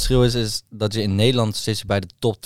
Het 0.00 0.08
verschil 0.08 0.40
is, 0.40 0.48
is 0.48 0.62
dat 0.70 0.94
je 0.94 1.02
in 1.02 1.14
Nederland 1.14 1.56
zit 1.56 1.78
je 1.78 1.86
bij 1.86 2.00
de 2.00 2.08
top 2.18 2.36
20%. 2.36 2.38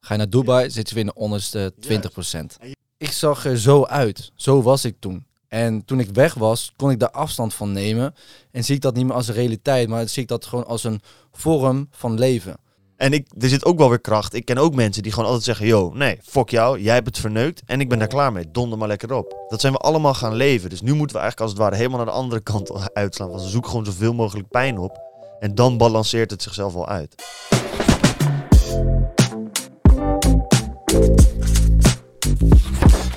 Ga 0.00 0.12
je 0.12 0.16
naar 0.16 0.30
Dubai, 0.30 0.70
zit 0.70 0.88
je 0.88 0.94
weer 0.94 1.04
in 1.04 1.10
de 1.14 1.20
onderste 1.20 1.74
20%. 1.80 2.68
Ik 2.96 3.12
zag 3.12 3.44
er 3.44 3.58
zo 3.58 3.84
uit. 3.84 4.32
Zo 4.34 4.62
was 4.62 4.84
ik 4.84 4.96
toen. 4.98 5.26
En 5.48 5.84
toen 5.84 6.00
ik 6.00 6.10
weg 6.12 6.34
was, 6.34 6.72
kon 6.76 6.90
ik 6.90 6.98
daar 6.98 7.10
afstand 7.10 7.54
van 7.54 7.72
nemen. 7.72 8.14
En 8.50 8.64
zie 8.64 8.74
ik 8.74 8.80
dat 8.80 8.94
niet 8.94 9.06
meer 9.06 9.14
als 9.14 9.28
een 9.28 9.34
realiteit, 9.34 9.88
maar 9.88 10.08
zie 10.08 10.22
ik 10.22 10.28
dat 10.28 10.46
gewoon 10.46 10.66
als 10.66 10.84
een 10.84 11.00
vorm 11.32 11.88
van 11.90 12.18
leven. 12.18 12.56
En 12.96 13.12
ik, 13.12 13.28
er 13.38 13.48
zit 13.48 13.64
ook 13.64 13.78
wel 13.78 13.88
weer 13.88 14.00
kracht. 14.00 14.34
Ik 14.34 14.44
ken 14.44 14.58
ook 14.58 14.74
mensen 14.74 15.02
die 15.02 15.12
gewoon 15.12 15.26
altijd 15.26 15.44
zeggen: 15.44 15.66
Yo, 15.66 15.92
nee, 15.94 16.18
fuck 16.22 16.48
jou, 16.48 16.80
jij 16.80 16.94
hebt 16.94 17.06
het 17.06 17.18
verneukt 17.18 17.62
en 17.66 17.80
ik 17.80 17.88
ben 17.88 17.98
daar 17.98 18.08
klaar 18.08 18.32
mee. 18.32 18.50
Donder 18.50 18.78
maar 18.78 18.88
lekker 18.88 19.12
op. 19.12 19.44
Dat 19.48 19.60
zijn 19.60 19.72
we 19.72 19.78
allemaal 19.78 20.14
gaan 20.14 20.34
leven. 20.34 20.70
Dus 20.70 20.80
nu 20.80 20.94
moeten 20.94 21.16
we 21.16 21.22
eigenlijk 21.22 21.40
als 21.40 21.50
het 21.50 21.60
ware 21.60 21.76
helemaal 21.76 21.96
naar 21.96 22.14
de 22.14 22.20
andere 22.20 22.40
kant 22.40 22.72
uitslaan. 22.94 23.28
Want 23.28 23.42
we 23.42 23.48
zoeken 23.48 23.70
gewoon 23.70 23.84
zoveel 23.84 24.14
mogelijk 24.14 24.48
pijn 24.48 24.78
op. 24.78 25.05
En 25.38 25.54
dan 25.54 25.76
balanceert 25.76 26.30
het 26.30 26.42
zichzelf 26.42 26.72
wel 26.72 26.88
uit. 26.88 27.14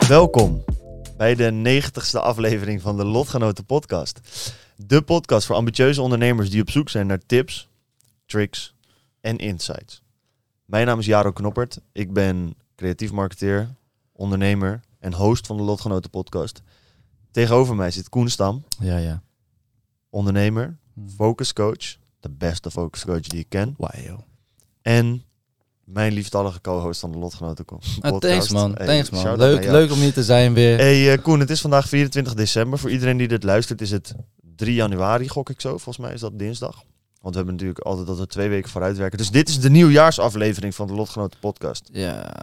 Welkom 0.07 0.63
bij 1.17 1.35
de 1.35 1.81
90ste 1.81 2.19
aflevering 2.19 2.81
van 2.81 2.97
de 2.97 3.05
Lotgenoten 3.05 3.65
Podcast. 3.65 4.19
De 4.75 5.01
podcast 5.01 5.45
voor 5.45 5.55
ambitieuze 5.55 6.01
ondernemers 6.01 6.49
die 6.49 6.61
op 6.61 6.69
zoek 6.69 6.89
zijn 6.89 7.07
naar 7.07 7.25
tips, 7.25 7.69
tricks 8.25 8.75
en 9.21 9.37
insights. 9.37 10.01
Mijn 10.65 10.85
naam 10.85 10.99
is 10.99 11.05
Jaro 11.05 11.31
Knoppert. 11.31 11.79
Ik 11.91 12.13
ben 12.13 12.55
creatief 12.75 13.11
marketeer, 13.11 13.75
ondernemer 14.13 14.81
en 14.99 15.13
host 15.13 15.47
van 15.47 15.57
de 15.57 15.63
Lotgenoten 15.63 16.09
Podcast. 16.09 16.61
Tegenover 17.31 17.75
mij 17.75 17.91
zit 17.91 18.09
Koen 18.09 18.29
Stam, 18.29 18.63
Ja, 18.79 18.97
ja. 18.97 19.21
ondernemer, 20.09 20.77
focuscoach, 21.15 21.97
de 22.19 22.29
beste 22.29 22.71
focuscoach 22.71 23.21
die 23.21 23.39
ik 23.39 23.49
ken. 23.49 23.75
Joh. 23.77 24.19
En 24.81 25.23
mijn 25.83 26.13
lieftallige 26.13 26.61
co-host 26.61 26.99
van 26.99 27.11
de 27.11 27.17
Lotgenoten 27.17 27.65
Ah, 28.01 28.17
thanks 28.17 28.49
man, 28.49 28.73
Hey, 28.77 28.85
thanks 28.85 29.09
man. 29.09 29.37
Leuk, 29.37 29.63
leuk 29.63 29.91
om 29.91 29.99
hier 29.99 30.13
te 30.13 30.23
zijn 30.23 30.53
weer. 30.53 30.77
Hey 30.77 31.13
eh, 31.13 31.21
Koen, 31.23 31.39
het 31.39 31.49
is 31.49 31.61
vandaag 31.61 31.87
24 31.87 32.33
december. 32.33 32.79
Voor 32.79 32.91
iedereen 32.91 33.17
die 33.17 33.27
dit 33.27 33.43
luistert 33.43 33.81
is 33.81 33.91
het 33.91 34.13
3 34.55 34.73
januari, 34.73 35.27
gok 35.27 35.49
ik 35.49 35.61
zo. 35.61 35.69
Volgens 35.69 35.97
mij 35.97 36.13
is 36.13 36.19
dat 36.19 36.39
dinsdag. 36.39 36.83
Want 37.21 37.35
we 37.35 37.41
hebben 37.41 37.53
natuurlijk 37.53 37.79
altijd 37.79 38.07
dat 38.07 38.17
we 38.17 38.27
twee 38.27 38.49
weken 38.49 38.69
vooruit 38.69 38.97
werken. 38.97 39.17
Dus 39.17 39.29
dit 39.31 39.49
is 39.49 39.59
de 39.59 39.69
nieuwjaarsaflevering 39.69 40.75
van 40.75 40.87
de 40.87 40.93
Lotgenoten 40.93 41.39
Podcast. 41.39 41.89
Ja. 41.91 42.33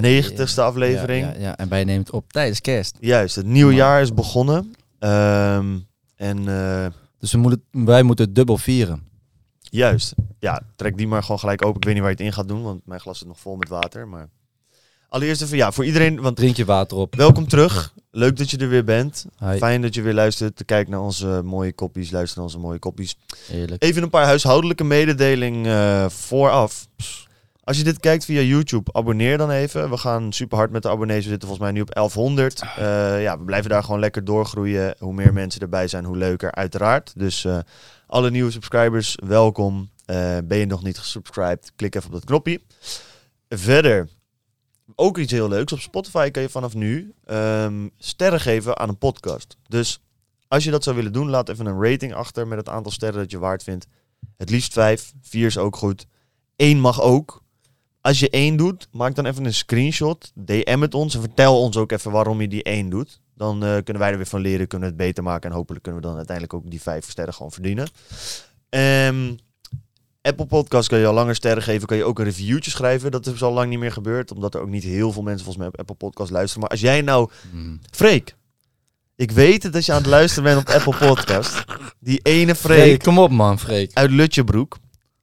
90ste 0.00 0.54
aflevering. 0.54 1.26
Ja, 1.26 1.32
ja, 1.32 1.40
ja. 1.40 1.56
en 1.56 1.68
wij 1.68 1.84
nemen 1.84 2.02
het 2.02 2.10
op 2.10 2.32
tijdens 2.32 2.60
kerst. 2.60 2.96
Juist, 3.00 3.36
het 3.36 3.46
nieuwe 3.46 3.74
jaar 3.74 4.00
is 4.00 4.14
begonnen. 4.14 4.74
Ehm, 4.98 5.78
en 6.16 6.48
eh, 6.48 6.86
Dus 7.18 7.32
we 7.32 7.38
moeten, 7.38 7.62
wij 7.70 8.02
moeten 8.02 8.24
het 8.24 8.34
dubbel 8.34 8.58
vieren. 8.58 9.07
Juist, 9.70 10.14
ja, 10.38 10.62
trek 10.76 10.96
die 10.96 11.06
maar 11.08 11.22
gewoon 11.22 11.38
gelijk 11.38 11.64
open. 11.64 11.76
Ik 11.76 11.84
weet 11.84 11.94
niet 11.94 12.02
waar 12.02 12.12
je 12.12 12.16
het 12.16 12.26
in 12.26 12.32
gaat 12.32 12.48
doen, 12.48 12.62
want 12.62 12.86
mijn 12.86 13.00
glas 13.00 13.18
zit 13.18 13.28
nog 13.28 13.40
vol 13.40 13.56
met 13.56 13.68
water. 13.68 14.08
Maar 14.08 14.28
allereerst 15.08 15.42
even, 15.42 15.56
ja, 15.56 15.72
voor 15.72 15.84
iedereen, 15.84 16.20
want 16.20 16.36
Drink 16.36 16.56
je 16.56 16.64
water 16.64 16.96
op. 16.96 17.14
welkom 17.14 17.48
terug. 17.48 17.94
Leuk 18.10 18.36
dat 18.36 18.50
je 18.50 18.56
er 18.56 18.68
weer 18.68 18.84
bent. 18.84 19.26
Hi. 19.38 19.56
Fijn 19.56 19.82
dat 19.82 19.94
je 19.94 20.02
weer 20.02 20.14
luistert, 20.14 20.56
te 20.56 20.64
kijken 20.64 20.90
naar 20.92 21.00
onze 21.00 21.40
mooie 21.44 21.72
koppies, 21.72 22.10
luistert 22.10 22.36
naar 22.36 22.44
onze 22.46 22.58
mooie 22.58 22.78
koppies. 22.78 23.16
Heerlijk. 23.46 23.82
Even 23.82 24.02
een 24.02 24.10
paar 24.10 24.24
huishoudelijke 24.24 24.84
mededeling 24.84 25.66
eh, 25.66 26.08
vooraf. 26.08 26.86
Als 27.68 27.76
je 27.76 27.84
dit 27.84 28.00
kijkt 28.00 28.24
via 28.24 28.40
YouTube, 28.40 28.92
abonneer 28.92 29.38
dan 29.38 29.50
even. 29.50 29.90
We 29.90 29.96
gaan 29.96 30.32
super 30.32 30.56
hard 30.56 30.70
met 30.70 30.82
de 30.82 30.88
abonnees. 30.88 31.24
We 31.24 31.30
zitten 31.30 31.48
volgens 31.48 31.68
mij 31.68 31.72
nu 31.72 31.80
op 31.80 31.94
1100. 31.94 32.62
Eh, 32.62 33.22
ja, 33.22 33.38
we 33.38 33.44
blijven 33.44 33.70
daar 33.70 33.84
gewoon 33.84 34.00
lekker 34.00 34.24
doorgroeien. 34.24 34.94
Hoe 34.98 35.12
meer 35.12 35.32
mensen 35.32 35.60
erbij 35.60 35.88
zijn, 35.88 36.04
hoe 36.04 36.16
leuker, 36.16 36.52
uiteraard. 36.52 37.12
Dus 37.16 37.44
eh, 37.44 37.58
alle 38.06 38.30
nieuwe 38.30 38.50
subscribers, 38.50 39.18
welkom. 39.26 39.90
Eh, 40.04 40.36
ben 40.44 40.58
je 40.58 40.66
nog 40.66 40.82
niet 40.82 40.98
gesubscribed, 40.98 41.72
klik 41.76 41.94
even 41.94 42.08
op 42.08 42.14
dat 42.14 42.24
knopje. 42.24 42.60
Verder, 43.48 44.08
ook 44.94 45.18
iets 45.18 45.32
heel 45.32 45.48
leuks. 45.48 45.72
Op 45.72 45.80
Spotify 45.80 46.30
kan 46.30 46.42
je 46.42 46.48
vanaf 46.48 46.74
nu 46.74 47.14
ehm, 47.24 47.88
sterren 47.98 48.40
geven 48.40 48.78
aan 48.78 48.88
een 48.88 48.98
podcast. 48.98 49.56
Dus 49.66 50.00
als 50.48 50.64
je 50.64 50.70
dat 50.70 50.84
zou 50.84 50.96
willen 50.96 51.12
doen, 51.12 51.28
laat 51.28 51.48
even 51.48 51.66
een 51.66 51.82
rating 51.82 52.14
achter 52.14 52.46
met 52.46 52.58
het 52.58 52.68
aantal 52.68 52.92
sterren 52.92 53.20
dat 53.20 53.30
je 53.30 53.38
waard 53.38 53.62
vindt. 53.62 53.86
Het 54.36 54.50
liefst 54.50 54.72
vijf, 54.72 55.12
vier 55.22 55.46
is 55.46 55.58
ook 55.58 55.76
goed. 55.76 56.06
Eén 56.56 56.80
mag 56.80 57.00
ook. 57.00 57.46
Als 58.08 58.18
je 58.18 58.30
één 58.30 58.56
doet, 58.56 58.88
maak 58.92 59.14
dan 59.14 59.26
even 59.26 59.44
een 59.44 59.54
screenshot. 59.54 60.32
DM 60.34 60.80
het 60.80 60.94
ons 60.94 61.14
en 61.14 61.20
vertel 61.20 61.60
ons 61.60 61.76
ook 61.76 61.92
even 61.92 62.10
waarom 62.10 62.40
je 62.40 62.48
die 62.48 62.62
één 62.62 62.88
doet. 62.88 63.20
Dan 63.34 63.64
eh, 63.64 63.70
kunnen 63.70 63.98
wij 64.02 64.10
er 64.10 64.16
weer 64.16 64.26
van 64.26 64.40
leren, 64.40 64.66
kunnen 64.66 64.88
we 64.88 64.94
het 64.94 65.04
beter 65.04 65.22
maken. 65.22 65.50
En 65.50 65.56
hopelijk 65.56 65.82
kunnen 65.82 66.00
we 66.00 66.06
dan 66.06 66.16
uiteindelijk 66.16 66.54
ook 66.56 66.70
die 66.70 66.82
vijf 66.82 67.10
sterren 67.10 67.34
gewoon 67.34 67.52
verdienen. 67.52 67.88
Ehm, 68.68 69.34
Apple 70.22 70.46
Podcast 70.46 70.88
kan 70.88 70.98
je 70.98 71.06
al 71.06 71.14
langer 71.14 71.34
sterren 71.34 71.62
geven. 71.62 71.86
Kan 71.86 71.96
je 71.96 72.04
ook 72.04 72.18
een 72.18 72.24
reviewtje 72.24 72.70
schrijven. 72.70 73.10
Dat 73.10 73.26
is 73.26 73.42
al 73.42 73.52
lang 73.52 73.70
niet 73.70 73.78
meer 73.78 73.92
gebeurd. 73.92 74.32
Omdat 74.32 74.54
er 74.54 74.60
ook 74.60 74.68
niet 74.68 74.84
heel 74.84 75.12
veel 75.12 75.22
mensen 75.22 75.44
volgens 75.44 75.64
mij 75.64 75.66
op 75.66 75.78
Apple 75.78 76.08
Podcast 76.08 76.30
luisteren. 76.30 76.60
Maar 76.60 76.70
als 76.70 76.80
jij 76.80 77.00
nou 77.00 77.30
Mm. 77.52 77.80
Freek, 77.90 78.36
ik 79.16 79.30
weet 79.30 79.62
het 79.62 79.72
dat 79.72 79.86
je 79.86 79.92
aan 79.92 79.98
het 79.98 80.06
luisteren 80.06 80.44
bent 80.54 80.68
op 80.68 80.74
Apple 80.74 81.06
Podcast. 81.06 81.64
Die 82.00 82.20
ene 82.22 82.54
Freek, 82.54 82.78
Freek 82.78 83.02
kom 83.02 83.18
op 83.18 83.30
man, 83.30 83.58
Freek. 83.58 83.90
uit 83.94 84.10
Lutjebroek. 84.10 84.76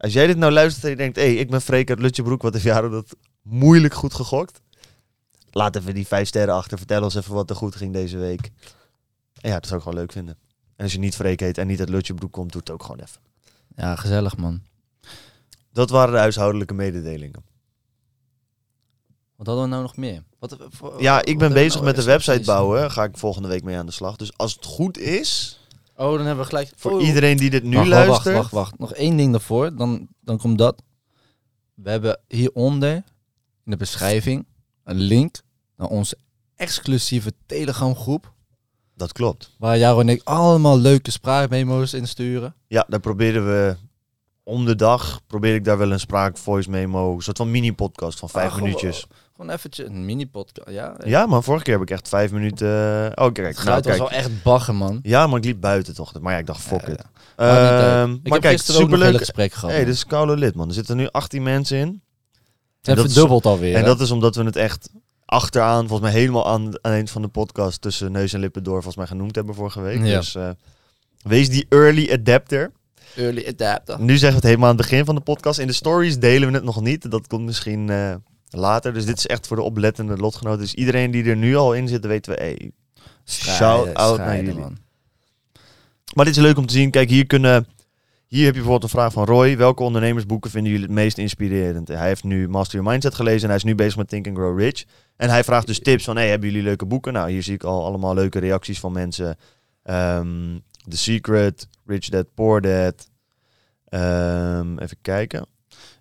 Als 0.06 0.14
jij 0.14 0.28
dit 0.28 0.38
nou 0.38 0.52
luistert 0.52 0.84
en 0.84 0.90
je 0.90 0.96
denkt, 0.96 1.16
hé, 1.16 1.22
hey, 1.24 1.36
ik 1.36 1.50
ben 1.50 1.62
Freek 1.62 1.90
uit 1.90 2.00
Lutjebroek, 2.00 2.42
wat 2.42 2.54
heeft 2.54 2.66
Jaro 2.66 2.90
dat 2.90 3.16
moeilijk 3.42 3.94
goed 3.94 4.14
gegokt? 4.14 4.62
Laat 5.52 5.76
even 5.76 5.94
die 5.94 6.08
vijf 6.08 6.28
sterren 6.28 6.56
achter, 6.56 6.78
vertel 6.78 7.04
ons 7.04 7.16
even 7.16 7.34
wat 7.34 7.50
er 7.50 7.56
goed 7.56 7.76
ging 7.76 7.94
deze 7.94 8.18
week. 8.18 8.52
En 9.42 9.50
ja, 9.50 9.54
dat 9.54 9.66
zou 9.66 9.76
ik 9.76 9.84
gewoon 9.84 10.00
leuk 10.00 10.12
vinden. 10.12 10.38
En 10.76 10.84
als 10.84 10.94
je 10.94 11.00
niet 11.00 11.16
Freek 11.16 11.40
heet 11.40 11.58
en 11.58 11.68
niet 11.68 11.80
uit 11.80 11.90
Lutjebroek 11.90 12.32
komt, 12.32 12.52
doe 12.52 12.62
het 12.62 12.70
ook 12.70 12.84
gewoon 12.84 13.00
even. 13.00 13.22
Ja, 13.76 13.96
gezellig 13.96 14.38
man. 14.38 14.62
Dat 15.72 15.90
waren 15.90 16.14
de 16.14 16.20
huishoudelijke 16.20 16.74
mededelingen. 16.74 17.44
Wat 19.36 19.48
hadden 19.48 19.64
we 19.66 19.70
nou 19.70 19.82
nog 19.82 19.98
meer? 19.98 20.24
Wat, 20.40 20.58
voor- 20.70 21.02
Ja, 21.02 21.24
ik 21.26 21.38
ben 21.38 21.54
bezig 21.54 21.74
nou 21.74 21.86
met 21.86 21.96
de 21.96 22.04
website 22.04 22.42
bouwen. 22.46 22.92
Ga 22.92 23.04
ik 23.04 23.18
volgende 23.18 23.48
week 23.48 23.64
mee 23.64 23.78
aan 23.78 23.86
de 23.86 23.92
slag. 23.92 24.16
Dus 24.16 24.38
als 24.38 24.54
het 24.54 24.66
goed 24.66 24.98
is, 24.98 25.60
Oh, 25.96 26.18
dan 26.18 26.26
hebben 26.26 26.44
we 26.44 26.50
gelijk... 26.50 26.72
voor 26.76 26.92
Oh. 26.92 27.06
iedereen 27.08 27.38
die 27.38 27.50
dit 27.50 27.64
nu 27.64 27.76
wacht, 27.78 27.90
wacht, 27.90 28.06
luistert. 28.08 28.36
Wacht, 28.36 28.52
wacht, 28.52 28.52
wacht. 28.52 28.80
Nog 28.80 28.94
één 28.94 29.18
ding 29.18 29.32
daarvoor. 29.32 29.76
Dan, 29.76 30.08
dan 30.22 30.38
komt 30.38 30.58
dat. 30.58 30.82
We 31.74 31.90
hebben 31.90 32.20
hieronder 32.28 32.94
in 33.66 33.72
de 33.72 33.78
beschrijving 33.78 34.46
een 34.84 34.98
link 35.00 35.42
naar 35.78 35.88
onze 35.88 36.18
exclusieve 36.56 37.34
Telegram 37.46 37.96
groep. 37.96 38.34
Dat 38.96 39.12
klopt. 39.12 39.52
Waar 39.58 39.78
Jaro 39.78 40.00
en 40.00 40.10
ik 40.10 40.22
allemaal 40.24 40.78
leuke 40.80 41.12
spraakmemo's 41.12 41.94
insturen. 41.94 42.56
Ja, 42.68 42.86
daar 42.88 43.00
proberen 43.00 43.46
we 43.46 43.76
om 44.44 44.66
de 44.66 44.76
dag, 44.76 45.22
probeer 45.28 45.56
ik 45.56 45.64
daar 45.64 45.78
wel 45.78 45.92
een 45.92 46.00
spraak 46.00 46.38
voice 46.38 46.70
memo, 46.70 47.14
een 47.16 47.22
soort 47.22 47.38
van 47.38 47.52
mini 47.52 47.74
podcast 47.74 48.20
van 48.20 48.30
vijf 48.30 48.52
Ah, 48.52 48.62
minuutjes. 48.62 49.00
Gewoon 49.00 49.18
eventjes 49.40 49.86
een 49.88 50.06
mini-podcast. 50.06 50.70
Ja, 50.70 50.96
Ja, 51.06 51.26
maar 51.26 51.44
vorige 51.44 51.64
keer 51.64 51.74
heb 51.74 51.82
ik 51.84 51.90
echt 51.90 52.08
vijf 52.10 52.32
minuten. 52.32 52.68
Oh, 53.16 53.32
kijk, 53.32 53.38
Het 53.38 53.38
nou, 53.38 53.54
geluid 53.56 53.86
was 53.86 53.98
kijk. 53.98 54.10
wel 54.10 54.20
echt 54.20 54.44
bagger, 54.44 54.76
man. 54.76 55.00
Ja, 55.02 55.28
maar 55.28 55.38
ik 55.38 55.46
liep 55.46 55.62
buiten 55.62 55.96
toch. 55.96 56.20
Maar 56.20 56.34
ja, 56.34 56.40
ik 56.40 56.46
dacht, 56.46 56.62
fuck 56.62 56.82
Ja, 56.88 56.94
it. 56.94 57.04
ja. 57.38 57.46
Maar 57.46 57.62
niet 57.62 57.72
uit. 57.82 57.82
Ehm, 57.94 58.12
Ik 58.14 58.24
maar 58.24 58.32
heb 58.32 58.42
kijk, 58.42 58.56
gisteren 58.58 58.82
ook 58.82 58.90
nog 58.90 59.00
een 59.00 59.06
hele 59.06 59.18
superleuk. 59.18 59.20
gesprek 59.26 59.54
gehad. 59.54 59.70
hey, 59.70 59.78
man. 59.80 59.86
dit 59.86 59.96
is 59.96 60.06
koude 60.06 60.38
lid, 60.38 60.56
man. 60.56 60.68
Er 60.68 60.74
zitten 60.74 60.98
nu 60.98 61.08
18 61.12 61.44
mensen 61.44 61.78
in. 61.78 61.88
Het 61.88 62.86
heeft 62.86 62.98
dat 62.98 63.12
verdubbeld 63.12 63.46
alweer. 63.46 63.74
En 63.76 63.80
hè? 63.80 63.86
dat 63.86 64.00
is 64.00 64.12
omdat 64.12 64.36
we 64.36 64.44
het 64.44 64.56
echt 64.56 64.90
achteraan, 65.26 65.88
volgens 65.88 66.12
mij 66.12 66.20
helemaal 66.20 66.48
aan, 66.48 66.54
aan 66.62 66.66
het 66.66 66.80
eind 66.82 67.10
van 67.12 67.22
de 67.22 67.28
podcast 67.28 67.82
tussen 67.82 68.12
neus 68.12 68.34
en 68.34 68.40
lippen 68.40 68.64
door, 68.64 68.74
volgens 68.74 68.96
mij 68.96 69.08
genoemd 69.08 69.36
hebben 69.36 69.56
vorige 69.56 69.82
week. 69.82 70.04
Ja. 70.06 70.18
Dus 70.20 70.36
eh, 70.36 70.50
wees 71.22 71.50
die 71.50 71.66
early 71.70 72.12
adapter. 72.12 72.72
Early 73.16 73.46
adapter. 73.48 74.02
Nu 74.02 74.12
zeggen 74.12 74.30
we 74.30 74.36
het 74.36 74.44
helemaal 74.44 74.70
aan 74.70 74.76
het 74.78 74.86
begin 74.90 75.06
van 75.06 75.16
de 75.16 75.22
podcast. 75.22 75.60
In 75.60 75.68
de 75.68 75.74
stories 75.74 76.20
delen 76.20 76.48
we 76.50 76.54
het 76.56 76.64
nog 76.64 76.82
niet. 76.82 77.12
Dat 77.12 77.28
komt 77.28 77.46
misschien 77.46 77.90
eh, 77.90 78.16
later. 78.58 78.94
Dus 78.94 79.06
dit 79.06 79.18
is 79.18 79.28
echt 79.28 79.48
voor 79.48 79.56
de 79.56 79.64
oplettende 79.64 80.18
lotgenoten. 80.18 80.60
Dus 80.60 80.74
iedereen 80.74 81.12
die 81.12 81.24
er 81.24 81.36
nu 81.36 81.56
al 81.56 81.74
in 81.74 81.88
zit, 81.88 82.06
weten 82.06 82.34
we, 82.34 82.40
hey, 82.40 82.72
shout 83.26 83.94
out 83.94 84.18
naar 84.18 84.36
jullie. 84.36 84.60
man. 84.60 84.78
Maar 86.14 86.26
dit 86.26 86.36
is 86.36 86.42
leuk 86.42 86.58
om 86.58 86.66
te 86.66 86.74
zien. 86.74 86.92
Kijk, 86.92 87.10
hier 87.10 87.26
kunnen... 87.26 87.68
Hier 88.28 88.46
heb 88.46 88.54
je 88.54 88.62
bijvoorbeeld 88.62 88.84
een 88.94 89.00
vraag 89.00 89.14
van 89.14 89.26
Roy. 89.26 89.58
Welke 89.58 89.84
ondernemersboeken 89.84 90.52
vinden 90.52 90.72
jullie 90.72 90.88
het 90.88 90.96
meest 90.96 91.18
inspirerend? 91.18 91.88
Hij 91.88 92.08
heeft 92.08 92.24
nu 92.24 92.50
Master 92.50 92.76
Your 92.76 92.92
Mindset 92.92 93.16
gelezen 93.16 93.42
en 93.42 93.48
hij 93.48 93.56
is 93.56 93.64
nu 93.64 93.76
bezig 93.76 93.98
met 93.98 94.08
Think 94.08 94.28
and 94.28 94.38
Grow 94.38 94.60
Rich. 94.60 94.84
En 95.16 95.30
hij 95.30 95.44
vraagt 95.44 95.68
dus 95.68 95.80
tips 95.80 96.04
van, 96.04 96.16
hey, 96.16 96.30
hebben 96.30 96.50
jullie 96.50 96.64
leuke 96.64 96.86
boeken? 96.86 97.14
Nou, 97.14 97.32
hier 97.32 97.44
zie 97.44 97.54
ik 97.54 97.64
al 97.64 97.86
allemaal 97.86 98.14
leuke 98.14 98.40
reacties 98.40 98.80
van 98.80 98.92
mensen. 98.92 99.38
Ehm, 99.84 100.58
The 100.90 100.98
Secret, 100.98 101.68
Rich 101.86 102.10
Dad, 102.10 102.26
Poor 102.34 102.62
Dad, 102.62 103.08
Ehm, 103.96 104.78
even 104.78 104.98
kijken. 105.02 105.46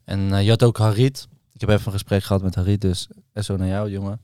En 0.04 0.44
je 0.44 0.50
had 0.50 0.62
ook 0.62 0.78
Harit. 0.78 1.28
Ik 1.54 1.60
heb 1.60 1.68
even 1.68 1.86
een 1.86 1.92
gesprek 1.92 2.22
gehad 2.22 2.42
met 2.42 2.54
Harit, 2.54 2.80
dus 2.80 3.08
SO 3.34 3.56
naar 3.56 3.68
jou, 3.68 3.90
jongen. 3.90 4.20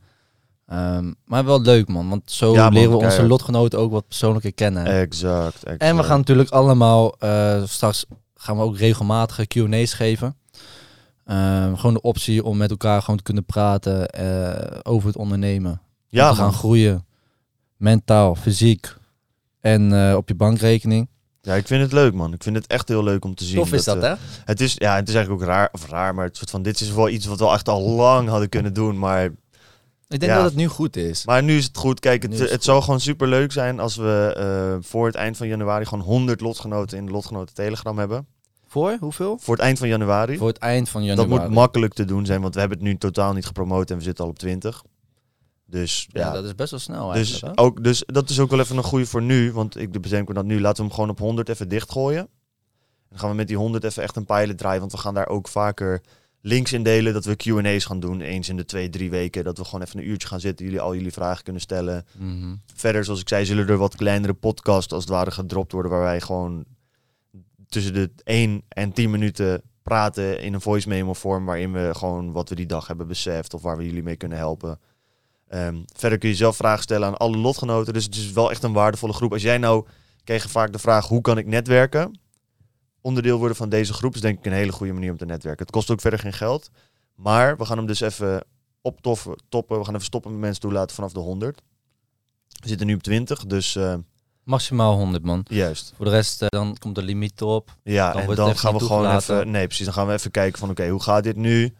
Ehm, 0.66 1.12
maar 1.24 1.44
wel 1.44 1.60
leuk, 1.60 1.88
man. 1.88 2.08
Want 2.08 2.30
zo 2.30 2.52
Ja, 2.52 2.68
leren 2.68 2.90
we 2.90 2.96
onze 2.96 3.26
lotgenoten 3.26 3.78
ook 3.78 3.90
wat 3.90 4.08
persoonlijker 4.08 4.52
kennen. 4.54 4.84
Exact, 4.86 5.64
exact. 5.64 5.82
En 5.82 5.96
we 5.96 6.02
gaan 6.02 6.18
natuurlijk 6.18 6.50
allemaal, 6.50 7.14
eh, 7.18 7.62
straks 7.64 8.04
gaan 8.34 8.56
we 8.56 8.62
ook 8.62 8.76
regelmatige 8.76 9.46
Q&A's 9.46 9.92
geven. 9.92 10.36
Ehm, 11.24 11.74
gewoon 11.74 11.94
de 11.94 12.00
optie 12.00 12.44
om 12.44 12.56
met 12.56 12.70
elkaar 12.70 13.00
gewoon 13.00 13.16
te 13.16 13.22
kunnen 13.22 13.44
praten 13.44 14.08
eh, 14.08 14.78
over 14.82 15.08
het 15.08 15.16
ondernemen. 15.16 15.80
ja, 16.08 16.24
om 16.24 16.30
te 16.30 16.36
gaan 16.36 16.50
man. 16.50 16.58
groeien. 16.58 17.06
Mentaal, 17.76 18.34
fysiek 18.34 18.96
en 19.60 20.08
eh, 20.08 20.16
op 20.16 20.28
je 20.28 20.34
bankrekening. 20.34 21.08
Ja, 21.42 21.54
ik 21.54 21.66
vind 21.66 21.82
het 21.82 21.92
leuk, 21.92 22.14
man. 22.14 22.32
Ik 22.32 22.42
vind 22.42 22.56
het 22.56 22.66
echt 22.66 22.88
heel 22.88 23.02
leuk 23.04 23.24
om 23.24 23.34
te 23.34 23.44
zien. 23.44 23.56
Tof 23.56 23.72
is 23.72 23.84
dat, 23.84 23.96
eh, 23.96 24.02
hè? 24.02 24.14
Het 24.44 24.60
is, 24.60 24.74
ja, 24.78 24.96
het 24.96 25.08
is 25.08 25.14
eigenlijk 25.14 25.42
ook 25.42 25.48
raar, 25.48 25.68
of 25.72 25.88
raar, 25.88 26.14
maar 26.14 26.24
het 26.24 26.36
soort 26.36 26.50
van, 26.50 26.62
dit 26.62 26.80
is 26.80 26.92
wel 26.92 27.08
iets 27.08 27.26
wat 27.26 27.38
we 27.38 27.44
al 27.44 27.52
echt 27.52 27.68
al 27.68 27.82
lang 27.82 28.28
hadden 28.28 28.48
kunnen 28.48 28.72
doen. 28.72 28.98
Maar, 28.98 29.24
Ik 29.24 30.20
denk 30.20 30.32
Ja. 30.32 30.36
dat 30.36 30.44
het 30.44 30.54
nu 30.56 30.66
goed 30.66 30.96
is. 30.96 31.24
maar 31.24 31.42
nu 31.42 31.56
is 31.56 31.64
het 31.64 31.76
goed. 31.76 32.00
Kijk, 32.00 32.22
het, 32.22 32.38
het 32.38 32.50
het 32.50 32.64
zou 32.64 32.82
gewoon 32.82 33.00
super 33.00 33.28
leuk 33.28 33.52
zijn 33.52 33.80
als 33.80 33.96
we 33.96 34.34
eh, 34.36 34.88
voor 34.88 35.06
het 35.06 35.14
eind 35.14 35.36
van 35.36 35.48
januari 35.48 35.84
gewoon 35.84 36.04
100 36.04 36.40
lotgenoten 36.40 36.98
in 36.98 37.06
de 37.06 37.12
lotgenoten 37.12 37.54
Telegram 37.54 37.98
hebben. 37.98 38.26
Voor 38.66 38.96
hoeveel? 39.00 39.38
Voor 39.40 39.54
het 39.54 39.64
eind 39.64 39.78
van 39.78 39.88
januari. 39.88 40.36
Voor 40.36 40.48
het 40.48 40.58
eind 40.58 40.88
van 40.88 41.06
dat 41.06 41.16
januari. 41.18 41.44
moet 41.44 41.54
makkelijk 41.54 41.94
te 41.94 42.04
doen 42.04 42.26
zijn, 42.26 42.40
want 42.40 42.54
we 42.54 42.60
hebben 42.60 42.78
het 42.78 42.86
nu 42.86 42.96
totaal 42.98 43.32
niet 43.32 43.46
gepromoot 43.46 43.90
en 43.90 43.96
we 43.96 44.02
zitten 44.02 44.24
al 44.24 44.30
op 44.30 44.38
20. 44.38 44.82
Dus 45.70 46.08
ja, 46.12 46.20
ja, 46.20 46.32
dat 46.32 46.44
is 46.44 46.54
best 46.54 46.70
wel 46.70 46.80
snel 46.80 47.12
dus, 47.12 47.40
hè? 47.40 47.58
ook, 47.58 47.84
dus 47.84 48.02
dat 48.06 48.30
is 48.30 48.40
ook 48.40 48.50
wel 48.50 48.60
even 48.60 48.76
een 48.76 48.82
goede 48.82 49.06
voor 49.06 49.22
nu. 49.22 49.52
Want 49.52 49.76
ik 49.76 50.00
bedenk 50.00 50.28
me 50.28 50.34
dat 50.34 50.44
nu. 50.44 50.60
Laten 50.60 50.76
we 50.76 50.82
hem 50.82 50.92
gewoon 50.94 51.10
op 51.10 51.18
100 51.18 51.48
even 51.48 51.68
dichtgooien. 51.68 52.28
Dan 53.08 53.18
gaan 53.18 53.30
we 53.30 53.36
met 53.36 53.48
die 53.48 53.56
100 53.56 53.84
even 53.84 54.02
echt 54.02 54.16
een 54.16 54.24
pilot 54.24 54.58
draaien. 54.58 54.80
Want 54.80 54.92
we 54.92 54.98
gaan 54.98 55.14
daar 55.14 55.28
ook 55.28 55.48
vaker 55.48 56.02
links 56.40 56.72
in 56.72 56.82
delen. 56.82 57.12
Dat 57.12 57.24
we 57.24 57.36
Q&A's 57.36 57.84
gaan 57.84 58.00
doen. 58.00 58.20
Eens 58.20 58.48
in 58.48 58.56
de 58.56 58.64
twee, 58.64 58.88
drie 58.88 59.10
weken. 59.10 59.44
Dat 59.44 59.58
we 59.58 59.64
gewoon 59.64 59.82
even 59.82 59.98
een 59.98 60.08
uurtje 60.08 60.28
gaan 60.28 60.40
zitten. 60.40 60.64
Jullie 60.64 60.80
al 60.80 60.94
jullie 60.94 61.12
vragen 61.12 61.44
kunnen 61.44 61.62
stellen. 61.62 62.06
Mhm. 62.18 62.54
Verder, 62.74 63.04
zoals 63.04 63.20
ik 63.20 63.28
zei, 63.28 63.44
zullen 63.44 63.68
er 63.68 63.76
wat 63.76 63.96
kleinere 63.96 64.34
podcasts 64.34 64.92
als 64.92 65.04
het 65.04 65.12
ware 65.12 65.30
gedropt 65.30 65.72
worden. 65.72 65.90
Waar 65.90 66.00
wij 66.00 66.20
gewoon 66.20 66.64
tussen 67.68 67.94
de 67.94 68.10
1 68.24 68.62
en 68.68 68.92
10 68.92 69.10
minuten 69.10 69.62
praten 69.82 70.40
in 70.40 70.54
een 70.54 70.60
voice 70.60 70.88
memo 70.88 71.12
vorm. 71.12 71.44
Waarin 71.44 71.72
we 71.72 71.90
gewoon 71.92 72.32
wat 72.32 72.48
we 72.48 72.54
die 72.54 72.66
dag 72.66 72.86
hebben 72.86 73.06
beseft. 73.06 73.54
Of 73.54 73.62
waar 73.62 73.76
we 73.76 73.84
jullie 73.84 74.02
mee 74.02 74.16
kunnen 74.16 74.38
helpen. 74.38 74.78
Ehm, 75.50 75.76
verder 75.96 76.18
kun 76.18 76.28
je 76.28 76.34
zelf 76.34 76.56
vragen 76.56 76.82
stellen 76.82 77.08
aan 77.08 77.16
alle 77.16 77.36
lotgenoten. 77.36 77.92
Dus 77.92 78.04
het 78.04 78.14
is 78.14 78.32
wel 78.32 78.50
echt 78.50 78.62
een 78.62 78.72
waardevolle 78.72 79.12
groep. 79.12 79.32
Als 79.32 79.42
jij 79.42 79.58
nou, 79.58 79.86
kreeg 80.24 80.50
vaak 80.50 80.72
de 80.72 80.78
vraag, 80.78 81.06
hoe 81.08 81.20
kan 81.20 81.38
ik 81.38 81.46
netwerken? 81.46 82.20
Onderdeel 83.00 83.38
worden 83.38 83.56
van 83.56 83.68
deze 83.68 83.92
groep 83.92 84.14
is 84.14 84.20
denk 84.20 84.38
ik 84.38 84.46
een 84.46 84.52
hele 84.52 84.72
goede 84.72 84.92
manier 84.92 85.10
om 85.10 85.16
te 85.16 85.24
netwerken. 85.24 85.62
Het 85.66 85.74
kost 85.74 85.90
ook 85.90 86.00
verder 86.00 86.18
geen 86.18 86.32
geld. 86.32 86.70
Maar 87.14 87.56
we 87.56 87.64
gaan 87.64 87.76
hem 87.76 87.86
dus 87.86 88.00
even 88.00 88.44
optoffen, 88.82 89.36
toppen. 89.48 89.78
We 89.78 89.84
gaan 89.84 89.94
even 89.94 90.06
stoppen 90.06 90.30
met 90.30 90.40
mensen 90.40 90.60
toelaten 90.60 90.94
vanaf 90.94 91.12
de 91.12 91.20
100. 91.20 91.62
We 92.60 92.68
zitten 92.68 92.86
nu 92.86 92.94
op 92.94 93.02
20, 93.02 93.46
dus 93.46 93.76
eh, 93.76 93.94
Maximaal 94.44 94.96
100 94.96 95.24
man. 95.24 95.44
juist. 95.48 95.92
Voor 95.96 96.04
de 96.04 96.10
rest, 96.10 96.42
eh, 96.42 96.48
dan 96.48 96.76
komt 96.78 96.94
de 96.94 97.02
limiet 97.02 97.40
erop. 97.40 97.76
Ja, 97.82 98.12
Dan 98.12 98.22
en 98.22 98.34
dan 98.34 98.56
gaan 98.56 98.72
we 98.72 98.80
gewoon 98.84 99.16
even... 99.16 99.50
Nee, 99.50 99.66
precies. 99.66 99.84
Dan 99.84 99.94
gaan 99.94 100.06
we 100.06 100.12
even 100.12 100.30
kijken 100.30 100.58
van, 100.58 100.70
oké, 100.70 100.88
hoe 100.88 101.02
gaat 101.02 101.22
dit 101.24 101.36
nu? 101.36 101.74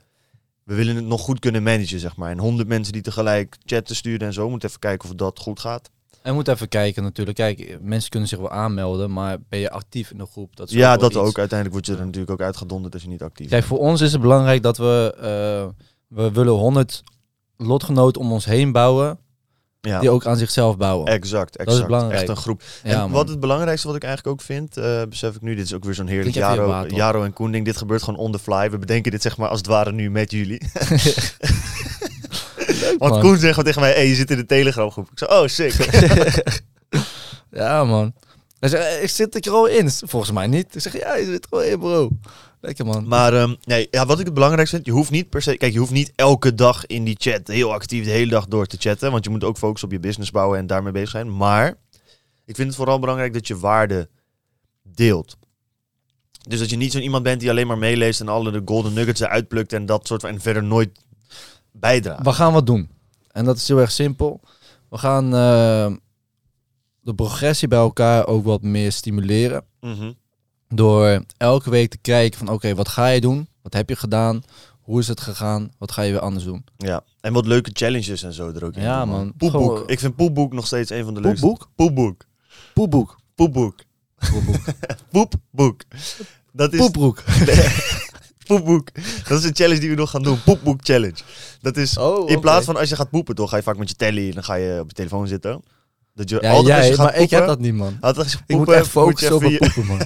We 0.71 0.77
willen 0.77 0.97
het 0.97 1.05
nog 1.05 1.21
goed 1.21 1.39
kunnen 1.39 1.63
managen, 1.63 2.01
zeg 2.01 2.17
maar. 2.17 2.31
En 2.31 2.39
100 2.39 2.69
mensen 2.69 2.93
die 2.93 3.03
tegelijk 3.03 3.57
chatten 3.65 3.97
sturen 3.97 4.27
en 4.27 4.33
zo. 4.33 4.45
We 4.45 4.51
moeten 4.51 4.69
even 4.69 4.81
kijken 4.81 5.09
of 5.09 5.15
dat 5.15 5.39
goed 5.39 5.61
gaat. 5.61 5.91
En 6.11 6.29
we 6.29 6.33
moeten 6.33 6.55
even 6.55 6.69
kijken 6.69 7.03
natuurlijk. 7.03 7.37
Kijk, 7.37 7.79
mensen 7.81 8.11
kunnen 8.11 8.29
zich 8.29 8.39
wel 8.39 8.51
aanmelden, 8.51 9.13
maar 9.13 9.37
ben 9.49 9.59
je 9.59 9.71
actief 9.71 10.11
in 10.11 10.19
de 10.19 10.27
groep? 10.27 10.57
Dat 10.57 10.69
is 10.69 10.75
ja, 10.75 10.97
dat 10.97 11.11
iets. 11.11 11.19
ook. 11.19 11.39
Uiteindelijk 11.39 11.73
word 11.73 11.87
je 11.87 11.93
er 12.03 12.05
natuurlijk 12.07 12.31
ook 12.33 12.47
uitgedonderd 12.47 12.95
als 12.95 13.03
je 13.03 13.09
niet 13.09 13.23
actief 13.23 13.49
Kijk, 13.49 13.67
bent. 13.67 13.81
voor 13.81 13.89
ons 13.89 14.01
is 14.01 14.13
het 14.13 14.21
belangrijk 14.21 14.63
dat 14.63 14.77
we... 14.77 15.15
eh, 15.17 15.85
we 16.07 16.31
willen 16.33 16.53
100 16.53 17.03
lotgenoten 17.57 18.21
om 18.21 18.33
ons 18.33 18.45
heen 18.45 18.73
bouwen, 18.73 19.19
Ja, 19.81 20.01
die 20.01 20.11
ook 20.11 20.27
aan 20.27 20.37
zichzelf 20.37 20.77
bouwen. 20.77 21.07
exact, 21.07 21.57
exact. 21.57 21.87
belangrijk. 21.87 22.21
Echt 22.21 22.29
een 22.29 22.37
groep. 22.37 22.63
en 22.83 23.11
wat 23.11 23.29
het 23.29 23.41
belangrijkste 23.41 23.87
wat 23.87 23.97
ik 23.97 24.05
eigenlijk 24.05 24.35
ook 24.35 24.47
vind, 24.47 24.77
eh, 24.77 25.03
besef 25.09 25.35
ik 25.35 25.41
nu, 25.41 25.55
dit 25.55 25.65
is 25.65 25.75
ook 25.75 25.85
weer 25.85 25.95
zo'n 25.95 26.07
heerlijk 26.07 26.35
Jaro. 26.35 26.87
Jaro 26.89 27.25
en 27.25 27.33
Koen 27.33 27.51
ding. 27.51 27.65
Dit 27.65 27.77
gebeurt 27.77 28.03
gewoon 28.03 28.21
on 28.21 28.33
the 28.33 28.39
fly. 28.39 28.71
We 28.71 28.79
bedenken 28.79 29.11
dit 29.11 29.23
zeg 29.23 29.37
maar 29.37 29.49
als 29.49 29.59
het 29.59 29.67
ware 29.67 29.93
nu 29.93 30.11
met 30.11 30.31
jullie. 30.31 30.63
Want 32.99 33.13
man. 33.13 33.21
Koen 33.21 33.39
zegt 33.39 33.49
gewoon 33.49 33.65
tegen 33.65 33.81
mij, 33.81 33.93
hey, 33.93 34.09
je 34.09 34.15
zit 34.15 34.31
in 34.31 34.37
de 34.37 34.47
Telegram 34.47 34.91
groep. 34.91 35.11
Ik 35.11 35.19
zeg, 35.19 35.31
oh 35.31 35.47
sick. 35.47 35.75
ja, 37.61 37.85
man. 37.85 38.15
Hij 38.61 38.69
zegt, 38.69 38.85
eh, 38.85 39.03
ik 39.03 39.09
zit 39.09 39.47
er 39.47 39.53
al 39.53 39.67
in. 39.67 39.91
Volgens 39.91 40.33
mij 40.33 40.47
niet. 40.47 40.75
Ik 40.75 40.81
zeg, 40.81 40.99
ja, 40.99 41.15
je 41.15 41.25
zit 41.25 41.47
er 41.51 41.51
al 41.51 41.63
in, 41.63 41.79
bro. 41.79 42.11
Lekker, 42.61 42.87
man. 42.87 43.09
Maar 43.09 43.35
ehm, 43.35 43.55
nee, 43.65 43.89
ja, 43.91 44.07
wat 44.07 44.19
ik 44.19 44.25
het 44.25 44.35
belangrijkste 44.35 44.77
vind, 44.77 44.87
je 44.87 44.93
hoeft 44.93 45.11
niet 45.11 45.29
per 45.29 45.43
se, 45.43 45.57
kijk, 45.57 45.73
je 45.73 45.79
hoeft 45.79 45.91
niet 45.91 46.13
elke 46.17 46.55
dag 46.55 46.87
in 46.87 47.05
die 47.05 47.17
chat 47.19 47.47
heel 47.47 47.73
actief 47.73 48.05
de 48.05 48.11
hele 48.11 48.31
dag 48.31 48.47
door 48.47 48.67
te 48.67 48.77
chatten, 48.79 49.11
want 49.11 49.25
je 49.25 49.31
moet 49.31 49.45
ook 49.45 49.59
focussen 49.59 49.89
op 49.89 49.95
je 49.95 50.01
business 50.01 50.31
bouwen 50.31 50.59
en 50.59 50.67
daarmee 50.67 50.93
bezig 50.93 51.11
zijn. 51.11 51.37
Maar 51.37 51.69
ik 52.45 52.55
vind 52.55 52.69
het 52.69 52.77
vooral 52.77 52.99
belangrijk 52.99 53.33
dat 53.33 53.47
je 53.47 53.59
waarde 53.59 54.09
deelt. 54.83 55.37
Dus 56.49 56.59
dat 56.59 56.71
je 56.71 56.77
niet 56.77 56.93
zo'n 56.93 57.03
iemand 57.03 57.23
bent 57.23 57.41
die 57.41 57.51
alleen 57.51 57.67
maar 57.67 57.79
meeleest 57.79 58.21
en 58.21 58.29
alle 58.29 58.51
de 58.51 58.63
golden 58.65 58.93
nuggets 58.93 59.21
eruit 59.21 59.49
plukt 59.49 59.73
en 59.73 59.87
dat 59.87 60.07
soort 60.07 60.21
van 60.21 60.31
en 60.31 60.41
verder 60.41 60.63
nooit 60.63 61.05
bijdraagt. 61.73 62.25
We 62.25 62.33
gaan 62.33 62.53
wat 62.53 62.67
doen. 62.67 62.91
En 63.33 63.45
dat 63.45 63.57
is 63.57 63.69
heel 63.69 63.81
erg 63.81 63.91
simpel. 63.91 64.41
We 64.89 64.99
gaan 64.99 65.25
eh, 65.25 65.93
de 67.01 67.15
progressie 67.15 67.69
bij 67.69 67.79
elkaar 67.79 68.27
ook 68.27 68.45
wat 68.45 68.63
meer 68.63 68.93
stimuleren. 68.93 69.65
Mhm. 69.81 70.13
Door 70.75 71.25
elke 71.37 71.71
week 71.71 71.91
te 71.91 71.99
kijken 71.99 72.39
van 72.39 72.49
oké, 72.49 72.75
wat 72.75 72.89
ga 72.89 73.07
je 73.09 73.21
doen? 73.21 73.49
Wat 73.63 73.73
heb 73.73 73.89
je 73.89 73.97
gedaan? 73.97 74.43
Hoe 74.81 75.01
is 75.01 75.09
het 75.09 75.21
gegaan? 75.21 75.71
Wat 75.79 75.93
ga 75.93 76.03
je 76.03 76.11
weer 76.13 76.21
anders 76.21 76.45
doen? 76.45 76.65
Ja, 76.77 77.03
en 77.21 77.33
wat 77.33 77.47
leuke 77.47 77.71
challenges 77.73 78.23
en 78.23 78.33
zo 78.33 78.49
er 78.55 78.65
ook 78.65 78.75
in. 78.75 78.83
Ja, 78.83 79.01
doen, 79.01 79.09
man. 79.09 79.33
Poepboek. 79.37 79.51
Gewoon- 79.51 79.89
Ik 79.89 79.99
vind 79.99 80.17
Poepboek 80.17 80.53
nog 80.53 80.67
steeds 80.67 80.91
een 80.91 81.05
van 81.05 81.15
de 81.15 81.21
leukste. 81.21 81.47
Poepboek? 81.47 81.69
Poepboek. 81.77 82.25
Poepboek. 82.75 83.17
Poepboek. 83.35 83.75
Poepboek. 84.31 84.61
Poepboek. 85.13 85.83
Dat 86.53 86.73
is 86.73 86.79
Poepbroek. 86.79 87.23
poepboek. 88.47 88.89
Dat 89.29 89.39
is 89.39 89.45
een 89.45 89.55
challenge 89.55 89.81
die 89.81 89.91
we 89.91 89.97
nog 89.97 90.11
gaan 90.11 90.23
doen. 90.23 90.43
Poepboek 90.43 90.81
challenge. 90.83 91.19
Dat 91.61 91.77
is 91.77 91.99
Oh, 91.99 92.31
in 92.31 92.41
plaats 92.41 92.65
van 92.67 92.77
als 92.77 92.89
je 92.89 92.97
gaat 92.97 93.11
poepen, 93.11 93.35
toch 93.35 93.51
ga 93.51 93.57
je 93.57 93.63
vaak 93.63 93.77
met 93.79 93.89
je 93.89 93.95
telly 93.95 94.29
en 94.29 94.35
dan 94.35 94.45
ga 94.45 94.55
je 94.55 94.81
op 94.81 94.89
je 94.89 94.95
telefoon 94.95 95.27
zitten. 95.27 95.63
Dat 96.21 96.31
je 96.31 96.39
Ja, 96.41 96.51
altijd 96.51 96.87
jij, 96.87 96.97
maar 96.97 97.15
ik 97.15 97.19
poepen, 97.19 97.37
heb 97.37 97.47
dat 97.47 97.59
niet, 97.59 97.75
man. 97.75 97.97
altijd 98.01 98.31
je 98.31 98.39
Ik 98.39 98.45
moet 98.47 98.57
poepen, 98.57 98.75
echt 98.75 98.89
focussen 98.89 99.35
op 99.35 99.41
poepen, 99.41 99.87
man. 99.87 100.01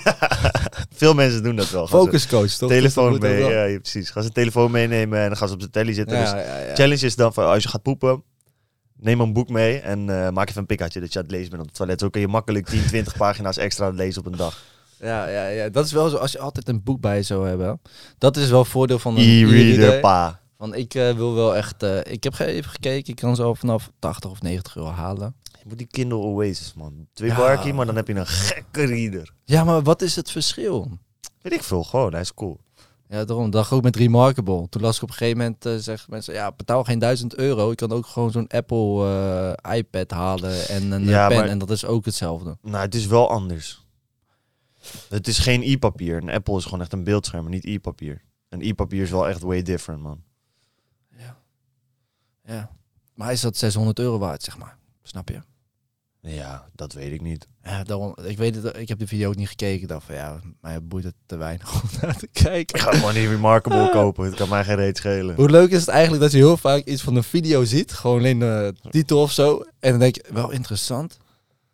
Veel 0.95 1.15
mensen 1.15 1.43
doen 1.43 1.57
dat 1.57 1.71
wel. 1.71 1.87
Focuscoach, 1.87 2.51
toch? 2.51 2.69
telefoon 2.69 3.11
Dus 3.11 3.21
moet 3.21 3.29
mee. 3.29 3.45
Ja, 3.45 3.65
ja, 3.65 3.79
precies. 3.79 4.11
Gaan 4.11 4.23
ze 4.23 4.29
een 4.29 4.35
telefoon 4.35 4.71
meenemen 4.71 5.19
en 5.19 5.29
dan 5.29 5.37
gaan 5.37 5.49
ze 5.49 5.55
op 5.55 5.61
de 5.61 5.71
telly 5.71 5.93
zitten. 5.93 6.19
Dus 6.19 6.31
Ja, 6.31 6.75
challenge 6.75 7.07
is 7.07 7.17
dan 7.17 7.35
van 7.35 7.47
als 7.47 7.63
je 7.63 7.69
gaat 7.69 7.83
poepen, 7.83 8.23
neem 8.97 9.21
een 9.21 9.33
boek 9.33 9.49
mee 9.49 9.79
en 9.79 10.25
eh, 10.25 10.31
maak 10.31 10.49
even 10.49 10.61
een 10.61 10.67
pikatje 10.67 11.01
dat 11.01 11.13
je 11.13 11.19
aan 11.19 11.25
het 11.25 11.35
lezen 11.35 11.51
bent 11.51 11.63
op 11.63 11.69
het 11.69 11.77
toilet. 11.77 12.01
Zo 12.01 12.09
kun 12.09 12.21
je 12.21 12.29
makkelijk 12.29 12.67
10, 12.67 12.87
20 12.87 13.17
pagina's 13.17 13.57
extra 13.57 13.89
lezen 13.89 14.21
op 14.21 14.33
een 14.33 14.39
dag. 14.39 14.63
Ja, 15.01 15.29
ja, 15.29 15.47
ja, 15.47 15.69
dat 15.69 15.85
is 15.85 15.93
wel 15.93 16.09
zo. 16.09 16.17
Als 16.17 16.33
je 16.33 16.39
altijd 16.39 16.69
een 16.69 16.83
boek 16.83 17.01
bij 17.01 17.17
je 17.17 17.23
zou 17.23 17.49
hebben. 17.49 17.81
Dat 18.19 18.37
is 18.37 18.51
wel 18.51 18.65
voordeel 18.65 18.99
van 18.99 19.17
een 19.17 19.23
E-reader, 19.23 20.01
pa. 20.01 20.41
Want 20.57 20.77
ik 20.77 20.95
eh, 20.95 21.11
wil 21.13 21.35
wel 21.35 21.57
echt... 21.57 21.83
eh, 21.83 21.99
ik 22.13 22.25
heb 22.25 22.39
even 22.39 22.71
gekeken. 22.71 23.11
Ik 23.13 23.17
kan 23.17 23.37
zo 23.37 23.55
vanaf 23.55 23.91
80 23.99 24.31
of 24.31 24.43
90 24.43 24.77
euro 24.77 24.91
halen. 24.91 25.35
Je 25.65 25.71
moet 25.71 25.79
die 25.79 25.87
Kindle 25.87 26.19
Oasis, 26.19 26.75
man. 26.75 27.07
Twee 27.13 27.31
Ja. 27.31 27.37
barkie, 27.37 27.73
maar 27.73 27.87
dan 27.87 27.97
heb 27.97 28.09
je 28.09 28.15
een 28.15 28.27
gekke 28.27 28.85
reader. 28.85 29.31
Ja, 29.45 29.65
maar 29.65 29.83
wat 29.83 30.03
is 30.03 30.17
het 30.17 30.31
verschil? 30.31 30.91
Weet 31.43 31.53
ik 31.53 31.63
veel, 31.63 31.85
gewoon. 31.85 32.13
Hij 32.13 32.21
is 32.21 32.35
cool. 32.35 32.61
Ja, 33.09 33.25
daarom. 33.25 33.51
Dat 33.51 33.71
ook 33.71 33.83
met 33.83 33.97
Remarkable. 33.97 34.69
Toen 34.69 34.83
las 34.83 34.97
ik 34.97 35.03
op 35.03 35.09
een 35.09 35.15
gegeven 35.15 35.39
moment, 35.39 35.67
eh 35.67 35.75
zeggen 35.77 36.11
mensen, 36.11 36.35
ja, 36.35 36.53
betaal 36.53 36.85
geen 36.85 36.99
1000 36.99 37.35
euro. 37.35 37.69
Je 37.69 37.75
kan 37.75 37.93
ook 37.93 38.07
gewoon 38.07 38.31
zo'n 38.31 38.47
Apple 38.49 39.07
eh, 39.63 39.77
iPad 39.77 40.11
halen 40.11 40.69
en 40.69 40.93
een 40.93 41.03
eh, 41.03 41.09
Ja, 41.09 41.29
pen. 41.29 41.37
maar- 41.37 41.49
En 41.49 41.59
dat 41.59 41.71
is 41.71 41.85
ook 41.85 42.05
hetzelfde. 42.05 42.57
Nou, 42.63 42.85
het 42.85 42.95
is 42.95 43.07
wel 43.07 43.31
anders. 43.31 43.83
Het 45.09 45.29
is 45.29 45.39
geen 45.39 45.63
e-papier. 45.63 46.17
Een 46.17 46.31
Apple 46.31 46.57
is 46.57 46.65
gewoon 46.65 46.81
echt 46.81 46.93
een 46.93 47.05
beeldscherm, 47.05 47.49
niet 47.49 47.65
e-papier. 47.65 48.23
Een 48.49 48.61
e-papier 48.63 49.03
is 49.03 49.11
wel 49.11 49.29
echt 49.29 49.41
way 49.43 49.63
different, 49.63 50.03
man. 50.03 50.23
Ja. 51.19 51.37
ja. 52.45 52.71
Maar 53.15 53.33
is 53.33 53.41
dat 53.41 53.57
600 53.57 53.99
euro 53.99 54.19
waard, 54.19 54.43
zeg 54.43 54.59
maar. 54.59 54.79
Snap 55.03 55.29
je? 55.29 55.41
Ja, 56.27 56.69
dat 56.75 56.93
weet 56.93 57.13
ik 57.13 57.21
niet. 57.21 57.47
Ja, 57.63 57.83
daarom, 57.83 58.17
ik 58.25 58.37
weet 58.37 58.55
het, 58.55 58.77
ik 58.77 58.89
heb 58.89 58.99
de 58.99 59.07
video 59.07 59.29
ook 59.29 59.37
niet 59.37 59.49
gekeken. 59.49 59.83
Ik 59.83 59.89
dacht 59.89 60.07
van 60.07 60.15
ja, 60.15 60.41
mij 60.61 60.83
boeit 60.83 61.05
het 61.05 61.15
te 61.27 61.37
weinig 61.37 61.73
om 61.83 61.89
naar 62.01 62.17
te 62.17 62.27
kijken. 62.27 62.79
Ik 62.79 62.81
ga 62.81 62.93
gewoon 62.93 63.15
die 63.15 63.29
Remarkable 63.29 63.91
kopen. 64.01 64.25
Het 64.25 64.35
kan 64.35 64.49
mij 64.49 64.65
geen 64.65 64.77
reet 64.77 64.97
schelen. 64.97 65.35
Hoe 65.35 65.51
leuk 65.51 65.71
is 65.71 65.81
het 65.81 65.89
eigenlijk 65.89 66.23
dat 66.23 66.33
je 66.33 66.39
heel 66.39 66.57
vaak 66.57 66.85
iets 66.85 67.03
van 67.03 67.17
een 67.17 67.25
video 67.25 67.65
ziet, 67.65 67.93
gewoon 67.93 68.19
alleen 68.19 68.39
de 68.39 68.75
titel 68.91 69.21
of 69.21 69.33
zo, 69.33 69.65
en 69.81 69.91
dan 69.91 69.99
denk 69.99 70.15
je, 70.15 70.25
wel 70.33 70.51
interessant. 70.51 71.19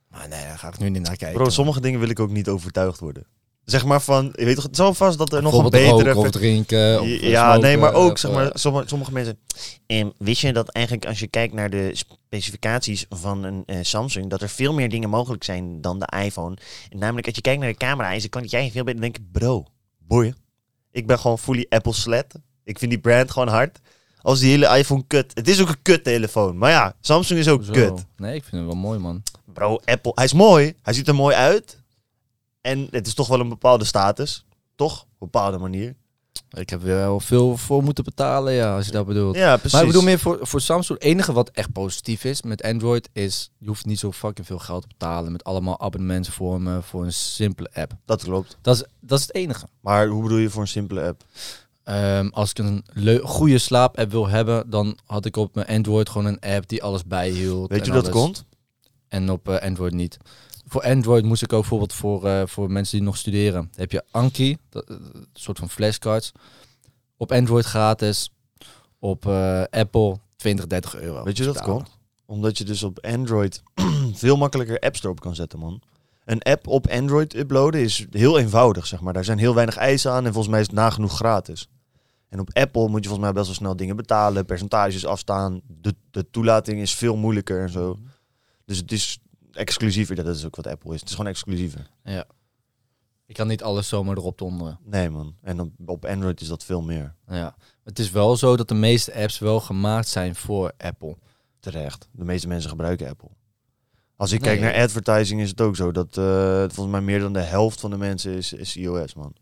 Maar 0.09 0.29
nee, 0.29 0.45
daar 0.45 0.59
ga 0.59 0.69
ik 0.69 0.79
nu 0.79 0.89
niet 0.89 1.03
naar 1.03 1.17
kijken. 1.17 1.39
Bro, 1.43 1.51
sommige 1.51 1.81
dingen 1.81 2.01
wil 2.01 2.09
ik 2.09 2.21
ook 2.21 2.31
niet 2.31 2.49
overtuigd 2.49 3.01
worden. 3.01 3.27
Zeg 3.71 3.85
maar 3.85 4.03
van, 4.03 4.33
je 4.35 4.45
weet 4.45 4.55
toch, 4.55 4.65
het 4.65 4.77
wel 4.77 4.95
vast 4.95 5.19
dat 5.19 5.33
er 5.33 5.43
nog 5.43 5.65
een 5.65 5.71
betere... 5.71 6.17
of 6.17 6.31
drinken. 6.31 7.01
Of 7.01 7.07
ja, 7.07 7.43
smoken, 7.43 7.61
nee, 7.61 7.77
maar 7.77 7.93
ook, 7.93 8.13
of, 8.13 8.19
zeg 8.19 8.33
maar, 8.33 8.47
eh, 8.47 8.51
sommige, 8.55 8.89
sommige 8.89 9.13
mensen... 9.13 9.39
En 9.87 10.13
wist 10.19 10.41
je 10.41 10.53
dat 10.53 10.69
eigenlijk 10.69 11.07
als 11.07 11.19
je 11.19 11.27
kijkt 11.27 11.55
naar 11.55 11.71
de 11.71 11.91
specificaties 11.95 13.07
van 13.09 13.45
een 13.45 13.63
eh, 13.67 13.77
Samsung, 13.83 14.31
dat 14.31 14.43
er 14.43 14.49
veel 14.49 14.73
meer 14.73 14.89
dingen 14.89 15.09
mogelijk 15.09 15.45
zijn 15.45 15.81
dan 15.81 15.99
de 15.99 16.13
iPhone? 16.25 16.57
En 16.89 16.99
namelijk, 16.99 17.27
als 17.27 17.37
je 17.37 17.43
kijkt 17.43 17.61
naar 17.61 17.71
de 17.71 17.77
camera, 17.77 18.11
is 18.11 18.23
de 18.23 18.29
kwaliteit 18.29 18.73
veel 18.73 18.85
beter. 18.85 19.01
Dan 19.01 19.11
denk 19.11 19.17
ik, 19.17 19.33
bro, 19.33 19.65
boeien. 19.99 20.37
Ik 20.91 21.07
ben 21.07 21.19
gewoon 21.19 21.39
fully 21.39 21.67
Apple 21.69 21.95
sled. 21.95 22.35
Ik 22.65 22.79
vind 22.79 22.91
die 22.91 23.01
brand 23.01 23.31
gewoon 23.31 23.49
hard. 23.49 23.79
Als 24.23 24.41
die 24.41 24.51
hele 24.51 24.79
iPhone 24.79 25.05
kut. 25.07 25.31
Het 25.35 25.49
is 25.49 25.61
ook 25.61 25.69
een 25.69 25.83
kut 25.83 26.05
telefoon. 26.05 26.59
Maar 26.59 26.71
ja, 26.71 26.95
Samsung 27.01 27.41
is 27.41 27.49
ook 27.49 27.65
Zo. 27.65 27.73
kut. 27.73 28.05
Nee, 28.17 28.35
ik 28.35 28.43
vind 28.43 28.57
hem 28.57 28.67
wel 28.67 28.77
mooi, 28.77 28.99
man. 28.99 29.23
Bro, 29.53 29.81
Apple, 29.85 30.13
hij 30.15 30.25
is 30.25 30.33
mooi. 30.33 30.75
Hij 30.83 30.95
ziet 30.95 31.09
er 31.09 31.15
mooi 31.15 31.35
uit. 31.37 31.80
En 32.61 32.89
het 32.91 33.07
is 33.07 33.15
toch 33.15 33.29
wel 33.29 33.41
een 33.41 33.49
bepaalde 33.49 33.85
status. 33.85 34.45
Toch? 34.75 35.01
Op 35.01 35.09
een 35.09 35.17
bepaalde 35.19 35.59
manier. 35.59 35.95
Ik 36.51 36.71
heb 36.71 36.81
er 36.81 36.87
wel 36.87 37.21
veel 37.21 37.57
voor 37.57 37.83
moeten 37.83 38.05
betalen, 38.05 38.53
ja, 38.53 38.77
als 38.77 38.87
je 38.87 38.93
dat 38.93 39.07
bedoelt. 39.07 39.37
Ja, 39.37 39.57
precies. 39.57 39.73
Maar 39.73 39.81
ik 39.81 39.87
bedoel 39.87 40.03
meer 40.03 40.19
voor, 40.19 40.39
voor 40.43 40.61
Samsung. 40.61 40.99
Het 40.99 41.09
enige 41.09 41.33
wat 41.33 41.51
echt 41.51 41.73
positief 41.73 42.25
is 42.25 42.43
met 42.43 42.63
Android 42.63 43.09
is... 43.13 43.51
je 43.59 43.67
hoeft 43.67 43.87
niet 43.87 43.99
zo 43.99 44.13
fucking 44.13 44.47
veel 44.47 44.59
geld 44.59 44.83
te 44.83 44.89
betalen... 44.89 45.33
met 45.33 45.45
allemaal 45.45 45.81
abonnementsvormen 45.81 46.83
voor 46.83 47.05
een 47.05 47.13
simpele 47.13 47.71
app. 47.75 47.93
Dat 48.05 48.23
klopt. 48.23 48.59
Dat 48.61 48.75
is, 48.75 48.85
dat 49.01 49.19
is 49.19 49.27
het 49.27 49.35
enige. 49.35 49.67
Maar 49.81 50.07
hoe 50.07 50.23
bedoel 50.23 50.39
je 50.39 50.51
voor 50.51 50.63
een 50.63 50.69
simpele 50.69 51.03
app? 51.03 51.25
Ehm, 51.85 52.29
als 52.29 52.51
ik 52.51 52.59
een 52.59 52.85
goede 53.23 53.59
slaapapp 53.59 54.11
wil 54.11 54.29
hebben... 54.29 54.71
dan 54.71 54.99
had 55.07 55.25
ik 55.25 55.37
op 55.37 55.55
mijn 55.55 55.67
Android 55.67 56.09
gewoon 56.09 56.27
een 56.27 56.41
app 56.41 56.69
die 56.69 56.83
alles 56.83 57.05
bijhield. 57.05 57.71
Weet 57.71 57.87
je 57.87 57.93
hoe 57.93 58.03
dat 58.03 58.13
alles. 58.13 58.25
komt? 58.25 58.45
En 59.09 59.31
op 59.31 59.49
eh, 59.49 59.63
Android 59.63 59.93
niet. 59.93 60.19
Voor 60.71 60.83
Android 60.83 61.25
moest 61.25 61.43
ik 61.43 61.53
ook 61.53 61.61
bijvoorbeeld 61.61 61.93
voor, 61.93 62.27
eh, 62.27 62.43
voor 62.47 62.71
mensen 62.71 62.97
die 62.97 63.07
nog 63.07 63.17
studeren. 63.17 63.53
Dan 63.53 63.69
heb 63.75 63.93
je 63.93 64.05
Anki, 64.11 64.57
dat, 64.69 64.89
eh, 64.89 64.97
een 65.13 65.27
soort 65.33 65.59
van 65.59 65.71
flashcards. 65.71 66.33
Op 67.17 67.33
Android 67.33 67.65
gratis. 67.65 68.31
Op 68.99 69.27
eh, 69.27 69.63
Apple 69.71 70.19
20, 70.37 70.67
30 70.67 70.97
euro. 70.97 71.25
Weet 71.25 71.37
je 71.37 71.45
dat 71.45 71.61
komt? 71.61 71.99
Omdat 72.27 72.59
je 72.59 72.65
dus 72.65 72.83
op 72.83 72.99
Android 72.99 73.63
veel 74.13 74.37
makkelijker 74.37 74.79
apps 74.79 75.03
erop 75.03 75.21
kan 75.21 75.35
zetten, 75.35 75.59
man. 75.59 75.83
Een 76.25 76.43
app 76.43 76.67
op 76.67 76.89
Android 76.89 77.35
uploaden 77.35 77.81
is 77.81 78.07
heel 78.11 78.39
eenvoudig, 78.39 78.87
zeg 78.87 79.01
maar. 79.01 79.13
Daar 79.13 79.25
zijn 79.25 79.39
heel 79.39 79.55
weinig 79.55 79.77
eisen 79.77 80.11
aan 80.11 80.25
en 80.25 80.33
volgens 80.33 80.49
mij 80.49 80.61
is 80.61 80.67
het 80.67 80.77
nagenoeg 80.77 81.15
gratis. 81.15 81.69
En 82.29 82.41
op 82.41 82.51
Apple 82.53 82.89
moet 82.89 83.03
je 83.03 83.09
volgens 83.09 83.25
mij 83.27 83.33
best 83.33 83.47
wel 83.47 83.55
snel 83.55 83.77
dingen 83.77 83.97
betalen, 83.97 84.47
percentages 84.47 85.07
afstaan. 85.07 85.61
De, 85.67 85.95
de 86.11 86.31
toelating 86.31 86.81
is 86.81 86.95
veel 86.95 87.17
moeilijker 87.17 87.61
en 87.61 87.71
zo. 87.71 87.99
Dus 88.65 88.77
het 88.77 88.93
is 88.93 89.21
exclusiever. 89.53 90.15
Dat 90.17 90.37
is 90.37 90.45
ook 90.45 90.57
wat 90.57 90.67
Apple 90.67 90.95
is. 90.95 91.01
Het 91.01 91.09
is 91.09 91.15
gewoon 91.15 91.31
exclusiever. 91.31 91.91
Ja. 92.05 92.25
Ik 93.27 93.35
kan 93.37 93.49
niet 93.49 93.63
alles 93.63 93.89
zomaar 93.89 94.17
erop 94.17 94.39
donderen. 94.39 94.79
Nee, 94.85 95.11
man. 95.11 95.37
En 95.43 95.61
op, 95.61 95.71
op 95.87 96.05
Android 96.05 96.41
is 96.41 96.49
dat 96.49 96.65
veel 96.65 96.83
meer. 96.83 97.15
Ja. 97.27 97.57
Het 97.85 97.99
is 97.99 98.11
wel 98.11 98.37
zo 98.37 98.57
dat 98.57 98.69
de 98.69 98.75
meeste 98.75 99.15
apps 99.15 99.39
wel 99.39 99.61
gemaakt 99.61 100.09
zijn 100.09 100.35
voor 100.35 100.73
Apple. 100.77 101.17
Terecht. 101.61 102.09
De 102.13 102.25
meeste 102.25 102.49
mensen 102.49 102.71
gebruiken 102.71 103.09
Apple. 103.09 103.29
Als 104.17 104.33
ik 104.33 104.41
Nee. 104.41 104.49
kijk 104.59 104.61
naar 104.61 104.83
advertising 104.83 105.41
is 105.41 105.51
het 105.51 105.61
ook 105.61 105.77
zo 105.77 105.93
dat 105.93 106.17
eh, 106.19 106.59
volgens 106.59 106.87
mij 106.91 107.01
meer 107.01 107.21
dan 107.21 107.33
de 107.33 107.41
helft 107.41 107.81
van 107.81 107.91
de 107.91 107.97
mensen 107.97 108.33
is, 108.33 108.53
is 108.53 108.77
iOS, 108.77 109.15
man. 109.15 109.35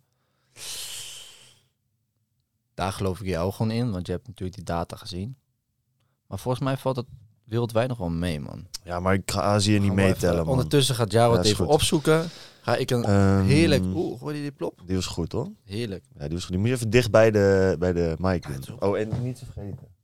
Daar 2.74 2.92
geloof 2.92 3.20
ik 3.20 3.26
jou 3.26 3.52
gewoon 3.52 3.70
in, 3.72 3.90
want 3.90 4.06
je 4.06 4.12
hebt 4.12 4.26
natuurlijk 4.26 4.56
die 4.56 4.66
data 4.66 4.96
gezien. 4.96 5.36
Maar 6.26 6.38
volgens 6.38 6.64
mij 6.64 6.76
valt 6.76 6.96
het 6.96 7.06
wereldwijd 7.48 7.88
nog 7.88 7.98
wel 7.98 8.08
mee, 8.10 8.40
man. 8.40 8.66
Ja, 8.84 9.00
maar 9.00 9.14
ik 9.14 9.30
ga 9.30 9.40
Azië 9.40 9.78
niet 9.78 9.92
meetellen, 9.92 10.38
man. 10.44 10.48
Ondertussen 10.48 10.94
gaat 10.94 11.12
Jaro 11.12 11.32
Ja, 11.32 11.36
het 11.38 11.46
even 11.46 11.64
goed. 11.64 11.74
opzoeken. 11.74 12.28
Ga 12.60 12.76
ik 12.76 12.90
een 12.90 13.04
Ehm, 13.04 13.42
heerlijk... 13.44 13.84
Oeh, 13.94 14.20
hoor 14.20 14.34
je 14.34 14.40
die 14.40 14.50
plop? 14.52 14.80
Die 14.86 14.96
was 14.96 15.06
goed, 15.06 15.32
hoor. 15.32 15.48
Heerlijk. 15.64 16.04
Ja, 16.18 16.24
die 16.24 16.32
was 16.34 16.40
goed. 16.42 16.50
Die 16.50 16.58
moet 16.58 16.68
je 16.68 16.74
even 16.74 16.90
dicht 16.90 17.10
bij 17.10 17.30
de, 17.30 17.76
bij 17.78 17.92
de 17.92 18.14
mic 18.18 18.46
doen. 18.66 18.80
Oh, 18.82 18.98
en 18.98 19.08
niet 19.22 19.38
te 19.38 19.44
vergeten. 19.52 19.86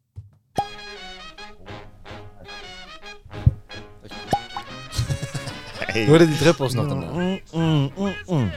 Hey. 5.86 6.06
Hoorde 6.06 6.26
die 6.26 6.36
druppels 6.36 6.72
nog 6.74 6.88
daarna? 6.88 7.10
Mm, 7.12 7.40
mm, 7.52 7.90
mm, 7.96 8.14
mm. 8.26 8.50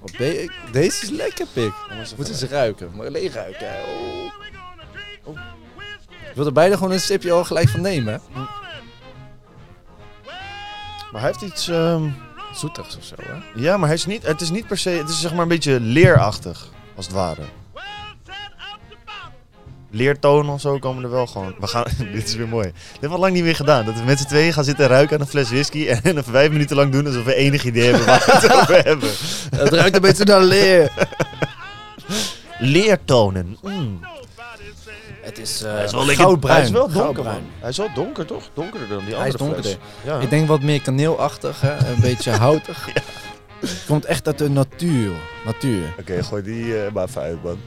Wat 0.00 0.16
ben 0.18 0.26
je- 0.26 0.50
Deze 0.72 1.02
is 1.02 1.10
lekker, 1.10 1.46
pik. 1.52 1.72
Moeten 2.16 2.34
ze 2.34 2.46
ruiken, 2.46 2.90
maar 2.96 3.06
alleen 3.06 3.30
ruiken. 3.30 3.66
hè. 3.72 3.80
Oh. 3.82 4.32
Oh. 5.24 5.38
Wil 6.38 6.46
er 6.46 6.52
bijna 6.52 6.76
gewoon 6.76 6.92
een 6.92 7.00
sipje 7.00 7.32
al 7.32 7.44
gelijk 7.44 7.68
van 7.68 7.80
nemen. 7.80 8.20
Maar 11.12 11.20
hij 11.20 11.30
heeft 11.30 11.42
iets... 11.42 11.68
ehm, 11.68 12.08
Zoetigs 12.54 12.96
of 12.96 13.04
zo, 13.04 13.14
hè? 13.22 13.60
Ja, 13.60 13.76
maar 13.76 13.86
hij 13.86 13.96
is 13.96 14.06
niet, 14.06 14.26
het 14.26 14.40
is 14.40 14.50
niet 14.50 14.66
per 14.66 14.78
se... 14.78 14.90
Het 14.90 15.08
is 15.08 15.20
zeg 15.20 15.32
maar 15.32 15.42
een 15.42 15.48
beetje 15.48 15.80
leerachtig, 15.80 16.68
als 16.96 17.06
het 17.06 17.14
ware. 17.14 17.42
Leertonen 19.90 20.52
of 20.52 20.60
zo 20.60 20.78
komen 20.78 21.04
er 21.04 21.10
wel 21.10 21.26
gewoon. 21.26 21.54
We 21.60 21.66
gaan, 21.66 21.84
dit 22.12 22.28
is 22.28 22.34
weer 22.34 22.48
mooi. 22.48 22.66
Dit 22.66 22.74
hebben 22.90 23.08
we 23.08 23.14
al 23.14 23.20
lang 23.20 23.32
niet 23.34 23.44
meer 23.44 23.56
gedaan. 23.56 23.84
Dat 23.84 23.94
we 23.94 24.04
met 24.04 24.18
z'n 24.18 24.26
tweeën 24.26 24.52
gaan 24.52 24.64
zitten 24.64 24.86
ruiken 24.86 25.16
aan 25.16 25.22
een 25.22 25.28
fles 25.28 25.50
whisky 25.50 25.86
en 25.86 26.00
even 26.10 26.24
vijf 26.24 26.50
minuten 26.50 26.76
lang 26.76 26.92
doen 26.92 27.06
alsof 27.06 27.24
we 27.24 27.34
enig 27.34 27.64
idee 27.64 27.88
hebben 27.88 28.06
waar 28.06 28.22
we 28.26 28.32
het 28.32 28.52
over 28.60 28.84
hebben. 28.84 29.10
Het 29.56 29.72
ruikt 29.72 29.96
een 29.96 30.02
beetje 30.02 30.24
naar 30.24 30.42
leer. 30.42 30.92
Leertonen. 32.58 33.58
Mm. 33.62 34.00
Het 35.28 35.38
is, 35.38 35.62
uh, 35.62 35.72
Hij 35.72 35.84
is 35.84 35.92
wel 35.92 36.06
lekker 36.06 36.24
goudbruin. 36.24 36.56
Hij 36.56 36.64
is 36.66 36.70
wel 36.70 36.82
donker, 36.88 37.02
Goudbruin. 37.02 37.42
man. 37.42 37.50
Hij 37.60 37.68
is 37.68 37.76
wel 37.76 37.88
donker, 37.94 38.26
toch? 38.26 38.50
Donkerder 38.54 38.88
dan 38.88 39.04
die 39.04 39.14
Hij 39.14 39.28
is 39.28 39.36
andere 39.38 39.62
donkerder. 39.62 39.78
Ja. 40.04 40.18
Ik 40.20 40.30
denk 40.30 40.48
wat 40.48 40.62
meer 40.62 40.82
kaneelachtig, 40.82 41.60
hè? 41.60 41.88
een 41.92 42.00
beetje 42.00 42.30
houtig. 42.46 42.88
Het 43.60 43.84
komt 43.86 44.04
echt 44.04 44.26
uit 44.26 44.38
de 44.38 44.50
natuur. 44.50 45.12
Natuur. 45.44 45.94
Oké, 45.98 46.22
gooi 46.22 46.42
die 46.42 46.82
eh, 46.84 46.92
maar 46.92 47.04
even 47.08 47.22
uit, 47.22 47.42
man. 47.42 47.58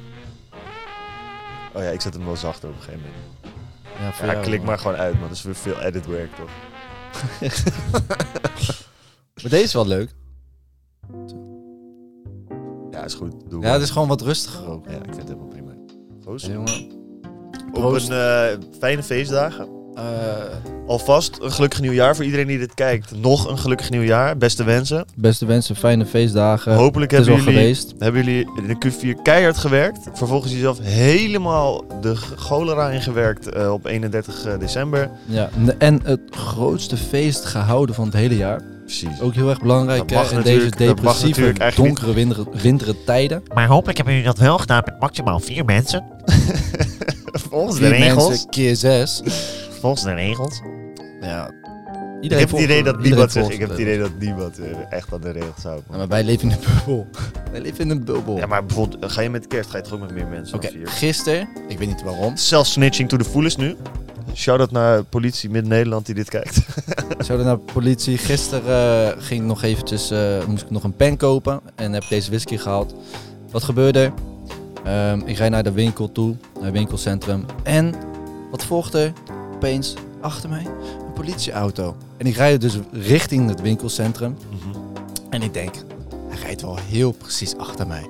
Oh 1.73 1.81
ja, 1.83 1.89
ik 1.89 2.01
zet 2.01 2.13
hem 2.13 2.25
wel 2.25 2.35
zachter 2.35 2.69
op 2.69 2.75
een 2.75 2.81
gegeven 2.81 3.01
moment. 3.01 3.55
Ja, 3.99 4.11
voor 4.13 4.25
Ja, 4.25 4.31
jou, 4.31 4.43
klik 4.45 4.57
man. 4.57 4.67
maar 4.67 4.77
gewoon 4.79 4.97
uit, 4.97 5.13
man. 5.19 5.27
Dat 5.27 5.37
is 5.37 5.43
weer 5.43 5.55
veel 5.55 5.79
editwerk, 5.81 6.29
toch? 6.35 6.49
Maar 9.41 9.49
deze 9.51 9.63
is 9.63 9.73
wel 9.73 9.87
leuk. 9.87 10.09
Ja, 12.91 13.03
is 13.03 13.13
goed. 13.13 13.31
Doe 13.31 13.59
Ja, 13.61 13.65
maar. 13.65 13.73
het 13.73 13.81
is 13.81 13.89
gewoon 13.89 14.07
wat 14.07 14.21
rustiger 14.21 14.67
ook. 14.69 14.85
Ja, 14.85 14.91
ik 14.95 15.03
vind 15.03 15.15
het 15.15 15.27
helemaal 15.27 15.47
prima. 15.47 15.71
Goos. 16.23 16.45
Ja, 16.45 16.51
jongen. 16.51 17.00
Op 17.73 17.83
een 17.83 18.11
eh, 18.11 18.43
fijne 18.79 19.03
feestdagen. 19.03 19.67
Eh, 19.95 20.03
Alvast 20.87 21.37
een 21.41 21.51
gelukkig 21.51 21.81
nieuwjaar 21.81 22.15
voor 22.15 22.25
iedereen 22.25 22.47
die 22.47 22.57
dit 22.57 22.73
kijkt. 22.73 23.11
Nog 23.17 23.49
een 23.49 23.57
gelukkig 23.57 23.89
nieuwjaar. 23.89 24.37
Beste 24.37 24.63
wensen. 24.63 25.05
beste 25.15 25.45
wensen, 25.45 25.75
fijne 25.75 26.05
feestdagen. 26.05 26.73
Hopelijk 26.75 27.11
hebben 27.11 27.29
jullie, 27.35 27.43
geweest. 27.53 27.93
hebben 27.99 28.23
jullie 28.23 28.47
in 28.55 28.67
de 28.67 28.89
Q4 29.15 29.21
keihard 29.21 29.57
gewerkt. 29.57 29.99
Vervolgens 30.13 30.51
jezelf 30.51 30.79
helemaal 30.81 31.83
de 32.01 32.15
cholera 32.15 32.89
ingewerkt 32.89 33.49
eh, 33.49 33.71
op 33.73 33.85
31 33.85 34.57
december. 34.59 35.09
Ja, 35.25 35.49
en 35.77 35.99
het 36.03 36.21
grootste 36.31 36.97
feest 36.97 37.45
gehouden 37.45 37.95
van 37.95 38.05
het 38.05 38.13
hele 38.13 38.37
jaar. 38.37 38.61
Precies. 38.85 39.21
Ook 39.21 39.33
heel 39.33 39.49
erg 39.49 39.61
belangrijk 39.61 40.07
Dat 40.07 40.17
mag 40.17 40.29
hè, 40.29 40.37
in 40.37 40.43
deze 40.43 40.63
natuurlijk- 40.65 40.95
dat 40.95 41.01
mag 41.05 41.19
depressieve, 41.19 41.81
donkere, 41.81 42.13
windere, 42.13 42.45
windere 42.51 42.95
tijden. 43.05 43.43
Maar 43.53 43.67
hopelijk 43.67 43.97
hebben 43.97 44.15
jullie 44.15 44.29
dat 44.29 44.39
wel 44.39 44.57
gedaan 44.57 44.81
met 44.85 44.99
maximaal 44.99 45.39
vier 45.39 45.65
mensen. 45.65 46.03
Volgens 47.49 47.79
de 47.79 47.87
regels. 47.87 48.45
keer 48.49 48.75
zes. 48.75 49.21
Volgens 49.79 50.03
de 50.03 50.13
regels. 50.13 50.61
Ja, 51.21 51.51
Ik 52.21 52.31
heb 52.31 52.51
het 52.51 52.59
idee 52.59 52.83
dat 52.83 52.99
niemand 52.99 53.35
Ik 53.35 53.59
heb 53.59 53.69
het 53.69 53.79
idee 53.79 53.99
dat 53.99 54.11
niemand 54.19 54.59
echt 54.89 55.13
aan 55.13 55.21
de 55.21 55.29
regels 55.31 55.63
houdt. 55.63 55.89
Maar 55.89 56.07
wij 56.07 56.23
leven 56.23 56.49
in 56.49 56.55
een 56.55 56.63
bubbel. 56.75 57.07
Wij 57.51 57.61
leven 57.61 57.79
in 57.79 57.89
een 57.89 58.03
bubbel. 58.03 58.37
Ja, 58.37 58.45
maar 58.45 58.65
bijvoorbeeld, 58.65 59.03
eh, 59.03 59.09
ga 59.09 59.21
je 59.21 59.29
met 59.29 59.47
kerst, 59.47 59.69
ga 59.69 59.77
je 59.77 59.83
toch 59.83 59.93
ook 59.93 59.99
met 59.99 60.11
meer 60.11 60.27
mensen 60.27 60.55
Oké, 60.55 60.69
gisteren, 60.83 61.47
ik 61.67 61.77
weet 61.77 61.87
niet 61.87 62.03
waarom, 62.03 62.35
Self-snitching 62.37 63.09
to 63.09 63.17
the 63.17 63.23
fullest 63.23 63.57
nu. 63.57 63.75
Shout-out 64.35 64.71
naar 64.71 65.03
politie 65.03 65.49
Midden-Nederland 65.49 66.05
die 66.05 66.15
dit 66.15 66.29
kijkt. 66.29 66.59
zouden 67.25 67.47
naar 67.47 67.57
politie. 67.57 68.17
Gisteren 68.17 69.13
eh, 69.15 69.23
ging 69.23 69.41
ik 69.41 69.47
nog 69.47 69.63
eventjes, 69.63 70.11
eh, 70.11 70.45
moest 70.47 70.63
ik 70.63 70.69
nog 70.69 70.83
een 70.83 70.95
pen 70.95 71.17
kopen 71.17 71.61
en 71.75 71.93
heb 71.93 72.03
deze 72.09 72.29
whisky 72.29 72.57
gehaald. 72.57 72.95
Wat 73.51 73.63
gebeurde 73.63 73.99
er? 73.99 74.13
Ehm, 74.83 75.19
ik 75.25 75.37
rijd 75.37 75.51
naar 75.51 75.63
de 75.63 75.71
winkel 75.71 76.11
toe, 76.11 76.35
naar 76.53 76.63
het 76.63 76.73
winkelcentrum. 76.73 77.45
En 77.63 77.93
wat 78.51 78.63
volgt 78.63 78.93
er? 78.93 79.13
Opeens 79.55 79.93
achter 80.21 80.49
mij 80.49 80.65
een 81.05 81.13
politieauto. 81.13 81.95
En 82.17 82.25
ik 82.25 82.35
rijd 82.35 82.61
dus 82.61 82.77
richting 82.91 83.49
het 83.49 83.61
winkelcentrum. 83.61 84.37
En 85.29 85.41
ik 85.41 85.53
denk, 85.53 85.73
hij 86.27 86.39
rijdt 86.41 86.61
wel 86.61 86.77
heel 86.77 87.11
precies 87.11 87.57
achter 87.57 87.87
mij. 87.87 88.09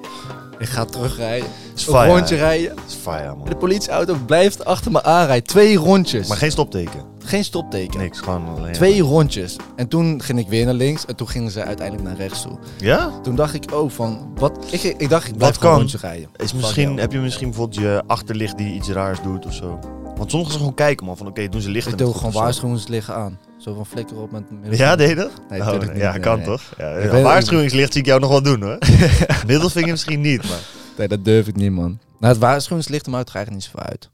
Ik 0.60 0.68
ga 0.68 0.86
terugrijden, 0.86 1.50
is 1.75 1.88
een 1.88 1.94
fire. 1.94 2.13
rondje 2.13 2.36
rijden. 2.36 2.75
Is 2.88 2.94
fire, 2.94 3.36
man. 3.36 3.50
De 3.50 3.56
politieauto 3.56 4.18
blijft 4.25 4.66
achter 4.66 4.92
me 4.92 5.04
aanrijden. 5.04 5.48
Twee 5.48 5.78
rondjes. 5.78 6.28
Maar 6.28 6.38
geen 6.38 6.51
stopteken. 6.51 7.11
Geen 7.24 7.44
stopteken. 7.44 8.00
Niks, 8.00 8.20
gewoon 8.20 8.48
alleen. 8.58 8.74
Twee 8.74 9.01
rondjes. 9.01 9.56
En 9.75 9.88
toen 9.88 10.22
ging 10.22 10.40
ik 10.40 10.48
weer 10.48 10.66
naar 10.66 10.74
links. 10.74 11.06
En 11.06 11.16
toen 11.16 11.28
gingen 11.30 11.51
ze 11.51 11.63
uiteindelijk 11.63 12.08
naar 12.08 12.18
rechts 12.18 12.42
toe. 12.42 12.58
Ja? 12.78 13.20
Toen 13.24 13.36
dacht 13.36 13.54
ik 13.54 13.63
ook 13.74 13.92
van... 13.92 14.32
Wat? 14.36 14.58
Ik, 14.72 14.84
ik 14.84 15.10
dacht, 15.10 15.28
ik 15.28 15.38
blijf 15.38 15.56
gewoon 15.56 15.72
een 15.72 15.78
kan? 15.78 15.90
rondje 15.90 15.98
rijden. 15.98 16.30
Is 16.36 16.54
misschien, 16.54 16.98
heb 16.98 17.12
je 17.12 17.20
misschien 17.20 17.48
bijvoorbeeld 17.50 17.82
je 17.82 18.04
achterlicht 18.08 18.58
die 18.58 18.74
iets 18.74 18.90
raars 18.90 19.22
doet 19.22 19.46
of 19.46 19.54
zo? 19.54 19.80
Want 20.16 20.30
sommigen 20.30 20.51
gaan 20.51 20.60
gewoon 20.60 20.74
kijken, 20.88 21.06
man. 21.06 21.18
Van 21.18 21.28
oké, 21.28 21.50
doen 21.50 21.62
ze 21.62 21.70
lichten 21.70 21.92
Ik 21.92 21.98
doe 21.98 22.13
gewoon 22.13 22.32
waarschuwingsliggen 22.32 23.16
aan. 23.16 23.40
Zo 23.58 23.74
van 23.74 23.86
flikker 23.86 24.18
op 24.22 24.32
met... 24.32 24.44
Ja, 24.70 24.96
deed 24.96 25.10
je 25.10 25.16
dat? 25.16 25.32
Nee, 25.50 25.62
Oh, 25.62 25.96
ja, 25.96 26.18
kan 26.18 26.38
nee. 26.38 26.46
toch? 26.46 26.62
Ja, 26.78 27.22
waarschuwingslicht 27.22 27.92
zie 27.92 28.01
ik 28.01 28.08
jou 28.08 28.20
nog 28.20 28.30
wel 28.30 28.42
doen, 28.42 28.62
hoor. 28.62 28.78
Middelvinger 29.48 29.92
misschien 29.92 30.22
niet, 30.22 30.50
maar... 30.50 30.60
Nee, 30.98 31.08
dat 31.08 31.25
durf 31.25 31.48
ik 31.48 31.56
niet, 31.56 31.72
man. 31.72 32.00
Nou, 32.20 32.34
het 32.34 32.42
waarschuwingslicht 32.42 33.08
maakt 33.08 33.30
er 33.30 33.36
eigenlijk 33.36 33.66
niet 33.66 33.74
zoveel 33.74 33.90
uit. 33.90 34.10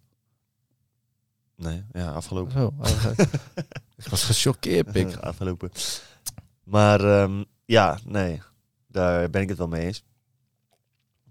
Nee, 1.58 1.84
ja, 1.92 2.12
afgelopen. 2.12 2.52
Zo. 2.52 2.74
ik 3.98 4.08
was 4.08 4.24
gechoqueerd, 4.24 4.92
pik. 4.92 5.16
afgelopen. 5.16 5.72
Maar 6.64 7.22
ehm, 7.22 7.44
ja, 7.66 8.00
nee. 8.06 8.42
Daar 8.88 9.30
ben 9.30 9.42
ik 9.42 9.50
het 9.50 9.58
wel 9.58 9.68
mee 9.68 9.86
eens. 9.86 10.04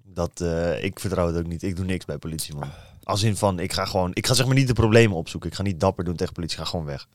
Dat, 0.04 0.40
eh, 0.40 0.84
ik 0.84 1.00
vertrouw 1.00 1.26
het 1.26 1.36
ook 1.36 1.46
niet. 1.46 1.62
Ik 1.62 1.76
doe 1.76 1.84
niks 1.84 2.04
bij 2.04 2.18
politie, 2.18 2.54
man. 2.54 2.70
Als 3.02 3.22
in 3.22 3.36
van, 3.36 3.58
ik 3.58 3.72
ga 3.72 3.84
gewoon... 3.84 4.10
Ik 4.14 4.26
ga 4.26 4.34
zeg 4.34 4.46
maar 4.46 4.54
niet 4.54 4.66
de 4.66 4.72
problemen 4.72 5.16
opzoeken. 5.16 5.50
Ik 5.50 5.56
ga 5.56 5.62
niet 5.62 5.80
dapper 5.80 6.04
doen 6.04 6.16
tegen 6.16 6.32
politie. 6.32 6.58
Ik 6.58 6.64
ga 6.64 6.70
gewoon 6.70 6.86
weg. 6.86 7.08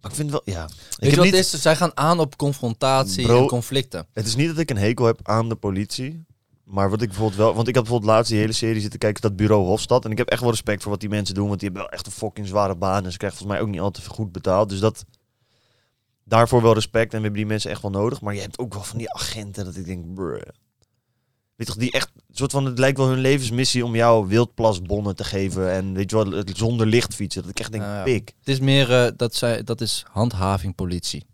Maar 0.00 0.10
ik 0.10 0.16
vind 0.16 0.30
wel... 0.30 0.42
Ja. 0.44 0.64
Ik 0.64 0.70
Weet 0.98 1.10
je 1.10 1.16
wat 1.16 1.24
niet, 1.24 1.34
het 1.34 1.52
is? 1.52 1.62
Zij 1.62 1.76
gaan 1.76 1.96
aan 1.96 2.20
op 2.20 2.36
confrontatie 2.36 3.26
Bro. 3.26 3.42
en 3.42 3.46
conflicten. 3.46 4.06
Het 4.12 4.26
is 4.26 4.36
niet 4.36 4.48
dat 4.48 4.58
ik 4.58 4.70
een 4.70 4.76
hekel 4.76 5.04
heb 5.04 5.28
aan 5.28 5.48
de 5.48 5.56
politie. 5.56 6.24
Maar 6.64 6.90
wat 6.90 7.02
ik 7.02 7.08
bijvoorbeeld 7.08 7.38
wel... 7.38 7.54
Want 7.54 7.68
ik 7.68 7.74
heb 7.74 7.82
bijvoorbeeld 7.82 8.12
laatst 8.12 8.30
die 8.30 8.40
hele 8.40 8.52
serie 8.52 8.80
zitten 8.80 8.98
kijken. 8.98 9.22
Dat 9.22 9.36
bureau 9.36 9.64
Hofstad. 9.64 10.04
En 10.04 10.10
ik 10.10 10.18
heb 10.18 10.28
echt 10.28 10.40
wel 10.40 10.50
respect 10.50 10.82
voor 10.82 10.90
wat 10.90 11.00
die 11.00 11.08
mensen 11.08 11.34
doen. 11.34 11.48
Want 11.48 11.60
die 11.60 11.68
hebben 11.68 11.86
wel 11.88 11.96
echt 11.96 12.06
een 12.06 12.12
fucking 12.12 12.46
zware 12.46 12.74
baan. 12.74 13.04
En 13.04 13.12
ze 13.12 13.18
krijgen 13.18 13.38
volgens 13.38 13.58
mij 13.58 13.68
ook 13.68 13.72
niet 13.72 13.84
altijd 13.84 14.06
goed 14.06 14.32
betaald. 14.32 14.68
Dus 14.68 14.80
dat... 14.80 15.04
Daarvoor 16.24 16.62
wel 16.62 16.74
respect. 16.74 17.12
En 17.12 17.16
we 17.18 17.22
hebben 17.22 17.40
die 17.40 17.46
mensen 17.46 17.70
echt 17.70 17.82
wel 17.82 17.90
nodig. 17.90 18.20
Maar 18.20 18.34
je 18.34 18.40
hebt 18.40 18.58
ook 18.58 18.74
wel 18.74 18.82
van 18.82 18.98
die 18.98 19.12
agenten 19.12 19.64
dat 19.64 19.76
ik 19.76 19.84
denk... 19.84 20.14
Bruh. 20.14 20.42
Weet 21.56 21.66
je 21.66 21.72
toch, 21.74 21.76
die 21.76 21.92
echt... 21.92 22.10
soort 22.30 22.50
van, 22.50 22.64
het 22.64 22.78
lijkt 22.78 22.98
wel 22.98 23.08
hun 23.08 23.18
levensmissie 23.18 23.84
om 23.84 23.94
jou 23.94 24.26
wildplasbonnen 24.26 25.16
te 25.16 25.24
geven. 25.24 25.72
En 25.72 25.92
weet 25.92 26.10
je 26.10 26.16
wel, 26.16 26.30
het 26.30 26.56
zonder 26.56 26.86
licht 26.86 27.14
fietsen. 27.14 27.42
Dat 27.42 27.50
ik 27.50 27.60
echt 27.60 27.72
denk, 27.72 27.84
ja. 27.84 28.02
pik. 28.02 28.32
Het 28.38 28.48
is 28.48 28.60
meer, 28.60 29.04
eh, 29.04 29.12
dat, 29.16 29.34
zij, 29.34 29.62
dat 29.62 29.80
is 29.80 30.04
handhaving 30.10 30.74
politie. 30.74 31.24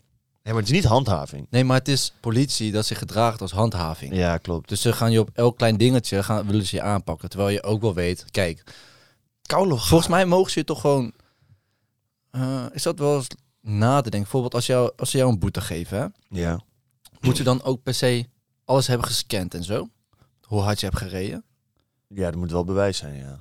Ja, 0.48 0.54
maar 0.54 0.62
het 0.62 0.72
is 0.72 0.76
niet 0.76 0.88
handhaving. 0.90 1.46
Nee, 1.50 1.64
maar 1.64 1.78
het 1.78 1.88
is 1.88 2.12
politie 2.20 2.72
dat 2.72 2.86
zich 2.86 2.98
gedraagt 2.98 3.40
als 3.40 3.52
handhaving. 3.52 4.14
Ja, 4.14 4.36
klopt. 4.36 4.68
Dus 4.68 4.80
ze 4.80 4.92
gaan 4.92 5.12
je 5.12 5.20
op 5.20 5.30
elk 5.34 5.56
klein 5.56 5.76
dingetje 5.76 6.22
gaan, 6.22 6.46
willen 6.46 6.66
ze 6.66 6.76
je 6.76 6.82
aanpakken. 6.82 7.28
Terwijl 7.28 7.50
je 7.50 7.62
ook 7.62 7.80
wel 7.80 7.94
weet, 7.94 8.24
kijk, 8.30 8.62
Koude 9.42 9.76
volgens 9.76 10.08
mij 10.08 10.26
mogen 10.26 10.50
ze 10.52 10.58
je 10.58 10.64
toch 10.64 10.80
gewoon... 10.80 11.12
eh, 12.30 12.64
is 12.72 12.82
dat 12.82 12.98
wel 12.98 13.16
eens 13.16 13.26
na 13.60 13.96
te 13.96 14.02
denken? 14.02 14.20
Bijvoorbeeld 14.20 14.54
als, 14.54 14.66
jou, 14.66 14.92
als 14.96 15.10
ze 15.10 15.16
jou 15.16 15.32
een 15.32 15.38
boete 15.38 15.60
geven, 15.60 15.98
hè? 15.98 16.06
Ja. 16.40 16.60
moet 17.20 17.36
je 17.36 17.44
dan 17.44 17.62
ook 17.62 17.82
per 17.82 17.94
se 17.94 18.26
alles 18.64 18.86
hebben 18.86 19.06
gescand 19.06 19.54
en 19.54 19.64
zo? 19.64 19.88
Hoe 20.42 20.60
hard 20.60 20.80
je 20.80 20.86
hebt 20.86 20.98
gereden? 20.98 21.44
Ja, 22.06 22.30
dat 22.30 22.40
moet 22.40 22.50
wel 22.50 22.64
bewijs 22.64 22.96
zijn, 22.96 23.14
ja. 23.14 23.40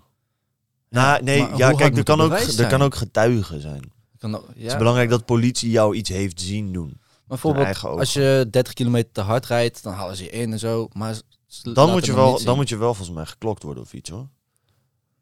Nou, 0.90 1.24
nee, 1.24 1.42
maar 1.42 1.58
ja, 1.58 1.72
kijk, 1.72 1.98
er 1.98 2.04
kan, 2.04 2.22
ook, 2.22 2.32
er 2.32 2.68
kan 2.68 2.82
ook 2.82 2.96
getuigen 2.96 3.62
zijn. 3.62 3.96
Kan 4.18 4.32
dat- 4.32 4.44
ja. 4.56 4.62
Het 4.62 4.72
is 4.72 4.78
belangrijk 4.78 5.10
dat 5.10 5.26
politie 5.26 5.70
jou 5.70 5.96
iets 5.96 6.10
heeft 6.10 6.42
zien 6.42 6.74
doen. 6.74 6.98
Maar 7.00 7.24
bijvoorbeeld, 7.28 7.84
als 7.84 8.14
je 8.14 8.48
30 8.52 8.74
kilometer 8.74 9.12
te 9.12 9.22
hard 9.22 9.46
rijdt, 9.46 9.84
dan 9.84 9.94
halen 9.94 10.16
ze 10.16 10.24
je 10.24 10.30
in 10.30 10.52
en 10.52 10.60
zo. 10.60 10.88
Maar 10.94 11.16
Dan 11.64 11.92
moet, 11.92 12.06
je 12.06 12.14
wel, 12.14 12.44
dan 12.44 12.56
moet 12.56 12.70
je 12.70 12.78
wel 12.78 12.94
volgens 12.94 13.16
mij 13.18 13.26
geklokt 13.26 13.64
worden 13.64 13.84
of 13.84 13.94
iets, 13.94 14.10
hoor. 14.10 14.28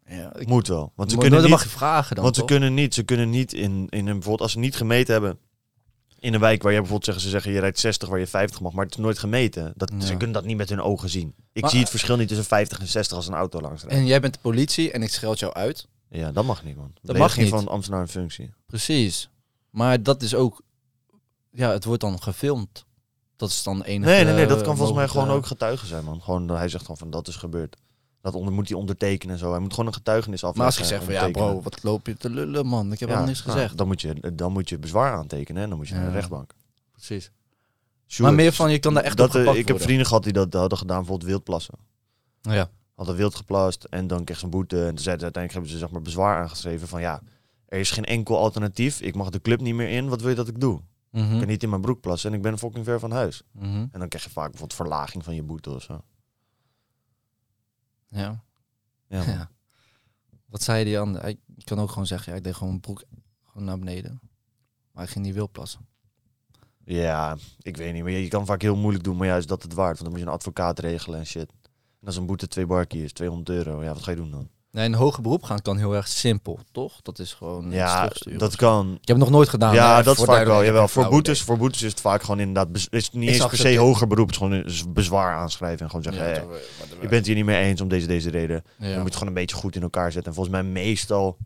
Ja, 0.08 0.36
ik, 0.36 0.48
Moet 0.48 0.68
wel. 0.68 0.92
Want 0.96 1.12
ze 1.12 1.18
kunnen 1.18 1.42
niet, 1.42 1.50
mag 1.50 1.64
je 1.64 1.70
vragen 1.70 2.16
dan, 2.16 2.24
want 2.24 2.36
ze 2.36 2.42
toch? 2.42 2.50
kunnen 2.50 2.74
niet, 2.74 2.94
ze 2.94 3.04
kunnen 3.04 3.30
niet 3.30 3.54
in, 3.54 3.88
in 3.90 4.00
een, 4.00 4.06
bijvoorbeeld 4.06 4.42
als 4.42 4.52
ze 4.52 4.60
niet 4.60 4.76
gemeten 4.76 5.14
hebben 5.14 5.38
in 6.20 6.34
een 6.34 6.40
wijk 6.40 6.62
waar 6.64 6.72
je 6.72 6.78
bijvoorbeeld 6.78 7.06
zeggen, 7.06 7.24
ze 7.24 7.30
zeggen 7.30 7.52
je 7.52 7.60
rijdt 7.60 7.80
60 7.80 8.10
waar 8.10 8.20
je 8.20 8.28
50 8.28 8.60
mag, 8.62 8.74
maar 8.74 8.86
het 8.86 8.94
is 8.94 9.00
nooit 9.02 9.20
gemeten. 9.20 9.74
Dat, 9.76 9.92
Ja. 9.98 10.06
Ze 10.06 10.12
kunnen 10.16 10.32
dat 10.32 10.46
niet 10.46 10.58
met 10.58 10.70
hun 10.70 10.82
ogen 10.82 11.10
zien. 11.10 11.34
Ik 11.54 11.62
Maar- 11.62 11.72
zie 11.72 11.80
het 11.80 11.90
verschil 11.90 12.16
niet 12.18 12.28
tussen 12.28 12.46
50 12.46 12.80
en 12.80 12.88
60 12.88 13.18
als 13.18 13.28
een 13.28 13.34
auto 13.34 13.62
langs 13.62 13.82
rijdt. 13.82 13.96
En 13.98 14.06
jij 14.06 14.20
bent 14.22 14.34
de 14.34 14.40
politie 14.40 14.92
en 14.92 15.02
ik 15.04 15.10
scheld 15.10 15.40
jou 15.40 15.54
uit. 15.54 15.88
Ja, 16.10 16.32
dat 16.32 16.46
mag 16.46 16.64
niet, 16.64 16.76
man. 16.76 16.94
Dat 17.02 17.18
mag 17.18 17.38
niet. 17.38 17.50
van 17.50 17.68
ambtenaar 17.68 18.02
in 18.02 18.08
functie. 18.08 18.54
Precies. 18.66 19.30
Maar 19.70 20.04
dat 20.04 20.22
is 20.22 20.36
ook... 20.36 20.62
Ja, 21.52 21.72
het 21.72 21.86
wordt 21.86 22.02
dan 22.02 22.22
gefilmd. 22.22 22.86
Dat 23.36 23.50
is 23.50 23.64
dan 23.64 23.84
enige... 23.84 24.12
Nee, 24.12 24.24
nee, 24.24 24.34
nee, 24.34 24.48
dat 24.48 24.62
kan 24.62 24.76
volgens 24.78 24.98
mij 24.98 25.08
gewoon 25.08 25.30
ook 25.30 25.46
getuige 25.46 25.86
zijn, 25.86 26.04
man. 26.04 26.22
Gewoon, 26.22 26.50
hij 26.50 26.70
zegt 26.70 26.82
gewoon 26.82 26.98
van 26.98 27.10
dat 27.10 27.28
is 27.28 27.36
gebeurd. 27.36 27.78
Dat 28.22 28.34
onder, 28.34 28.54
moet 28.54 28.70
hij 28.70 28.78
ondertekenen 28.78 29.34
en 29.34 29.40
zo. 29.40 29.52
Hij 29.52 29.60
moet 29.60 29.74
gewoon 29.74 29.88
een 29.88 29.94
getuigenis 29.94 30.44
afleggen. 30.44 30.58
Maar 30.58 30.66
als 30.66 30.78
je 30.78 30.86
zegt 30.86 31.04
van 31.04 31.14
ja 31.14 31.30
bro, 31.30 31.62
wat 31.62 31.84
loop 31.84 32.08
je 32.08 32.18
te 32.18 32.30
lullen 32.30 32.66
man. 32.66 32.92
Ik 32.92 33.00
heb 33.00 33.00
Ja, 33.00 33.06
helemaal 33.06 33.26
niks 33.26 33.46
nou, 33.46 33.58
gezegd. 33.58 33.78
dan, 33.78 33.88
moet 33.88 34.02
je, 34.02 34.34
dan 34.34 34.52
moet 34.52 34.70
je 34.70 34.80
bezwaar 34.80 35.14
aantekenen 35.14 35.64
en 35.64 35.70
dan 35.70 35.78
moet 35.78 35.88
je 35.88 35.94
naar 35.94 36.06
de 36.06 36.12
rechtbank. 36.12 36.54
Precies. 36.92 37.32
Sure. 38.06 38.28
Maar 38.28 38.38
meer 38.38 38.54
van 38.54 38.72
je 38.72 38.80
kan 38.80 38.94
daar 38.94 39.04
echt 39.04 39.18
dat, 39.18 39.36
op 39.36 39.46
eh, 39.46 39.56
Ik 39.56 39.68
heb 39.68 39.82
vrienden 39.82 40.06
gehad 40.06 40.24
die 40.24 40.34
dat 40.34 40.54
hadden 40.54 40.78
gedaan, 40.78 40.98
bijvoorbeeld 40.98 41.30
wildplassen. 41.30 41.74
Ja. 42.42 42.70
Hadden 42.96 43.16
wild 43.16 43.36
geplast 43.36 43.84
en 43.84 44.08
dan 44.08 44.24
kreeg 44.24 44.38
ze 44.38 44.44
een 44.44 44.50
boete. 44.50 44.86
En 44.86 44.96
toen 44.96 45.08
uiteindelijk 45.08 45.52
hebben 45.52 45.72
ze 45.72 45.78
zeg 45.78 45.92
maar 45.92 46.02
bezwaar 46.02 46.42
aangeschreven 46.42 46.88
van 46.88 47.02
ja, 47.02 47.22
er 47.66 47.80
is 47.80 47.92
geen 47.92 48.06
enkel 48.06 48.38
alternatief. 48.38 49.02
Ik 49.02 49.16
mag 49.16 49.30
de 49.30 49.42
club 49.42 49.62
niet 49.62 49.76
meer 49.76 49.90
in. 49.90 50.10
Wat 50.10 50.22
wil 50.22 50.30
je 50.30 50.36
dat 50.36 50.48
ik 50.48 50.60
doe? 50.60 50.82
Mhm. 51.12 51.34
Ik 51.34 51.40
kan 51.40 51.48
niet 51.48 51.64
in 51.64 51.70
mijn 51.70 51.82
broek 51.82 52.02
plassen 52.02 52.30
en 52.30 52.36
ik 52.36 52.42
ben 52.42 52.58
fucking 52.58 52.86
ver 52.86 53.00
van 53.00 53.12
huis. 53.12 53.44
Mhm. 53.52 53.86
En 53.92 54.00
dan 54.00 54.08
krijg 54.08 54.24
je 54.24 54.30
vaak 54.30 54.50
bijvoorbeeld 54.50 54.80
verlaging 54.80 55.24
van 55.24 55.36
je 55.36 55.44
boete 55.44 55.74
of 55.74 55.82
zo. 55.82 56.02
Ja. 58.08 58.44
Ja. 59.08 59.50
Wat 60.50 60.64
zei 60.64 60.84
die 60.84 61.00
ander? 61.00 61.28
Je 61.28 61.64
kan 61.64 61.80
ook 61.80 61.90
gewoon 61.90 62.08
zeggen, 62.08 62.32
ja, 62.32 62.38
ik 62.38 62.44
deed 62.44 62.54
gewoon 62.54 62.70
mijn 62.70 62.82
broek 62.82 63.04
gewoon 63.44 63.68
naar 63.68 63.80
beneden. 63.80 64.20
Maar 64.92 65.04
ik 65.04 65.10
ging 65.10 65.26
niet 65.26 65.34
wil 65.34 65.50
plassen. 65.50 65.88
Ja, 66.84 67.38
ik 67.62 67.78
weet 67.78 67.94
niet. 67.94 68.04
Maar 68.04 68.12
je, 68.12 68.28
kan 68.28 68.46
vaak 68.46 68.62
heel 68.62 68.76
moeilijk 68.76 69.04
doen, 69.04 69.18
maar 69.18 69.28
ja, 69.28 69.36
is 69.36 69.46
dat 69.46 69.64
het 69.64 69.74
waard? 69.74 70.00
Want 70.00 70.02
dan 70.02 70.10
moet 70.10 70.20
je 70.20 70.26
een 70.26 70.32
advocaat 70.32 70.80
regelen 70.80 71.20
en 71.20 71.26
shit. 71.26 71.52
En 72.06 72.12
als 72.12 72.20
een 72.20 72.26
boete 72.26 72.48
twee 72.48 72.66
barkies 72.66 73.04
is, 73.04 73.12
200 73.14 73.50
euro. 73.50 73.84
Ja, 73.84 73.94
wat 73.94 74.04
ga 74.04 74.12
je 74.12 74.18
doen 74.18 74.32
dan? 74.32 74.50
Nee, 74.72 74.86
een 74.86 74.94
hoger 74.94 75.22
beroep 75.22 75.44
gaan 75.44 75.62
kan 75.62 75.78
heel 75.78 75.96
erg 75.96 76.08
simpel, 76.08 76.60
toch? 76.72 77.02
Dat 77.02 77.20
is 77.20 77.34
gewoon 77.34 77.72
ja, 77.72 78.12
dat 78.38 78.56
kan. 78.56 78.88
Ik 78.88 79.08
heb 79.08 79.16
het 79.16 79.26
nog 79.26 79.30
nooit 79.30 79.50
gedaan. 79.50 79.74
ja, 79.74 80.02
dat 80.02 80.18
is 80.18 80.24
vaak 80.24 80.46
wel. 80.46 80.64
Jawel, 80.64 80.88
voor 80.88 81.10
boetes, 81.10 81.42
voor 81.42 81.58
boetes 81.58 81.82
is 81.82 81.92
het 81.92 82.02
vaak 82.02 82.22
gewoon 82.22 82.40
inderdaad... 82.40 82.88
is 82.90 83.06
het 83.06 83.14
niet 83.14 83.30
eens 83.30 83.48
per 83.48 83.58
se 83.58 83.78
hoger 83.78 84.08
beroep. 84.08 84.26
Het 84.26 84.42
is 84.66 84.78
gewoon 84.78 84.94
bezwaar 84.94 85.36
aanschrijven 85.36 85.80
en 85.80 85.90
gewoon 85.90 86.04
zeggen... 86.04 86.34
Ja, 86.34 86.44
je 87.02 87.08
bent 87.08 87.26
hier 87.26 87.36
niet 87.36 87.46
mee 87.46 87.64
eens 87.64 87.82
om 87.82 87.88
deze, 87.88 88.08
deze 88.08 88.30
reden. 88.30 88.64
Je 88.78 88.96
moet 88.96 89.04
het 89.04 89.14
gewoon 89.14 89.28
een 89.28 89.34
beetje 89.34 89.56
goed 89.56 89.76
in 89.76 89.82
elkaar 89.82 90.12
zetten. 90.12 90.32
En 90.32 90.38
volgens 90.38 90.56
mij 90.56 90.72
meestal 90.72 91.38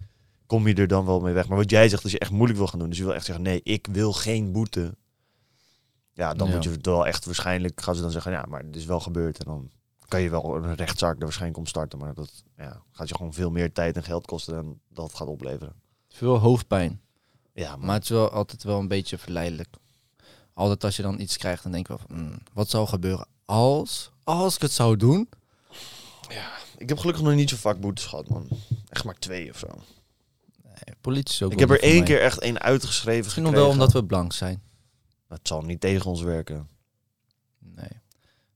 kom 0.45 0.67
je 0.67 0.73
er 0.73 0.87
dan 0.87 1.05
wel 1.05 1.19
mee 1.19 1.33
weg. 1.33 1.47
Maar 1.47 1.57
wat 1.57 1.69
jij 1.69 1.89
zegt, 1.89 2.03
als 2.03 2.11
je 2.11 2.19
echt 2.19 2.31
moeilijk 2.31 2.57
wil 2.57 2.67
gaan 2.67 2.79
doen. 2.79 2.89
Dus 2.89 2.97
je 2.97 3.03
wil 3.03 3.15
echt 3.15 3.25
zeggen, 3.25 3.43
nee, 3.43 3.61
ik 3.63 3.87
wil 3.91 4.13
geen 4.13 4.51
boete. 4.51 4.95
Ja, 6.13 6.33
dan 6.33 6.49
moet 6.49 6.63
je 6.63 6.69
het 6.69 6.85
wel 6.85 7.07
echt 7.07 7.25
waarschijnlijk... 7.25 7.81
Gaan 7.81 7.95
ze 7.95 8.01
dan 8.01 8.11
zeggen, 8.11 8.31
ja, 8.31 8.45
maar 8.49 8.63
het 8.63 8.75
is 8.75 8.85
wel 8.85 8.99
gebeurd. 8.99 9.37
En 9.37 9.45
dan 9.45 9.69
kan 10.09 10.21
je 10.21 10.29
wel 10.29 10.55
een 10.55 10.75
rechtszaak 10.75 11.15
er 11.15 11.23
waarschijnlijk 11.23 11.59
om 11.59 11.65
starten. 11.65 11.99
Maar 11.99 12.13
dat 12.13 12.43
ja, 12.57 12.81
gaat 12.91 13.09
je 13.09 13.15
gewoon 13.15 13.33
veel 13.33 13.51
meer 13.51 13.71
tijd 13.73 13.95
en 13.95 14.03
geld 14.03 14.25
kosten 14.25 14.53
dan 14.53 14.79
dat 14.89 15.07
het 15.07 15.15
gaat 15.15 15.27
opleveren. 15.27 15.73
Veel 16.09 16.37
hoofdpijn. 16.37 17.01
Ja, 17.53 17.75
maar 17.75 17.85
Maar 17.85 17.95
het 17.95 18.03
is 18.03 18.09
wel 18.09 18.29
altijd 18.29 18.63
wel 18.63 18.79
een 18.79 18.87
beetje 18.87 19.17
verleidelijk. 19.17 19.75
Altijd 20.53 20.83
als 20.83 20.95
je 20.95 21.01
dan 21.01 21.19
iets 21.19 21.37
krijgt, 21.37 21.63
dan 21.63 21.71
denk 21.71 21.87
je 21.87 21.93
wel 21.97 22.05
van, 22.07 22.17
hmm, 22.17 22.37
wat 22.53 22.69
zou 22.69 22.87
gebeuren 22.87 23.27
als, 23.45 24.11
als 24.23 24.55
ik 24.55 24.61
het 24.61 24.71
zou 24.71 24.95
doen? 24.97 25.29
ik 26.77 26.89
heb 26.89 26.97
gelukkig 26.97 27.23
nog 27.23 27.33
niet 27.33 27.49
zo 27.49 27.55
vaak 27.55 27.79
boetes 27.79 28.05
gehad, 28.05 28.29
man. 28.29 28.47
Echt 28.89 29.03
maar 29.03 29.19
twee 29.19 29.49
of 29.49 29.57
zo. 29.57 29.67
Nee, 30.63 30.95
politie 31.01 31.33
is 31.33 31.43
ook 31.43 31.51
Ik 31.51 31.59
heb 31.59 31.69
er 31.69 31.83
één 31.83 31.95
mij. 31.97 32.03
keer 32.03 32.21
echt 32.21 32.39
één 32.39 32.59
uitgeschreven 32.61 33.23
Misschien 33.23 33.43
gekregen. 33.45 33.65
wel 33.67 33.73
omdat 33.77 33.93
we 33.93 34.05
blank 34.05 34.33
zijn. 34.33 34.61
Het 35.27 35.47
zal 35.47 35.61
niet 35.61 35.81
tegen 35.81 36.05
ons 36.09 36.21
werken. 36.21 36.69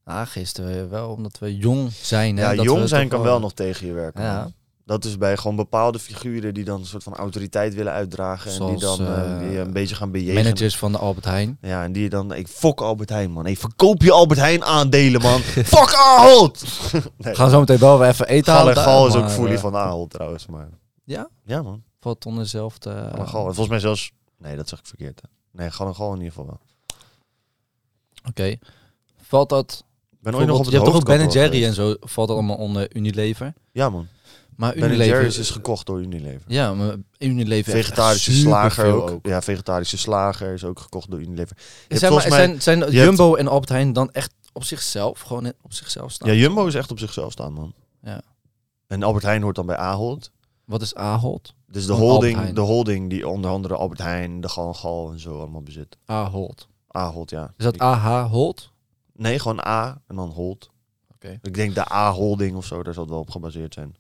Ah, 0.04 0.28
gisteren 0.28 0.90
wel 0.90 1.10
omdat 1.10 1.40
we 1.40 1.58
jong 1.58 1.92
zijn. 1.92 2.38
Hè, 2.38 2.44
Ja, 2.44 2.56
dat 2.56 2.66
jong 2.66 2.88
zijn 2.90 3.08
kan 3.08 3.22
wel 3.22 3.40
nog 3.40 3.54
tegen 3.54 3.88
je 3.88 3.94
werken. 3.94 4.24
Ja. 4.24 4.52
Dat 4.86 5.06
is 5.06 5.18
bij 5.18 5.38
gewoon 5.38 5.56
bepaalde 5.56 6.00
figuren 6.00 6.54
die 6.54 6.64
dan 6.64 6.80
een 6.80 6.86
soort 6.86 7.04
van 7.04 7.16
autoriteit 7.16 7.74
willen 7.74 7.94
uitdragen. 7.94 8.52
en 8.52 8.68
die 8.68 8.80
dan 8.80 9.00
eh, 9.00 9.34
eh, 9.34 9.50
die 9.50 9.60
een 9.60 9.74
beetje 9.74 9.96
gaan 9.96 10.12
bejegenen. 10.12 10.44
Managers 10.44 10.78
van 10.78 10.92
de 10.92 10.98
Albert 10.98 11.26
Heijn. 11.26 11.58
Ja, 11.62 11.84
en 11.84 11.92
die 11.92 12.10
dan... 12.10 12.34
Ik 12.34 12.48
fok 12.48 12.82
Albert 12.82 13.10
Heijn, 13.10 13.32
man. 13.32 13.44
Hey, 13.44 13.56
verkoop 13.56 14.02
je 14.02 14.12
Albert 14.12 14.40
Heijn 14.40 14.64
aandelen, 14.64 15.22
man. 15.22 15.40
Fuck 15.76 15.94
Ahold! 15.94 16.64
nee. 17.18 17.36
Gaan 17.36 17.50
zo 17.50 17.60
meteen 17.60 17.78
wel 17.78 18.00
weer 18.00 18.08
even 18.08 18.28
eten 18.28 18.54
halen. 18.54 18.76
Gal 18.78 19.08
is 19.08 19.16
ook 19.16 19.22
maar, 19.22 19.30
foelie 19.30 19.54
eh, 19.54 19.60
van 19.60 19.76
Ahold, 19.76 20.10
trouwens. 20.10 20.46
Maar... 20.46 20.70
Ja? 21.04 21.30
Ja, 21.46 21.62
man. 21.62 21.84
Valt 22.00 22.26
onder 22.26 22.44
dezelfde... 22.44 22.90
En. 22.90 23.18
En 23.20 23.28
volgens 23.30 23.68
mij 23.68 23.80
zelfs... 23.80 24.12
Nee, 24.38 24.56
dat 24.56 24.70
zeg 24.70 24.80
ik 24.80 24.86
verkeerd. 24.86 25.22
hè. 25.22 25.28
Nee, 25.62 25.72
Gal 25.72 25.88
en 25.88 25.96
Gal 25.96 26.10
in 26.14 26.18
ieder 26.18 26.32
geval 26.32 26.46
wel. 26.46 26.60
Oké. 28.30 28.56
Valt 29.22 29.50
dat... 29.50 29.84
Ben 30.24 30.36
ooit 30.36 30.48
nog 30.48 30.58
op 30.58 30.64
het 30.64 30.72
je 30.72 30.80
hebt 30.80 30.92
toch 30.92 31.00
ook 31.00 31.06
Ben 31.06 31.30
Jerry 31.30 31.66
en 31.66 31.74
zo, 31.74 31.96
valt 32.00 32.28
dat 32.28 32.38
allemaal 32.38 32.56
onder 32.56 32.96
Unilever. 32.96 33.54
Ja, 33.72 33.90
man. 33.90 34.08
Maar 34.56 34.74
Ben 34.74 34.84
Unilever... 34.84 35.16
Jerry's 35.16 35.38
is 35.38 35.50
gekocht 35.50 35.86
door 35.86 36.02
Unilever. 36.02 36.42
Ja, 36.48 36.74
maar 36.74 36.96
Unilever 37.18 37.72
Vegetarische 37.72 38.32
slager 38.32 38.86
ook. 38.86 39.28
Ja, 39.28 39.42
vegetarische 39.42 39.98
slager 39.98 40.54
is 40.54 40.64
ook 40.64 40.80
gekocht 40.80 41.12
door 41.12 41.20
Unilever. 41.20 41.58
Je 41.88 41.98
Zijn, 41.98 42.14
maar, 42.14 42.30
mij- 42.30 42.38
zijn, 42.38 42.62
zijn 42.62 42.92
Jumbo 42.92 43.36
en 43.36 43.48
Albert 43.48 43.70
Heijn 43.70 43.94
dan 43.94 44.12
echt 44.12 44.34
op 44.54 44.64
zichzelf, 44.64 45.20
gewoon 45.20 45.54
op 45.62 45.74
zichzelf 45.74 46.12
staan? 46.12 46.30
Ja, 46.30 46.36
Jumbo 46.36 46.66
is 46.66 46.76
echt 46.76 46.92
op 46.92 47.00
zichzelf 47.00 47.32
staan, 47.32 47.54
man. 47.54 47.74
Ja. 48.04 48.22
En 48.88 49.04
Albert 49.04 49.24
Heijn 49.24 49.42
hoort 49.42 49.56
dan 49.56 49.66
bij 49.66 49.78
Ahold. 49.78 50.32
Wat 50.66 50.82
is 50.82 50.96
Ahold? 50.96 51.54
Dus 51.68 51.86
de 51.86 51.94
holding, 51.94 52.54
de 52.54 52.62
holding 52.62 53.10
die 53.10 53.28
onder 53.28 53.52
andere 53.52 53.76
Albert 53.76 54.02
Heijn, 54.02 54.42
de 54.42 54.50
Gal 54.50 54.68
en 54.68 54.76
Gal 54.76 55.12
en 55.12 55.20
zo 55.20 55.40
allemaal 55.40 55.62
bezit. 55.62 55.98
Ahold. 56.06 56.68
Ahold, 56.88 57.30
ja. 57.30 57.54
Is 57.58 57.64
dat 57.64 57.78
AH 57.78 58.32
Hold? 58.32 58.72
Nee, 59.14 59.40
gewoon 59.40 59.60
A 59.60 60.02
en 60.08 60.16
dan 60.16 60.30
Hold. 60.30 60.72
Oké. 61.14 61.40
Ik 61.42 61.54
denk 61.54 61.76
de 61.76 61.92
A-holding 61.92 62.56
of 62.56 62.66
zo, 62.66 62.84
daar 62.84 62.94
zal 62.94 63.04
het 63.04 63.12
wel 63.12 63.22
op 63.22 63.30
gebaseerd 63.30 63.74
zijn. 63.74 63.96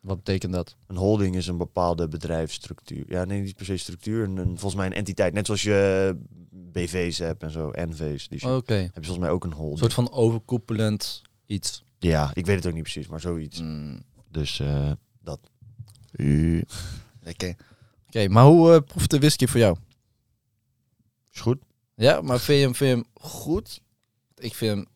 Wat 0.00 0.16
betekent 0.16 0.52
dat? 0.52 0.76
Een 0.86 0.96
holding 0.96 1.36
is 1.36 1.46
een 1.46 1.56
bepaalde 1.56 2.08
bedrijfsstructuur. 2.08 3.04
Ja, 3.08 3.24
nee, 3.24 3.40
niet 3.42 3.56
per 3.56 3.64
se 3.64 3.76
structuur. 3.76 4.24
Een, 4.24 4.36
een- 4.36 4.46
volgens 4.46 4.74
mij 4.74 4.86
een 4.86 4.92
entiteit. 4.92 5.32
Net 5.32 5.46
zoals 5.46 5.62
je 5.62 6.16
BV's 6.50 7.18
hebt 7.18 7.42
en 7.42 7.50
zo, 7.50 7.70
NV's. 7.74 8.28
Die 8.28 8.38
shit. 8.38 8.50
Oké. 8.50 8.74
Heb 8.74 8.84
je 8.86 8.90
volgens 8.92 9.18
mij 9.18 9.30
ook 9.30 9.44
een 9.44 9.50
Een 9.50 9.56
holding. 9.56 9.78
soort 9.78 9.92
van 9.94 10.12
overkoepelend 10.12 11.22
iets. 11.46 11.84
Ja, 11.98 12.30
ik 12.34 12.46
weet 12.46 12.56
het 12.56 12.66
ook 12.66 12.72
niet 12.72 12.82
precies, 12.82 13.06
maar 13.08 13.20
zoiets. 13.20 13.60
Mm, 13.60 14.02
Dus 14.30 14.60
eh, 14.60 14.92
dat. 15.22 15.40
Oké. 17.26 17.54
Oké, 18.06 18.28
maar 18.28 18.44
hoe 18.44 18.74
eh, 18.74 18.80
proeft 18.86 19.10
de 19.10 19.18
whisky 19.18 19.46
voor 19.46 19.60
jou? 19.60 19.76
Is 21.32 21.40
goed. 21.40 21.58
Ja, 21.94 22.20
maar 22.20 22.38
vind 22.40 22.58
je 22.58 22.64
hem, 22.64 22.74
vind 22.74 22.90
je 22.90 22.96
hem 22.96 23.06
goed? 23.30 23.80
Ik 24.40 24.54
vind 24.54 24.76
hem 24.76 24.86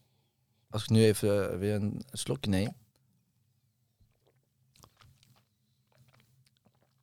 als 0.70 0.82
ik 0.82 0.88
nu 0.88 1.04
even 1.04 1.52
eh, 1.52 1.58
weer 1.58 1.74
een 1.74 2.02
slokje 2.12 2.50
neem. 2.50 2.72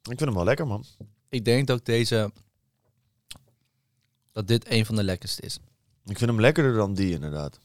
Ik 0.01 0.17
vind 0.17 0.19
hem 0.19 0.33
wel 0.33 0.43
lekker, 0.43 0.67
man. 0.67 0.85
Ik 1.29 1.45
denk 1.45 1.67
dat 1.67 1.85
deze... 1.85 2.31
Dat 4.31 4.47
dit 4.47 4.71
een 4.71 4.85
van 4.85 4.95
de 4.95 5.03
lekkerste 5.03 5.41
is. 5.41 5.59
Ik 6.05 6.17
vind 6.17 6.29
hem 6.29 6.39
lekkerder 6.39 6.73
dan 6.73 6.93
die, 6.93 7.13
inderdaad. 7.13 7.59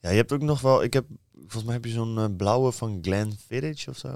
Ja, 0.00 0.10
je 0.10 0.16
hebt 0.16 0.32
ook 0.32 0.42
nog 0.42 0.60
wel... 0.60 0.82
Ik 0.82 0.92
heb, 0.92 1.06
volgens 1.32 1.64
mij 1.64 1.74
heb 1.74 1.84
je 1.84 1.90
zo'n 1.90 2.18
eh, 2.18 2.36
blauwe 2.36 2.72
van 2.72 2.98
Glenfiddich 3.02 3.88
of 3.88 3.98
zo. 3.98 4.08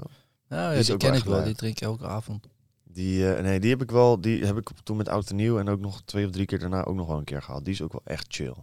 Nou, 0.47 0.69
Die 0.69 0.77
ja, 0.77 0.83
die 0.83 0.97
ken 0.97 1.13
ik 1.13 1.23
wel. 1.23 1.43
Die 1.43 1.55
drink 1.55 1.75
ik 1.75 1.81
elke 1.81 2.07
avond. 2.07 2.47
Die, 2.83 3.33
eh, 3.33 3.43
nee, 3.43 3.59
die 3.59 3.69
heb 3.69 3.81
ik 3.81 3.91
wel... 3.91 4.21
Die 4.21 4.45
heb 4.45 4.57
ik 4.57 4.69
toen 4.83 4.97
met 4.97 5.09
Oud 5.09 5.29
en 5.29 5.35
Nieuw 5.35 5.59
en 5.59 5.69
ook 5.69 5.79
nog 5.79 6.01
twee 6.01 6.25
of 6.25 6.31
drie 6.31 6.45
keer 6.45 6.59
daarna 6.59 6.83
ook 6.83 6.95
nog 6.95 7.07
wel 7.07 7.17
een 7.17 7.23
keer 7.23 7.41
gehad. 7.41 7.65
Die 7.65 7.73
is 7.73 7.81
ook 7.81 7.91
wel 7.91 8.01
echt 8.05 8.25
chill. 8.27 8.55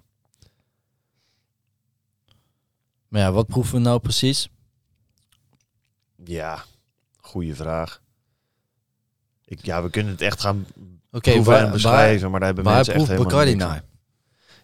Maar 3.13 3.21
ja, 3.21 3.33
wat 3.33 3.47
proeven 3.47 3.75
we 3.75 3.81
nou 3.81 4.01
precies? 4.01 4.49
Ja, 6.25 6.65
goede 7.17 7.55
vraag. 7.55 8.03
Ik, 9.45 9.65
ja, 9.65 9.83
we 9.83 9.91
kunnen 9.91 10.13
het 10.13 10.21
echt 10.21 10.41
gaan 10.41 10.67
Oké, 11.11 11.31
proeven 11.31 11.53
waar, 11.53 11.65
en 11.65 11.71
beschrijven, 11.71 12.31
maar 12.31 12.41
daar 12.41 12.55
hebben 12.55 12.73
mensen 12.75 12.95
echt 12.95 13.07
helemaal 13.07 13.25
Bacardi 13.25 13.55
naar? 13.55 13.85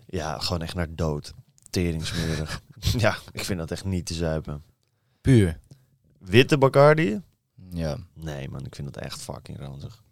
Ja, 0.07 0.39
gewoon 0.39 0.63
echt 0.63 0.75
naar 0.75 0.95
dood. 0.95 1.35
Teringsmerig. 1.71 2.63
ja, 3.05 3.19
ik 3.33 3.45
vind 3.45 3.59
dat 3.59 3.71
echt 3.71 3.85
niet 3.85 4.07
te 4.07 4.15
zuipen. 4.15 4.63
Puur. 5.21 5.61
Witte 6.19 6.59
Bacardi? 6.59 7.21
Ja. 7.71 7.99
Nee 8.15 8.49
man, 8.49 8.67
ik 8.67 8.75
vind 8.75 8.95
dat 8.95 9.03
echt 9.03 9.21
fucking 9.21 9.59
ranzig. 9.59 10.03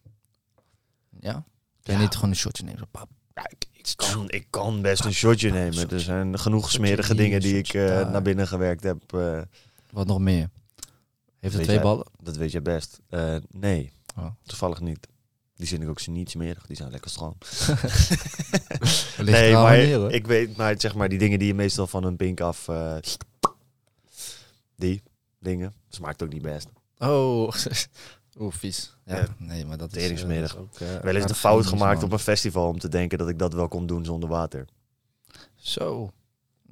Ja? 1.20 1.44
Ja. 1.82 1.98
niet 1.98 2.14
gewoon 2.14 2.30
een 2.30 2.36
shotje 2.36 2.64
nemen? 2.64 2.78
Zo, 2.78 2.86
pap. 2.90 3.08
Ja, 3.36 3.42
ik, 3.48 3.64
ik, 3.72 3.92
kan, 3.96 4.30
ik 4.30 4.46
kan 4.50 4.82
best 4.82 5.04
een 5.04 5.14
shotje 5.14 5.50
nemen. 5.50 5.90
Er 5.90 6.00
zijn 6.00 6.38
genoeg 6.38 6.70
smerige 6.70 7.14
dingen 7.14 7.40
die 7.40 7.56
ik 7.58 7.74
eh, 7.74 8.10
naar 8.10 8.22
binnen 8.22 8.46
gewerkt 8.48 8.82
heb. 8.82 9.12
eh, 9.14 9.40
Wat 9.90 10.06
nog 10.06 10.18
meer? 10.18 10.48
Heeft 11.40 11.54
het 11.54 11.62
twee 11.62 11.74
jij- 11.76 11.84
ballen? 11.84 12.06
dat 12.22 12.36
weet 12.36 12.52
jij 12.52 12.62
best. 12.62 13.00
Eh, 13.08 13.36
nee, 13.50 13.92
Oh. 14.18 14.26
toevallig 14.46 14.80
niet. 14.80 15.08
Die 15.56 15.66
vind 15.68 15.82
ik 15.82 15.88
ook 15.88 16.06
niet 16.06 16.30
smerig. 16.30 16.66
Die 16.66 16.76
zijn 16.76 16.90
lekker 16.90 17.10
schoon. 17.10 17.36
Ligt 19.16 19.16
Nee, 19.16 19.52
maar 19.52 19.78
ik 20.12 20.26
weet 20.26 20.56
maar 20.56 20.74
zeg 20.80 20.94
maar 20.94 21.08
die 21.08 21.18
dingen 21.18 21.38
die 21.38 21.48
je 21.48 21.54
meestal 21.54 21.86
van 21.86 22.04
een 22.04 22.16
pink 22.16 22.40
af. 22.40 22.68
eh, 22.68 22.96
die 24.76 25.02
dingen 25.38 25.74
smaakt 25.88 26.22
ook 26.22 26.32
niet 26.32 26.42
best. 26.42 26.68
Oh, 26.98 27.52
oeh, 28.40 28.52
vies. 28.54 28.96
Ja, 29.04 29.16
Ja. 29.16 29.26
nee, 29.38 29.64
maar 29.66 29.76
dat 29.76 29.96
is... 29.96 30.20
Dat 30.20 30.30
is 30.30 30.56
ook, 30.56 30.74
eh, 30.80 30.94
Wel 31.02 31.14
eens 31.14 31.26
de 31.26 31.34
fout 31.34 31.66
gemaakt 31.66 31.94
man. 31.96 32.04
op 32.04 32.12
een 32.12 32.18
festival 32.18 32.68
om 32.68 32.78
te 32.78 32.88
denken 32.88 33.18
dat 33.18 33.28
ik 33.28 33.38
dat 33.38 33.52
wel 33.54 33.68
kon 33.68 33.86
doen 33.86 34.04
zonder 34.04 34.28
water. 34.28 34.66
Zo. 35.56 36.10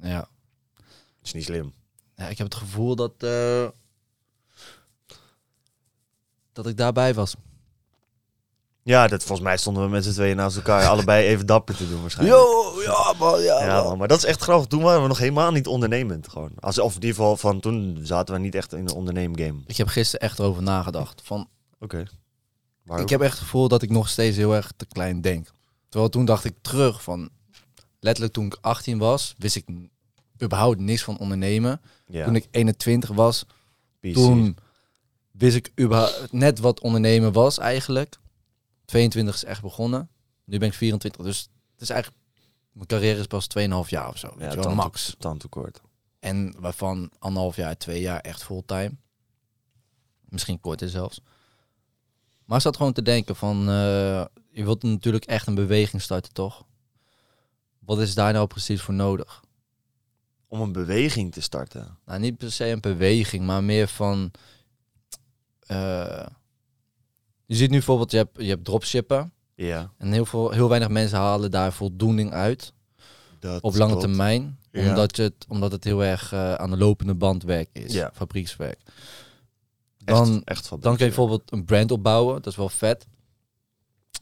Ja. 0.01 0.19
Dat 0.19 1.23
is 1.23 1.33
niet 1.33 1.43
slim. 1.43 1.73
ja, 2.15 2.27
ik 2.27 2.37
heb 2.37 2.47
het 2.47 2.55
gevoel 2.55 2.95
dat... 2.95 3.11
eh, 3.17 3.67
dat 6.53 6.67
ik 6.67 6.77
daarbij 6.77 7.13
was. 7.13 7.35
Ja, 8.83 9.07
dat, 9.07 9.23
volgens 9.23 9.47
mij 9.47 9.57
stonden 9.57 9.83
we 9.83 9.89
met 9.89 10.03
z'n 10.03 10.11
tweeën 10.11 10.35
naast 10.35 10.55
elkaar 10.55 10.85
allebei 10.89 11.27
even 11.27 11.45
dapper 11.45 11.75
te 11.75 11.89
doen 11.89 12.01
waarschijnlijk. 12.01 12.39
Yo, 12.39 12.81
ja 12.81 13.13
man, 13.19 13.41
ja, 13.41 13.65
Ja, 13.65 13.83
man, 13.83 13.97
maar 13.97 14.07
dat 14.07 14.17
is 14.17 14.23
echt 14.25 14.41
grappig. 14.41 14.67
Toen 14.67 14.81
waren 14.81 15.01
we 15.01 15.07
nog 15.07 15.17
helemaal 15.17 15.51
niet 15.51 15.67
ondernemend. 15.67 16.27
Gewoon. 16.27 16.51
Als, 16.59 16.79
of 16.79 16.89
in 16.95 17.01
ieder 17.01 17.15
geval 17.15 17.37
van 17.37 17.59
toen 17.59 17.99
zaten 18.03 18.33
we 18.35 18.39
niet 18.41 18.55
echt 18.55 18.73
in 18.73 18.79
een 18.79 18.93
onderneemgame. 18.93 19.59
Ik 19.65 19.77
heb 19.77 19.87
gisteren 19.87 20.27
echt 20.27 20.39
erover 20.39 20.63
nagedacht. 20.63 21.21
Van, 21.23 21.47
Oké. 21.79 22.05
Ik 22.97 23.09
heb 23.09 23.21
echt 23.21 23.31
het 23.31 23.41
gevoel 23.41 23.67
dat 23.67 23.81
ik 23.81 23.89
nog 23.89 24.09
steeds 24.09 24.37
heel 24.37 24.55
erg 24.55 24.71
te 24.75 24.85
klein 24.85 25.21
denk. 25.21 25.47
Terwijl 25.89 26.11
toen 26.11 26.25
dacht 26.25 26.43
ik 26.43 26.55
terug 26.61 27.03
van... 27.03 27.29
Letterlijk 27.99 28.33
toen 28.33 28.45
ik 28.45 28.57
18 28.61 28.97
was, 28.97 29.35
wist 29.37 29.55
ik 29.55 29.65
überhaupt 30.43 30.79
niks 30.79 31.03
van 31.03 31.17
ondernemen. 31.17 31.81
ja, 32.07 32.25
Toen 32.25 32.35
ik 32.35 32.47
21 32.51 33.09
was, 33.09 33.45
PC. 33.99 34.13
toen 34.13 34.57
wist 35.31 35.55
ik 35.55 35.71
überhaupt 35.79 36.31
net 36.31 36.59
wat 36.59 36.79
ondernemen 36.79 37.31
was 37.31 37.57
eigenlijk. 37.57 38.17
22 38.85 39.35
is 39.35 39.43
echt 39.43 39.61
begonnen. 39.61 40.09
Nu 40.43 40.57
ben 40.57 40.67
ik 40.67 40.73
24, 40.73 41.23
dus 41.25 41.39
het 41.73 41.81
is 41.81 41.89
eigenlijk... 41.89 42.23
Mijn 42.71 42.87
carrière 42.87 43.19
is 43.19 43.27
pas 43.27 43.47
2,5 43.85 43.89
jaar 43.89 44.07
of 44.07 44.17
zo. 44.17 44.33
Ja, 44.37 44.53
wel, 44.53 44.63
tand- 44.63 44.75
max. 44.75 45.15
tandtekort. 45.19 45.81
En 46.19 46.55
waarvan 46.59 47.11
anderhalf 47.19 47.55
jaar, 47.55 47.77
twee 47.77 48.01
jaar 48.01 48.19
echt 48.19 48.43
fulltime. 48.43 48.91
Misschien 50.29 50.59
korter 50.59 50.89
zelfs. 50.89 51.21
Maar 52.45 52.57
ik 52.57 52.63
zat 52.63 52.77
gewoon 52.77 52.93
te 52.93 53.01
denken 53.01 53.35
van... 53.35 53.59
eh, 53.59 54.25
je 54.51 54.63
wilt 54.63 54.83
natuurlijk 54.83 55.25
echt 55.25 55.47
een 55.47 55.55
beweging 55.55 56.01
starten, 56.01 56.33
toch? 56.33 56.65
Wat 57.79 57.99
is 57.99 58.13
daar 58.13 58.33
nou 58.33 58.47
precies 58.47 58.81
voor 58.81 58.93
nodig? 58.93 59.43
Om 60.47 60.61
een 60.61 60.71
beweging 60.71 61.31
te 61.33 61.41
starten. 61.41 61.97
Nou, 62.05 62.19
niet 62.19 62.37
per 62.37 62.51
se 62.51 62.65
een 62.65 62.79
beweging, 62.81 63.45
maar 63.45 63.63
meer 63.63 63.87
van... 63.87 64.31
eh, 65.59 66.25
je 67.45 67.55
ziet 67.55 67.69
nu 67.69 67.75
bijvoorbeeld, 67.77 68.11
je 68.11 68.17
hebt, 68.17 68.37
je 68.37 68.49
hebt 68.49 68.65
dropshippen. 68.65 69.33
Ja. 69.55 69.91
En 69.97 70.11
heel, 70.11 70.25
veel, 70.25 70.51
heel 70.51 70.69
weinig 70.69 70.89
mensen 70.89 71.17
halen 71.17 71.51
daar 71.51 71.73
voldoening 71.73 72.31
uit. 72.31 72.73
Dat 73.39 73.61
op 73.61 73.75
lange 73.75 73.91
klopt. 73.91 74.05
termijn. 74.05 74.59
Ja. 74.71 74.89
Omdat, 74.89 75.15
je 75.15 75.21
het, 75.21 75.45
omdat 75.47 75.71
het 75.71 75.83
heel 75.83 76.03
erg 76.03 76.33
eh, 76.33 76.53
aan 76.53 76.69
de 76.69 76.77
lopende 76.77 77.15
band 77.15 77.43
werk 77.43 77.69
is. 77.71 77.93
Ja. 77.93 78.11
Fabriekswerk. 78.13 78.79
Dan, 80.05 80.41
echt 80.43 80.69
dan 80.69 80.79
kun 80.79 80.91
je 80.91 80.97
bijvoorbeeld 80.97 81.51
een 81.51 81.65
brand 81.65 81.91
opbouwen. 81.91 82.35
Dat 82.35 82.51
is 82.51 82.55
wel 82.55 82.69
vet. 82.69 83.05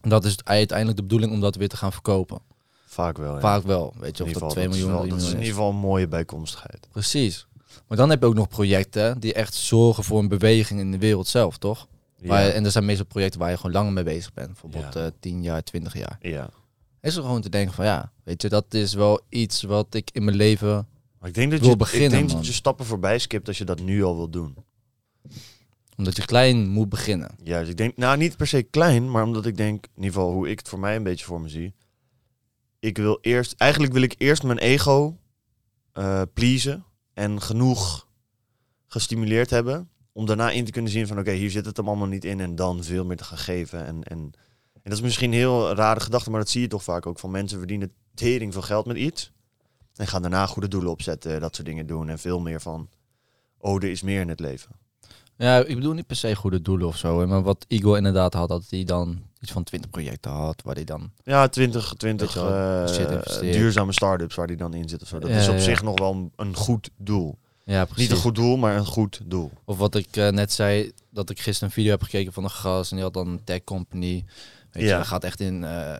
Dat 0.02 0.26
is 0.26 0.38
uiteindelijk 0.44 0.98
de 0.98 1.04
bedoeling 1.04 1.32
om 1.32 1.40
dat 1.42 1.56
weer 1.56 1.70
te 1.70 1.78
gaan 1.78 1.92
verkopen. 1.92 2.40
Vaak 2.86 3.18
wel. 3.18 3.34
Ja. 3.34 3.40
Vaak 3.40 3.64
wel. 3.64 3.94
Weet 3.98 4.18
je, 4.18 4.24
of 4.24 4.30
dat 4.30 4.38
geval, 4.38 4.50
2 4.52 4.66
dat 4.66 4.74
is 4.76 4.80
miljoen, 4.82 4.98
3 5.00 5.10
Dat 5.10 5.20
is 5.20 5.24
in 5.24 5.30
miljoen 5.30 5.46
ieder 5.48 5.56
geval 5.56 5.70
een 5.70 5.88
mooie 5.90 6.08
bijkomstigheid. 6.08 6.88
Precies. 6.92 7.48
Maar 7.88 7.98
dan 7.98 8.10
heb 8.10 8.20
je 8.22 8.26
ook 8.28 8.34
nog 8.34 8.48
projecten 8.48 9.20
die 9.20 9.34
echt 9.34 9.54
zorgen 9.54 10.04
voor 10.04 10.20
een 10.20 10.28
beweging 10.28 10.80
in 10.80 10.92
de 10.92 10.98
wereld 10.98 11.28
zelf, 11.28 11.58
toch? 11.58 11.88
Waar 12.18 12.50
en 12.50 12.66
er 12.66 12.72
zijn 12.72 12.86
meestal 12.86 13.06
projecten 13.06 13.40
waar 13.40 13.50
je 13.50 13.58
gewoon 13.58 13.72
langer 13.72 13.94
mee 13.94 14.04
bezig 14.04 14.34
bent. 14.34 14.48
Bijvoorbeeld 14.48 14.94
Ja. 14.94 15.06
eh 15.06 15.12
10 15.20 15.44
jaar, 15.44 15.64
20 15.64 15.98
jaar. 15.98 16.18
ja. 16.22 16.50
Is 17.02 17.16
er 17.16 17.22
gewoon 17.22 17.42
te 17.42 17.50
denken 17.50 17.74
van 17.74 17.86
ja, 17.86 18.12
weet 18.24 18.42
je, 18.42 18.50
dat 18.50 18.74
is 18.74 18.94
wel 18.94 19.22
iets 19.30 19.62
wat 19.64 19.94
ik 19.94 20.10
in 20.14 20.24
mijn 20.24 20.38
leven... 20.38 20.88
Maar 21.20 21.30
ik 21.30 21.36
denk 21.36 21.52
dat 21.52 21.60
Wil 21.60 21.70
je, 21.70 21.76
beginnen, 21.76 22.06
ik 22.06 22.12
denk 22.16 22.28
man. 22.28 22.38
dat 22.38 22.46
je 22.48 22.54
stappen 22.54 22.86
voorbij 22.86 23.20
skipt 23.20 23.48
als 23.48 23.58
je 23.58 23.64
dat 23.66 23.80
nu 23.80 24.04
al 24.04 24.16
wil 24.16 24.30
doen. 24.30 24.56
Omdat 25.98 26.16
je 26.16 26.26
klein 26.26 26.68
moet 26.70 26.90
beginnen. 26.90 27.36
Juist, 27.44 27.70
ik 27.70 27.78
denk, 27.78 27.98
nou 27.98 28.18
niet 28.18 28.38
per 28.38 28.48
se 28.48 28.64
klein, 28.64 29.12
maar 29.12 29.24
omdat 29.24 29.46
ik 29.46 29.58
denk, 29.58 29.86
in 29.86 30.04
ieder 30.04 30.14
geval 30.14 30.32
hoe 30.32 30.50
ik 30.50 30.60
het 30.60 30.70
voor 30.70 30.80
mij 30.80 30.96
een 30.96 31.04
beetje 31.04 31.26
voor 31.26 31.42
me 31.42 31.50
zie. 31.50 31.74
Ik 32.80 32.98
wil 32.98 33.18
eerst, 33.22 33.54
eigenlijk 33.58 33.94
wil 33.94 34.02
ik 34.02 34.16
eerst 34.18 34.44
mijn 34.44 34.58
ego 34.58 35.18
eh 35.94 36.22
pleasen 36.34 36.86
en 37.14 37.42
genoeg 37.42 38.08
gestimuleerd 38.88 39.50
hebben. 39.50 39.90
Om 40.12 40.26
daarna 40.26 40.50
in 40.52 40.66
te 40.66 40.72
kunnen 40.72 40.92
zien 40.92 41.08
van 41.08 41.20
oké, 41.20 41.32
hier 41.32 41.52
zit 41.52 41.66
het 41.66 41.78
hem 41.78 41.88
allemaal 41.88 42.08
niet 42.08 42.26
in 42.26 42.40
en 42.40 42.56
dan 42.56 42.84
veel 42.84 43.06
meer 43.06 43.18
te 43.18 43.24
gaan 43.24 43.38
geven. 43.38 43.86
En, 43.86 44.04
en, 44.04 44.20
en 44.74 44.82
dat 44.84 44.94
is 44.94 45.02
misschien 45.02 45.32
een 45.32 45.38
heel 45.38 45.74
rare 45.74 46.00
gedachte, 46.00 46.30
maar 46.30 46.40
dat 46.40 46.50
zie 46.50 46.62
je 46.62 46.68
toch 46.68 46.84
vaak 46.84 47.06
ook 47.06 47.20
van 47.20 47.32
mensen 47.32 47.58
verdienen 47.58 47.92
tering 48.14 48.54
veel 48.54 48.62
geld 48.62 48.86
met 48.86 48.98
iets. 48.98 49.32
En 49.96 50.08
gaan 50.08 50.22
daarna 50.22 50.46
goede 50.46 50.68
doelen 50.68 50.92
opzetten, 50.92 51.42
dat 51.42 51.56
soort 51.56 51.68
dingen 51.68 51.88
doen. 51.88 52.10
En 52.10 52.20
veel 52.20 52.40
meer 52.40 52.62
van, 52.62 52.90
oh, 53.58 53.76
er 53.76 53.90
is 53.90 54.02
meer 54.02 54.22
in 54.22 54.30
het 54.30 54.40
leven. 54.40 54.72
Ja, 55.38 55.58
ik 55.66 55.76
bedoel 55.76 55.94
niet 55.94 56.08
per 56.08 56.16
se 56.16 56.36
goede 56.36 56.62
doelen 56.62 56.88
of 56.88 56.98
zo. 56.98 57.28
Maar 57.28 57.42
wat 57.44 57.66
Igor 57.68 57.98
inderdaad 57.98 58.34
had, 58.34 58.50
dat 58.50 58.64
hij 58.70 58.84
dan 58.84 59.22
iets 59.40 59.52
van 59.52 59.64
20 59.64 59.90
projecten 59.90 60.32
had. 60.32 60.62
Waar 60.66 60.76
hij 60.76 60.84
dan... 60.84 61.12
Ja, 61.24 61.48
20, 61.48 61.94
20 61.98 62.34
Weet 62.34 62.44
je 62.44 62.50
wel, 63.08 63.22
eh, 63.24 63.52
duurzame 63.54 63.94
start-ups 63.94 64.36
waar 64.36 64.48
die 64.48 64.58
dan 64.58 64.74
in 64.74 64.90
zit 64.90 65.02
of 65.02 65.08
zo. 65.08 65.20
Dat 65.20 65.30
Ja, 65.30 65.36
is 65.38 65.48
op 65.48 65.54
ja. 65.56 65.60
zich 65.62 65.84
nog 65.84 66.00
wel 66.00 66.12
een, 66.12 66.32
een 66.36 66.56
goed 66.56 66.90
doel. 66.98 67.38
Ja, 67.66 67.86
precies. 67.86 68.02
Niet 68.04 68.12
een 68.12 68.24
goed 68.24 68.36
doel, 68.36 68.58
maar 68.58 68.76
een 68.76 68.86
goed 68.86 69.22
doel. 69.26 69.52
Of 69.66 69.78
wat 69.78 69.96
ik 69.96 70.16
eh, 70.16 70.28
net 70.30 70.52
zei, 70.54 70.92
dat 71.10 71.30
ik 71.30 71.40
gisteren 71.40 71.68
een 71.70 71.76
video 71.76 71.92
heb 71.92 72.02
gekeken 72.04 72.34
van 72.34 72.44
een 72.44 72.50
gast. 72.50 72.90
En 72.90 72.96
die 72.96 73.06
had 73.06 73.14
dan 73.14 73.28
een 73.28 73.44
tech 73.44 73.64
company. 73.64 74.26
Weet 74.72 74.84
je, 74.84 74.90
Ja. 74.90 74.96
hij 74.96 75.06
gaat 75.06 75.24
echt 75.24 75.40
in... 75.40 75.64
eh, 75.64 75.94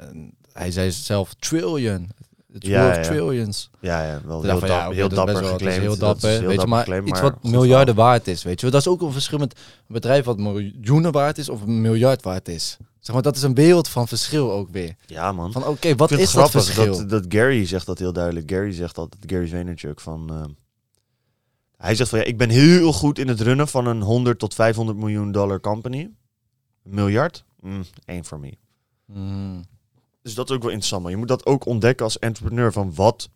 hij 0.54 0.72
zei 0.72 0.92
zelf 0.92 1.34
trillion. 1.34 2.10
It's 2.54 2.68
Ja, 2.68 2.84
worth 2.84 2.96
ja. 3.06 3.12
trillions. 3.12 3.70
Ja, 3.80 4.04
ja 4.06 4.22
wel 4.26 4.42
heel, 4.44 4.60
van, 4.60 4.68
dap- 4.68 4.92
heel 4.92 5.08
dat 5.10 5.18
dapper 5.18 5.34
wel- 5.34 5.44
dat 5.44 5.52
geclaimd. 5.52 5.82
heel 5.82 5.90
Dat 5.90 6.00
dapper, 6.00 6.30
heel 6.30 6.48
weet 6.48 6.62
je, 6.62 6.68
maar 6.68 6.80
geclaimd, 6.80 7.08
iets 7.08 7.22
wat 7.22 7.44
miljarden 7.44 7.96
waard 7.96 8.28
is, 8.28 8.44
weet 8.44 8.62
je. 8.62 8.70
Dat 8.70 8.80
is 8.82 8.88
ook 8.88 9.02
een 9.02 9.12
verschil 9.12 9.38
met 9.38 9.54
een 9.88 9.94
bedrijf 9.94 10.26
wat 10.26 10.38
miljoenen 10.38 11.12
waard 11.12 11.38
is 11.38 11.50
of 11.50 11.62
een 11.62 11.82
miljard 11.82 12.22
waard 12.24 12.48
is. 12.48 12.78
Zeg 13.00 13.14
maar, 13.16 13.24
dat 13.24 13.36
is 13.36 13.42
een 13.42 13.54
wereld 13.54 13.88
van 13.88 14.08
verschil 14.08 14.52
ook 14.52 14.70
weer. 14.70 14.96
Ja, 15.06 15.32
man. 15.32 15.52
Van 15.52 15.66
oké, 15.66 15.96
wat 15.96 16.12
is 16.12 16.32
dat 16.32 16.52
verschil? 16.52 16.98
dat, 16.98 17.10
dat 17.10 17.26
Gary 17.28 17.66
zegt 17.66 17.86
dat 17.86 18.00
heel 18.00 18.14
duidelijk. 18.14 18.52
Gary 18.52 18.72
zegt 18.72 18.98
altijd, 18.98 19.24
Gary 19.32 19.48
Vaynerchuk, 19.48 20.00
van... 20.00 20.30
eh, 20.30 20.44
hij 21.78 21.96
zegt 21.96 22.10
van, 22.10 22.20
ja, 22.20 22.26
ik 22.26 22.38
ben 22.38 22.50
heel 22.50 22.94
goed 22.94 23.20
in 23.20 23.28
het 23.28 23.42
runnen 23.42 23.68
van 23.68 23.86
een 23.88 24.02
100 24.02 24.40
tot 24.40 24.54
500 24.54 24.98
miljoen 24.98 25.32
dollar 25.32 25.60
company. 25.60 26.00
Een 26.00 26.94
miljard? 26.94 27.44
Mm, 27.60 27.84
één 28.06 28.26
voor 28.26 28.40
me. 28.40 28.54
Mm, 29.06 29.64
Dus 30.24 30.34
dat 30.34 30.50
is 30.50 30.56
ook 30.56 30.62
wel 30.62 30.72
interessant. 30.72 31.02
Maar 31.02 31.12
je 31.12 31.18
moet 31.18 31.28
dat 31.28 31.46
ook 31.46 31.66
ontdekken 31.66 32.06
als 32.06 32.20
entrepreneur. 32.20 32.72
Van 32.72 32.96
wat, 32.96 33.30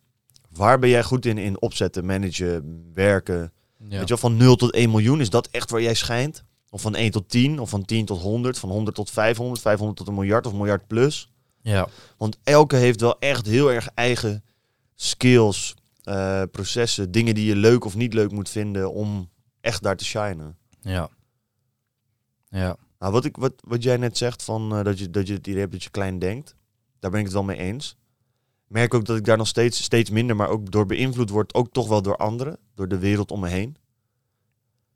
waar 0.50 0.80
ben 0.80 0.90
jij 0.90 1.04
goed 1.04 1.26
in? 1.26 1.38
In 1.38 1.62
opzetten, 1.62 2.06
managen, 2.06 2.92
werken. 2.94 3.52
ja. 3.78 3.88
Weet 3.90 4.00
je 4.00 4.06
wel, 4.08 4.18
van 4.18 4.38
0 4.38 4.56
tot 4.56 4.72
1 4.72 4.90
miljoen. 4.90 5.22
Is 5.22 5.30
dat 5.30 5.48
echt 5.48 5.70
waar 5.70 5.82
jij 5.82 5.94
schijnt? 5.94 6.44
Of 6.70 6.82
van 6.82 6.96
1 6.96 7.12
tot 7.12 7.30
10? 7.30 7.60
Of 7.60 7.70
van 7.70 7.86
10 7.86 8.06
tot 8.06 8.22
100? 8.22 8.60
Van 8.60 8.70
100 8.70 8.96
tot 8.96 9.10
500? 9.10 9.62
500 9.62 9.98
tot 9.98 10.08
een 10.08 10.14
miljard 10.14 10.46
of 10.46 10.54
miljard 10.54 10.88
plus? 10.88 11.32
ja. 11.62 11.88
Want 12.18 12.38
elke 12.44 12.76
heeft 12.76 13.02
wel 13.02 13.20
echt 13.20 13.46
heel 13.46 13.72
erg 13.72 13.90
eigen 13.94 14.44
skills, 14.96 15.76
eh, 16.04 16.42
processen, 16.52 17.12
dingen 17.12 17.36
die 17.36 17.46
je 17.46 17.56
leuk 17.56 17.86
of 17.86 17.96
niet 17.96 18.14
leuk 18.14 18.32
moet 18.32 18.50
vinden 18.50 18.94
om 18.94 19.30
echt 19.62 19.84
daar 19.84 19.96
te 19.96 20.06
shinen. 20.06 20.58
Ja. 20.82 21.10
Ja. 22.50 22.78
Nou, 23.00 23.12
wat, 23.12 23.26
ik, 23.26 23.38
wat, 23.38 23.54
wat 23.62 23.84
jij 23.84 23.98
net 23.98 24.18
zegt 24.18 24.44
van 24.44 24.76
eh, 24.76 24.84
dat, 24.84 25.00
je, 25.00 25.10
dat 25.10 25.28
je 25.28 25.34
het 25.34 25.48
idee 25.48 25.60
hebt 25.60 25.72
dat 25.72 25.84
je 25.84 25.90
klein 25.90 26.20
denkt, 26.20 26.56
daar 27.00 27.12
ben 27.12 27.20
ik 27.20 27.26
het 27.26 27.36
wel 27.36 27.44
mee 27.44 27.58
eens. 27.58 27.98
Merk 28.68 28.94
ook 28.94 29.06
dat 29.06 29.18
ik 29.18 29.26
daar 29.26 29.38
nog 29.38 29.48
steeds, 29.48 29.84
steeds 29.84 30.10
minder, 30.10 30.36
maar 30.36 30.50
ook 30.50 30.72
door 30.72 30.86
beïnvloed 30.86 31.30
word, 31.30 31.54
ook 31.54 31.72
toch 31.72 31.88
wel 31.88 32.02
door 32.02 32.18
anderen, 32.18 32.58
door 32.76 32.88
de 32.88 32.98
wereld 32.98 33.32
om 33.32 33.40
me 33.40 33.48
heen. 33.48 33.78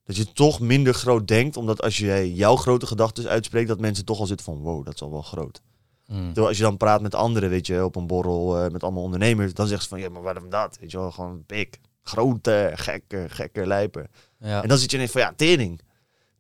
Dat 0.03 0.15
je 0.15 0.33
toch 0.33 0.59
minder 0.59 0.93
groot 0.93 1.27
denkt, 1.27 1.57
omdat 1.57 1.81
als 1.81 1.97
jij 1.97 2.29
jouw 2.29 2.55
grote 2.55 2.85
gedachten 2.85 3.27
uitspreekt, 3.27 3.67
dat 3.67 3.79
mensen 3.79 4.05
toch 4.05 4.19
al 4.19 4.25
zitten 4.25 4.45
van 4.45 4.57
wow, 4.57 4.85
dat 4.85 4.93
is 4.93 5.01
al 5.01 5.11
wel 5.11 5.21
groot. 5.21 5.61
Mm. 6.07 6.25
Terwijl 6.25 6.47
als 6.47 6.57
je 6.57 6.63
dan 6.63 6.77
praat 6.77 7.01
met 7.01 7.15
anderen, 7.15 7.49
weet 7.49 7.67
je, 7.67 7.85
op 7.85 7.95
een 7.95 8.07
borrel 8.07 8.57
eh, 8.57 8.71
met 8.71 8.83
allemaal 8.83 9.03
ondernemers, 9.03 9.53
dan 9.53 9.67
zeggen 9.67 9.83
ze 9.83 9.89
van 9.89 9.99
ja, 9.99 10.09
maar 10.09 10.21
waarom 10.21 10.49
dat? 10.49 10.77
Weet 10.79 10.91
je 10.91 10.97
wel, 10.97 11.11
gewoon 11.11 11.43
big, 11.47 11.67
grote, 12.03 12.71
gekke, 12.73 13.25
gekke 13.29 13.67
lijpen. 13.67 14.07
Ja. 14.39 14.61
En 14.61 14.67
dan 14.67 14.77
zit 14.77 14.91
je 14.91 14.97
ineens 14.97 15.11
van 15.11 15.21
ja, 15.21 15.33
tering. 15.35 15.81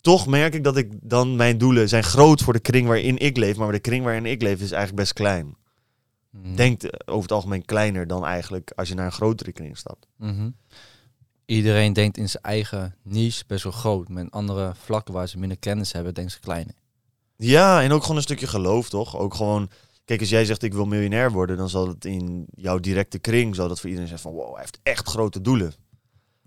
Toch 0.01 0.27
merk 0.27 0.53
ik 0.53 0.63
dat 0.63 0.77
ik 0.77 0.91
dan 1.01 1.35
mijn 1.35 1.57
doelen 1.57 1.89
zijn 1.89 2.03
groot 2.03 2.41
voor 2.41 2.53
de 2.53 2.59
kring 2.59 2.87
waarin 2.87 3.17
ik 3.17 3.37
leef, 3.37 3.57
maar 3.57 3.71
de 3.71 3.79
kring 3.79 4.03
waarin 4.03 4.25
ik 4.25 4.41
leef 4.41 4.53
is 4.53 4.71
eigenlijk 4.71 4.95
best 4.95 5.13
klein. 5.13 5.55
Mm. 6.29 6.55
Denkt 6.55 6.83
eh, 6.83 6.89
over 7.05 7.21
het 7.21 7.31
algemeen 7.31 7.65
kleiner 7.65 8.07
dan 8.07 8.25
eigenlijk 8.25 8.71
als 8.75 8.89
je 8.89 8.95
naar 8.95 9.05
een 9.05 9.11
grotere 9.11 9.51
kring 9.51 9.77
stapt. 9.77 10.07
Mhm. 10.17 10.49
Iedereen 11.45 11.93
denkt 11.93 12.17
in 12.17 12.29
zijn 12.29 12.43
eigen 12.43 12.95
niche 13.03 13.43
best 13.47 13.63
wel 13.63 13.71
groot. 13.71 14.09
Met 14.09 14.31
andere 14.31 14.73
vlakken 14.75 15.13
waar 15.13 15.27
ze 15.27 15.37
minder 15.39 15.57
kennis 15.57 15.91
hebben, 15.91 16.13
denken 16.13 16.33
ze 16.33 16.39
kleiner. 16.39 16.73
Ja, 17.35 17.81
en 17.81 17.91
ook 17.91 18.01
gewoon 18.01 18.15
een 18.15 18.21
stukje 18.21 18.47
geloof, 18.47 18.89
toch? 18.89 19.17
Ook 19.17 19.33
gewoon, 19.33 19.69
kijk, 20.05 20.19
als 20.19 20.29
jij 20.29 20.45
zegt 20.45 20.63
ik 20.63 20.73
wil 20.73 20.85
miljonair 20.85 21.31
worden, 21.31 21.57
dan 21.57 21.69
zal 21.69 21.87
het 21.87 22.05
in 22.05 22.45
jouw 22.55 22.79
directe 22.79 23.19
kring, 23.19 23.55
zal 23.55 23.67
dat 23.67 23.79
voor 23.79 23.89
iedereen 23.89 24.09
zijn 24.09 24.19
van 24.21 24.33
wow, 24.33 24.51
hij 24.51 24.59
heeft 24.59 24.79
echt 24.83 25.07
grote 25.07 25.41
doelen. 25.41 25.73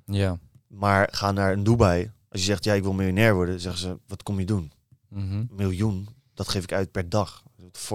Ja. 0.04 0.38
Maar 0.66 1.08
ga 1.12 1.32
naar 1.32 1.52
een 1.52 1.64
Dubai. 1.64 2.10
Als 2.34 2.42
je 2.42 2.48
zegt 2.48 2.64
ja, 2.64 2.74
ik 2.74 2.82
wil 2.82 2.92
miljonair 2.92 3.34
worden, 3.34 3.60
zeggen 3.60 3.80
ze, 3.80 3.98
wat 4.06 4.22
kom 4.22 4.38
je 4.38 4.46
doen? 4.46 4.72
Mhm. 5.08 5.44
Miljoen, 5.50 6.08
dat 6.34 6.48
geef 6.48 6.62
ik 6.62 6.72
uit 6.72 6.90
per 6.90 7.08
dag. 7.08 7.42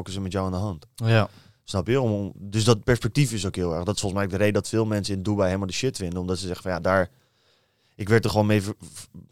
Is 0.03 0.15
er 0.15 0.21
met 0.21 0.31
jou 0.31 0.45
aan 0.45 0.51
de 0.51 0.57
hand? 0.57 0.85
Ja. 0.95 1.29
Snap 1.63 1.87
je? 1.87 2.01
Om, 2.01 2.33
dus 2.35 2.63
dat 2.63 2.83
perspectief 2.83 3.31
is 3.31 3.45
ook 3.45 3.55
heel 3.55 3.75
erg. 3.75 3.83
Dat 3.83 3.95
is 3.95 4.01
volgens 4.01 4.21
mij 4.21 4.23
ook 4.23 4.37
de 4.37 4.37
reden 4.37 4.53
dat 4.53 4.69
veel 4.69 4.85
mensen 4.85 5.15
in 5.15 5.23
Dubai 5.23 5.45
helemaal 5.45 5.67
de 5.67 5.73
shit 5.73 5.97
vinden. 5.97 6.19
Omdat 6.19 6.37
ze 6.37 6.45
zeggen 6.45 6.63
van 6.63 6.71
ja, 6.71 6.79
daar... 6.79 7.09
Ik 7.95 8.09
werd 8.09 8.23
er 8.23 8.29
gewoon 8.29 8.45
mee, 8.45 8.61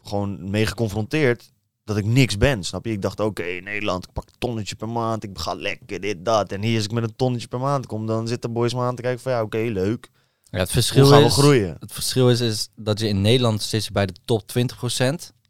gewoon 0.02 0.50
mee 0.50 0.66
geconfronteerd 0.66 1.52
dat 1.84 1.96
ik 1.96 2.04
niks 2.04 2.36
ben. 2.36 2.64
Snap 2.64 2.84
je? 2.84 2.92
Ik 2.92 3.02
dacht, 3.02 3.20
oké, 3.20 3.42
in 3.42 3.64
Nederland, 3.64 4.04
ik 4.04 4.12
pak 4.12 4.26
een 4.26 4.38
tonnetje 4.38 4.76
per 4.76 4.88
maand. 4.88 5.24
Ik 5.24 5.38
ga 5.38 5.54
lekker, 5.54 6.00
dit, 6.00 6.24
dat. 6.24 6.52
En 6.52 6.62
hier 6.62 6.76
als 6.76 6.84
ik 6.84 6.92
met 6.92 7.02
een 7.02 7.16
tonnetje 7.16 7.48
per 7.48 7.60
maand 7.60 7.86
kom, 7.86 8.06
dan 8.06 8.28
zitten 8.28 8.52
boys 8.52 8.74
me 8.74 8.80
aan 8.80 8.94
te 8.94 9.02
kijken 9.02 9.20
van 9.20 9.32
ja, 9.32 9.42
oké, 9.42 9.58
leuk. 9.58 10.10
Ja 10.50 10.58
het 10.58 10.72
Hoe 10.72 10.82
verschil 10.82 11.06
gaan 11.06 11.20
we 11.20 11.26
is... 11.26 11.32
groeien? 11.32 11.76
Het 11.80 11.92
verschil 11.92 12.30
is, 12.30 12.40
is 12.40 12.68
dat 12.76 13.00
je 13.00 13.08
in 13.08 13.20
Nederland 13.20 13.62
zit 13.62 13.84
je 13.84 13.92
bij 13.92 14.06
de 14.06 14.14
top 14.24 14.42
20%. 14.42 14.44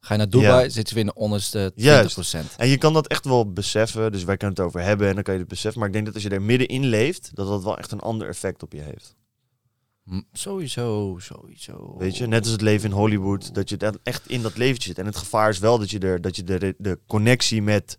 Ga 0.00 0.14
je 0.14 0.18
naar 0.20 0.28
Dubai, 0.30 0.64
Ja. 0.64 0.68
zit 0.68 0.88
je 0.88 0.94
weer 0.94 1.04
in 1.04 1.10
de 1.14 1.20
onderste 1.20 1.72
20%. 1.72 1.74
Juist. 1.74 2.34
En 2.56 2.68
je 2.68 2.76
kan 2.78 2.92
dat 2.92 3.06
echt 3.06 3.24
wel 3.24 3.52
beseffen. 3.52 4.12
Dus 4.12 4.24
wij 4.24 4.36
kunnen 4.36 4.56
het 4.56 4.66
over 4.66 4.80
hebben 4.80 5.08
en 5.08 5.14
dan 5.14 5.22
kan 5.22 5.34
je 5.34 5.40
het 5.40 5.48
beseffen. 5.48 5.78
Maar 5.78 5.88
ik 5.88 5.94
denk 5.94 6.06
dat 6.06 6.14
als 6.14 6.22
je 6.22 6.30
er 6.30 6.42
middenin 6.42 6.86
leeft, 6.86 7.30
dat 7.34 7.48
dat 7.48 7.62
wel 7.62 7.78
echt 7.78 7.92
een 7.92 8.00
ander 8.00 8.28
effect 8.28 8.62
op 8.62 8.72
je 8.72 8.80
heeft. 8.80 9.16
Sowieso, 10.32 11.16
sowieso. 11.20 11.94
Weet 11.98 12.16
je, 12.16 12.26
net 12.26 12.42
als 12.42 12.50
het 12.52 12.60
leven 12.60 12.90
in 12.90 12.96
Hollywood, 12.96 13.54
dat 13.54 13.68
je 13.68 13.98
echt 14.02 14.28
in 14.28 14.42
dat 14.42 14.56
leventje 14.56 14.88
zit. 14.88 14.98
En 14.98 15.06
het 15.06 15.16
gevaar 15.16 15.48
is 15.48 15.58
wel 15.58 15.78
dat 15.78 15.90
je, 15.90 15.98
er, 15.98 16.20
dat 16.20 16.36
je 16.36 16.44
de, 16.44 16.74
de 16.78 16.98
connectie 17.06 17.62
met 17.62 17.98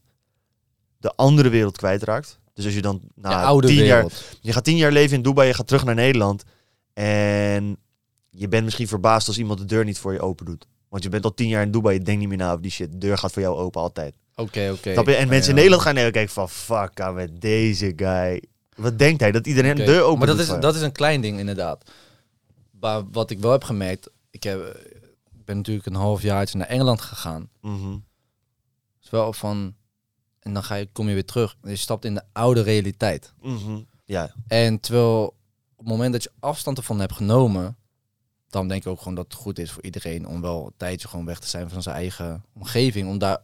de 0.97 1.15
andere 1.15 1.49
wereld 1.49 1.77
kwijtraakt. 1.77 2.39
Dus 2.53 2.65
als 2.65 2.73
je 2.73 2.81
dan 2.81 2.99
De 3.03 3.09
na 3.15 3.43
oude 3.43 3.67
tien 3.67 3.75
jaar, 3.83 3.95
wereld. 3.95 4.23
je 4.41 4.53
gaat 4.53 4.63
tien 4.63 4.77
jaar 4.77 4.91
leven 4.91 5.17
in 5.17 5.23
Dubai, 5.23 5.47
je 5.47 5.53
gaat 5.53 5.67
terug 5.67 5.83
naar 5.83 5.95
Nederland. 5.95 6.43
En 6.93 7.77
je 8.29 8.47
bent 8.47 8.63
misschien 8.63 8.87
verbaasd 8.87 9.27
als 9.27 9.37
iemand 9.37 9.59
de 9.59 9.65
deur 9.65 9.85
niet 9.85 9.99
voor 9.99 10.13
je 10.13 10.21
open 10.21 10.45
doet. 10.45 10.67
Want 10.89 11.03
je 11.03 11.09
bent 11.09 11.23
al 11.23 11.33
tien 11.33 11.47
jaar 11.47 11.61
in 11.61 11.71
Dubai, 11.71 11.97
je 11.97 12.03
denkt 12.03 12.19
niet 12.19 12.29
meer 12.29 12.37
na 12.37 12.49
over 12.49 12.61
die 12.61 12.71
shit. 12.71 12.91
De 12.91 12.97
deur 12.97 13.17
gaat 13.17 13.31
voor 13.31 13.41
jou 13.41 13.57
open 13.57 13.81
altijd. 13.81 14.13
Oké, 14.35 14.71
oké. 14.71 14.89
En 14.89 15.11
Ja, 15.11 15.25
mensen 15.25 15.49
in. 15.49 15.55
Nederland 15.55 15.81
gaan 15.81 15.95
naar 15.95 16.11
kijken 16.11 16.33
van 16.33 16.49
fuck, 16.49 16.99
aan 16.99 17.13
met 17.13 17.41
deze 17.41 17.93
guy. 17.95 18.43
Wat 18.75 18.99
denkt 18.99 19.21
hij? 19.21 19.31
Dat 19.31 19.47
iedereen 19.47 19.75
de 19.75 19.83
deur 19.83 20.01
open 20.01 20.17
Maar 20.17 20.27
dat 20.27 20.39
is, 20.39 20.47
dat 20.47 20.75
is 20.75 20.81
een 20.81 20.91
klein 20.91 21.21
ding 21.21 21.39
inderdaad. 21.39 21.91
Maar 22.79 23.09
wat 23.11 23.29
ik 23.29 23.39
wel 23.39 23.51
heb 23.51 23.63
gemerkt, 23.63 24.09
ik, 24.29 24.43
heb, 24.43 24.59
ik 25.31 25.45
ben 25.45 25.57
natuurlijk 25.57 25.85
een 25.85 25.95
half 25.95 26.21
jaar 26.21 26.49
naar 26.53 26.67
Engeland 26.67 27.01
gegaan. 27.01 27.49
is 29.01 29.09
wel 29.09 29.33
van, 29.33 29.75
en 30.39 30.53
dan 30.53 30.63
ga 30.63 30.75
je, 30.75 30.87
kom 30.91 31.07
je 31.07 31.13
weer 31.13 31.25
terug. 31.25 31.55
Je 31.63 31.75
stapt 31.75 32.05
in 32.05 32.13
de 32.13 32.23
oude 32.33 32.61
realiteit. 32.61 33.33
Mhm. 33.41 33.79
Ja, 34.05 34.33
En 34.47 34.79
terwijl 34.79 35.35
het 35.79 35.87
moment 35.87 36.13
dat 36.13 36.23
je 36.23 36.31
afstand 36.39 36.77
ervan 36.77 36.99
hebt 36.99 37.13
genomen, 37.13 37.77
dan 38.49 38.67
denk 38.67 38.81
ik 38.85 38.87
ook 38.91 38.97
gewoon 38.97 39.15
dat 39.15 39.25
het 39.25 39.33
goed 39.33 39.59
is 39.59 39.71
voor 39.71 39.83
iedereen 39.83 40.27
om 40.27 40.41
wel 40.41 40.65
een 40.65 40.73
tijdje 40.77 41.07
gewoon 41.07 41.25
weg 41.25 41.39
te 41.39 41.47
zijn 41.47 41.69
van 41.69 41.81
zijn 41.81 41.95
eigen 41.95 42.43
omgeving. 42.53 43.07
Om 43.09 43.17
daar, 43.17 43.37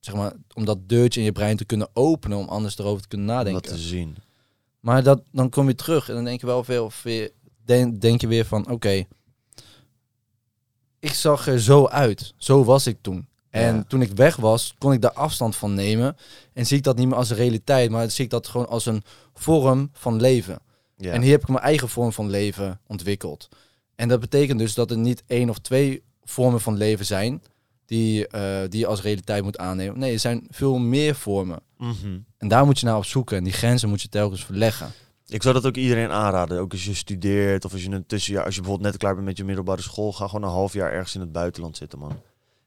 zeg 0.00 0.14
maar, 0.14 0.32
om 0.54 0.64
dat 0.64 0.88
deurtje 0.88 1.20
in 1.20 1.26
je 1.26 1.32
brein 1.32 1.56
te 1.56 1.64
kunnen 1.64 1.88
openen, 1.92 2.38
om 2.38 2.48
anders 2.48 2.78
erover 2.78 3.02
te 3.02 3.08
kunnen 3.08 3.28
om 3.28 3.34
nadenken. 3.34 3.62
dat 3.62 3.70
te 3.72 3.78
zien. 3.78 4.16
Maar 4.80 5.02
dat, 5.02 5.22
dan 5.32 5.48
kom 5.50 5.68
je 5.68 5.74
terug 5.74 6.08
en 6.08 6.14
dan 6.14 6.24
denk 6.24 6.40
je 6.40 6.46
wel 6.46 6.64
veel, 6.64 6.90
weer, 7.02 7.30
denk, 7.64 8.00
denk 8.00 8.20
je 8.20 8.26
weer 8.26 8.44
van, 8.46 8.70
oké, 8.70 9.04
ik 10.98 11.12
zag 11.12 11.46
er 11.46 11.60
zo 11.60 11.86
uit. 11.86 12.34
Zo 12.36 12.64
was 12.64 12.86
ik 12.86 12.98
toen. 13.00 13.26
En 13.50 13.74
Ja. 13.76 13.84
toen 13.88 14.02
ik 14.02 14.12
weg 14.12 14.36
was, 14.36 14.74
kon 14.78 14.92
ik 14.92 15.00
daar 15.00 15.12
afstand 15.12 15.56
van 15.56 15.74
nemen. 15.74 16.16
En 16.52 16.66
zie 16.66 16.76
ik 16.76 16.82
dat 16.82 16.96
niet 16.96 17.06
meer 17.08 17.16
als 17.16 17.30
een 17.30 17.36
realiteit, 17.36 17.90
maar 17.90 18.10
zie 18.10 18.24
ik 18.24 18.30
dat 18.30 18.46
gewoon 18.48 18.68
als 18.68 18.86
een 18.86 19.02
vorm 19.34 19.90
van 19.92 20.20
leven. 20.20 20.58
Ja. 20.96 21.12
En 21.12 21.22
hier 21.22 21.32
heb 21.32 21.42
ik 21.42 21.48
mijn 21.48 21.64
eigen 21.64 21.88
vorm 21.88 22.12
van 22.12 22.30
leven 22.30 22.80
ontwikkeld. 22.86 23.48
En 23.94 24.08
dat 24.08 24.20
betekent 24.20 24.58
dus 24.58 24.74
dat 24.74 24.90
er 24.90 24.98
niet 24.98 25.22
één 25.26 25.50
of 25.50 25.58
twee 25.58 26.02
vormen 26.24 26.60
van 26.60 26.76
leven 26.76 27.06
zijn 27.06 27.42
die, 27.86 28.26
eh, 28.28 28.60
die 28.68 28.80
je 28.80 28.86
als 28.86 29.02
realiteit 29.02 29.42
moet 29.42 29.58
aannemen. 29.58 29.98
Nee, 29.98 30.12
er 30.12 30.18
zijn 30.18 30.46
veel 30.50 30.78
meer 30.78 31.14
vormen. 31.14 31.60
Mhm. 31.78 32.18
En 32.38 32.48
daar 32.48 32.64
moet 32.64 32.78
je 32.80 32.86
naar 32.86 32.96
op 32.96 33.04
zoeken. 33.04 33.36
En 33.36 33.44
die 33.44 33.52
grenzen 33.52 33.88
moet 33.88 34.02
je 34.02 34.08
telkens 34.08 34.44
verleggen. 34.44 34.92
Ik 35.26 35.42
zou 35.42 35.54
dat 35.54 35.66
ook 35.66 35.76
iedereen 35.76 36.10
aanraden. 36.10 36.60
Ook 36.60 36.72
als 36.72 36.84
je 36.84 36.94
studeert 36.94 37.64
of 37.64 37.72
als 37.72 37.82
je 37.82 37.90
een 37.90 38.06
tussenjaar, 38.06 38.44
als 38.44 38.54
je 38.54 38.60
bijvoorbeeld 38.60 38.90
net 38.90 39.00
klaar 39.00 39.14
bent 39.14 39.26
met 39.26 39.36
je 39.36 39.44
middelbare 39.44 39.82
school, 39.82 40.12
ga 40.12 40.26
gewoon 40.26 40.42
een 40.42 40.54
half 40.54 40.72
jaar 40.72 40.92
ergens 40.92 41.14
in 41.14 41.20
het 41.20 41.32
buitenland 41.32 41.76
zitten, 41.76 41.98
man. 41.98 42.20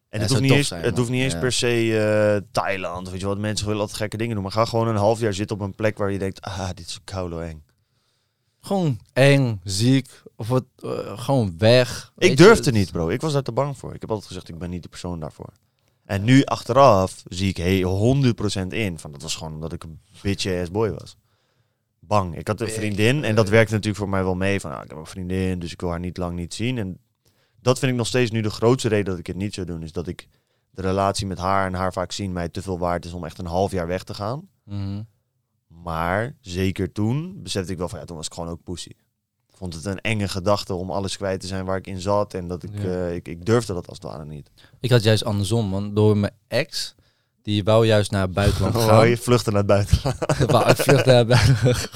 En 0.10 0.20
het 0.22 0.30
hoeft 0.30 0.42
niet 0.42 0.52
eens, 0.52 0.68
zijn, 0.68 0.84
het 0.84 0.98
hoeft 0.98 1.10
niet 1.10 1.22
eens 1.22 1.34
Ja. 1.34 1.40
per 1.40 1.52
se 1.52 1.98
eh, 1.98 2.42
Thailand 2.52 3.06
of 3.06 3.12
weet 3.12 3.22
je 3.22 3.28
wat. 3.28 3.38
Mensen 3.38 3.66
willen 3.66 3.82
altijd 3.82 4.00
gekke 4.00 4.18
dingen 4.18 4.34
doen, 4.34 4.44
maar 4.44 4.52
ga 4.52 4.66
gewoon 4.66 4.88
een 4.88 4.96
half 4.96 5.20
jaar 5.20 5.34
zitten 5.34 5.56
op 5.56 5.62
een 5.62 5.76
plek 5.76 5.98
waar 5.98 6.12
je 6.12 6.20
denkt, 6.20 6.42
ah, 6.42 6.70
dit 6.74 6.88
is 6.88 7.00
koude 7.04 7.42
eng. 7.42 7.64
Gewoon 8.68 9.00
eng, 9.14 9.60
ziek, 9.64 10.22
of 10.36 10.48
wat, 10.48 10.64
eh, 10.76 11.20
gewoon 11.20 11.58
weg. 11.58 12.14
Ik 12.18 12.38
durfde 12.38 12.72
niet, 12.72 12.92
bro. 12.92 13.10
Ik 13.10 13.22
was 13.22 13.34
daar 13.34 13.44
te 13.44 13.52
bang 13.52 13.78
voor. 13.78 13.94
Ik 13.94 14.02
heb 14.02 14.10
altijd 14.10 14.28
gezegd, 14.28 14.50
ik 14.50 14.58
ben 14.58 14.70
niet 14.70 14.84
de 14.84 14.90
persoon 14.90 15.20
daarvoor. 15.20 15.50
En 16.06 16.24
nu 16.24 16.44
achteraf 16.44 17.24
zie 17.28 17.50
ik 17.50 17.58
hey, 17.58 17.82
100% 17.82 18.74
in. 18.74 19.00
Van, 19.00 19.12
dat 19.12 19.22
was 19.22 19.36
gewoon 19.36 19.54
omdat 19.54 19.74
ik 19.74 19.84
een 19.84 20.00
bitch 20.22 20.46
ass 20.46 20.72
boy 20.72 20.92
was. 20.92 21.18
Bang. 22.00 22.38
Ik 22.38 22.48
had 22.48 22.62
een 22.62 22.70
vriendin 22.70 23.24
en 23.24 23.36
dat 23.36 23.50
werkte 23.50 23.74
natuurlijk 23.74 24.00
voor 24.00 24.10
mij 24.10 24.24
wel 24.24 24.36
mee. 24.36 24.60
Van, 24.60 24.72
ah, 24.72 24.84
ik 24.84 24.90
heb 24.90 24.98
een 24.98 25.06
vriendin, 25.06 25.60
dus 25.60 25.72
ik 25.72 25.82
wil 25.82 25.90
haar 25.90 26.00
niet 26.00 26.18
lang 26.18 26.36
niet 26.36 26.54
zien. 26.54 26.78
En 26.78 27.00
dat 27.62 27.80
vind 27.80 27.92
ik 27.92 27.98
nog 27.98 28.08
steeds 28.08 28.32
nu 28.32 28.42
de 28.42 28.50
grootste 28.50 28.88
reden 28.88 29.06
dat 29.06 29.20
ik 29.20 29.28
het 29.28 29.36
niet 29.36 29.54
zou 29.54 29.68
doen. 29.68 29.84
Is 29.84 29.92
dat 29.92 30.08
ik 30.08 30.28
de 30.70 30.82
relatie 30.82 31.28
met 31.28 31.38
haar 31.38 31.66
en 31.66 31.74
haar 31.74 31.94
vaak 31.94 32.12
zien 32.12 32.34
mij 32.34 32.50
te 32.50 32.62
veel 32.62 32.80
waard 32.80 33.06
is 33.06 33.14
om 33.14 33.26
echt 33.26 33.38
een 33.38 33.46
half 33.46 33.72
jaar 33.72 33.88
weg 33.88 34.04
te 34.04 34.14
gaan. 34.14 34.48
Mhm. 34.64 35.02
Maar 35.68 36.36
zeker 36.42 36.92
toen 36.92 37.40
besefte 37.44 37.72
ik 37.72 37.78
wel 37.78 37.90
van 37.90 38.00
ja, 38.00 38.06
toen 38.06 38.16
was 38.18 38.26
ik 38.26 38.34
gewoon 38.34 38.50
ook 38.50 38.64
pussy. 38.64 38.90
Ik 39.50 39.58
vond 39.64 39.74
het 39.74 39.86
een 39.86 40.02
enge 40.02 40.28
gedachte 40.28 40.74
om 40.74 40.92
alles 40.92 41.18
kwijt 41.18 41.40
te 41.42 41.48
zijn 41.48 41.66
waar 41.66 41.78
ik 41.78 41.88
in 41.88 42.02
zat. 42.02 42.34
En 42.34 42.48
dat 42.48 42.64
ik, 42.64 42.70
Ja. 42.74 42.84
eh, 42.84 43.16
ik, 43.16 43.28
ik 43.28 43.46
durfde 43.46 43.74
dat 43.74 43.88
als 43.88 43.98
het 44.02 44.12
ware 44.12 44.26
niet. 44.26 44.50
Ik 44.80 44.90
had 44.90 45.04
juist 45.04 45.24
andersom, 45.24 45.66
man. 45.68 45.94
Door 45.94 46.18
mijn 46.18 46.34
ex, 46.48 46.96
die 47.42 47.64
wou 47.64 47.86
juist 47.86 48.12
naar 48.12 48.22
het 48.22 48.34
buitenland 48.34 48.76
Oh, 48.78 48.86
gaan. 48.86 49.10
je 49.10 49.18
vluchtte 49.18 49.50
naar 49.52 49.60
het 49.60 49.68
buitenland. 49.68 50.18
Wou 50.52 50.70
ik 50.70 50.76
vlucht 50.76 51.06
naar 51.06 51.16
het 51.16 51.28
buitenland. 51.28 51.90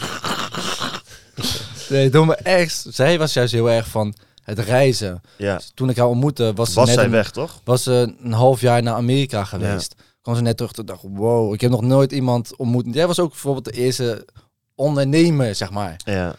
nee, 1.89 2.09
door 2.09 2.25
mijn 2.25 2.39
ex. 2.39 2.81
Zij 2.81 3.17
was 3.19 3.33
juist 3.33 3.53
heel 3.53 3.69
erg 3.69 3.87
van 3.87 4.13
het 4.43 4.59
reizen. 4.59 5.21
Ja. 5.37 5.59
Toen 5.73 5.89
ik 5.89 5.97
haar 5.97 6.07
ontmoette, 6.07 6.53
was 6.53 6.69
ze 6.69 6.75
Was 6.75 6.85
net 6.85 6.95
zij 6.95 7.05
een, 7.05 7.11
weg, 7.11 7.31
toch? 7.31 7.61
was 7.63 7.83
ze 7.83 8.15
een 8.23 8.31
half 8.31 8.61
jaar 8.61 8.83
naar 8.83 8.93
Amerika 8.93 9.43
geweest. 9.43 9.95
Kwam 10.21 10.35
ze 10.35 10.41
net 10.41 10.57
terug 10.57 10.71
en 10.71 10.85
dacht, 10.85 11.03
wow, 11.09 11.53
ik 11.53 11.61
heb 11.61 11.71
nog 11.71 11.81
nooit 11.81 12.11
iemand 12.11 12.55
ontmoet. 12.55 12.85
Jij 12.93 13.07
was 13.07 13.19
ook 13.19 13.29
bijvoorbeeld 13.29 13.65
de 13.65 13.71
eerste 13.71 14.27
ondernemer, 14.75 15.55
zeg 15.55 15.71
maar. 15.71 16.01
Ja. 16.05 16.35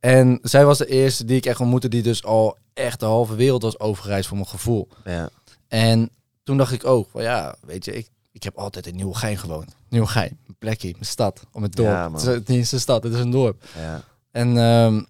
En 0.00 0.38
zij 0.42 0.64
was 0.64 0.78
de 0.78 0.86
eerste 0.86 1.24
die 1.24 1.36
ik 1.36 1.46
echt 1.46 1.60
ontmoette 1.60 1.88
die 1.88 2.02
dus 2.02 2.24
al 2.24 2.56
echt 2.74 3.00
de 3.00 3.06
halve 3.06 3.34
wereld 3.34 3.62
was 3.62 3.78
overgereisd 3.78 4.28
voor 4.28 4.36
mijn 4.36 4.48
gevoel. 4.48 4.88
ja. 5.04 5.28
En 5.68 6.10
toen 6.42 6.56
dacht 6.56 6.72
ik 6.72 6.84
ook, 6.86 7.08
van 7.10 7.22
ja, 7.22 7.54
weet 7.60 7.84
je, 7.84 7.92
ik, 7.92 8.08
ik 8.32 8.42
heb 8.42 8.56
altijd 8.56 8.86
in 8.86 8.96
Nieuwegein 8.96 9.38
gewoond. 9.38 9.76
Nieuwegein, 9.88 10.38
mijn 10.44 10.58
plekje, 10.58 10.90
mijn 10.92 11.04
stad, 11.04 11.42
om 11.52 11.62
het 11.62 11.76
dorp. 11.76 11.88
Ja, 11.88 12.12
het 12.12 12.48
is 12.48 12.56
niet 12.56 12.72
een 12.72 12.80
stad, 12.80 13.02
het 13.02 13.12
is 13.12 13.20
een 13.20 13.30
dorp. 13.30 13.64
ja. 13.76 14.02
En 14.30 14.56
ehm, 14.56 15.02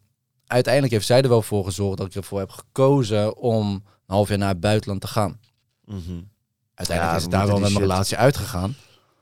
uiteindelijk 0.47 0.93
heeft 0.93 1.07
zij 1.07 1.23
er 1.23 1.29
wel 1.29 1.43
voor 1.43 1.65
gezorgd 1.65 1.99
dat 1.99 2.07
ik 2.07 2.15
ervoor 2.15 2.39
heb 2.39 2.51
gekozen 2.51 3.37
om 3.37 3.71
een 3.73 3.83
half 4.07 4.29
jaar 4.29 4.39
naar 4.39 4.49
het 4.49 4.61
buitenland 4.61 5.01
te 5.01 5.07
gaan. 5.07 5.41
Mhm. 5.85 6.21
Uiteindelijk 6.75 7.11
Ja, 7.11 7.17
is 7.17 7.23
het 7.23 7.31
daar 7.33 7.47
wel 7.47 7.59
met 7.61 7.71
mijn 7.71 7.83
relatie 7.83 8.17
uitgegaan. 8.17 8.75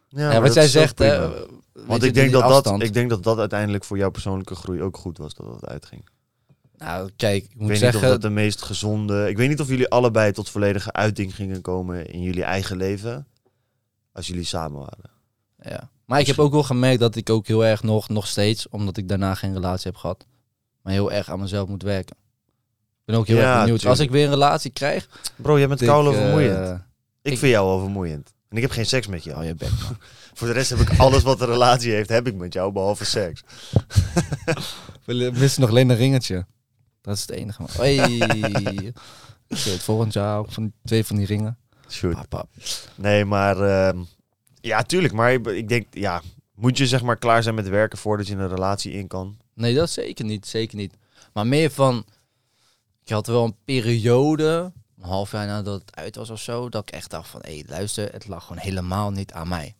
Ja, 0.08 0.40
wat 0.40 0.58
ook 0.58 0.64
zegt, 0.64 0.98
hè, 0.98 1.28
weet 1.28 1.46
Want 1.86 2.02
ik 2.02 2.14
denk 2.14 2.32
dat 2.32 2.64
dat, 2.64 2.82
ik 2.82 2.92
denk 2.92 3.10
dat 3.10 3.22
dat 3.22 3.38
uiteindelijk 3.38 3.84
voor 3.84 3.98
jouw 3.98 4.10
persoonlijke 4.10 4.54
groei 4.54 4.82
ook 4.82 4.96
goed 4.96 5.18
was 5.18 5.34
dat 5.34 5.46
dat 5.46 5.66
uitging. 5.66 6.08
Nou, 6.76 7.10
kijk, 7.16 7.44
ik 7.44 7.50
Ik 7.50 7.56
moet 7.58 7.68
weet 7.68 7.78
zeggen... 7.78 8.00
niet 8.00 8.08
of 8.08 8.14
dat 8.14 8.22
de 8.22 8.30
meest 8.30 8.62
gezonde... 8.62 9.28
Ik 9.28 9.36
weet 9.36 9.48
niet 9.48 9.60
of 9.60 9.68
jullie 9.68 9.88
allebei 9.88 10.32
tot 10.32 10.48
volledige 10.50 10.92
uiting 10.92 11.34
gingen 11.34 11.60
komen 11.60 12.06
in 12.06 12.22
jullie 12.22 12.42
eigen 12.44 12.76
leven. 12.76 13.26
Als 14.12 14.26
jullie 14.26 14.44
samen 14.44 14.78
waren. 14.78 15.10
Ja. 15.62 15.90
Maar 16.04 16.20
ik 16.20 16.26
heb 16.26 16.38
ook 16.38 16.52
wel 16.52 16.62
gemerkt 16.62 17.00
dat 17.00 17.16
ik 17.16 17.30
ook 17.30 17.46
heel 17.46 17.64
erg 17.64 17.82
nog, 17.82 18.08
nog 18.08 18.26
steeds, 18.26 18.68
omdat 18.68 18.96
ik 18.96 19.08
daarna 19.08 19.34
geen 19.34 19.52
relatie 19.52 19.90
heb 19.90 20.00
gehad, 20.00 20.26
maar 20.82 20.92
heel 20.92 21.12
erg 21.12 21.30
aan 21.30 21.40
mezelf 21.40 21.68
moet 21.68 21.82
werken. 21.82 22.16
Ik 23.00 23.04
ben 23.04 23.16
ook 23.16 23.26
heel 23.26 23.36
Ja, 23.36 23.42
erg 23.42 23.52
benieuwd. 23.60 23.78
tuurlijk. 23.80 23.98
Als 23.98 24.06
ik 24.08 24.10
weer 24.10 24.24
een 24.24 24.30
relatie 24.30 24.70
krijg... 24.70 25.08
Bro, 25.36 25.58
jij 25.58 25.68
bent 25.68 25.82
eh, 25.82 26.12
vermoeiend. 26.12 26.80
Ik 27.22 27.32
ik- 27.32 27.38
vind 27.38 27.52
jou 27.52 27.66
wel 27.66 27.78
vermoeiend. 27.80 28.32
En 28.48 28.56
ik 28.56 28.62
heb 28.62 28.70
geen 28.70 28.86
seks 28.86 29.06
met 29.06 29.24
jou. 29.24 29.38
Oh, 29.38 29.44
je 29.44 29.54
man. 29.58 29.96
Voor 30.34 30.46
de 30.46 30.52
rest 30.52 30.70
heb 30.70 30.78
ik 30.78 30.98
alles 30.98 31.22
wat 31.22 31.40
een 31.40 31.46
relatie 31.46 31.92
heeft, 31.92 32.08
heb 32.08 32.26
ik 32.26 32.34
met 32.34 32.52
jou, 32.52 32.72
behalve 32.72 33.04
seks. 33.04 33.42
We 35.04 35.30
missen 35.34 35.60
nog 35.60 35.70
alleen 35.70 35.88
een 35.90 35.96
ringetje. 35.96 36.46
Dat 37.00 37.14
is 37.14 37.20
het 37.20 37.30
enige. 37.30 37.64
Hey. 37.70 38.92
Shit, 39.56 39.82
volgend 39.82 40.12
jaar 40.12 40.38
ook 40.38 40.52
van 40.52 40.72
twee 40.84 41.04
van 41.04 41.16
die 41.16 41.26
ringen. 41.26 41.58
Shoot. 41.88 42.14
Pap, 42.14 42.28
pap. 42.28 42.48
Nee, 42.94 43.24
maar... 43.24 43.60
ehm, 43.60 43.98
ja, 44.60 44.82
tuurlijk. 44.82 45.12
Maar 45.14 45.32
ik, 45.32 45.46
ik 45.46 45.68
denk, 45.68 45.86
ja... 45.90 46.22
Moet 46.54 46.78
je 46.78 46.86
zeg 46.86 47.02
maar 47.02 47.16
klaar 47.16 47.42
zijn 47.42 47.54
met 47.54 47.68
werken 47.68 47.98
voordat 47.98 48.26
je 48.26 48.34
een 48.34 48.48
relatie 48.48 48.92
in 48.92 49.06
kan? 49.06 49.36
Nee, 49.54 49.74
dat 49.74 49.90
zeker 49.90 50.24
niet. 50.24 50.46
Zeker 50.46 50.76
niet. 50.76 50.94
Maar 51.32 51.46
meer 51.46 51.70
van... 51.70 52.04
Ik 53.04 53.10
had 53.10 53.26
wel 53.26 53.44
een 53.44 53.56
periode, 53.64 54.72
een 55.02 55.08
half 55.08 55.32
jaar 55.32 55.46
nadat 55.46 55.80
het 55.80 55.96
uit 55.96 56.16
was 56.16 56.30
of 56.30 56.40
zo, 56.40 56.68
dat 56.68 56.82
ik 56.82 56.90
echt 56.94 57.10
dacht 57.10 57.28
van, 57.28 57.40
hé, 57.44 57.62
luister, 57.66 58.12
het 58.12 58.28
lag 58.28 58.46
gewoon 58.46 58.62
helemaal 58.62 59.10
niet 59.10 59.32
aan 59.32 59.48
mij. 59.48 59.74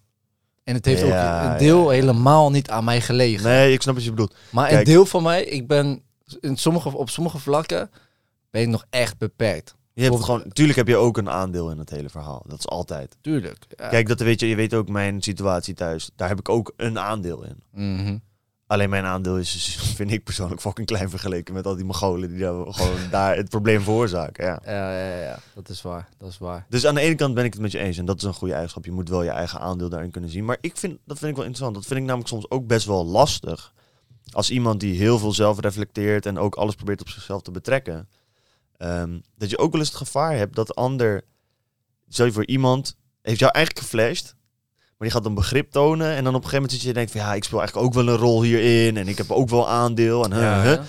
En 0.64 0.74
het 0.74 0.84
heeft 0.84 1.00
Ja, 1.06 1.44
ook 1.44 1.52
een 1.52 1.58
deel 1.58 1.82
ja. 1.82 1.88
helemaal 2.00 2.50
niet 2.50 2.70
aan 2.70 2.84
mij 2.84 3.00
gelegen. 3.00 3.44
Nee, 3.48 3.72
ik 3.72 3.82
snap 3.82 3.94
wat 3.94 4.04
je 4.04 4.10
bedoelt. 4.10 4.34
Maar 4.50 4.68
Kijk. 4.68 4.78
een 4.78 4.84
deel 4.92 5.06
van 5.06 5.22
mij, 5.22 5.44
ik 5.44 5.66
ben 5.66 6.02
in 6.40 6.56
sommige, 6.56 6.96
op 6.96 7.10
sommige 7.10 7.38
vlakken 7.38 7.90
ben 8.50 8.62
ik 8.62 8.68
nog 8.68 8.84
echt 8.90 9.18
beperkt. 9.18 9.74
Je 9.92 10.02
hebt 10.02 10.24
gewoon, 10.24 10.44
tuurlijk 10.52 10.78
heb 10.78 10.88
je 10.88 10.96
ook 10.96 11.16
een 11.16 11.30
aandeel 11.30 11.70
in 11.70 11.78
het 11.78 11.90
hele 11.90 12.08
verhaal. 12.08 12.42
Dat 12.46 12.58
is 12.58 12.68
altijd. 12.68 13.16
Tuurlijk. 13.20 13.64
Ja. 13.76 13.88
Kijk, 13.88 14.08
dat 14.08 14.20
weet 14.20 14.40
je, 14.40 14.48
je 14.48 14.54
weet 14.54 14.74
ook 14.74 14.88
mijn 14.88 15.22
situatie 15.22 15.74
thuis. 15.74 16.10
Daar 16.16 16.28
heb 16.28 16.38
ik 16.38 16.48
ook 16.48 16.72
een 16.76 16.98
aandeel 16.98 17.44
in. 17.44 17.62
Mhm. 17.72 18.16
Alleen 18.70 18.90
mijn 18.90 19.04
aandeel 19.04 19.38
is, 19.38 19.78
vind 19.94 20.10
ik 20.10 20.24
persoonlijk 20.24 20.60
fucking 20.60 20.86
klein 20.86 21.10
vergeleken 21.10 21.54
met 21.54 21.66
al 21.66 21.76
die 21.76 21.84
Mongolen 21.84 22.28
die 22.28 22.38
daar 22.38 22.72
gewoon 22.72 22.98
daar 23.10 23.36
het 23.36 23.48
probleem 23.48 23.82
veroorzaken. 23.82 24.44
Ja. 24.44 24.62
ja, 24.64 24.98
ja, 24.98 25.16
ja, 25.16 25.38
dat 25.54 25.68
is 25.68 25.82
waar. 25.82 26.08
Dat 26.18 26.28
is 26.28 26.38
waar. 26.38 26.66
Dus 26.68 26.86
aan 26.86 26.94
de 26.94 27.00
ene 27.00 27.14
kant 27.14 27.34
ben 27.34 27.44
ik 27.44 27.52
het 27.52 27.62
met 27.62 27.72
je 27.72 27.78
eens 27.78 27.98
en 27.98 28.04
dat 28.04 28.16
is 28.16 28.22
een 28.22 28.34
goede 28.34 28.52
eigenschap. 28.52 28.84
Je 28.84 28.92
moet 28.92 29.08
wel 29.08 29.22
je 29.22 29.30
eigen 29.30 29.60
aandeel 29.60 29.88
daarin 29.88 30.10
kunnen 30.10 30.30
zien. 30.30 30.44
Maar 30.44 30.56
ik 30.60 30.76
vind, 30.76 30.98
dat 31.04 31.18
vind 31.18 31.30
ik 31.30 31.36
wel 31.36 31.46
interessant. 31.46 31.74
Dat 31.74 31.86
vind 31.86 31.98
ik 32.00 32.04
namelijk 32.04 32.28
soms 32.28 32.50
ook 32.50 32.66
best 32.66 32.86
wel 32.86 33.06
lastig. 33.06 33.72
Als 34.30 34.50
iemand 34.50 34.80
die 34.80 34.96
heel 34.96 35.18
veel 35.18 35.32
zelf 35.32 35.60
reflecteert 35.60 36.26
en 36.26 36.38
ook 36.38 36.54
alles 36.54 36.74
probeert 36.74 37.00
op 37.00 37.08
zichzelf 37.08 37.42
te 37.42 37.50
betrekken. 37.50 38.08
Ehm, 38.76 39.18
dat 39.36 39.50
je 39.50 39.58
ook 39.58 39.70
wel 39.70 39.80
eens 39.80 39.90
het 39.90 39.98
gevaar 39.98 40.36
hebt 40.36 40.54
dat 40.54 40.66
de 40.66 40.74
ander, 40.74 41.24
stel 42.08 42.26
je 42.26 42.32
voor 42.32 42.46
iemand, 42.46 42.96
heeft 43.22 43.38
jou 43.38 43.52
eigenlijk 43.52 43.86
geflasht. 43.86 44.34
Maar 45.00 45.08
die 45.08 45.18
gaat 45.18 45.26
een 45.26 45.34
begrip 45.34 45.70
tonen 45.70 46.06
en 46.16 46.24
dan 46.24 46.34
op 46.34 46.42
een 46.44 46.48
gegeven 46.48 46.54
moment 46.54 46.72
zit 46.72 46.80
je 46.82 46.88
en 46.88 46.94
denkt 46.94 47.10
van 47.10 47.20
ja, 47.20 47.34
ik 47.34 47.44
speel 47.44 47.58
eigenlijk 47.58 47.88
ook 47.88 47.94
wel 47.94 48.08
een 48.08 48.20
rol 48.20 48.42
hierin 48.42 48.96
en 48.96 49.08
ik 49.08 49.16
heb 49.18 49.30
ook 49.30 49.48
wel 49.48 49.68
aandeel. 49.68 50.24
En, 50.24 50.32
huh, 50.32 50.62
huh. 50.62 50.80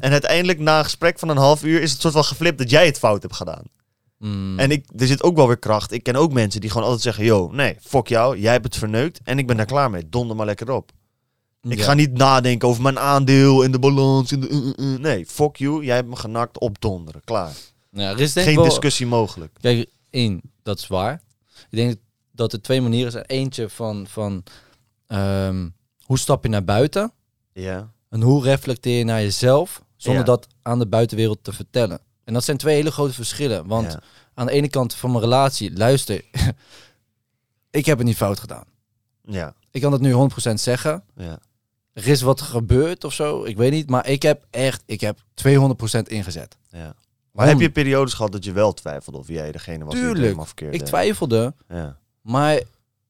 En 0.00 0.12
uiteindelijk 0.12 0.58
na 0.58 0.78
een 0.78 0.84
gesprek 0.84 1.18
van 1.18 1.28
een 1.28 1.36
half 1.36 1.64
uur 1.64 1.82
is 1.82 1.92
het 1.92 2.00
soort 2.00 2.14
van 2.14 2.24
geflipt 2.24 2.58
dat 2.58 2.70
jij 2.70 2.86
het 2.86 2.98
fout 2.98 3.22
hebt 3.22 3.34
gedaan. 3.36 3.62
Mhm. 4.18 4.58
En 4.58 4.70
ik, 4.70 4.86
er 4.96 5.06
zit 5.06 5.22
ook 5.22 5.36
wel 5.36 5.46
weer 5.46 5.58
kracht. 5.58 5.92
Ik 5.92 6.02
ken 6.02 6.16
ook 6.16 6.32
mensen 6.32 6.60
die 6.60 6.70
gewoon 6.70 6.82
altijd 6.84 7.02
zeggen: 7.02 7.24
Yo, 7.24 7.50
nee, 7.52 7.76
fuck 7.80 8.06
jou, 8.06 8.38
jij 8.38 8.52
hebt 8.52 8.64
het 8.64 8.76
verneukt 8.76 9.20
en 9.24 9.38
ik 9.38 9.46
ben 9.46 9.56
daar 9.56 9.66
klaar 9.66 9.90
mee. 9.90 10.08
Donder 10.08 10.36
maar 10.36 10.46
lekker 10.46 10.70
op. 10.70 10.90
Ik 11.62 11.78
Ja. 11.78 11.84
ga 11.84 11.94
niet 11.94 12.12
nadenken 12.12 12.68
over 12.68 12.82
mijn 12.82 12.98
aandeel 12.98 13.64
en 13.64 13.70
de 13.72 13.78
balans. 13.78 14.32
En 14.32 14.40
de, 14.40 14.48
uh, 14.48 14.56
uh, 14.86 14.92
uh. 14.92 14.98
Nee, 14.98 15.26
fuck 15.26 15.56
you, 15.56 15.84
jij 15.84 15.94
hebt 15.96 16.08
me 16.08 16.16
genakt 16.16 16.58
op 16.58 16.80
donderen. 16.80 17.20
Klaar. 17.24 17.52
Ja, 17.90 18.10
er 18.10 18.20
is 18.20 18.32
Geen 18.32 18.54
wel- 18.54 18.64
discussie 18.64 19.06
mogelijk. 19.06 19.52
Kijk, 19.60 19.86
één, 20.10 20.40
dat 20.62 20.78
is 20.78 20.86
waar. 20.86 21.22
Ik 21.70 21.76
denk 21.78 21.94
dat 22.34 22.52
er 22.52 22.62
twee 22.62 22.80
manieren 22.80 23.12
zijn. 23.12 23.24
Eentje 23.24 23.68
van, 23.68 24.06
van 24.08 24.42
ehm, 25.06 25.68
hoe 26.04 26.18
stap 26.18 26.42
je 26.42 26.48
naar 26.48 26.64
buiten 26.64 27.12
Ja, 27.52 27.92
en 28.08 28.20
hoe 28.22 28.42
reflecteer 28.42 28.98
je 28.98 29.04
naar 29.04 29.20
jezelf 29.20 29.82
zonder 29.96 30.20
Ja. 30.20 30.26
dat 30.28 30.46
aan 30.62 30.78
de 30.78 30.86
buitenwereld 30.86 31.38
te 31.42 31.52
vertellen. 31.52 31.98
En 32.24 32.34
dat 32.34 32.44
zijn 32.44 32.56
twee 32.56 32.74
hele 32.74 32.90
grote 32.90 33.12
verschillen. 33.14 33.66
Want 33.66 33.92
ja. 33.92 34.00
aan 34.34 34.46
de 34.46 34.52
ene 34.52 34.68
kant 34.68 34.94
van 34.94 35.10
mijn 35.10 35.22
relatie, 35.22 35.76
luister, 35.76 36.22
ik 37.70 37.86
heb 37.86 37.98
het 37.98 38.06
niet 38.06 38.16
fout 38.16 38.40
gedaan. 38.40 38.64
ja, 39.24 39.54
Ik 39.70 39.80
kan 39.80 39.92
het 39.92 40.00
nu 40.00 40.12
100% 40.50 40.52
zeggen. 40.54 41.04
ja. 41.16 41.38
Er 41.92 42.06
is 42.08 42.22
wat 42.22 42.40
gebeurd 42.40 43.04
of 43.04 43.12
zo, 43.12 43.44
ik 43.44 43.56
weet 43.56 43.72
niet. 43.72 43.90
Maar 43.90 44.08
ik 44.08 44.22
heb 44.22 44.46
echt, 44.50 44.82
ik 44.86 45.00
heb 45.00 45.18
200% 45.34 46.02
ingezet. 46.02 46.56
ja. 46.68 46.94
Maar 47.32 47.46
heb 47.46 47.60
je 47.60 47.70
periodes 47.70 48.14
gehad 48.14 48.32
dat 48.32 48.44
je 48.44 48.52
wel 48.52 48.72
twijfelde 48.72 49.18
of 49.18 49.28
jij 49.28 49.52
degene 49.52 49.84
was 49.84 49.94
die 49.94 50.02
het 50.02 50.02
Tuurlijk. 50.02 50.24
helemaal 50.24 50.44
verkeerd 50.46 50.74
Ik 50.74 50.82
twijfelde, 50.82 51.54
Ja. 51.68 51.98
Maar 52.24 52.52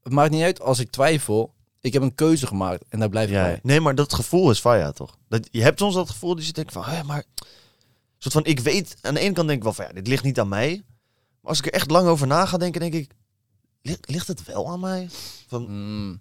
het 0.03 0.13
maakt 0.13 0.31
niet 0.31 0.43
uit 0.43 0.61
als 0.61 0.79
ik 0.79 0.91
twijfel. 0.91 1.53
Ik 1.81 1.93
heb 1.93 2.03
een 2.03 2.15
keuze 2.15 2.47
gemaakt 2.47 2.85
en 2.89 2.99
daar 2.99 3.09
blijf 3.09 3.29
ik 3.29 3.35
Ja, 3.35 3.43
bij. 3.43 3.61
nee, 3.63 3.81
maar 3.81 3.95
dat 3.95 4.15
gevoel 4.15 4.51
is 4.51 4.61
van 4.61 4.79
ja, 4.79 4.93
toch? 4.93 5.17
Dat, 5.29 5.49
je 5.51 5.63
hebt 5.63 5.79
soms 5.79 5.95
dat 5.95 6.11
gevoel 6.11 6.35
dat 6.35 6.47
je 6.47 6.53
denkt 6.53 6.73
van, 6.73 6.85
hé, 6.85 7.03
maar... 7.03 7.25
soort 8.19 8.35
van, 8.35 8.45
ik 8.45 8.61
weet, 8.61 8.97
aan 9.01 9.15
de 9.15 9.21
ene 9.21 9.33
kant 9.35 9.47
denk 9.47 9.59
ik 9.59 9.65
wel 9.65 9.73
van, 9.73 9.85
ja, 9.85 9.93
dit 9.93 10.07
ligt 10.07 10.25
niet 10.25 10.41
aan 10.41 10.49
mij. 10.49 10.83
Maar 11.41 11.51
als 11.51 11.59
ik 11.59 11.67
er 11.67 11.73
echt 11.73 11.91
lang 11.91 12.09
over 12.09 12.27
na 12.27 12.47
ga 12.47 12.57
denken, 12.59 12.81
denk 12.81 12.95
ik, 12.95 13.11
ligt, 13.83 14.09
ligt 14.11 14.27
het 14.29 14.45
wel 14.45 14.71
aan 14.71 14.81
mij? 14.81 15.09
Van, 15.47 15.67
Mm. 15.69 16.21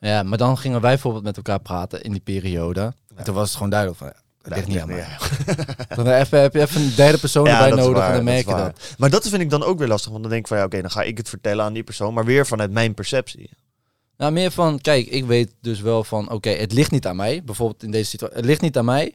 Ja, 0.00 0.22
maar 0.22 0.38
dan 0.38 0.58
gingen 0.58 0.80
wij 0.80 0.90
bijvoorbeeld 0.92 1.24
met 1.24 1.36
elkaar 1.36 1.60
praten 1.60 2.02
in 2.02 2.12
die 2.12 2.20
periode. 2.20 2.94
En 3.14 3.24
toen 3.24 3.34
was 3.34 3.44
het 3.46 3.54
gewoon 3.54 3.70
duidelijk 3.70 3.98
van, 4.00 4.12
ligt 4.52 4.66
niet 4.66 4.78
aan 4.80 4.88
mij. 4.88 5.06
Dan 5.96 6.06
even, 6.08 6.40
heb 6.40 6.52
je 6.54 6.60
even 6.60 6.80
een 6.82 6.92
derde 6.96 7.18
persoon 7.18 7.46
erbij 7.46 7.68
dat 7.70 7.78
nodig 7.78 7.98
waar, 7.98 8.06
en 8.08 8.14
dan 8.14 8.24
dat 8.24 8.34
merk 8.34 8.46
je 8.48 8.54
dat. 8.64 8.94
Maar 8.98 9.10
dat 9.10 9.28
vind 9.28 9.42
ik 9.42 9.50
dan 9.50 9.62
ook 9.62 9.78
weer 9.78 9.88
lastig, 9.88 10.10
want 10.10 10.22
dan 10.22 10.30
denk 10.30 10.42
ik 10.42 10.48
van, 10.48 10.58
ja, 10.58 10.64
oké, 10.64 10.80
dan 10.80 10.90
ga 10.90 11.02
ik 11.02 11.16
het 11.18 11.28
vertellen 11.28 11.64
aan 11.64 11.72
die 11.72 11.82
persoon, 11.84 12.14
maar 12.14 12.24
weer 12.24 12.46
vanuit 12.46 12.70
mijn 12.70 12.94
perceptie. 12.94 13.50
Nou, 14.16 14.32
meer 14.32 14.50
van, 14.50 14.80
kijk, 14.80 15.06
ik 15.06 15.24
weet 15.24 15.54
dus 15.60 15.80
wel 15.80 16.04
van, 16.04 16.30
oké, 16.30 16.50
het 16.50 16.72
ligt 16.72 16.90
niet 16.90 17.06
aan 17.06 17.16
mij. 17.16 17.42
Bijvoorbeeld 17.44 17.82
in 17.82 17.90
deze 17.90 18.10
situatie, 18.10 18.36
het 18.36 18.46
ligt 18.46 18.60
niet 18.60 18.78
aan 18.78 18.84
mij. 18.84 19.14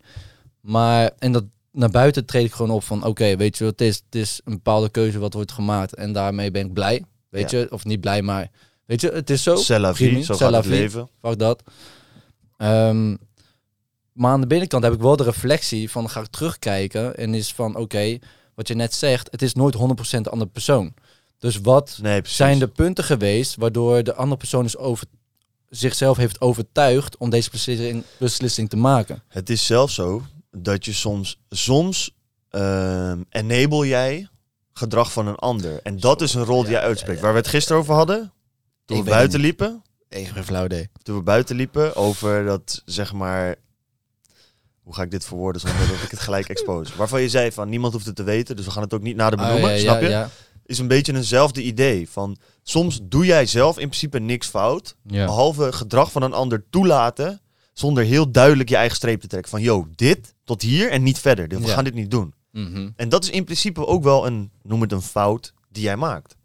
Maar, 0.62 1.12
en 1.20 1.32
dat 1.32 1.44
naar 1.72 1.90
buiten 1.90 2.26
treed 2.26 2.46
ik 2.46 2.54
gewoon 2.54 2.72
op 2.72 2.84
van, 2.84 3.04
oké, 3.06 3.36
weet 3.36 3.58
je 3.58 3.64
wat 3.64 3.80
het 3.80 3.88
is? 3.88 3.96
Het 4.06 4.16
is 4.16 4.42
een 4.46 4.54
bepaalde 4.54 4.90
keuze 4.90 5.20
wat 5.20 5.34
wordt 5.34 5.52
gemaakt 5.52 5.96
en 5.96 6.14
daarmee 6.14 6.52
ben 6.52 6.66
ik 6.66 6.74
blij. 6.74 7.04
Weet 7.30 7.52
Ja. 7.52 7.58
je, 7.60 7.72
of 7.72 7.86
niet 7.86 8.02
blij, 8.02 8.22
maar 8.22 8.50
weet 8.86 9.02
je, 9.02 9.12
het 9.12 9.30
is 9.30 9.44
zo. 9.44 9.56
Prima, 9.94 10.22
zo 10.22 10.36
gaat 10.36 10.54
het 10.54 10.66
leven. 10.66 11.10
Fuck 11.22 11.40
dat. 11.40 11.64
Ehm, 12.58 13.16
maar 14.20 14.32
aan 14.32 14.42
de 14.42 14.48
binnenkant 14.48 14.84
heb 14.84 14.94
ik 14.94 15.00
wel 15.00 15.16
de 15.16 15.24
reflectie 15.24 15.92
van 15.92 16.10
ga 16.10 16.20
ik 16.20 16.28
terugkijken 16.28 17.18
en 17.18 17.34
is 17.34 17.54
van 17.54 17.76
oké, 17.76 18.20
wat 18.56 18.68
je 18.68 18.74
net 18.74 18.94
zegt, 18.94 19.28
het 19.32 19.42
is 19.42 19.54
nooit 19.54 19.76
100% 19.76 20.22
de 20.22 20.30
andere 20.30 20.52
persoon. 20.52 20.94
Dus 21.38 21.60
wat 21.62 22.00
Nee, 22.02 22.22
zijn 22.24 22.60
de 22.60 22.68
punten 22.68 23.04
geweest 23.04 23.56
waardoor 23.56 24.04
de 24.04 24.14
andere 24.14 24.38
persoon 24.38 24.66
is 24.66 24.78
over, 24.78 25.08
zichzelf 25.70 26.18
heeft 26.18 26.42
overtuigd 26.42 27.18
om 27.18 27.30
deze 27.30 27.50
beslissing, 27.50 28.04
beslissing 28.18 28.70
te 28.70 28.78
maken? 28.78 29.24
Het 29.28 29.50
is 29.50 29.66
zelfs 29.66 29.94
zo 29.96 30.22
dat 30.52 30.86
je 30.86 30.94
soms, 30.94 31.40
soms 31.50 32.16
ehm, 32.50 33.22
enable 33.30 33.88
jij 33.88 34.28
gedrag 34.74 35.12
van 35.12 35.28
een 35.28 35.36
ander. 35.36 35.80
En 35.84 36.00
dat 36.00 36.22
is 36.22 36.34
een 36.34 36.44
rol 36.44 36.62
die 36.62 36.72
jij 36.72 36.82
uitspreekt. 36.82 37.22
Waar 37.22 37.34
we 37.34 37.38
het 37.38 37.48
gisteren 37.48 37.82
over 37.82 37.94
hadden, 37.94 38.34
toen 38.86 38.98
Ik 38.98 39.04
we 39.04 39.10
buiten 39.10 39.40
liepen. 39.40 39.82
Even 40.10 40.34
geen 40.34 40.44
flauw 40.44 40.66
idee. 40.66 40.90
Toen 41.02 41.16
we 41.16 41.22
buiten 41.24 41.56
liepen 41.56 41.96
over 41.96 42.46
dat, 42.46 42.82
zeg 42.86 43.14
maar... 43.14 43.56
Hoe 44.90 44.98
ga 44.98 45.04
ik 45.04 45.12
dit 45.12 45.26
verwoorden 45.26 45.62
zonder 45.62 45.88
dat 45.88 46.04
ik 46.04 46.12
het 46.12 46.20
gelijk 46.20 46.50
expose? 46.50 46.94
Waarvan 46.98 47.22
je 47.22 47.30
zei 47.30 47.52
van 47.52 47.70
niemand 47.70 47.94
hoeft 47.94 48.06
het 48.06 48.16
te 48.16 48.24
weten, 48.24 48.56
dus 48.56 48.66
we 48.66 48.72
gaan 48.72 48.84
het 48.84 48.94
ook 48.94 49.02
niet 49.02 49.16
nader 49.16 49.40
Oh, 49.40 49.46
benoemen, 49.46 49.72
ja, 49.72 49.78
snap 49.80 50.02
je? 50.02 50.10
Ja, 50.10 50.30
Is 50.66 50.80
een 50.80 50.88
beetje 50.88 51.16
eenzelfde 51.16 51.64
idee 51.64 52.10
van 52.10 52.38
soms 52.64 53.00
doe 53.04 53.26
jij 53.26 53.46
zelf 53.46 53.80
in 53.80 53.88
principe 53.88 54.20
niks 54.20 54.48
fout, 54.48 54.96
behalve 55.26 55.72
gedrag 55.72 56.12
van 56.12 56.22
een 56.22 56.34
ander 56.34 56.66
toelaten, 56.70 57.42
zonder 57.74 58.04
heel 58.04 58.32
duidelijk 58.32 58.70
je 58.70 58.76
eigen 58.76 58.96
streep 58.96 59.22
te 59.22 59.28
trekken. 59.28 59.52
Van, 59.52 59.62
yo, 59.62 59.88
dit 59.96 60.34
tot 60.44 60.62
hier 60.62 60.90
en 60.92 61.04
niet 61.04 61.20
verder. 61.20 61.48
We 61.48 61.68
gaan 61.68 61.84
dit 61.84 61.94
niet 61.94 62.12
doen. 62.12 62.34
Mhm. 62.52 62.90
En 62.96 63.10
dat 63.10 63.24
is 63.24 63.30
in 63.30 63.44
principe 63.44 63.86
ook 63.86 64.04
wel 64.04 64.26
een, 64.26 64.52
noem 64.64 64.82
het 64.82 64.92
een 64.92 65.02
fout, 65.02 65.54
die 65.72 65.84
jij 65.84 65.98
maakt. 65.98 66.36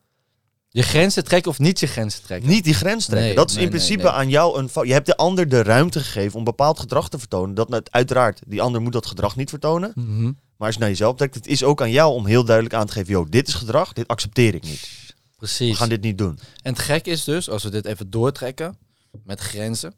Je 0.74 0.82
grenzen 0.82 1.24
trekken 1.24 1.50
of 1.50 1.58
niet 1.58 1.80
je 1.80 1.86
grenzen 1.86 2.22
trekken. 2.22 2.48
Niet 2.50 2.64
die 2.64 2.74
grens 2.74 3.04
trekken. 3.06 3.26
Nee, 3.26 3.36
dat 3.36 3.48
is 3.50 3.54
nee, 3.54 3.64
in 3.64 3.70
principe 3.70 4.02
nee. 4.02 4.12
aan 4.12 4.28
jou 4.28 4.58
een 4.58 4.68
fout. 4.68 4.86
Je 4.86 4.92
hebt 4.92 5.06
de 5.06 5.16
ander 5.16 5.48
de 5.48 5.62
ruimte 5.62 6.00
gegeven 6.00 6.38
om 6.38 6.44
bepaald 6.44 6.78
gedrag 6.78 7.08
te 7.08 7.18
vertonen. 7.18 7.54
Dat 7.54 7.90
uiteraard, 7.90 8.40
die 8.46 8.62
ander 8.62 8.82
moet 8.82 8.92
dat 8.92 9.06
gedrag 9.06 9.36
niet 9.36 9.50
vertonen. 9.50 9.92
Mhm. 9.94 10.22
Maar 10.24 10.66
als 10.66 10.74
je 10.74 10.80
naar 10.80 10.88
jezelf 10.88 11.16
trekt, 11.16 11.34
het 11.34 11.46
is 11.46 11.62
ook 11.64 11.80
aan 11.82 11.90
jou 11.90 12.14
om 12.14 12.26
heel 12.26 12.44
duidelijk 12.44 12.74
aan 12.74 12.86
te 12.86 12.92
geven, 12.92 13.12
yo, 13.12 13.26
dit 13.28 13.48
is 13.48 13.54
gedrag, 13.54 13.92
dit 13.92 14.08
accepteer 14.08 14.54
ik 14.54 14.62
niet. 14.62 14.80
We 15.06 15.14
Precies. 15.36 15.76
gaan 15.76 15.88
dit 15.88 16.00
niet 16.02 16.18
doen. 16.18 16.38
En 16.62 16.72
het 16.72 16.82
gek 16.82 17.06
is 17.06 17.24
dus, 17.24 17.50
als 17.50 17.62
we 17.62 17.70
dit 17.70 17.84
even 17.84 18.10
doortrekken 18.10 18.78
met 19.24 19.40
grenzen, 19.40 19.94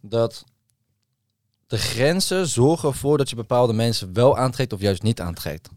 dat 0.00 0.44
de 1.66 1.78
grenzen 1.78 2.46
zorgen 2.48 2.88
ervoor 2.88 3.18
dat 3.18 3.30
je 3.30 3.36
bepaalde 3.36 3.72
mensen 3.72 4.12
wel 4.12 4.36
aantrekt 4.38 4.72
of 4.72 4.80
juist 4.80 5.02
niet 5.02 5.20
aantrekt. 5.20 5.68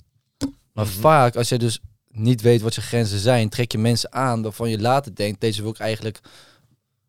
Maar 0.74 0.86
Mhm. 0.86 1.00
vaak, 1.00 1.36
als 1.36 1.50
je 1.50 1.58
dus 1.58 1.80
niet 2.12 2.42
weet 2.42 2.62
wat 2.62 2.76
je 2.76 2.82
grenzen 2.82 3.20
zijn, 3.20 3.50
trek 3.50 3.72
je 3.72 3.78
mensen 3.78 4.14
aan 4.14 4.42
waarvan 4.42 4.70
je 4.70 4.80
later 4.80 5.16
denkt, 5.16 5.42
deze 5.42 5.62
wil 5.62 5.72
ik 5.72 5.80
eigenlijk 5.80 6.20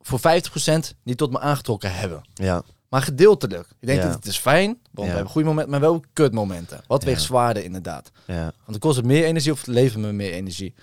voor 0.01 0.18
50% 0.18 0.94
niet 1.03 1.16
tot 1.18 1.30
me 1.30 1.38
aangetrokken 1.40 1.94
hebben. 1.94 2.28
Ja, 2.34 2.62
Maar 2.88 3.03
gedeeltelijk. 3.03 3.68
Je 3.80 3.86
denkt 3.86 4.03
Ja. 4.03 4.09
dat 4.09 4.16
het 4.16 4.26
is 4.26 4.38
fijn, 4.38 4.66
want 4.66 4.78
Ja. 4.94 5.03
we 5.05 5.11
hebben 5.11 5.28
goede 5.30 5.48
momenten, 5.48 5.70
maar 5.70 5.80
wel 5.80 6.05
kutmomenten. 6.12 6.80
Wat 6.86 7.05
weegt 7.05 7.22
zwaarder 7.22 7.64
inderdaad. 7.64 8.11
Ja. 8.26 8.42
Want 8.42 8.53
het 8.66 8.78
kost 8.78 8.96
het 8.96 9.05
meer 9.07 9.24
energie 9.24 9.53
of 9.53 9.59
het 9.59 9.66
levert 9.66 10.01
me 10.03 10.12
meer 10.12 10.32
energie. 10.32 10.74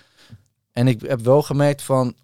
En 0.72 0.88
ik 0.88 1.00
heb 1.00 1.20
wel 1.20 1.42
gemerkt 1.42 1.82
van, 1.82 2.14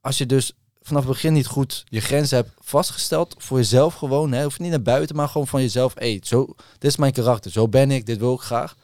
als 0.00 0.18
je 0.18 0.26
dus 0.26 0.52
vanaf 0.80 1.02
het 1.02 1.12
begin 1.12 1.32
niet 1.32 1.46
goed 1.46 1.84
je 1.88 2.00
grenzen 2.00 2.36
hebt 2.36 2.50
vastgesteld, 2.58 3.34
voor 3.38 3.58
jezelf 3.58 3.94
gewoon, 3.94 4.32
hè, 4.32 4.42
hoef 4.42 4.58
niet 4.58 4.70
naar 4.70 4.82
buiten, 4.82 5.16
maar 5.16 5.28
gewoon 5.28 5.46
van 5.46 5.60
jezelf, 5.60 5.94
hey, 5.94 6.20
zo, 6.24 6.46
dit 6.78 6.90
is 6.90 6.96
mijn 6.96 7.12
karakter, 7.12 7.50
zo 7.50 7.68
ben 7.68 7.90
ik, 7.90 8.06
dit 8.06 8.18
wil 8.18 8.34
ik 8.34 8.40
graag. 8.40 8.76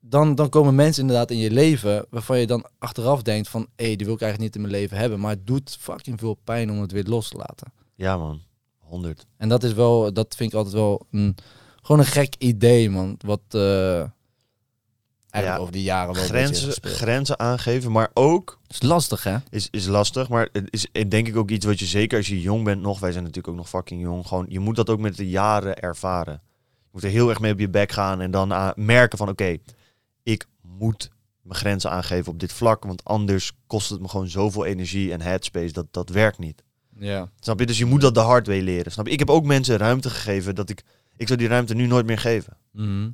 Dan, 0.00 0.34
dan 0.34 0.48
komen 0.48 0.74
mensen 0.74 1.02
inderdaad 1.02 1.30
in 1.30 1.38
je 1.38 1.50
leven 1.50 2.06
waarvan 2.10 2.38
je 2.38 2.46
dan 2.46 2.64
achteraf 2.78 3.22
denkt 3.22 3.48
van, 3.48 3.60
hé, 3.76 3.84
hey, 3.86 3.96
die 3.96 4.06
wil 4.06 4.14
ik 4.14 4.20
eigenlijk 4.22 4.52
niet 4.54 4.62
in 4.64 4.70
mijn 4.70 4.82
leven 4.82 4.96
hebben. 4.96 5.20
Maar 5.20 5.30
het 5.30 5.46
doet 5.46 5.76
fucking 5.80 6.18
veel 6.20 6.34
pijn 6.44 6.70
om 6.70 6.80
het 6.80 6.92
weer 6.92 7.04
los 7.04 7.28
te 7.28 7.36
laten. 7.36 7.72
ja, 7.94 8.16
man. 8.16 8.40
100. 8.78 9.26
En 9.36 9.48
dat 9.48 9.62
is 9.62 9.72
wel, 9.72 10.12
dat 10.12 10.34
vind 10.36 10.50
ik 10.52 10.56
altijd 10.56 10.74
wel 10.74 11.06
een, 11.10 11.36
gewoon 11.82 11.98
een 12.00 12.06
gek 12.06 12.34
idee, 12.38 12.90
man. 12.90 13.16
Wat 13.26 13.40
eigenlijk 13.50 14.10
Ja, 15.30 15.56
over 15.56 15.72
die 15.72 15.82
jaren 15.82 16.14
wel 16.14 16.24
Grenzen, 16.24 16.72
grenzen 16.82 17.38
aangeven, 17.38 17.92
maar 17.92 18.10
ook 18.14 18.58
is 18.68 18.82
lastig, 18.82 19.22
hè? 19.24 19.36
is, 19.50 19.68
is 19.70 19.86
lastig. 19.86 20.28
Maar 20.28 20.48
het 20.52 20.66
is 20.70 20.86
denk 21.08 21.28
ik 21.28 21.36
ook 21.36 21.50
iets 21.50 21.66
wat 21.66 21.78
je 21.78 21.86
zeker 21.86 22.18
als 22.18 22.26
je 22.28 22.40
jong 22.40 22.64
bent 22.64 22.80
nog, 22.82 22.98
wij 23.00 23.12
zijn 23.12 23.24
natuurlijk 23.24 23.52
ook 23.52 23.58
nog 23.60 23.68
fucking 23.68 24.02
jong, 24.02 24.26
gewoon, 24.26 24.46
je 24.48 24.58
moet 24.60 24.76
dat 24.76 24.90
ook 24.90 25.00
met 25.00 25.16
de 25.16 25.28
jaren 25.28 25.78
ervaren. 25.78 26.40
Je 26.82 26.88
moet 26.92 27.04
er 27.04 27.10
heel 27.10 27.28
erg 27.28 27.40
mee 27.40 27.52
op 27.52 27.58
je 27.58 27.68
bek 27.68 27.92
gaan 27.92 28.20
en 28.20 28.30
dan 28.30 28.52
aan- 28.52 28.72
merken 28.76 29.18
van 29.18 29.28
oké, 29.28 29.56
ik 30.22 30.46
moet 30.60 31.10
mijn 31.42 31.58
grenzen 31.58 31.90
aangeven 31.90 32.32
op 32.32 32.40
dit 32.40 32.52
vlak, 32.52 32.84
want 32.84 33.04
anders 33.04 33.52
kost 33.66 33.90
het 33.90 34.00
me 34.00 34.08
gewoon 34.08 34.28
zoveel 34.28 34.64
energie 34.64 35.12
en 35.12 35.20
headspace, 35.20 35.72
dat, 35.72 35.86
dat 35.90 36.08
werkt 36.08 36.38
niet. 36.38 36.62
Ja. 36.98 37.30
Snap 37.40 37.60
je? 37.60 37.66
Dus 37.66 37.78
je 37.78 37.84
moet 37.84 38.00
dat 38.00 38.14
de 38.14 38.20
hard 38.20 38.46
way 38.46 38.60
leren. 38.60 38.92
Snap 38.92 39.06
je? 39.06 39.12
Ik 39.12 39.18
heb 39.18 39.30
ook 39.30 39.44
mensen 39.44 39.76
ruimte 39.76 40.10
gegeven 40.10 40.54
dat 40.54 40.70
ik, 40.70 40.82
ik 41.16 41.26
zou 41.26 41.38
die 41.38 41.48
ruimte 41.48 41.74
nu 41.74 41.86
nooit 41.86 42.06
meer 42.06 42.18
geven. 42.18 42.56
Mhm. 42.72 43.10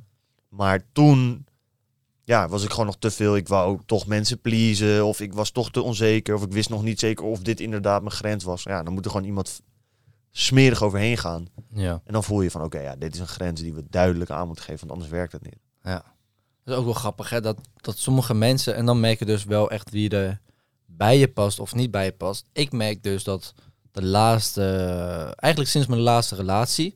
Maar 0.49 0.81
toen 0.91 1.45
ja, 2.23 2.47
was 2.47 2.63
ik 2.63 2.69
gewoon 2.69 2.85
nog 2.85 2.97
te 2.97 3.11
veel. 3.11 3.35
Ik 3.35 3.47
wou 3.47 3.79
toch 3.85 4.07
mensen 4.07 4.41
pleasen. 4.41 5.05
Of 5.05 5.19
ik 5.19 5.33
was 5.33 5.51
toch 5.51 5.71
te 5.71 5.81
onzeker. 5.81 6.35
Of 6.35 6.43
ik 6.43 6.51
wist 6.51 6.69
nog 6.69 6.83
niet 6.83 6.99
zeker 6.99 7.25
of 7.25 7.39
dit 7.39 7.59
inderdaad 7.59 8.01
mijn 8.01 8.13
grens 8.13 8.43
was. 8.43 8.63
Ja, 8.63 8.83
dan 8.83 8.93
moet 8.93 9.05
er 9.05 9.11
gewoon 9.11 9.25
iemand 9.25 9.61
smerig 10.31 10.83
overheen 10.83 11.17
gaan. 11.17 11.47
Ja. 11.73 12.01
En 12.05 12.13
dan 12.13 12.23
voel 12.23 12.41
je 12.41 12.51
van, 12.51 12.63
oké, 12.63 12.79
ja, 12.79 12.95
dit 12.95 13.13
is 13.13 13.19
een 13.19 13.27
grens 13.27 13.61
die 13.61 13.73
we 13.73 13.83
duidelijk 13.89 14.29
aan 14.29 14.47
moeten 14.47 14.65
geven. 14.65 14.79
Want 14.79 14.91
anders 14.91 15.11
werkt 15.11 15.31
het 15.31 15.43
niet. 15.43 15.59
ja. 15.83 16.15
Dat 16.67 16.75
is 16.75 16.81
ook 16.81 16.91
wel 16.91 17.01
grappig, 17.01 17.29
hè? 17.29 17.41
Dat, 17.41 17.57
dat 17.81 17.97
sommige 17.97 18.33
mensen, 18.33 18.75
en 18.75 18.85
dan 18.85 18.99
merk 18.99 19.19
je 19.19 19.25
dus 19.25 19.43
wel 19.43 19.71
echt 19.71 19.89
wie 19.89 20.09
er 20.09 20.39
bij 20.85 21.17
je 21.17 21.27
past 21.27 21.59
of 21.59 21.75
niet 21.75 21.91
bij 21.91 22.05
je 22.05 22.11
past. 22.11 22.45
Ik 22.53 22.71
merk 22.71 23.03
dus 23.03 23.23
dat 23.23 23.53
de 23.91 24.03
laatste, 24.03 24.61
eigenlijk 25.35 25.71
sinds 25.71 25.87
mijn 25.87 26.01
laatste 26.01 26.35
relatie, 26.35 26.95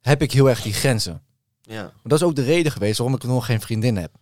heb 0.00 0.22
ik 0.22 0.32
heel 0.32 0.48
erg 0.48 0.62
die 0.62 0.72
grenzen. 0.72 1.22
Ja. 1.62 1.82
Maar 1.82 2.02
dat 2.02 2.20
is 2.20 2.24
ook 2.26 2.34
de 2.34 2.42
reden 2.42 2.72
geweest 2.72 2.98
waarom 2.98 3.16
ik 3.16 3.22
nog 3.22 3.46
geen 3.46 3.60
vriendin 3.60 3.96
heb. 3.96 4.14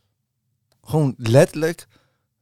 Gewoon 0.82 1.14
letterlijk 1.16 1.86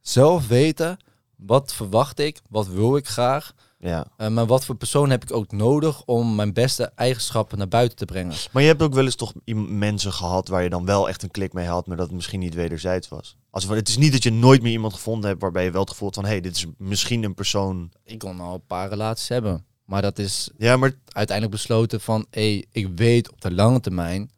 zelf 0.01 0.47
weten, 0.47 0.97
wat 1.35 1.73
verwacht 1.73 2.19
ik, 2.19 2.41
wat 2.49 2.67
wil 2.67 2.97
ik 2.97 3.07
graag. 3.07 3.53
Ja. 3.79 4.05
eh, 4.17 4.27
maar 4.27 4.45
wat 4.45 4.65
voor 4.65 4.75
persoon 4.75 5.09
heb 5.09 5.23
ik 5.23 5.33
ook 5.33 5.51
nodig 5.51 6.03
om 6.05 6.35
mijn 6.35 6.53
beste 6.53 6.91
eigenschappen 6.95 7.57
naar 7.57 7.67
buiten 7.67 7.97
te 7.97 8.05
brengen. 8.05 8.35
Maar 8.51 8.61
je 8.61 8.67
hebt 8.67 8.81
ook 8.81 8.93
wel 8.93 9.05
eens 9.05 9.15
toch 9.15 9.33
mensen 9.67 10.13
gehad 10.13 10.47
waar 10.47 10.63
je 10.63 10.69
dan 10.69 10.85
wel 10.85 11.09
echt 11.09 11.23
een 11.23 11.31
klik 11.31 11.53
mee 11.53 11.67
had, 11.67 11.87
maar 11.87 11.97
dat 11.97 12.05
het 12.05 12.15
misschien 12.15 12.39
niet 12.39 12.53
wederzijds 12.53 13.07
was. 13.07 13.35
Als, 13.49 13.67
het 13.67 13.87
is 13.87 13.97
niet 13.97 14.11
dat 14.11 14.23
je 14.23 14.31
nooit 14.31 14.61
meer 14.61 14.71
iemand 14.71 14.93
gevonden 14.93 15.29
hebt 15.29 15.41
waarbij 15.41 15.63
je 15.63 15.71
wel 15.71 15.81
het 15.81 15.89
gevoel 15.89 16.07
had 16.07 16.15
van, 16.15 16.25
hé, 16.25 16.31
hey, 16.31 16.41
dit 16.41 16.55
is 16.55 16.65
misschien 16.77 17.23
een 17.23 17.33
persoon. 17.33 17.91
Ik 18.03 18.19
kon 18.19 18.39
al 18.39 18.53
een 18.53 18.65
paar 18.67 18.89
relaties 18.89 19.27
hebben. 19.27 19.65
Maar 19.85 20.01
dat 20.01 20.19
is 20.19 20.49
Ja, 20.57 20.77
maar 20.77 20.93
uiteindelijk 21.07 21.57
besloten 21.57 22.01
van, 22.01 22.25
hé, 22.29 22.63
ik 22.71 22.87
weet 22.95 23.31
op 23.31 23.41
de 23.41 23.51
lange 23.51 23.79
termijn 23.79 24.31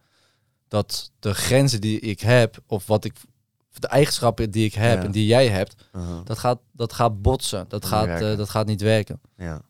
dat 0.67 1.11
de 1.19 1.33
grenzen 1.33 1.81
die 1.81 1.99
ik 1.99 2.19
heb, 2.19 2.63
of 2.67 2.87
wat 2.87 3.05
ik, 3.05 3.13
de 3.79 3.87
eigenschappen 3.87 4.51
die 4.51 4.65
ik 4.65 4.73
heb 4.73 4.97
Ja. 4.99 5.05
en 5.05 5.11
die 5.11 5.25
jij 5.25 5.47
hebt, 5.47 5.75
uh 5.95 6.19
dat 6.23 6.37
gaat, 6.39 6.59
dat 6.71 6.93
gaat 6.93 7.21
botsen. 7.21 7.65
Dat 7.67 7.85
gaat, 7.85 8.21
eh, 8.21 8.37
dat 8.37 8.49
gaat 8.49 8.65
niet 8.65 8.81
werken. 8.81 9.21
ja, 9.37 9.61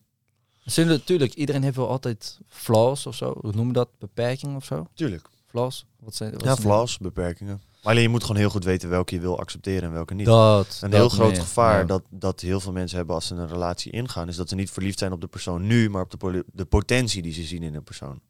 Zullen 0.63 0.91
natuurlijk, 0.91 1.33
iedereen 1.33 1.63
heeft 1.63 1.75
wel 1.75 1.89
altijd 1.89 2.39
flaws 2.47 3.05
of 3.05 3.15
zo. 3.15 3.37
Hoe 3.41 3.51
noemen 3.53 3.73
dat? 3.73 3.89
Beperkingen 3.99 4.55
of 4.55 4.65
zo? 4.65 4.87
tuurlijk. 4.93 5.29
Flaws? 5.45 5.85
Wat 5.99 6.15
zijn 6.15 6.31
wat 6.31 6.41
Ja, 6.41 6.47
zijn- 6.47 6.61
flaws, 6.61 6.97
beperkingen. 6.97 7.61
Maar 7.83 7.91
alleen 7.91 8.01
je 8.03 8.09
moet 8.09 8.21
gewoon 8.21 8.37
heel 8.37 8.49
goed 8.49 8.63
weten 8.63 8.89
welke 8.89 9.15
je 9.15 9.21
wil 9.21 9.39
accepteren 9.39 9.83
en 9.83 9.91
welke 9.91 10.13
niet. 10.13 10.25
Dat. 10.25 10.79
een 10.81 10.89
dat 10.89 10.99
heel 10.99 11.09
groot 11.09 11.31
meer, 11.31 11.39
gevaar 11.41 11.79
ja. 11.79 11.85
dat, 11.85 12.01
dat 12.09 12.41
heel 12.41 12.59
veel 12.59 12.71
mensen 12.71 12.97
hebben 12.97 13.15
als 13.15 13.27
ze 13.27 13.35
een 13.35 13.47
relatie 13.47 13.91
ingaan, 13.91 14.27
is 14.27 14.35
dat 14.35 14.49
ze 14.49 14.55
niet 14.55 14.71
verliefd 14.71 14.99
zijn 14.99 15.11
op 15.11 15.21
de 15.21 15.27
persoon 15.27 15.67
nu, 15.67 15.89
maar 15.89 16.01
op 16.01 16.19
de, 16.19 16.45
de 16.53 16.65
potentie 16.65 17.21
die 17.21 17.33
ze 17.33 17.43
zien 17.43 17.63
in 17.63 17.75
een 17.75 17.83
persoon. 17.83 18.21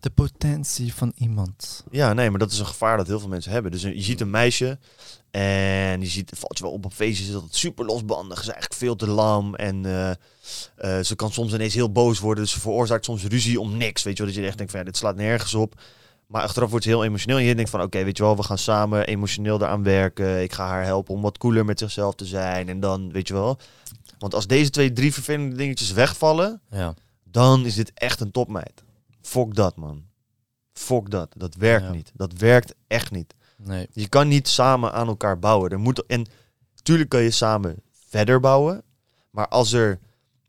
De 0.00 0.10
potentie 0.10 0.94
van 0.94 1.12
iemand. 1.16 1.84
Ja, 1.90 2.12
nee, 2.12 2.30
maar 2.30 2.38
dat 2.38 2.50
is 2.52 2.58
een 2.58 2.66
gevaar 2.66 2.96
dat 2.96 3.06
heel 3.06 3.20
veel 3.20 3.28
mensen 3.28 3.52
hebben. 3.52 3.70
Dus 3.70 3.82
je 3.82 4.02
ziet 4.02 4.20
een 4.20 4.30
meisje 4.30 4.78
en 5.30 6.00
je 6.00 6.06
ziet, 6.06 6.32
valt 6.36 6.58
je 6.58 6.64
wel 6.64 6.72
op 6.72 6.84
op 6.84 6.92
feestjes, 6.94 7.30
dat 7.30 7.42
het 7.42 7.54
super 7.56 7.84
losbandig, 7.84 8.38
is 8.40 8.44
eigenlijk 8.48 8.74
veel 8.74 8.96
te 8.96 9.06
lam 9.06 9.54
en 9.54 9.86
eh, 9.86 10.10
eh, 10.76 11.04
ze 11.04 11.14
kan 11.16 11.32
soms 11.32 11.52
ineens 11.52 11.74
heel 11.74 11.92
boos 11.92 12.18
worden, 12.18 12.44
dus 12.44 12.52
ze 12.52 12.60
veroorzaakt 12.60 13.04
soms 13.04 13.24
ruzie 13.24 13.60
om 13.60 13.76
niks, 13.76 14.02
weet 14.02 14.16
je 14.16 14.22
wel, 14.22 14.32
dat 14.32 14.40
je 14.40 14.46
echt 14.46 14.56
denkt 14.56 14.72
van 14.72 14.80
ja, 14.80 14.86
dit 14.86 14.96
slaat 14.96 15.16
nergens 15.16 15.54
op. 15.54 15.80
Maar 16.26 16.42
achteraf 16.42 16.70
wordt 16.70 16.84
ze 16.84 16.90
heel 16.90 17.04
emotioneel 17.04 17.38
en 17.38 17.44
je 17.44 17.54
denkt 17.54 17.70
van 17.70 17.82
oké, 17.82 18.04
weet 18.04 18.16
je 18.16 18.22
wel, 18.22 18.36
we 18.36 18.42
gaan 18.42 18.58
samen 18.58 19.06
emotioneel 19.06 19.56
eraan 19.60 19.82
werken, 19.82 20.42
ik 20.42 20.52
ga 20.52 20.66
haar 20.66 20.84
helpen 20.84 21.14
om 21.14 21.22
wat 21.22 21.38
cooler 21.38 21.64
met 21.64 21.78
zichzelf 21.78 22.14
te 22.14 22.24
zijn 22.24 22.68
en 22.68 22.80
dan, 22.80 23.12
weet 23.12 23.28
je 23.28 23.34
wel. 23.34 23.58
Want 24.18 24.34
als 24.34 24.46
deze 24.46 24.70
twee, 24.70 24.92
drie 24.92 25.12
vervelende 25.12 25.56
dingetjes 25.56 25.92
wegvallen, 25.92 26.60
Ja. 26.70 26.94
dan 27.24 27.64
is 27.66 27.74
dit 27.74 27.90
echt 27.94 28.20
een 28.20 28.30
topmeid. 28.30 28.84
Fok 29.28 29.54
dat, 29.54 29.76
man. 29.76 30.04
Fok 30.72 31.10
dat. 31.10 31.32
Dat 31.36 31.54
werkt 31.54 31.84
Ja. 31.86 31.92
niet. 31.92 32.10
Dat 32.14 32.32
werkt 32.32 32.74
echt 32.86 33.10
niet. 33.10 33.34
Nee. 33.56 33.86
Je 33.92 34.08
kan 34.08 34.28
niet 34.28 34.48
samen 34.48 34.92
aan 34.92 35.08
elkaar 35.08 35.38
bouwen. 35.38 35.70
Er 35.70 35.78
moet, 35.78 36.06
en 36.06 36.26
tuurlijk 36.82 37.08
kan 37.08 37.22
je 37.22 37.30
samen 37.30 37.82
verder 38.08 38.40
bouwen. 38.40 38.82
Maar 39.30 39.48
als 39.48 39.72
er 39.72 39.98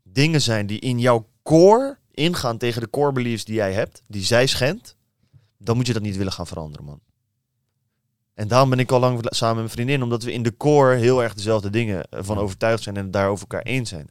dingen 0.02 0.40
zijn 0.42 0.66
die 0.66 0.78
in 0.80 0.98
jouw 0.98 1.28
core 1.42 1.98
ingaan 2.10 2.58
tegen 2.58 2.80
de 2.80 2.90
core 2.90 3.12
beliefs 3.12 3.44
die 3.44 3.54
jij 3.54 3.72
hebt, 3.72 4.02
die 4.06 4.24
zij 4.24 4.46
schendt, 4.46 4.96
dan 5.58 5.76
moet 5.76 5.86
je 5.86 5.92
dat 5.92 6.02
niet 6.02 6.16
willen 6.16 6.32
gaan 6.32 6.46
veranderen, 6.46 6.86
man. 6.86 7.00
En 8.34 8.48
daarom 8.48 8.70
ben 8.70 8.78
ik 8.78 8.92
al 8.92 9.00
lang 9.00 9.18
samen 9.22 9.54
met 9.54 9.64
mijn 9.64 9.68
vriendin, 9.76 10.02
omdat 10.02 10.22
we 10.22 10.32
in 10.32 10.42
de 10.42 10.56
core 10.56 10.94
heel 10.96 11.22
erg 11.22 11.34
dezelfde 11.34 11.70
dingen 11.70 12.04
eh, 12.04 12.20
van 12.22 12.38
overtuigd 12.38 12.82
zijn 12.82 12.96
en 12.96 13.02
het 13.02 13.12
daar 13.12 13.28
over 13.28 13.46
elkaar 13.48 13.66
eens 13.66 13.88
zijn. 13.88 14.08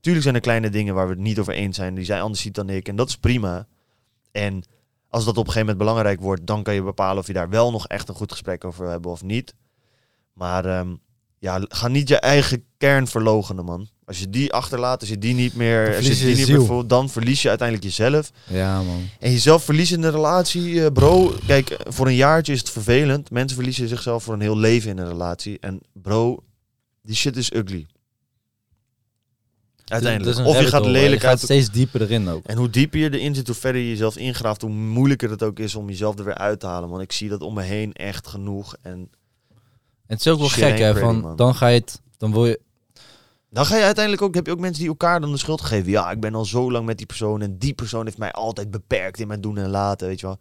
Tuurlijk 0.00 0.22
zijn 0.24 0.34
er 0.34 0.40
kleine 0.40 0.70
dingen 0.70 0.94
waar 0.94 1.06
we 1.06 1.12
het 1.12 1.22
niet 1.22 1.38
over 1.38 1.52
eens 1.52 1.76
zijn, 1.76 1.94
die 1.94 2.04
zij 2.04 2.22
anders 2.22 2.40
ziet 2.42 2.54
dan 2.54 2.68
ik. 2.70 2.88
En 2.88 2.96
dat 2.96 3.08
is 3.08 3.16
prima. 3.18 3.66
En 4.32 4.64
als 5.08 5.24
dat 5.24 5.36
op 5.36 5.46
een 5.46 5.52
gegeven 5.52 5.60
moment 5.60 5.78
belangrijk 5.78 6.20
wordt, 6.20 6.46
dan 6.46 6.62
kan 6.62 6.74
je 6.74 6.82
bepalen 6.82 7.18
of 7.18 7.26
je 7.26 7.32
daar 7.32 7.48
wel 7.48 7.70
nog 7.70 7.86
echt 7.86 8.08
een 8.08 8.14
goed 8.14 8.32
gesprek 8.32 8.64
over 8.64 8.82
wil 8.82 8.90
hebben 8.90 9.10
of 9.10 9.22
niet. 9.22 9.54
Maar 10.32 10.64
ehm, 10.64 10.94
ja, 11.38 11.60
ga 11.68 11.88
niet 11.88 12.08
je 12.08 12.16
eigen 12.16 12.64
kern 12.76 13.06
verlogenen, 13.06 13.64
man. 13.64 13.88
Als 14.04 14.18
je 14.18 14.30
die 14.30 14.52
achterlaat, 14.52 15.00
als 15.00 15.08
je 15.08 15.18
die 15.18 15.34
niet 15.34 15.54
meer, 15.54 15.96
als 15.96 16.06
je 16.06 16.14
die 16.14 16.28
je 16.28 16.36
niet 16.36 16.48
meer 16.48 16.64
voelt, 16.64 16.88
dan 16.88 17.08
verlies 17.08 17.42
je 17.42 17.48
uiteindelijk 17.48 17.86
jezelf. 17.86 18.30
Ja, 18.46 18.82
man. 18.82 19.08
En 19.18 19.30
jezelf 19.30 19.64
verliezen 19.64 19.98
in 19.98 20.04
een 20.04 20.10
relatie, 20.10 20.84
eh, 20.84 20.92
bro. 20.92 21.34
Kijk, 21.46 21.76
voor 21.88 22.06
een 22.06 22.14
jaartje 22.14 22.52
is 22.52 22.58
het 22.58 22.70
vervelend. 22.70 23.30
Mensen 23.30 23.56
verliezen 23.56 23.88
zichzelf 23.88 24.22
voor 24.22 24.34
een 24.34 24.40
heel 24.40 24.58
leven 24.58 24.90
in 24.90 24.98
een 24.98 25.08
relatie. 25.08 25.58
En 25.58 25.80
bro, 25.92 26.42
die 27.02 27.16
shit 27.16 27.36
is 27.36 27.52
ugly. 27.52 27.86
Uiteindelijk. 29.90 30.46
Of 30.46 30.60
je 30.60 30.66
gaat 30.66 30.86
lelijk 30.86 31.24
uit. 31.24 31.40
steeds 31.40 31.70
dieper 31.70 32.00
erin 32.00 32.28
ook. 32.28 32.44
En 32.44 32.56
hoe 32.56 32.70
dieper 32.70 33.00
je 33.00 33.18
erin 33.18 33.34
zit, 33.34 33.46
hoe 33.46 33.56
verder 33.56 33.80
je 33.80 33.88
jezelf 33.88 34.16
ingraaft, 34.16 34.60
hoe 34.60 34.70
moeilijker 34.70 35.30
het 35.30 35.42
ook 35.42 35.58
is 35.58 35.74
om 35.74 35.88
jezelf 35.88 36.18
er 36.18 36.24
weer 36.24 36.34
uit 36.34 36.60
te 36.60 36.66
halen. 36.66 36.88
Want 36.88 37.02
ik 37.02 37.12
zie 37.12 37.28
dat 37.28 37.40
om 37.40 37.54
me 37.54 37.62
heen 37.62 37.92
echt 37.92 38.26
genoeg. 38.28 38.74
En 38.82 38.92
En 38.92 39.10
het 40.06 40.20
is 40.20 40.28
ook 40.28 40.38
wel 40.38 40.48
gek, 40.48 40.78
hè? 40.78 40.96
Van, 40.96 41.20
man. 41.20 41.36
dan 41.36 41.54
ga 41.54 41.66
je 41.66 41.78
het, 41.78 42.00
dan 42.16 42.32
wil 42.32 42.46
je, 42.46 42.60
dan 43.50 43.66
ga 43.66 43.76
je 43.76 43.84
uiteindelijk 43.84 44.24
ook, 44.24 44.34
heb 44.34 44.46
je 44.46 44.52
ook 44.52 44.58
mensen 44.60 44.80
die 44.80 44.88
elkaar 44.88 45.20
dan 45.20 45.32
de 45.32 45.38
schuld 45.38 45.60
geven. 45.60 45.90
Ja, 45.90 46.10
ik 46.10 46.20
ben 46.20 46.34
al 46.34 46.44
zo 46.44 46.70
lang 46.70 46.86
met 46.86 46.96
die 46.96 47.06
persoon 47.06 47.42
en 47.42 47.58
die 47.58 47.74
persoon 47.74 48.04
heeft 48.04 48.18
mij 48.18 48.32
altijd 48.32 48.70
beperkt 48.70 49.18
in 49.20 49.26
mijn 49.26 49.40
doen 49.40 49.58
en 49.58 49.68
laten, 49.68 50.06
weet 50.06 50.20
je 50.20 50.26
wel. 50.26 50.38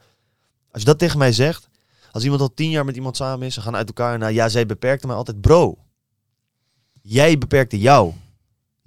Als 0.72 0.82
je 0.82 0.88
dat 0.88 1.00
tegen 1.00 1.18
mij 1.18 1.32
zegt, 1.32 1.70
als 2.12 2.24
iemand 2.24 2.42
al 2.42 2.54
tien 2.54 2.70
jaar 2.70 2.86
met 2.86 2.96
iemand 2.96 3.18
samen 3.18 3.48
is, 3.48 3.54
ze 3.54 3.62
gaan 3.62 3.76
uit 3.76 3.88
elkaar 3.88 4.14
en 4.14 4.20
nou, 4.20 4.34
ja, 4.34 4.50
zij 4.50 4.66
beperkte 4.66 5.08
mij 5.08 5.16
altijd. 5.16 5.42
Bro, 5.42 5.78
jij 7.02 7.38
beperkte 7.38 7.80
jou. 7.80 8.14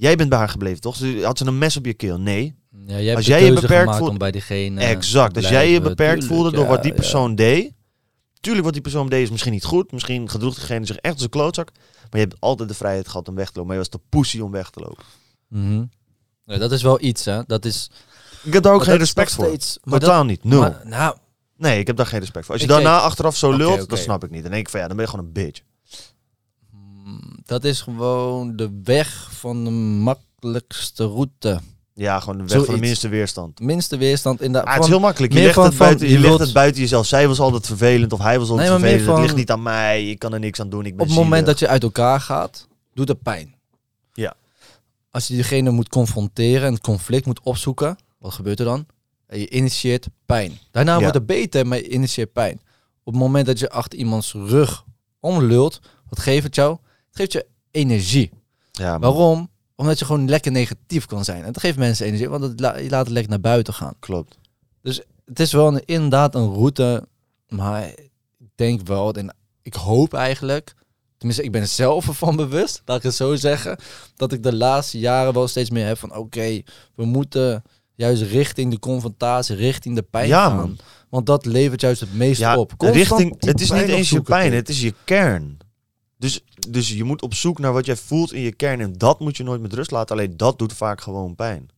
Jij 0.03 0.17
bent 0.17 0.29
bij 0.29 0.39
haar 0.39 0.49
gebleven, 0.49 0.81
toch? 0.81 0.97
Ze- 0.97 1.21
Had 1.25 1.39
ze 1.39 1.47
een 1.47 1.59
mes 1.59 1.77
op 1.77 1.85
je 1.87 1.95
keel? 1.95 2.19
Nee. 2.21 2.55
ja, 2.87 2.95
jij 2.95 3.05
hebt 3.05 3.17
Als 3.17 3.27
jij 3.27 3.45
je 3.45 3.53
beperkt 3.53 3.97
voelt- 3.97 4.11
om 4.11 4.19
bij 4.19 4.31
diegene 4.31 4.81
exact. 4.81 5.37
Als 5.37 5.49
jij 5.49 5.71
je 5.71 5.81
beperkt 5.81 6.21
Tuurlijk, 6.21 6.27
voelde 6.35 6.51
door 6.51 6.65
ja, 6.65 6.71
wat 6.71 6.83
die 6.83 6.91
ja. 6.91 6.97
persoon 6.97 7.35
deed. 7.35 7.73
Tuurlijk 8.41 8.65
wat 8.65 8.73
die 8.73 8.83
persoon 8.83 9.09
deed 9.09 9.23
is 9.23 9.31
misschien 9.31 9.53
niet 9.53 9.65
goed. 9.65 9.93
Misschien 9.93 10.29
gedroeg 10.31 10.55
diegene 10.55 10.87
zich 10.87 10.97
echt 10.97 11.15
als 11.15 11.23
een 11.23 11.29
klootzak. 11.29 11.71
Maar 12.11 12.21
je 12.21 12.27
hebt 12.27 12.37
altijd 12.41 12.69
de 12.69 12.75
vrijheid 12.75 13.09
gehad 13.09 13.29
om 13.29 13.35
weg 13.35 13.45
te 13.47 13.53
lopen. 13.59 13.67
Maar 13.67 13.77
je 13.83 13.89
was 13.91 14.01
de 14.01 14.07
pussy 14.09 14.41
om 14.41 14.51
weg 14.51 14.71
te 14.71 14.81
lopen. 14.81 15.05
Mhm. 15.49 15.85
Ja, 16.45 16.59
dat 16.59 16.73
is 16.73 16.83
wel 16.83 17.03
iets, 17.03 17.25
hè? 17.25 17.43
Dat 17.47 17.65
is. 17.65 17.91
Ik 18.43 18.53
heb 18.53 18.63
daar 18.63 18.73
ook 18.73 18.79
maar 18.79 18.89
geen 18.89 18.99
respect 18.99 19.33
voor. 19.33 19.45
steeds- 19.47 19.79
maar 19.83 19.99
dat- 20.01 20.09
Totaal 20.09 20.25
niet. 20.25 20.45
Nul. 20.45 20.61
maar, 20.61 20.81
nou, 20.85 21.17
Nee, 21.57 21.79
ik 21.81 21.87
heb 21.87 21.97
daar 21.97 22.07
geen 22.07 22.21
respect 22.21 22.45
voor. 22.45 22.55
Als 22.55 22.63
je 22.63 22.69
daarna 22.69 22.99
achteraf 23.01 23.37
zo 23.37 23.53
lult, 23.53 23.89
dat 23.89 23.99
snap 23.99 24.25
ik 24.25 24.31
niet. 24.31 24.43
Dan 24.43 24.51
denk 24.51 24.65
ik 24.65 24.71
van 24.71 24.81
ja, 24.81 24.87
dan 24.87 24.97
ben 24.97 25.05
je 25.05 25.11
gewoon 25.11 25.27
een 25.27 25.33
bitch. 25.33 25.61
Dat 27.45 27.65
is 27.65 27.81
gewoon 27.81 28.57
de 28.57 28.81
weg 28.85 29.29
van 29.33 29.65
de 29.65 29.71
makkelijkste 29.71 31.05
route. 31.05 31.61
Ja, 31.95 32.21
gewoon 32.21 32.39
de 32.39 32.45
weg 32.55 32.65
van 32.65 32.75
de 32.75 32.81
minste 32.81 33.09
weerstand. 33.09 33.61
Minste 33.61 33.97
weerstand 33.97 34.41
in 34.43 34.53
de... 34.53 34.65
Ah, 34.65 34.75
het 34.75 34.83
is 34.83 34.89
heel 34.89 35.01
makkelijk. 35.01 35.33
Je, 35.33 35.39
legt, 35.41 35.55
van- 35.55 35.65
het 35.65 35.77
buiten, 35.77 36.07
je 36.07 36.13
je 36.13 36.19
legt 36.19 36.39
het 36.39 36.53
buiten 36.53 36.81
jezelf. 36.81 37.07
Zij 37.07 37.29
was 37.29 37.41
altijd 37.41 37.67
vervelend 37.67 38.13
of 38.13 38.19
hij 38.19 38.39
was 38.39 38.49
altijd 38.49 38.69
Nee, 38.69 38.79
vervelend. 38.79 39.07
Het 39.07 39.15
van- 39.15 39.23
ligt 39.25 39.37
niet 39.37 39.51
aan 39.51 39.63
mij. 39.63 40.11
Ik 40.11 40.19
kan 40.19 40.33
er 40.33 40.41
niks 40.41 40.61
aan 40.61 40.69
doen. 40.69 40.87
Ik 40.87 40.93
ben 40.97 41.03
op 41.03 41.09
het 41.09 41.17
moment 41.19 41.47
dat 41.47 41.59
je 41.59 41.69
uit 41.69 41.83
elkaar 41.83 42.21
gaat, 42.21 42.69
doet 42.95 43.09
het 43.09 43.23
pijn. 43.23 43.55
Ja. 44.15 44.35
Als 45.11 45.27
je 45.27 45.35
diegene 45.35 45.71
moet 45.71 45.89
confronteren 45.89 46.67
en 46.67 46.73
het 46.73 46.83
conflict 46.83 47.27
moet 47.27 47.41
opzoeken, 47.43 47.97
wat 48.19 48.33
gebeurt 48.33 48.59
er 48.59 48.65
dan? 48.65 48.87
En 49.27 49.39
Je 49.39 49.49
initieert 49.51 50.07
pijn. 50.27 50.59
Daarna 50.71 50.93
Ja. 50.95 50.99
wordt 51.01 51.15
het 51.15 51.27
beter, 51.27 51.67
maar 51.67 51.79
je 51.79 51.89
initieert 51.89 52.33
pijn. 52.33 52.61
Op 53.05 53.13
het 53.13 53.23
moment 53.23 53.47
dat 53.47 53.59
je 53.59 53.71
achter 53.71 53.99
iemands 53.99 54.33
rug 54.33 54.85
omlult, 55.21 55.81
wat 56.09 56.19
geeft 56.19 56.45
het 56.45 56.55
jou? 56.55 56.77
Het 57.13 57.21
geeft 57.21 57.33
je 57.33 57.47
energie. 57.71 58.31
Ja. 58.73 58.99
Waarom? 58.99 59.51
Omdat 59.77 59.99
je 59.99 60.05
gewoon 60.05 60.29
lekker 60.29 60.53
negatief 60.53 61.07
kan 61.07 61.25
zijn. 61.25 61.45
En 61.45 61.53
dat 61.53 61.63
geeft 61.63 61.77
mensen 61.79 62.07
energie, 62.07 62.29
want 62.29 62.43
het 62.43 62.61
la- 62.61 62.77
je 62.79 62.91
laat 62.91 63.05
het 63.05 63.13
lekker 63.13 63.31
naar 63.31 63.41
buiten 63.41 63.75
gaan. 63.75 63.95
Klopt. 63.99 64.39
Het 65.25 65.41
is 65.41 65.53
wel 65.53 65.67
een, 65.67 65.83
inderdaad 65.85 66.35
een 66.35 66.53
route, 66.53 67.07
maar 67.49 67.89
ik 68.39 68.49
denk 68.55 68.87
wel, 68.87 69.13
en 69.15 69.35
ik 69.63 69.75
hoop 69.75 70.15
eigenlijk, 70.15 70.75
tenminste 71.17 71.45
ik 71.45 71.53
ben 71.53 71.69
zelf 71.69 72.07
ervan 72.09 72.37
bewust, 72.37 72.83
laat 72.85 72.97
ik 72.97 73.03
het 73.03 73.15
zo 73.15 73.35
zeggen, 73.35 73.79
dat 74.17 74.33
ik 74.33 74.43
de 74.43 74.55
laatste 74.57 74.99
jaren 74.99 75.33
wel 75.33 75.49
steeds 75.49 75.71
meer 75.71 75.87
heb 75.87 75.99
van 75.99 76.17
oké, 76.17 76.63
we 76.95 77.05
moeten 77.05 77.63
juist 77.95 78.23
richting 78.23 78.71
de 78.71 78.79
confrontatie, 78.79 79.57
richting 79.57 79.95
de 79.95 80.03
pijn 80.03 80.29
Ja, 80.29 80.47
gaan. 80.49 80.57
man. 80.57 80.79
Want 81.09 81.27
dat 81.27 81.47
levert 81.47 81.81
juist 81.81 82.01
het 82.01 82.15
meest 82.15 82.41
Ja, 82.41 82.57
op. 82.59 82.77
Constant 82.77 82.95
richting, 83.09 83.45
het 83.45 83.61
is 83.61 83.71
niet 83.71 83.83
eens 83.89 84.11
je 84.11 84.21
pijn, 84.23 84.53
het 84.53 84.69
is 84.69 84.81
je 84.81 84.95
kern. 85.05 85.59
Dus, 86.23 86.41
dus 86.69 86.89
je 86.89 87.05
moet 87.05 87.23
op 87.23 87.35
zoek 87.35 87.59
naar 87.59 87.73
wat 87.73 87.87
jij 87.87 87.97
voelt 87.97 88.33
in 88.33 88.41
je 88.41 88.53
kern. 88.53 88.81
En 88.81 88.93
dat 88.99 89.21
moet 89.21 89.37
je 89.37 89.43
nooit 89.43 89.61
met 89.61 89.73
rust 89.73 89.91
laten. 89.91 90.17
Alleen 90.17 90.37
dat 90.37 90.59
doet 90.59 90.73
vaak 90.73 91.01
gewoon 91.01 91.35
pijn. 91.35 91.69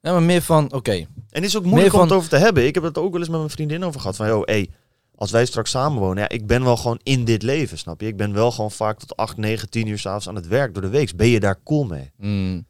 Ja, 0.00 0.12
maar 0.12 0.22
meer 0.22 0.42
van 0.42 0.72
oké, 0.72 0.92
En 0.92 1.06
het 1.30 1.44
is 1.44 1.56
ook 1.56 1.64
moeilijk 1.64 1.92
Meer 1.92 2.00
om 2.02 2.08
van- 2.08 2.08
het 2.08 2.16
over 2.16 2.28
te 2.38 2.44
hebben. 2.44 2.66
Ik 2.66 2.74
heb 2.74 2.84
het 2.84 2.98
ook 2.98 3.10
wel 3.10 3.20
eens 3.20 3.28
met 3.28 3.38
mijn 3.38 3.50
vriendin 3.50 3.84
over 3.84 4.00
gehad. 4.00 4.16
Van, 4.16 4.26
joh, 4.26 4.44
hey, 4.44 4.70
als 5.14 5.30
wij 5.30 5.46
straks 5.46 5.70
samenwonen, 5.70 6.22
ja, 6.22 6.28
ik 6.28 6.46
ben 6.46 6.64
wel 6.64 6.76
gewoon 6.76 7.00
in 7.02 7.24
dit 7.24 7.42
leven, 7.42 7.78
snap 7.78 8.00
je? 8.00 8.06
Ik 8.06 8.16
ben 8.16 8.32
wel 8.32 8.50
gewoon 8.52 8.70
vaak 8.70 8.98
tot 8.98 9.16
8, 9.16 9.36
9, 9.36 9.70
10 9.70 9.86
uur 9.86 9.98
s'avonds 9.98 10.28
aan 10.28 10.34
het 10.34 10.46
werk 10.46 10.72
door 10.74 10.82
de 10.82 10.88
week. 10.88 11.16
Ben 11.16 11.28
je 11.28 11.40
daar 11.40 11.60
cool 11.64 11.84
mee? 11.84 12.10
mm, 12.16 12.66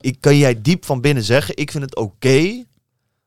Ik 0.00 0.16
kan 0.20 0.36
jij 0.36 0.60
diep 0.62 0.84
van 0.84 1.00
binnen 1.00 1.22
zeggen, 1.24 1.56
ik 1.56 1.70
vind 1.70 1.84
het 1.84 1.96
oké 1.96 2.64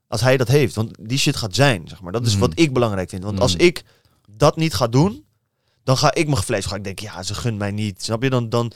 als 0.07 0.21
hij 0.21 0.37
dat 0.37 0.47
heeft. 0.47 0.75
Want 0.75 0.91
die 0.99 1.17
shit 1.17 1.35
gaat 1.35 1.55
zijn, 1.55 1.87
zeg 1.87 2.01
maar. 2.01 2.11
Dat 2.11 2.25
is 2.25 2.31
Mhm. 2.31 2.39
wat 2.41 2.51
ik 2.59 2.73
belangrijk 2.73 3.09
vind. 3.09 3.23
Want 3.23 3.39
als 3.39 3.53
Mhm. 3.55 3.63
ik 3.63 3.83
dat 4.31 4.55
niet 4.55 4.73
ga 4.73 4.87
doen, 4.87 5.25
dan 5.83 5.97
ga 5.97 6.13
ik 6.13 6.27
me 6.27 6.35
gevlees. 6.35 6.65
Ga 6.65 6.75
ik 6.75 6.83
denken, 6.83 7.05
ja, 7.05 7.23
ze 7.23 7.33
gunt 7.35 7.57
mij 7.57 7.71
niet. 7.71 8.03
Snap 8.03 8.23
je? 8.23 8.29
Dan, 8.29 8.49
dan 8.49 8.71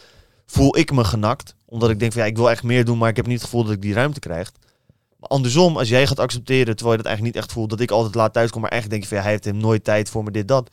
voel 0.45 0.78
ik 0.78 0.91
me 0.91 1.03
genakt. 1.03 1.55
Omdat 1.66 1.89
ik 1.89 1.99
denk 1.99 2.12
van, 2.14 2.22
ja, 2.22 2.28
ik 2.28 2.36
wil 2.38 2.49
echt 2.49 2.64
meer 2.64 2.86
doen, 2.86 2.97
maar 2.97 3.10
ik 3.10 3.16
heb 3.16 3.26
niet 3.26 3.36
het 3.36 3.43
gevoel 3.43 3.64
dat 3.64 3.74
ik 3.74 3.82
die 3.82 3.93
ruimte 3.93 4.20
krijg. 4.20 4.51
Maar 5.20 5.30
andersom, 5.30 5.78
als 5.78 5.89
jij 5.89 6.08
gaat 6.08 6.20
accepteren, 6.20 6.76
terwijl 6.76 6.91
je 6.97 7.03
dat 7.03 7.05
eigenlijk 7.05 7.36
niet 7.36 7.43
echt 7.43 7.53
voelt, 7.53 7.70
dat 7.70 7.80
ik 7.80 7.91
altijd 7.91 8.16
laat 8.16 8.34
thuiskom, 8.34 8.62
maar 8.62 8.72
echt 8.72 8.89
denk 8.89 9.01
je 9.01 9.08
van, 9.08 9.18
ja, 9.18 9.24
hij 9.24 9.32
heeft 9.32 9.45
hem 9.45 9.58
nooit 9.58 9.84
tijd 9.84 10.10
voor 10.10 10.24
me, 10.24 10.32
dit, 10.32 10.47
dat. 10.47 10.70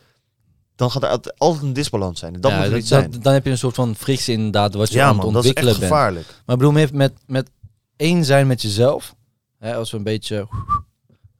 Dan 0.76 0.90
gaat 0.90 1.02
er 1.02 1.08
altijd- 1.08 1.62
een 1.62 1.72
disbalans 1.72 2.18
zijn. 2.20 2.34
En 2.34 2.40
dat 2.40 2.50
ja, 2.50 2.56
moet 2.56 2.66
er 2.66 2.72
dat- 2.72 2.84
zijn. 2.86 3.10
dan 3.20 3.32
heb 3.32 3.44
je 3.44 3.50
een 3.50 3.58
soort 3.58 3.74
van 3.74 3.94
frictie 3.94 4.34
inderdaad 4.34 4.74
wat 4.74 4.88
je 4.88 4.94
ja, 4.96 5.06
aan 5.06 5.14
het 5.14 5.24
man, 5.24 5.32
dat 5.32 5.44
is 5.44 5.48
echt 5.52 5.58
ontwikkelen 5.58 5.88
bent. 5.90 6.00
gevaarlijk. 6.00 6.26
Maar 6.26 6.56
ik 6.56 6.62
bedoel 6.62 6.90
met, 6.92 7.12
met 7.26 7.50
één 7.96 8.24
zijn 8.24 8.46
met 8.46 8.62
jezelf. 8.62 9.14
Hè, 9.58 9.74
als 9.74 9.90
we 9.90 9.96
een 9.96 10.02
beetje 10.02 10.48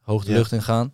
hoog 0.01 0.25
de 0.25 0.33
lucht 0.33 0.53
in 0.53 0.63
gaan. 0.63 0.93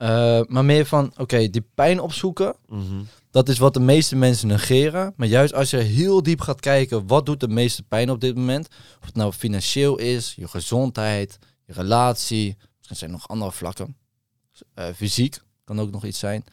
Eh, 0.00 0.40
maar 0.46 0.64
meer 0.64 0.86
van, 0.86 1.12
oké, 1.16 1.48
die 1.50 1.64
pijn 1.74 2.00
opzoeken. 2.00 2.56
Mhm. 2.68 3.02
Dat 3.30 3.48
is 3.48 3.58
wat 3.58 3.74
de 3.74 3.80
meeste 3.80 4.16
mensen 4.16 4.48
negeren. 4.48 5.12
Maar 5.16 5.26
juist 5.26 5.54
als 5.54 5.70
je 5.70 5.76
heel 5.76 6.22
diep 6.22 6.40
gaat 6.40 6.60
kijken, 6.60 7.06
wat 7.06 7.26
doet 7.26 7.40
de 7.40 7.48
meeste 7.48 7.82
pijn 7.82 8.10
op 8.10 8.20
dit 8.20 8.36
moment? 8.36 8.68
Of 9.00 9.06
het 9.06 9.14
nou 9.14 9.32
financieel 9.32 9.98
is, 9.98 10.34
je 10.36 10.48
gezondheid, 10.48 11.38
je 11.66 11.72
relatie. 11.72 12.56
Misschien 12.76 12.96
zijn 12.96 13.10
er 13.10 13.16
nog 13.16 13.28
andere 13.28 13.52
vlakken. 13.52 13.96
Eh, 14.74 14.84
fysiek 14.94 15.38
kan 15.64 15.80
ook 15.80 15.90
nog 15.90 16.04
iets 16.04 16.18
zijn. 16.18 16.44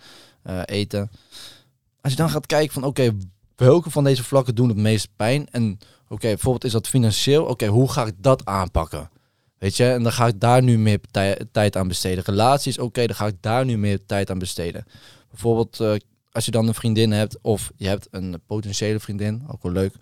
Eh, 0.44 0.62
eten. 0.66 1.12
Als 2.02 2.12
je 2.12 2.18
dan 2.18 2.30
gaat 2.30 2.46
kijken 2.46 2.74
van, 2.74 2.84
oké, 2.84 3.18
welke 3.56 3.90
van 3.90 4.04
deze 4.04 4.24
vlakken 4.24 4.56
doen 4.56 4.68
het 4.68 4.78
meeste 4.78 5.10
pijn? 5.16 5.48
En 5.52 5.80
oké, 6.08 6.28
bijvoorbeeld 6.28 6.64
is 6.64 6.72
dat 6.72 6.88
financieel. 6.88 7.46
Oké, 7.46 7.68
hoe 7.68 7.92
ga 7.92 8.06
ik 8.06 8.16
dat 8.18 8.46
aanpakken? 8.46 9.10
Weet 9.58 9.78
je, 9.78 9.92
en 9.92 10.04
dan 10.04 10.12
ga 10.12 10.28
ik 10.28 10.40
daar 10.40 10.64
nu 10.64 10.78
meer 10.78 11.00
tij- 11.12 11.46
tijd 11.52 11.76
aan 11.76 11.88
besteden. 11.88 12.24
Relaties, 12.24 12.80
oké, 12.80 13.06
dan 13.08 13.16
ga 13.16 13.28
ik 13.28 13.36
daar 13.40 13.66
nu 13.66 13.78
meer 13.78 14.06
tijd 14.06 14.30
aan 14.30 14.40
besteden. 14.40 14.86
Bijvoorbeeld, 15.30 15.80
eh, 15.80 15.94
als 16.32 16.46
je 16.46 16.52
dan 16.52 16.68
een 16.68 16.74
vriendin 16.74 17.12
hebt 17.12 17.38
of 17.42 17.72
je 17.76 17.88
hebt 17.88 18.08
een 18.12 18.42
potentiële 18.46 19.00
vriendin, 19.00 19.44
ook 19.48 19.64
wel 19.64 19.72
leuk, 19.72 19.94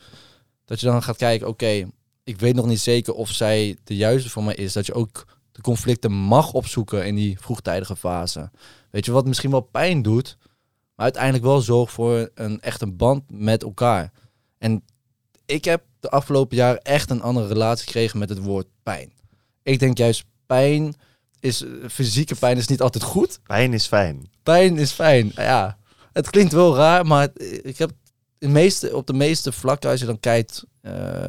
dat 0.65 0.79
je 0.79 0.85
dan 0.85 1.03
gaat 1.03 1.17
kijken, 1.17 1.47
oké, 1.47 1.89
ik 2.23 2.39
weet 2.39 2.55
nog 2.55 2.65
niet 2.65 2.79
zeker 2.79 3.13
of 3.13 3.29
zij 3.31 3.77
de 3.83 3.95
juiste 3.95 4.29
voor 4.29 4.43
mij 4.43 4.55
is. 4.55 4.73
Dat 4.73 4.85
je 4.85 4.93
ook 4.93 5.25
de 5.51 5.61
conflicten 5.61 6.11
mag 6.11 6.53
opzoeken 6.53 7.05
in 7.05 7.15
die 7.15 7.39
vroegtijdige 7.39 7.95
fase. 7.95 8.51
Weet 8.91 9.05
je, 9.05 9.11
wat 9.11 9.25
misschien 9.25 9.51
wel 9.51 9.61
pijn 9.61 10.01
doet, 10.01 10.37
maar 10.95 11.05
uiteindelijk 11.05 11.43
wel 11.43 11.61
zorgt 11.61 11.93
voor 11.93 12.29
een 12.33 12.61
echt 12.61 12.81
een 12.81 12.97
band 12.97 13.23
met 13.27 13.63
elkaar. 13.63 14.11
En 14.57 14.83
ik 15.45 15.65
heb 15.65 15.83
de 15.99 16.09
afgelopen 16.09 16.57
jaren 16.57 16.81
echt 16.81 17.09
een 17.09 17.21
andere 17.21 17.47
relatie 17.47 17.85
gekregen 17.85 18.19
met 18.19 18.29
het 18.29 18.39
woord 18.39 18.67
pijn. 18.83 19.13
Ik 19.65 19.79
denk 19.79 19.97
juist 19.97 20.23
pijn 20.45 20.93
is, 21.39 21.61
eh, 21.63 21.69
fysieke 21.89 22.35
pijn 22.35 22.57
is 22.57 22.67
niet 22.67 22.81
altijd 22.81 23.03
goed. 23.03 23.39
Pijn 23.43 23.73
is 23.73 23.87
fijn. 23.87 24.29
Pijn 24.43 24.77
is 24.77 24.91
fijn. 24.91 25.31
Ja, 25.35 25.77
het 26.13 26.29
klinkt 26.29 26.53
wel 26.53 26.75
raar, 26.75 27.05
maar 27.05 27.21
het- 27.21 27.59
ik 27.63 27.77
heb 27.77 27.91
in 28.39 28.51
meeste, 28.51 28.95
op 28.95 29.07
de 29.07 29.13
meeste 29.13 29.51
vlakken, 29.51 29.89
als 29.89 29.99
je 29.99 30.05
dan 30.05 30.19
kijkt 30.19 30.63
eh, 30.81 31.23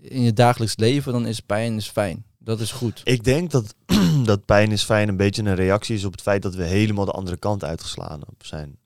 in 0.00 0.22
je 0.22 0.32
dagelijks 0.32 0.76
leven, 0.76 1.12
dan 1.12 1.26
is 1.26 1.40
pijn 1.40 1.76
is 1.76 1.88
fijn. 1.88 2.24
Dat 2.38 2.60
is 2.60 2.72
goed. 2.72 3.00
Ik 3.04 3.24
denk 3.24 3.50
dat, 3.50 3.74
dat 4.24 4.44
pijn 4.44 4.72
is 4.72 4.82
fijn 4.82 5.08
een 5.08 5.16
beetje 5.16 5.42
een 5.42 5.54
reactie 5.54 5.96
is 5.96 6.04
op 6.04 6.12
het 6.12 6.22
feit 6.22 6.42
dat 6.42 6.54
we 6.54 6.64
helemaal 6.64 7.04
de 7.04 7.10
andere 7.10 7.36
kant 7.36 7.64
uitgeslaan 7.64 8.20
zijn. 8.38 8.77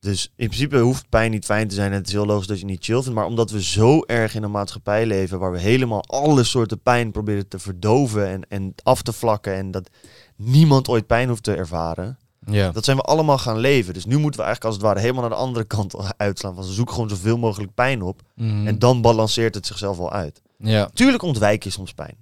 Dus 0.00 0.32
in 0.36 0.46
principe 0.46 0.78
hoeft 0.78 1.08
pijn 1.08 1.30
niet 1.30 1.44
fijn 1.44 1.68
te 1.68 1.74
zijn 1.74 1.90
en 1.90 1.96
het 1.98 2.06
is 2.06 2.12
heel 2.12 2.26
logisch 2.26 2.46
dat 2.46 2.60
je 2.60 2.64
niet 2.64 2.84
chill 2.84 3.02
vindt. 3.02 3.14
Maar 3.14 3.26
omdat 3.26 3.50
we 3.50 3.62
zo 3.62 4.00
erg 4.00 4.34
in 4.34 4.42
een 4.42 4.50
maatschappij 4.50 5.06
leven 5.06 5.38
waar 5.38 5.52
we 5.52 5.58
helemaal 5.58 6.04
alle 6.06 6.44
soorten 6.44 6.80
pijn 6.80 7.10
proberen 7.10 7.48
te 7.48 7.58
verdoven 7.58 8.28
en, 8.28 8.42
en 8.48 8.74
af 8.82 9.02
te 9.02 9.12
vlakken. 9.12 9.54
En 9.54 9.70
dat 9.70 9.90
niemand 10.36 10.88
ooit 10.88 11.06
pijn 11.06 11.28
hoeft 11.28 11.42
te 11.42 11.54
ervaren. 11.54 12.18
Ja. 12.50 12.70
Dat 12.70 12.84
zijn 12.84 12.96
we 12.96 13.02
allemaal 13.02 13.38
gaan 13.38 13.58
leven. 13.58 13.94
Dus 13.94 14.04
nu 14.04 14.18
moeten 14.18 14.40
we 14.40 14.46
eigenlijk 14.46 14.64
als 14.64 14.74
het 14.74 14.84
ware 14.84 15.00
helemaal 15.00 15.20
naar 15.20 15.38
de 15.38 15.44
andere 15.44 15.64
kant 15.64 15.94
uitslaan. 16.16 16.54
Van 16.54 16.64
zoek 16.64 16.90
gewoon 16.90 17.08
zoveel 17.08 17.38
mogelijk 17.38 17.74
pijn 17.74 18.02
op. 18.02 18.22
Mhm. 18.34 18.66
En 18.66 18.78
dan 18.78 19.00
balanceert 19.00 19.54
het 19.54 19.66
zichzelf 19.66 19.96
wel 19.96 20.12
uit. 20.12 20.42
ja. 20.58 20.90
Tuurlijk 20.94 21.22
ontwijk 21.22 21.64
je 21.64 21.70
soms 21.70 21.92
pijn. 21.92 22.16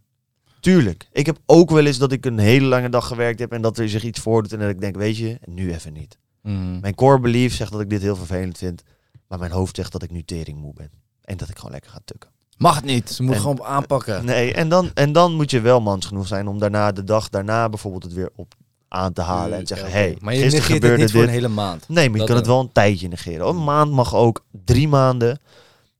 Tuurlijk. 0.61 1.09
Ik 1.13 1.27
heb 1.27 1.39
ook 1.47 1.71
wel 1.71 1.87
eens 1.87 1.99
dat 1.99 2.13
ik 2.13 2.27
een 2.27 2.39
hele 2.39 2.67
lange 2.67 2.89
dag 2.89 3.07
gewerkt 3.07 3.39
heb 3.39 3.53
en 3.53 3.63
dat 3.63 3.79
er 3.79 3.89
zich 3.89 4.05
iets 4.05 4.21
voordoet 4.21 4.53
en 4.53 4.59
dat 4.59 4.71
ik 4.71 4.81
denk, 4.81 4.97
weet 4.97 5.17
je, 5.17 5.39
nu 5.45 5.73
even 5.73 5.93
niet. 5.93 6.19
Mhm. 6.53 6.81
Mijn 6.81 6.95
core 6.95 7.21
belief 7.21 7.55
zegt 7.55 7.73
dat 7.73 7.81
ik 7.81 7.91
dit 7.91 8.03
heel 8.03 8.17
vervelend 8.17 8.59
vind, 8.59 8.83
maar 9.29 9.39
mijn 9.39 9.51
hoofd 9.53 9.77
zegt 9.77 9.93
dat 9.93 10.03
ik 10.03 10.11
nu 10.11 10.23
tering 10.23 10.59
moe 10.59 10.73
ben. 10.75 10.91
En 11.23 11.37
dat 11.37 11.49
ik 11.49 11.57
gewoon 11.57 11.73
lekker 11.73 11.91
ga 11.91 11.99
tukken. 12.05 12.31
Mag 12.57 12.75
het 12.75 12.85
niet. 12.85 13.11
Ze 13.11 13.23
moeten 13.23 13.43
En- 13.43 13.49
gewoon 13.51 13.67
aanpakken. 13.67 14.25
Nee, 14.25 14.55
en 14.55 14.69
dan, 14.69 14.91
en 14.95 15.13
dan 15.13 15.33
moet 15.35 15.51
je 15.51 15.61
wel 15.61 15.81
mans 15.81 16.07
genoeg 16.07 16.27
zijn 16.27 16.47
om 16.49 16.59
daarna 16.59 16.93
de 16.93 17.05
dag 17.05 17.29
daarna 17.29 17.69
bijvoorbeeld 17.69 18.03
het 18.03 18.13
weer 18.13 18.31
op 18.37 18.55
aan 18.89 19.13
te 19.13 19.21
halen 19.21 19.59
en 19.59 19.67
zeggen, 19.67 19.87
oké. 19.89 19.97
hey, 19.97 20.17
maar 20.21 20.35
je 20.35 20.41
gisteren 20.41 20.71
negeert 20.71 20.91
het 20.91 21.01
niet 21.01 21.11
voor 21.11 21.21
dit. 21.21 21.29
een 21.29 21.35
hele 21.35 21.49
maand. 21.49 21.89
Nee, 21.89 22.11
maar 22.11 22.21
je 22.21 22.27
kan 22.27 22.37
het 22.37 22.47
wel. 22.47 22.55
wel 22.55 22.65
een 22.65 22.73
tijdje 22.73 23.09
negeren. 23.09 23.49
Een 23.49 23.65
maand 23.65 23.91
mag 23.93 24.15
ook, 24.15 24.45
drie 24.65 24.89
maanden. 24.89 25.41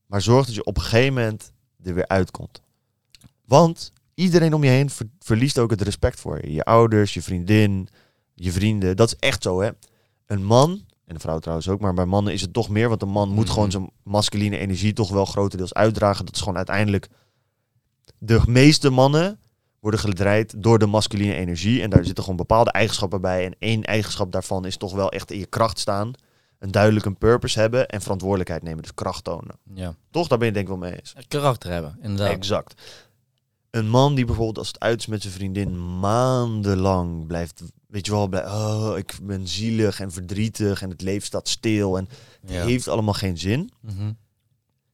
Maar 0.05 0.21
zorg 0.21 0.45
dat 0.45 0.55
je 0.55 0.63
op 0.65 0.77
een 0.77 0.83
gegeven 0.83 1.13
moment 1.13 1.51
er 1.83 1.93
weer 1.93 2.07
uitkomt. 2.07 2.61
Want 3.45 3.91
iedereen 4.13 4.53
om 4.53 4.63
je 4.63 4.69
heen 4.69 4.89
ver- 4.89 5.09
verliest 5.19 5.57
ook 5.59 5.69
het 5.69 5.81
respect 5.81 6.19
voor 6.19 6.39
je. 6.41 6.51
Je 6.53 6.63
ouders, 6.63 7.13
je 7.13 7.21
vriendin, 7.21 7.87
je 8.33 8.51
vrienden. 8.51 8.95
Dat 8.95 9.07
is 9.07 9.15
echt 9.19 9.43
zo, 9.43 9.61
hè. 9.61 9.69
Een 10.25 10.43
man, 10.43 10.69
en 11.05 11.13
een 11.15 11.19
vrouw 11.21 11.39
trouwens 11.39 11.69
ook, 11.69 11.79
maar 11.79 11.93
bij 11.93 12.05
mannen 12.05 12.33
is 12.33 12.41
het 12.41 12.53
toch 12.53 12.69
meer. 12.69 12.89
Want 12.89 13.01
een 13.01 13.09
man 13.09 13.29
moet 13.29 13.43
Mhm. 13.45 13.53
gewoon 13.53 13.71
zijn 13.71 13.89
masculine 14.03 14.57
energie 14.57 14.93
toch 14.93 15.09
wel 15.11 15.25
grotendeels 15.25 15.73
uitdragen. 15.73 16.25
Dat 16.25 16.35
is 16.35 16.39
gewoon 16.41 16.57
uiteindelijk... 16.57 17.07
De 18.17 18.41
meeste 18.47 18.89
mannen 18.89 19.39
worden 19.79 19.99
gedraaid 19.99 20.63
door 20.63 20.79
de 20.79 20.85
masculine 20.85 21.33
energie. 21.33 21.81
En 21.81 21.89
daar 21.89 22.05
zitten 22.05 22.23
gewoon 22.23 22.39
bepaalde 22.39 22.71
eigenschappen 22.71 23.21
bij. 23.21 23.45
En 23.45 23.55
één 23.59 23.83
eigenschap 23.83 24.31
daarvan 24.31 24.65
is 24.65 24.77
toch 24.77 24.93
wel 24.93 25.11
echt 25.11 25.31
in 25.31 25.39
je 25.39 25.45
kracht 25.45 25.79
staan. 25.79 26.11
Een 26.59 26.71
duidelijk 26.71 27.05
een 27.05 27.17
purpose 27.17 27.59
hebben 27.59 27.87
en 27.87 28.01
verantwoordelijkheid 28.01 28.63
nemen. 28.63 28.81
Dus 28.81 28.93
kracht 28.93 29.23
tonen. 29.23 29.57
Ja. 29.73 29.95
Toch? 30.11 30.27
Daar 30.27 30.37
ben 30.37 30.47
je 30.47 30.53
denk 30.53 30.65
ik 30.65 30.71
wel 30.79 30.81
mee 30.89 30.99
eens. 30.99 31.13
Karakter 31.27 31.71
hebben, 31.71 31.97
inderdaad. 32.01 32.29
Exact. 32.35 32.81
Een 33.71 33.89
man 33.89 34.15
die 34.15 34.25
bijvoorbeeld 34.25 34.57
als 34.57 34.67
het 34.67 34.79
uit 34.79 34.99
is 34.99 35.05
met 35.05 35.21
zijn 35.21 35.33
vriendin 35.33 35.99
maandenlang 35.99 37.27
blijft, 37.27 37.61
weet 37.95 38.05
je 38.05 38.11
wel, 38.11 38.27
blij, 38.27 38.45
oh, 38.45 38.93
ik 38.97 39.17
ben 39.23 39.47
zielig 39.47 39.99
en 39.99 40.11
verdrietig 40.11 40.81
en 40.81 40.89
het 40.89 41.01
leven 41.01 41.25
staat 41.25 41.47
stil 41.47 41.97
en 41.97 42.07
het 42.41 42.51
Ja. 42.51 42.65
heeft 42.65 42.87
allemaal 42.87 43.13
geen 43.13 43.37
zin. 43.37 43.71
Mhm. 43.81 44.11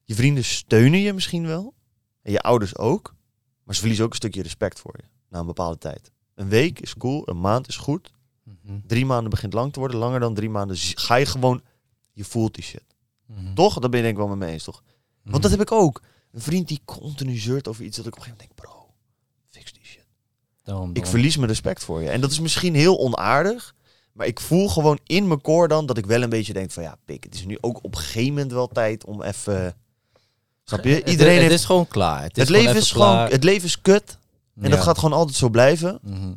Je 0.03 0.15
vrienden 0.15 0.43
steunen 0.43 0.99
je 0.99 1.13
misschien 1.13 1.45
wel 1.45 1.73
en 2.21 2.31
je 2.31 2.39
ouders 2.41 2.77
ook, 2.77 3.15
maar 3.63 3.73
ze 3.73 3.79
verliezen 3.79 4.05
ook 4.05 4.11
een 4.11 4.17
stukje 4.17 4.41
respect 4.41 4.79
voor 4.79 4.95
je 4.97 5.03
na 5.29 5.39
een 5.39 5.45
bepaalde 5.45 5.77
tijd. 5.77 6.11
Een 6.35 6.49
week 6.49 6.79
is 6.79 6.97
cool, 6.97 7.29
een 7.29 7.39
maand 7.39 7.67
is 7.67 7.77
goed, 7.77 8.11
Mhm. 8.43 8.79
drie 8.87 9.05
maanden 9.05 9.29
begint 9.29 9.53
lang 9.53 9.73
te 9.73 9.79
worden, 9.79 9.97
langer 9.97 10.19
dan 10.19 10.33
drie 10.33 10.49
maanden 10.49 10.77
ga 10.77 11.15
je 11.15 11.25
gewoon, 11.25 11.61
je 12.11 12.23
voelt 12.23 12.53
die 12.55 12.63
shit. 12.63 12.85
Mhm. 13.25 13.53
Toch? 13.53 13.73
Dat 13.79 13.89
ben 13.89 13.99
je 13.99 14.05
denk 14.05 14.17
ik 14.17 14.25
wel 14.27 14.35
met 14.35 14.47
me 14.47 14.53
eens, 14.53 14.63
toch? 14.63 14.83
Want 15.23 15.41
dat 15.43 15.51
heb 15.51 15.61
ik 15.61 15.71
ook. 15.71 16.01
Een 16.31 16.41
vriend 16.41 16.67
die 16.67 16.81
continu 16.85 17.37
zeurt 17.37 17.67
over 17.67 17.83
iets 17.83 17.97
dat 17.97 18.05
ik 18.05 18.11
op 18.13 18.17
een 18.19 18.23
gegeven 18.25 18.45
moment 18.47 18.57
denk, 18.63 18.73
bro, 18.75 18.80
Ik 20.93 21.05
verlies 21.05 21.35
mijn 21.35 21.47
respect 21.49 21.83
voor 21.83 22.01
je. 22.01 22.09
En 22.09 22.21
dat 22.21 22.31
is 22.31 22.39
misschien 22.39 22.75
heel 22.75 22.99
onaardig. 22.99 23.75
Maar 24.13 24.27
ik 24.27 24.39
voel 24.39 24.69
gewoon 24.69 24.99
in 25.05 25.27
mijn 25.27 25.41
core 25.41 25.67
dan 25.67 25.85
dat 25.85 25.97
ik 25.97 26.05
wel 26.05 26.21
een 26.21 26.29
beetje 26.29 26.53
denk 26.53 26.71
van 26.71 26.83
ja, 26.83 26.97
pik, 27.05 27.23
het 27.23 27.33
is 27.33 27.45
nu 27.45 27.57
ook 27.61 27.77
op 27.83 27.95
een 27.95 28.01
gegeven 28.01 28.33
moment 28.33 28.51
wel 28.51 28.67
tijd 28.67 29.05
om 29.05 29.21
even. 29.21 29.75
Snap 30.63 30.83
je? 30.83 30.93
Het- 30.93 31.09
Iedereen 31.09 31.33
het, 31.33 31.41
heeft. 31.41 31.53
is 31.53 31.65
gewoon 31.65 31.87
klaar. 31.87 32.21
Het, 32.23 32.37
is 32.37 32.37
Het 32.37 32.47
gewoon 32.47 32.61
leven 32.61 32.75
even 32.75 32.81
is 32.87 32.91
gewoon. 32.91 33.29
Het 33.29 33.43
leven 33.43 33.67
is 33.67 33.81
kut. 33.81 34.17
En 34.61 34.69
dat 34.69 34.79
gaat 34.79 34.97
gewoon 34.97 35.17
altijd 35.17 35.37
zo 35.37 35.49
blijven. 35.49 35.99
Mhm. 36.01 36.33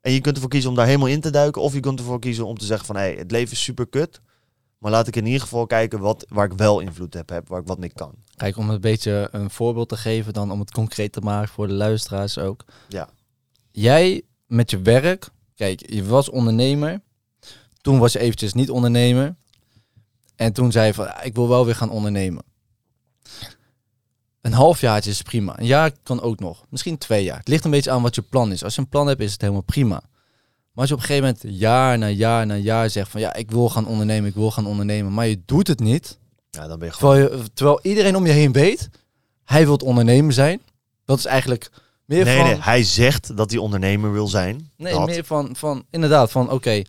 En 0.00 0.12
je 0.12 0.20
kunt 0.20 0.34
ervoor 0.34 0.50
kiezen 0.50 0.70
om 0.70 0.76
daar 0.76 0.86
helemaal 0.86 1.08
in 1.08 1.20
te 1.20 1.30
duiken. 1.30 1.62
Of 1.62 1.72
je 1.72 1.80
kunt 1.80 1.98
ervoor 1.98 2.18
kiezen 2.18 2.46
om 2.46 2.58
te 2.58 2.64
zeggen 2.64 2.86
van 2.86 2.96
hé, 2.96 3.02
hey, 3.02 3.14
het 3.14 3.30
leven 3.30 3.52
is 3.52 3.62
super 3.62 3.86
kut. 3.86 4.20
Maar 4.78 4.90
laat 4.90 5.06
ik 5.06 5.16
in 5.16 5.26
ieder 5.26 5.40
geval 5.40 5.66
kijken 5.66 5.98
wat, 5.98 6.26
waar 6.28 6.44
ik 6.44 6.52
wel 6.52 6.80
invloed 6.80 7.14
heb, 7.14 7.28
heb, 7.28 7.48
waar 7.48 7.60
ik 7.60 7.66
wat 7.66 7.78
mee 7.78 7.92
kan. 7.92 8.14
Kijk, 8.36 8.56
om 8.56 8.70
een 8.70 8.80
beetje 8.80 9.28
een 9.32 9.50
voorbeeld 9.50 9.88
te 9.88 9.96
geven, 9.96 10.32
dan 10.32 10.50
om 10.50 10.60
het 10.60 10.70
concreet 10.70 11.12
te 11.12 11.20
maken 11.20 11.48
voor 11.48 11.66
de 11.66 11.72
luisteraars 11.72 12.38
ook. 12.38 12.64
Ja. 12.88 13.08
Jij 13.80 14.22
met 14.46 14.70
je 14.70 14.80
werk, 14.82 15.28
kijk, 15.54 15.90
je 15.92 16.04
was 16.04 16.28
ondernemer. 16.28 17.00
Toen 17.80 17.98
was 17.98 18.12
je 18.12 18.18
eventjes 18.18 18.52
niet 18.52 18.70
ondernemer. 18.70 19.34
En 20.36 20.52
toen 20.52 20.72
zei 20.72 20.86
je 20.86 20.94
van, 20.94 21.14
"Ah, 21.14 21.24
ik 21.24 21.34
wil 21.34 21.48
wel 21.48 21.64
weer 21.64 21.74
gaan 21.74 21.90
ondernemen. 21.90 22.42
Een 24.40 24.52
halfjaartje 24.52 25.10
is 25.10 25.22
prima. 25.22 25.58
Een 25.58 25.66
jaar 25.66 25.92
kan 26.02 26.20
ook 26.20 26.40
nog. 26.40 26.64
Misschien 26.68 26.98
twee 26.98 27.24
jaar. 27.24 27.38
Het 27.38 27.48
ligt 27.48 27.64
een 27.64 27.70
beetje 27.70 27.90
aan 27.90 28.02
wat 28.02 28.14
je 28.14 28.22
plan 28.22 28.52
is. 28.52 28.64
Als 28.64 28.74
je 28.74 28.80
een 28.80 28.88
plan 28.88 29.06
hebt, 29.06 29.20
is 29.20 29.32
het 29.32 29.40
helemaal 29.40 29.62
prima. 29.62 30.02
Maar 30.72 30.84
als 30.84 30.88
je 30.88 30.94
op 30.94 31.00
een 31.00 31.06
gegeven 31.06 31.34
moment 31.42 31.60
jaar 31.60 31.98
na 31.98 32.08
jaar 32.08 32.46
na 32.46 32.54
jaar 32.54 32.90
zegt 32.90 33.10
van 33.10 33.20
ja, 33.20 33.34
ik 33.34 33.50
wil 33.50 33.68
gaan 33.68 33.86
ondernemen, 33.86 34.28
ik 34.28 34.34
wil 34.34 34.50
gaan 34.50 34.66
ondernemen, 34.66 35.12
maar 35.14 35.26
je 35.26 35.42
doet 35.44 35.66
het 35.66 35.80
niet. 35.80 36.18
Ja, 36.50 36.66
dan 36.66 36.78
ben 36.78 36.88
je 36.88 36.94
gewoon. 36.94 37.14
Terwijl, 37.16 37.42
je, 37.42 37.52
terwijl 37.52 37.78
iedereen 37.82 38.16
om 38.16 38.26
je 38.26 38.32
heen 38.32 38.52
weet, 38.52 38.88
hij 39.44 39.64
wil 39.64 39.76
ondernemer 39.76 40.32
zijn. 40.32 40.62
Dat 41.04 41.18
is 41.18 41.24
eigenlijk 41.24 41.70
meer 42.10 42.24
Nee, 42.24 42.36
van... 42.36 42.46
nee, 42.46 42.60
hij 42.60 42.82
zegt 42.82 43.36
dat 43.36 43.50
hij 43.50 43.58
ondernemer 43.60 44.12
wil 44.12 44.28
zijn. 44.28 44.70
Nee, 44.76 44.92
Dat. 44.92 45.06
meer 45.06 45.24
van, 45.24 45.56
van 45.56 45.84
inderdaad, 45.90 46.30
van 46.30 46.50
oké, 46.50 46.82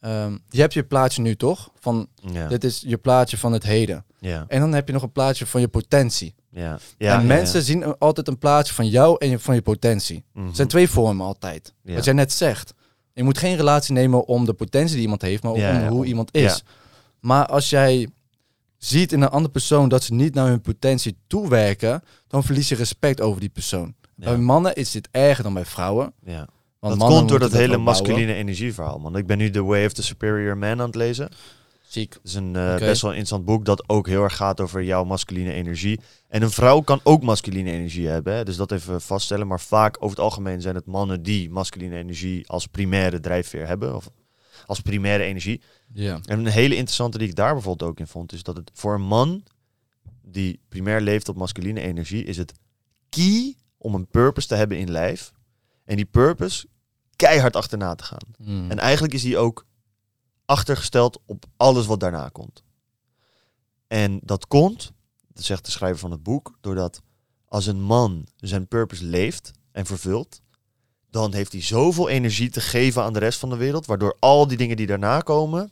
ehm, 0.00 0.36
je 0.48 0.60
hebt 0.60 0.72
je 0.74 0.82
plaatje 0.82 1.22
nu 1.22 1.36
toch? 1.36 1.70
Van 1.80 2.08
Ja, 2.32 2.48
dit 2.48 2.64
is 2.64 2.82
je 2.86 2.96
plaatje 2.96 3.38
van 3.38 3.52
het 3.52 3.62
heden. 3.62 4.04
ja, 4.20 4.44
En 4.48 4.60
dan 4.60 4.72
heb 4.72 4.86
je 4.86 4.92
nog 4.92 5.02
een 5.02 5.12
plaatje 5.12 5.46
van 5.46 5.60
je 5.60 5.68
potentie. 5.68 6.34
ja. 6.50 6.78
ja 6.98 7.18
en 7.20 7.26
mensen 7.26 7.62
zien 7.62 7.98
altijd 7.98 8.28
een 8.28 8.38
plaatje 8.38 8.74
van 8.74 8.88
jou 8.88 9.16
en 9.18 9.28
je- 9.28 9.38
van 9.38 9.54
je 9.54 9.62
potentie. 9.62 10.24
Het 10.34 10.56
zijn 10.56 10.68
twee 10.68 10.88
vormen 10.90 11.26
altijd. 11.26 11.74
Wat 11.82 12.04
jij 12.04 12.14
net 12.14 12.32
zegt. 12.32 12.74
Je 13.12 13.22
moet 13.24 13.38
geen 13.38 13.56
relatie 13.56 13.94
nemen 13.94 14.26
om 14.26 14.44
de 14.44 14.52
potentie 14.52 14.92
die 14.94 15.02
iemand 15.02 15.22
heeft, 15.22 15.42
maar 15.42 15.52
om 15.52 15.86
hoe 15.88 16.04
iemand 16.06 16.34
is. 16.34 16.42
ja. 16.42 16.72
Maar 17.20 17.46
als 17.46 17.70
jij 17.70 18.08
ziet 18.76 19.12
in 19.12 19.22
een 19.22 19.28
andere 19.28 19.52
persoon 19.52 19.88
dat 19.88 20.02
ze 20.04 20.14
niet 20.14 20.34
naar 20.34 20.46
hun 20.46 20.60
potentie 20.60 21.16
toewerken, 21.26 22.02
dan 22.28 22.44
verlies 22.44 22.68
je 22.68 22.74
respect 22.74 23.20
over 23.20 23.40
die 23.40 23.48
persoon. 23.48 23.94
Bij 24.26 24.38
mannen 24.38 24.74
is 24.74 24.90
dit 24.90 25.08
erger 25.10 25.44
dan 25.44 25.54
bij 25.54 25.64
vrouwen. 25.64 26.12
Ja. 26.24 26.48
Want 26.78 27.00
dat 27.00 27.08
komt 27.08 27.28
door 27.28 27.38
dat 27.38 27.52
hele 27.52 27.66
bouwen. 27.66 27.84
masculine 27.84 28.34
energieverhaal, 28.34 28.98
man. 28.98 29.16
Ik 29.16 29.26
ben 29.26 29.38
nu 29.38 29.50
The 29.50 29.62
Way 29.62 29.84
of 29.84 29.92
the 29.92 30.02
Superior 30.02 30.58
Man 30.58 30.80
aan 30.80 30.86
het 30.86 30.94
lezen. 30.94 31.28
Ziek. 31.88 32.12
Het 32.12 32.24
is 32.24 32.34
een 32.34 32.56
eh, 32.56 32.76
best 32.76 33.02
wel 33.02 33.10
interessant 33.10 33.44
boek 33.44 33.64
dat 33.64 33.88
ook 33.88 34.06
heel 34.06 34.22
erg 34.22 34.36
gaat 34.36 34.60
over 34.60 34.82
jouw 34.82 35.04
masculine 35.04 35.52
energie. 35.52 36.00
En 36.28 36.42
een 36.42 36.50
vrouw 36.50 36.80
kan 36.80 37.00
ook 37.02 37.22
masculine 37.22 37.70
energie 37.70 38.08
hebben, 38.08 38.34
hè? 38.34 38.44
dus 38.44 38.56
dat 38.56 38.72
even 38.72 39.00
vaststellen. 39.00 39.46
Maar 39.46 39.60
vaak 39.60 39.96
over 39.96 40.16
het 40.16 40.24
algemeen 40.24 40.60
zijn 40.60 40.74
het 40.74 40.86
mannen 40.86 41.22
die 41.22 41.50
masculine 41.50 41.96
energie 41.96 42.48
als 42.48 42.66
primaire 42.66 43.20
drijfveer 43.20 43.66
hebben. 43.66 43.96
Of 43.96 44.10
als 44.66 44.80
primaire 44.80 45.24
energie. 45.24 45.60
Ja. 45.92 46.20
En 46.24 46.38
een 46.38 46.46
hele 46.46 46.74
interessante 46.74 47.18
die 47.18 47.28
ik 47.28 47.34
daar 47.34 47.52
bijvoorbeeld 47.52 47.90
ook 47.90 47.98
in 47.98 48.06
vond, 48.06 48.32
is 48.32 48.42
dat 48.42 48.56
het 48.56 48.70
voor 48.74 48.94
een 48.94 49.06
man 49.06 49.42
die 50.22 50.60
primair 50.68 51.00
leeft 51.00 51.28
op 51.28 51.36
masculine 51.36 51.80
energie, 51.80 52.24
is 52.24 52.36
het 52.36 52.52
key 53.08 53.54
om 53.78 53.94
een 53.94 54.06
purpose 54.06 54.48
te 54.48 54.54
hebben 54.54 54.78
in 54.78 54.90
lijf. 54.90 55.32
En 55.84 55.96
die 55.96 56.04
purpose 56.04 56.66
keihard 57.16 57.56
achterna 57.56 57.94
te 57.94 58.04
gaan. 58.04 58.34
Mm. 58.38 58.70
En 58.70 58.78
eigenlijk 58.78 59.14
is 59.14 59.22
die 59.22 59.38
ook 59.38 59.66
achtergesteld 60.44 61.20
op 61.26 61.44
alles 61.56 61.86
wat 61.86 62.00
daarna 62.00 62.28
komt. 62.28 62.62
En 63.86 64.20
dat 64.22 64.46
komt, 64.46 64.92
dat 65.32 65.44
zegt 65.44 65.64
de 65.64 65.70
schrijver 65.70 65.98
van 65.98 66.10
het 66.10 66.22
boek, 66.22 66.58
doordat 66.60 67.02
als 67.44 67.66
een 67.66 67.80
man 67.80 68.26
zijn 68.36 68.68
purpose 68.68 69.04
leeft 69.04 69.50
en 69.72 69.86
vervult, 69.86 70.40
dan 71.10 71.34
heeft 71.34 71.52
hij 71.52 71.62
zoveel 71.62 72.08
energie 72.08 72.50
te 72.50 72.60
geven 72.60 73.02
aan 73.02 73.12
de 73.12 73.18
rest 73.18 73.38
van 73.38 73.50
de 73.50 73.56
wereld, 73.56 73.86
waardoor 73.86 74.16
al 74.18 74.46
die 74.46 74.56
dingen 74.56 74.76
die 74.76 74.86
daarna 74.86 75.20
komen 75.20 75.70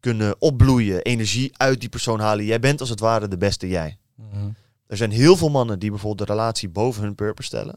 kunnen 0.00 0.40
opbloeien, 0.40 1.02
energie 1.02 1.50
uit 1.56 1.80
die 1.80 1.88
persoon 1.88 2.20
halen. 2.20 2.44
Jij 2.44 2.60
bent 2.60 2.80
als 2.80 2.88
het 2.88 3.00
ware 3.00 3.28
de 3.28 3.36
beste 3.36 3.68
jij. 3.68 3.98
Mhm. 4.14 4.50
Er 4.90 4.96
zijn 4.96 5.10
heel 5.10 5.36
veel 5.36 5.48
mannen 5.50 5.78
die 5.78 5.90
bijvoorbeeld 5.90 6.28
de 6.28 6.34
relatie 6.34 6.68
boven 6.68 7.02
hun 7.02 7.14
purpose 7.14 7.48
stellen. 7.48 7.76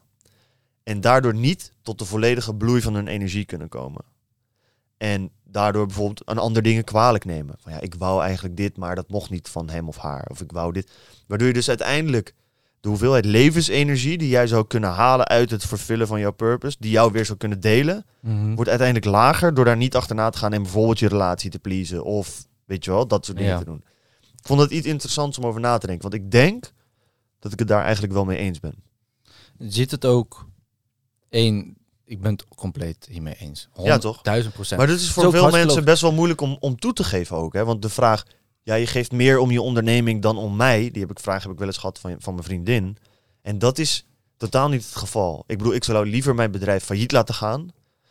En 0.83 1.01
daardoor 1.01 1.33
niet 1.35 1.71
tot 1.81 1.99
de 1.99 2.05
volledige 2.05 2.55
bloei 2.55 2.81
van 2.81 2.93
hun 2.93 3.07
energie 3.07 3.45
kunnen 3.45 3.69
komen. 3.69 4.01
En 4.97 5.29
daardoor 5.43 5.85
bijvoorbeeld 5.85 6.25
aan 6.25 6.37
andere 6.37 6.61
dingen 6.65 6.83
kwalijk 6.83 7.25
nemen. 7.25 7.55
Van 7.59 7.71
ja, 7.71 7.79
ik 7.79 7.95
wou 7.95 8.21
eigenlijk 8.23 8.57
dit, 8.57 8.77
maar 8.77 8.95
dat 8.95 9.09
mocht 9.09 9.29
niet 9.29 9.49
van 9.49 9.69
hem 9.69 9.87
of 9.87 9.97
haar. 9.97 10.25
Of 10.29 10.41
ik 10.41 10.51
wou 10.51 10.71
dit. 10.73 10.91
Waardoor 11.27 11.47
je 11.47 11.53
dus 11.53 11.69
uiteindelijk 11.69 12.33
de 12.79 12.89
hoeveelheid 12.89 13.25
levensenergie 13.25 14.17
die 14.17 14.29
jij 14.29 14.47
zou 14.47 14.67
kunnen 14.67 14.89
halen 14.89 15.27
uit 15.27 15.49
het 15.51 15.65
vervullen 15.65 16.07
van 16.07 16.19
jouw 16.19 16.31
purpose, 16.31 16.77
die 16.79 16.91
jou 16.91 17.11
weer 17.11 17.25
zou 17.25 17.37
kunnen 17.37 17.59
delen, 17.59 18.05
Mhm. 18.19 18.55
wordt 18.55 18.69
uiteindelijk 18.69 19.07
lager 19.11 19.53
door 19.53 19.65
daar 19.65 19.77
niet 19.77 19.95
achterna 19.95 20.29
te 20.29 20.37
gaan 20.37 20.53
en 20.53 20.61
bijvoorbeeld 20.63 20.99
je 20.99 21.07
relatie 21.07 21.49
te 21.49 21.59
pleasen. 21.59 22.03
Of 22.03 22.45
weet 22.65 22.85
je 22.85 22.91
wel, 22.91 23.07
dat 23.07 23.25
soort 23.25 23.37
dingen 23.37 23.51
Ja. 23.53 23.59
te 23.59 23.65
doen. 23.65 23.83
Ik 24.21 24.47
vond 24.49 24.59
het 24.61 24.71
iets 24.71 24.87
interessants 24.87 25.37
om 25.37 25.45
over 25.45 25.61
na 25.61 25.77
te 25.77 25.87
denken. 25.87 26.09
Want 26.09 26.23
ik 26.23 26.31
denk 26.31 26.71
dat 27.43 27.51
ik 27.51 27.59
het 27.59 27.67
daar 27.67 27.83
eigenlijk 27.83 28.13
wel 28.13 28.25
mee 28.25 28.37
eens 28.37 28.59
ben. 28.59 28.73
Je 29.57 29.71
ziet 29.71 29.91
het 29.91 30.05
ook 30.05 30.47
één. 31.29 31.77
Ik 32.05 32.21
ben 32.21 32.31
het 32.31 32.45
compleet 32.55 33.07
hiermee 33.09 33.35
eens. 33.39 33.69
Ja, 33.83 33.97
toch? 33.97 34.21
Duizend 34.21 34.53
procent. 34.53 34.79
Maar 34.79 34.89
dat 34.89 34.99
is 34.99 35.11
voor 35.11 35.31
veel 35.31 35.49
mensen 35.49 35.83
best 35.85 36.01
wel 36.01 36.11
moeilijk 36.11 36.41
om, 36.41 36.57
om 36.59 36.79
toe 36.79 36.93
te 36.93 37.03
geven 37.03 37.37
ook. 37.37 37.53
Hè? 37.53 37.65
Want 37.65 37.81
de 37.81 37.89
vraag, 37.89 38.23
ja, 38.61 38.75
je 38.75 38.87
geeft 38.87 39.11
meer 39.11 39.39
om 39.39 39.51
je 39.51 39.61
onderneming 39.61 40.21
dan 40.21 40.37
om 40.37 40.55
mij. 40.55 40.91
Die 40.91 41.01
heb 41.01 41.11
ik, 41.11 41.19
vraag 41.19 41.43
heb 41.43 41.51
ik 41.51 41.57
wel 41.57 41.67
eens 41.67 41.77
gehad 41.77 41.99
van, 41.99 42.15
van 42.19 42.33
mijn 42.33 42.45
vriendin. 42.45 42.97
En 43.41 43.59
dat 43.59 43.77
is 43.77 44.05
totaal 44.37 44.69
niet 44.69 44.85
het 44.85 44.95
geval. 44.95 45.43
Ik 45.47 45.57
bedoel, 45.57 45.73
ik 45.73 45.83
zou 45.83 46.05
liever 46.07 46.35
mijn 46.35 46.51
bedrijf 46.51 46.83
failliet 46.83 47.11
laten 47.11 47.35
gaan. 47.35 47.69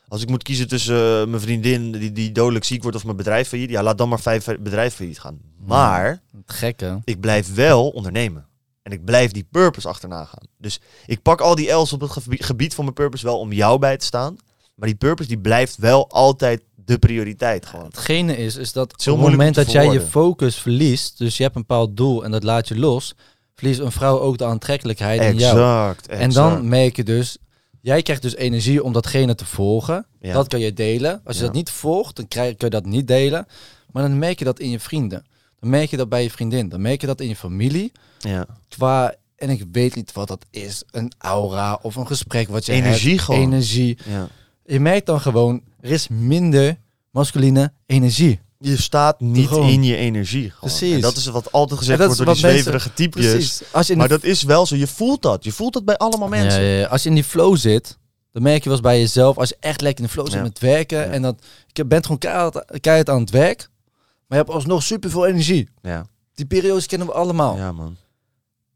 Als 0.08 0.22
ik 0.22 0.28
moet 0.28 0.42
kiezen 0.42 0.68
tussen 0.68 1.20
eh, 1.20 1.26
mijn 1.26 1.42
vriendin 1.42 1.92
die, 1.92 2.12
die 2.12 2.32
dodelijk 2.32 2.64
ziek 2.64 2.82
wordt 2.82 2.96
of 2.96 3.04
mijn 3.04 3.16
bedrijf 3.16 3.48
failliet. 3.48 3.70
Ja, 3.70 3.82
laat 3.82 3.98
dan 3.98 4.08
maar 4.08 4.20
vijf 4.20 4.44
bedrijf 4.44 4.94
failliet 4.94 5.20
gaan. 5.20 5.40
Maar 5.66 6.22
Het 6.32 6.52
gekke. 6.52 7.00
ik 7.04 7.20
blijf 7.20 7.54
wel 7.54 7.88
ondernemen. 7.88 8.50
En 8.82 8.92
ik 8.92 9.04
blijf 9.04 9.30
die 9.30 9.46
purpose 9.50 9.88
achterna 9.88 10.24
gaan. 10.24 10.46
Dus 10.58 10.80
ik 11.06 11.22
pak 11.22 11.40
al 11.40 11.54
die 11.54 11.72
L's 11.72 11.92
op 11.92 12.00
het 12.00 12.10
gebi- 12.10 12.42
gebied 12.42 12.74
van 12.74 12.84
mijn 12.84 12.96
purpose 12.96 13.24
wel 13.24 13.38
om 13.38 13.52
jou 13.52 13.78
bij 13.78 13.96
te 13.96 14.04
staan. 14.04 14.36
Maar 14.74 14.88
die 14.88 14.96
purpose 14.96 15.28
die 15.28 15.38
blijft 15.38 15.76
wel 15.76 16.08
altijd 16.10 16.62
de 16.74 16.98
prioriteit 16.98 17.66
gewoon. 17.66 17.84
Hetgene 17.84 18.36
is, 18.36 18.56
is 18.56 18.72
dat 18.72 18.92
op 18.92 18.98
is 18.98 19.04
heel 19.04 19.14
het 19.18 19.30
moment 19.30 19.56
om 19.58 19.64
dat 19.64 19.72
jij 19.72 19.92
je 19.92 20.00
focus 20.00 20.56
verliest, 20.56 21.18
dus 21.18 21.36
je 21.36 21.42
hebt 21.42 21.54
een 21.56 21.60
bepaald 21.66 21.96
doel 21.96 22.24
en 22.24 22.30
dat 22.30 22.42
laat 22.42 22.68
je 22.68 22.78
los, 22.78 23.14
verliest 23.54 23.80
een 23.80 23.92
vrouw 23.92 24.18
ook 24.20 24.38
de 24.38 24.44
aantrekkelijkheid 24.44 25.20
in 25.20 25.36
jou. 25.38 25.56
Exact, 25.90 26.06
En 26.08 26.30
dan 26.30 26.68
merk 26.68 26.96
je 26.96 27.04
dus, 27.04 27.38
jij 27.80 28.02
krijgt 28.02 28.22
dus 28.22 28.34
energie 28.36 28.82
om 28.84 28.92
datgene 28.92 29.34
te 29.34 29.44
volgen. 29.44 30.06
Ja. 30.20 30.32
Dat 30.32 30.48
kan 30.48 30.60
je 30.60 30.72
delen. 30.72 31.20
Als 31.24 31.34
je 31.36 31.40
Ja. 31.40 31.46
dat 31.48 31.56
niet 31.56 31.70
volgt, 31.70 32.16
dan 32.16 32.28
krijg, 32.28 32.56
kun 32.56 32.68
je 32.68 32.74
dat 32.74 32.84
niet 32.86 33.06
delen. 33.06 33.46
Maar 33.92 34.02
dan 34.02 34.18
merk 34.18 34.38
je 34.38 34.44
dat 34.44 34.58
in 34.58 34.70
je 34.70 34.80
vrienden. 34.80 35.24
Dan 35.62 35.70
merk 35.70 35.90
je 35.90 35.96
dat 35.96 36.08
bij 36.08 36.22
je 36.22 36.30
vriendin. 36.30 36.68
Dan 36.68 36.80
merk 36.80 37.00
je 37.00 37.06
dat 37.06 37.20
in 37.20 37.28
je 37.28 37.36
familie. 37.36 37.92
ja. 38.18 38.46
Qua, 38.68 39.14
en 39.36 39.50
ik 39.50 39.64
weet 39.72 39.94
niet 39.94 40.12
wat 40.12 40.28
dat 40.28 40.44
is. 40.50 40.82
Een 40.90 41.12
aura 41.18 41.78
of 41.82 41.96
een 41.96 42.06
gesprek 42.06 42.48
wat 42.48 42.66
je 42.66 42.72
Energie 42.72 43.10
hebt. 43.10 43.22
gewoon. 43.22 43.40
Energie. 43.40 43.98
Ja. 44.08 44.28
Je 44.64 44.80
merkt 44.80 45.06
dan 45.06 45.20
gewoon, 45.20 45.62
er 45.80 45.90
is 45.90 46.08
minder 46.08 46.78
masculine 47.10 47.72
energie. 47.86 48.40
Je 48.58 48.76
staat 48.76 49.20
niet 49.20 49.48
Gewoon. 49.48 49.68
in 49.68 49.82
je 49.84 49.96
energie. 49.96 50.50
Gewoon. 50.50 50.58
Precies. 50.76 50.94
En 50.94 51.00
dat 51.00 51.16
is 51.16 51.26
wat 51.26 51.52
altijd 51.52 51.78
gezegd 51.78 51.98
wordt 52.04 52.16
door 52.16 52.26
die 52.26 52.36
zweverige 52.36 52.92
typjes. 52.94 53.30
Precies. 53.30 53.62
Als 53.72 53.86
je 53.86 53.96
Maar 53.96 54.08
dat 54.08 54.24
is 54.24 54.42
wel 54.42 54.66
zo. 54.66 54.76
Je 54.76 54.86
voelt 54.86 55.22
dat. 55.22 55.44
Je 55.44 55.52
voelt 55.52 55.72
dat 55.72 55.84
bij 55.84 55.96
allemaal 55.96 56.28
mensen. 56.28 56.62
Ja, 56.62 56.68
ja, 56.68 56.78
ja. 56.78 56.86
Als 56.86 57.02
je 57.02 57.08
in 57.08 57.14
die 57.14 57.24
flow 57.24 57.56
zit, 57.56 57.98
dan 58.32 58.42
merk 58.42 58.56
je 58.58 58.64
wel 58.68 58.72
eens 58.72 58.80
bij 58.86 58.98
jezelf, 59.00 59.38
als 59.38 59.48
je 59.48 59.56
echt 59.60 59.80
lekker 59.80 60.00
in 60.00 60.06
de 60.06 60.12
flow 60.14 60.26
zit 60.26 60.36
Ja. 60.36 60.42
met 60.42 60.58
werken 60.58 60.98
Ja. 60.98 61.04
en 61.04 61.22
dat 61.22 61.42
je 61.66 61.84
bent 61.84 62.02
gewoon 62.04 62.18
keihard, 62.18 62.80
keihard 62.80 63.08
aan 63.10 63.20
het 63.20 63.30
werk, 63.30 63.68
je 64.38 64.44
hebt 64.44 64.50
alsnog 64.50 64.82
superveel 64.82 65.26
energie. 65.26 65.68
Ja. 65.82 66.06
Die 66.34 66.46
periodes 66.46 66.86
kennen 66.86 67.06
we 67.06 67.12
allemaal. 67.14 67.56
ja, 67.56 67.72
man. 67.72 67.96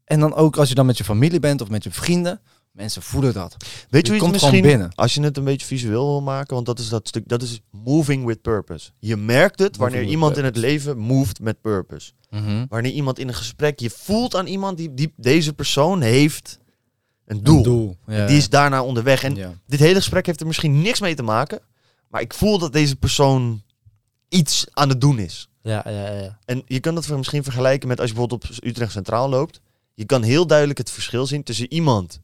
En 0.03 0.19
dan 0.19 0.33
ook 0.33 0.57
als 0.57 0.69
je 0.69 0.75
dan 0.75 0.85
met 0.85 0.97
je 0.97 1.03
familie 1.03 1.39
bent 1.39 1.61
of 1.61 1.69
met 1.69 1.83
je 1.83 1.91
vrienden, 1.91 2.41
mensen 2.71 3.01
voelen 3.01 3.33
dat. 3.33 3.55
Weet 3.59 3.67
Je 3.67 3.77
je 3.89 3.89
hoe 3.89 4.01
je 4.05 4.11
het 4.11 4.21
komt 4.21 4.35
gewoon 4.35 4.51
misschien, 4.51 4.61
binnen. 4.61 4.95
als 4.95 5.13
je 5.13 5.21
het 5.21 5.37
een 5.37 5.43
beetje 5.43 5.67
visueel 5.67 6.05
wil 6.05 6.21
maken, 6.21 6.53
want 6.53 6.65
dat 6.65 6.79
is 6.79 6.89
dat 6.89 7.07
stuk, 7.07 7.27
dat 7.27 7.41
is 7.41 7.61
moving 7.71 8.25
with 8.25 8.41
purpose. 8.41 8.91
Je 8.99 9.15
merkt 9.17 9.59
het 9.59 9.77
wanneer 9.77 10.03
iemand 10.03 10.37
in 10.37 10.43
het 10.43 10.57
leven 10.57 10.97
moved 10.97 11.39
met 11.39 11.61
purpose. 11.61 12.11
Wanneer 12.69 12.91
iemand 12.91 13.19
in 13.19 13.27
een 13.27 13.33
gesprek, 13.33 13.79
je 13.79 13.89
voelt 13.89 14.35
aan 14.35 14.45
iemand 14.47 14.77
die, 14.77 14.93
die 14.93 15.13
deze 15.15 15.53
persoon 15.53 16.01
heeft 16.01 16.59
een 17.25 17.43
doel. 17.43 17.57
Een 17.57 17.63
doel. 17.63 17.97
Ja. 18.07 18.25
Die 18.27 18.37
is 18.37 18.49
daarna 18.49 18.83
onderweg. 18.83 19.23
En 19.23 19.35
ja. 19.35 19.53
dit 19.65 19.79
hele 19.79 19.95
gesprek 19.95 20.25
heeft 20.25 20.39
er 20.39 20.47
misschien 20.47 20.81
niks 20.81 20.99
mee 20.99 21.15
te 21.15 21.23
maken, 21.23 21.59
maar 22.09 22.21
ik 22.21 22.33
voel 22.33 22.57
dat 22.59 22.73
deze 22.73 22.95
persoon 22.95 23.61
iets 24.29 24.65
aan 24.71 24.89
het 24.89 25.01
doen 25.01 25.19
is. 25.19 25.49
Ja, 25.61 25.81
ja, 25.85 26.11
ja. 26.11 26.39
En 26.45 26.63
je 26.65 26.79
kan 26.79 26.95
dat 26.95 27.07
misschien 27.07 27.43
vergelijken 27.43 27.87
met 27.87 27.99
als 27.99 28.09
je 28.09 28.15
bijvoorbeeld 28.15 28.51
op 28.51 28.63
Utrecht 28.63 28.91
Centraal 28.91 29.29
loopt. 29.29 29.61
Je 29.93 30.05
kan 30.05 30.23
heel 30.23 30.47
duidelijk 30.47 30.77
het 30.77 30.91
verschil 30.91 31.25
zien 31.25 31.43
tussen 31.43 31.73
iemand 31.73 32.19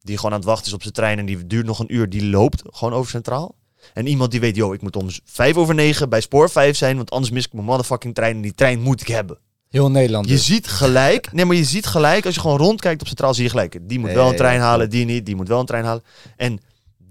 die 0.00 0.16
gewoon 0.16 0.32
aan 0.32 0.38
het 0.38 0.48
wachten 0.48 0.66
is 0.66 0.72
op 0.72 0.82
zijn 0.82 0.94
trein 0.94 1.18
en 1.18 1.26
die 1.26 1.46
duurt 1.46 1.66
nog 1.66 1.78
een 1.78 1.94
uur, 1.94 2.08
die 2.08 2.26
loopt 2.26 2.62
gewoon 2.70 2.94
over 2.94 3.10
centraal. 3.10 3.54
En 3.94 4.06
iemand 4.06 4.30
die 4.30 4.40
weet, 4.40 4.56
yo, 4.56 4.72
ik 4.72 4.82
moet 4.82 4.96
om 4.96 5.08
vijf 5.24 5.56
over 5.56 5.74
negen 5.74 6.08
bij 6.08 6.20
spoor 6.20 6.50
5 6.50 6.76
zijn, 6.76 6.96
want 6.96 7.10
anders 7.10 7.32
mis 7.32 7.44
ik 7.44 7.52
mijn 7.52 7.64
motherfucking 7.64 8.14
trein 8.14 8.36
en 8.36 8.42
die 8.42 8.54
trein 8.54 8.80
moet 8.80 9.00
ik 9.00 9.06
hebben. 9.06 9.38
Heel 9.68 9.90
Nederland. 9.90 10.26
Je 10.26 10.32
dus. 10.32 10.46
ziet 10.46 10.66
gelijk, 10.66 11.32
nee, 11.32 11.44
maar 11.44 11.56
je 11.56 11.64
ziet 11.64 11.86
gelijk, 11.86 12.26
als 12.26 12.34
je 12.34 12.40
gewoon 12.40 12.58
rondkijkt 12.58 13.00
op 13.00 13.06
centraal, 13.06 13.34
zie 13.34 13.44
je 13.44 13.50
gelijk. 13.50 13.78
Die 13.82 13.98
moet 13.98 14.06
Nee, 14.06 14.16
wel 14.16 14.28
een 14.28 14.36
trein 14.36 14.58
ja, 14.58 14.64
halen, 14.64 14.90
die 14.90 15.04
niet, 15.04 15.26
die 15.26 15.36
moet 15.36 15.48
wel 15.48 15.60
een 15.60 15.66
trein 15.66 15.84
halen. 15.84 16.02
En 16.36 16.60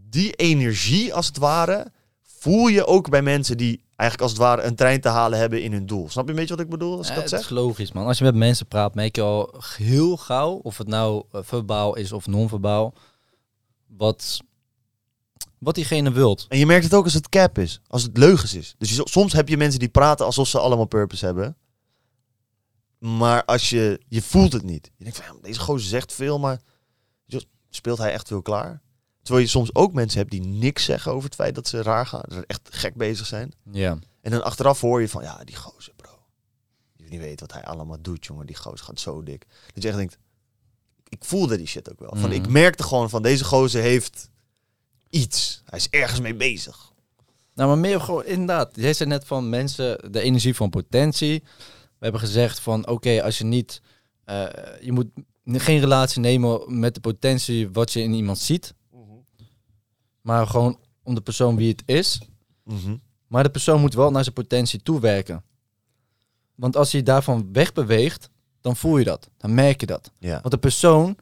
die 0.09 0.31
energie, 0.31 1.13
als 1.13 1.27
het 1.27 1.37
ware, 1.37 1.87
voel 2.39 2.67
je 2.67 2.85
ook 2.85 3.09
bij 3.09 3.21
mensen 3.21 3.57
die 3.57 3.81
eigenlijk 3.95 4.21
als 4.21 4.31
het 4.31 4.47
ware 4.47 4.61
een 4.61 4.75
trein 4.75 5.01
te 5.01 5.09
halen 5.09 5.39
hebben 5.39 5.61
in 5.63 5.71
hun 5.71 5.85
doel. 5.85 6.09
Snap 6.09 6.23
je 6.25 6.29
een 6.29 6.35
beetje 6.37 6.55
wat 6.55 6.63
ik 6.63 6.69
bedoel 6.69 6.97
als 6.97 7.07
ik 7.09 7.15
Ja, 7.15 7.21
dat 7.21 7.31
het 7.31 7.39
zeg? 7.39 7.49
is 7.49 7.55
logisch, 7.55 7.91
man. 7.91 8.05
Als 8.05 8.17
je 8.17 8.23
met 8.23 8.35
mensen 8.35 8.67
praat, 8.67 8.95
merk 8.95 9.15
je 9.15 9.21
al 9.21 9.53
heel 9.77 10.17
gauw, 10.17 10.51
of 10.53 10.77
het 10.77 10.87
nou 10.87 11.25
eh, 11.31 11.39
verbaal 11.43 11.95
is 11.95 12.11
of 12.11 12.27
non-verbaal, 12.27 12.93
wat, 13.87 14.39
wat 15.59 15.75
diegene 15.75 16.11
wilt. 16.11 16.45
En 16.49 16.57
je 16.57 16.65
merkt 16.65 16.83
het 16.83 16.93
ook 16.93 17.03
als 17.03 17.13
het 17.13 17.29
cap 17.29 17.57
is, 17.57 17.81
als 17.87 18.03
het 18.03 18.17
leugens 18.17 18.53
is. 18.53 18.75
Dus 18.77 18.95
je, 18.95 19.01
soms 19.03 19.33
heb 19.33 19.47
je 19.49 19.57
mensen 19.57 19.79
die 19.79 19.89
praten 19.89 20.25
alsof 20.25 20.47
ze 20.47 20.59
allemaal 20.59 20.85
purpose 20.85 21.25
hebben. 21.25 21.57
Maar 22.97 23.45
als 23.45 23.69
je, 23.69 24.01
je 24.07 24.21
voelt 24.21 24.53
het 24.53 24.63
niet. 24.63 24.91
Je 24.97 25.03
denkt 25.03 25.19
van, 25.19 25.35
ja, 25.35 25.41
deze 25.41 25.59
gozer 25.59 25.89
zegt 25.89 26.13
veel, 26.13 26.39
maar 26.39 26.61
speelt 27.69 27.97
hij 27.97 28.11
echt 28.11 28.27
veel 28.27 28.41
klaar? 28.41 28.81
Terwijl 29.25 29.45
je 29.45 29.51
soms 29.51 29.75
ook 29.75 29.93
mensen 29.93 30.19
hebt 30.19 30.31
die 30.31 30.41
niks 30.45 30.83
zeggen 30.83 31.11
over 31.11 31.23
het 31.25 31.35
feit 31.35 31.55
dat 31.55 31.67
ze 31.67 31.81
raar 31.81 32.05
gaan. 32.05 32.21
Dat 32.27 32.33
ze 32.37 32.43
echt 32.47 32.61
gek 32.71 32.95
bezig 32.95 33.25
zijn. 33.25 33.51
Ja. 33.71 33.97
En 34.21 34.31
dan 34.31 34.43
achteraf 34.43 34.81
hoor 34.81 35.01
je 35.01 35.09
van, 35.09 35.23
ja, 35.23 35.43
die 35.43 35.55
gozer, 35.55 35.93
bro. 35.95 36.11
Je 36.95 37.05
niet 37.09 37.19
weet 37.19 37.39
wat 37.39 37.53
hij 37.53 37.63
allemaal 37.63 38.01
doet, 38.01 38.25
jongen. 38.25 38.45
Die 38.45 38.55
gozer 38.55 38.85
gaat 38.85 38.99
zo 38.99 39.23
dik. 39.23 39.45
Dat 39.73 39.83
je 39.83 39.89
echt 39.89 39.97
denkt, 39.97 40.17
ik 41.09 41.23
voelde 41.23 41.57
die 41.57 41.67
shit 41.67 41.91
ook 41.91 41.99
wel. 41.99 42.09
Van, 42.09 42.29
Mhm. 42.29 42.31
Ik 42.31 42.47
merkte 42.47 42.83
gewoon 42.83 43.09
van, 43.09 43.21
deze 43.21 43.43
gozer 43.43 43.81
heeft 43.81 44.29
iets. 45.09 45.61
Hij 45.65 45.79
is 45.79 45.89
ergens 45.89 46.19
mee 46.19 46.35
bezig. 46.35 46.93
Nou, 47.53 47.69
maar 47.69 47.77
meer 47.77 48.01
gewoon 48.01 48.25
inderdaad. 48.25 48.71
Jij 48.75 48.93
zei 48.93 49.09
net 49.09 49.25
van 49.25 49.49
mensen, 49.49 50.11
de 50.11 50.21
energie 50.21 50.55
van 50.55 50.69
potentie. 50.69 51.43
We 51.97 52.03
hebben 52.03 52.21
gezegd 52.21 52.59
van, 52.59 52.87
oké, 52.87 53.23
als 53.23 53.37
je 53.37 53.43
niet, 53.43 53.81
eh, 54.23 54.45
je 54.81 54.91
moet 54.91 55.07
geen 55.45 55.79
relatie 55.79 56.21
nemen 56.21 56.79
met 56.79 56.93
de 56.93 56.99
potentie 56.99 57.69
wat 57.69 57.93
je 57.93 58.01
in 58.01 58.13
iemand 58.13 58.39
ziet, 58.39 58.73
maar 60.25 60.47
gewoon 60.47 60.79
om 61.03 61.15
de 61.15 61.21
persoon 61.21 61.55
wie 61.55 61.69
het 61.69 61.83
is. 61.85 62.21
Mhm. 62.63 62.95
Maar 63.27 63.43
de 63.43 63.49
persoon 63.49 63.81
moet 63.81 63.93
wel 63.93 64.11
naar 64.11 64.23
zijn 64.23 64.35
potentie 64.35 64.81
toewerken. 64.83 65.43
Want 66.55 66.75
als 66.75 66.91
hij 66.91 67.03
daarvan 67.03 67.49
wegbeweegt, 67.51 68.29
dan 68.61 68.75
voel 68.75 68.97
je 68.97 69.03
dat. 69.03 69.29
Dan 69.37 69.53
merk 69.53 69.79
je 69.79 69.85
dat. 69.85 70.11
Ja. 70.19 70.39
Want 70.41 70.51
de 70.51 70.57
persoon, 70.57 71.17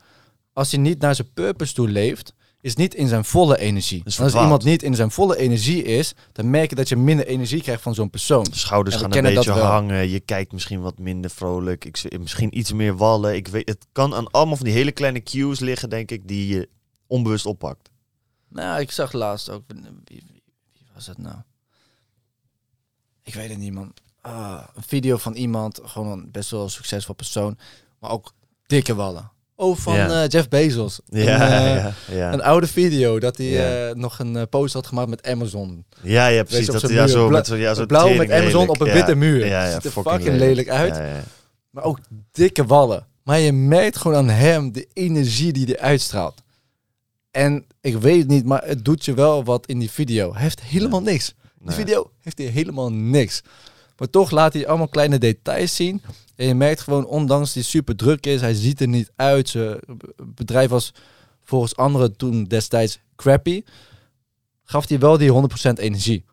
als 0.53 0.71
hij 0.71 0.79
niet 0.79 0.99
naar 0.99 1.15
zijn 1.15 1.33
purpose 1.33 1.73
toe 1.73 1.89
leeft, 1.89 2.33
is 2.61 2.75
niet 2.75 2.95
in 2.95 3.07
zijn 3.07 3.25
volle 3.25 3.57
energie. 3.57 4.01
En 4.05 4.23
als 4.23 4.33
iemand 4.33 4.63
niet 4.63 4.83
in 4.83 4.95
zijn 4.95 5.11
volle 5.11 5.37
energie 5.37 5.83
is, 5.83 6.13
dan 6.31 6.49
merk 6.49 6.69
je 6.69 6.75
dat 6.75 6.89
je 6.89 6.95
minder 6.95 7.27
energie 7.27 7.61
krijgt 7.61 7.81
van 7.81 7.95
zo'n 7.95 8.09
persoon. 8.09 8.43
De 8.43 8.57
schouders 8.57 8.95
gaan 8.95 9.15
een 9.15 9.23
beetje 9.23 9.51
hangen. 9.51 10.09
Je 10.09 10.19
kijkt 10.19 10.51
misschien 10.51 10.81
wat 10.81 10.97
minder 10.97 11.31
vrolijk. 11.31 11.85
Ik, 11.85 12.19
misschien 12.19 12.57
iets 12.57 12.73
meer 12.73 12.97
wallen. 12.97 13.35
Ik 13.35 13.47
weet, 13.47 13.69
het 13.69 13.85
kan 13.91 14.13
aan 14.13 14.31
allemaal 14.31 14.55
van 14.55 14.65
die 14.65 14.75
hele 14.75 14.91
kleine 14.91 15.23
cues 15.23 15.59
liggen, 15.59 15.89
denk 15.89 16.11
ik, 16.11 16.27
die 16.27 16.47
je 16.47 16.69
onbewust 17.07 17.45
oppakt. 17.45 17.91
Nou, 18.53 18.79
ik 18.79 18.91
zag 18.91 19.11
laatst 19.11 19.49
ook. 19.49 19.63
Wie, 19.67 19.81
wie, 20.05 20.23
wie 20.73 20.87
was 20.93 21.07
het 21.07 21.17
nou? 21.17 21.35
Ik 23.23 23.33
weet 23.33 23.49
het 23.49 23.57
niet, 23.57 23.73
man. 23.73 23.93
Ah, 24.21 24.63
een 24.75 24.83
video 24.83 25.17
van 25.17 25.33
iemand, 25.33 25.79
gewoon 25.83 26.11
een 26.11 26.31
best 26.31 26.51
wel 26.51 26.69
succesvol 26.69 27.15
persoon, 27.15 27.57
maar 27.99 28.11
ook 28.11 28.33
dikke 28.65 28.95
wallen. 28.95 29.31
Oh, 29.55 29.77
van 29.77 29.95
eh, 29.95 30.27
Jeff 30.27 30.47
Bezos. 30.47 30.99
Ja, 31.05 31.21
Een, 31.21 31.77
eh, 31.77 31.83
ja, 31.83 31.93
ja. 32.15 32.33
Een 32.33 32.41
oude 32.41 32.67
video 32.67 33.19
dat 33.19 33.37
hij 33.37 33.87
eh, 33.89 33.95
nog 33.95 34.19
een 34.19 34.49
post 34.49 34.73
had 34.73 34.87
gemaakt 34.87 35.09
met 35.09 35.27
Amazon. 35.27 35.85
ja, 36.01 36.27
ja, 36.27 36.43
precies. 36.43 36.65
Dat, 36.65 36.89
muur. 36.89 37.07
zo, 37.07 37.29
met 37.29 37.47
zo, 37.47 37.55
ja, 37.55 37.73
zo 37.73 37.85
Blauw 37.85 38.13
met 38.13 38.31
Amazon 38.31 38.51
lelijk. 38.51 38.69
op 38.69 38.79
een 38.81 38.87
Ja, 38.87 38.93
witte 38.93 39.15
muur. 39.15 39.45
Ja, 39.45 39.65
ja, 39.65 39.71
Ziet 39.71 39.85
er 39.85 39.91
fucking 39.91 40.37
lelijk 40.37 40.69
uit. 40.69 40.95
Ja, 40.95 41.05
ja. 41.05 41.23
Maar 41.69 41.83
ook 41.83 41.99
dikke 42.31 42.65
wallen. 42.65 43.07
Maar 43.23 43.39
je 43.39 43.53
merkt 43.53 43.97
gewoon 43.97 44.17
aan 44.17 44.29
hem 44.29 44.71
de 44.71 44.87
energie 44.93 45.53
die 45.53 45.65
hij 45.65 45.79
uitstraalt. 45.79 46.42
En 47.33 47.65
ik 47.81 47.97
weet 47.97 48.19
het 48.19 48.27
niet, 48.27 48.45
maar 48.45 48.63
het 48.65 48.85
doet 48.85 49.05
je 49.05 49.13
wel 49.13 49.43
wat 49.43 49.65
in 49.65 49.79
die 49.79 49.91
video. 49.91 50.33
Hij 50.33 50.41
heeft 50.41 50.61
helemaal 50.61 51.01
niks. 51.01 51.33
Die 51.57 51.67
Nee. 51.67 51.75
video 51.75 52.11
heeft 52.19 52.37
hij 52.37 52.47
helemaal 52.47 52.91
niks. 52.91 53.41
Maar 53.97 54.09
toch 54.09 54.31
laat 54.31 54.53
hij 54.53 54.67
allemaal 54.67 54.87
kleine 54.87 55.17
details 55.17 55.75
zien. 55.75 56.01
En 56.35 56.47
je 56.47 56.53
merkt 56.55 56.81
gewoon, 56.81 57.05
ondanks 57.05 57.53
die 57.53 57.63
super 57.63 57.95
druk 57.95 58.25
is, 58.25 58.41
hij 58.41 58.53
ziet 58.53 58.81
er 58.81 58.87
niet 58.87 59.11
uit. 59.15 59.49
Zijn 59.49 59.79
bedrijf 60.35 60.69
was 60.69 60.93
volgens 61.43 61.75
anderen 61.75 62.15
toen 62.15 62.43
destijds 62.43 62.99
crappy. 63.15 63.63
Gaf 64.63 64.87
hij 64.87 64.99
wel 64.99 65.17
die 65.17 65.29
100% 65.31 65.79
energie. 65.79 66.25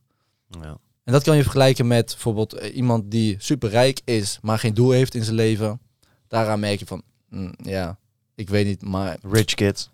Ja. 0.61 0.79
En 1.05 1.13
dat 1.13 1.23
kan 1.23 1.37
je 1.37 1.43
vergelijken 1.43 1.87
met 1.87 2.07
bijvoorbeeld 2.07 2.53
eh, 2.53 2.77
iemand 2.77 3.11
die 3.11 3.37
super 3.39 3.71
rijk 3.71 4.01
is, 4.05 4.39
maar 4.43 4.59
geen 4.59 4.75
doel 4.75 4.91
heeft 4.91 5.15
in 5.15 5.25
zijn 5.25 5.37
leven. 5.37 5.81
Daaraan 6.29 6.61
merk 6.61 6.79
je 6.79 6.87
van, 6.87 7.03
mm, 7.29 7.55
ja, 7.63 7.99
ik 8.35 8.49
weet 8.49 8.67
niet, 8.67 8.83
maar 8.83 9.19
Rich 9.23 9.55
kids. 9.55 9.91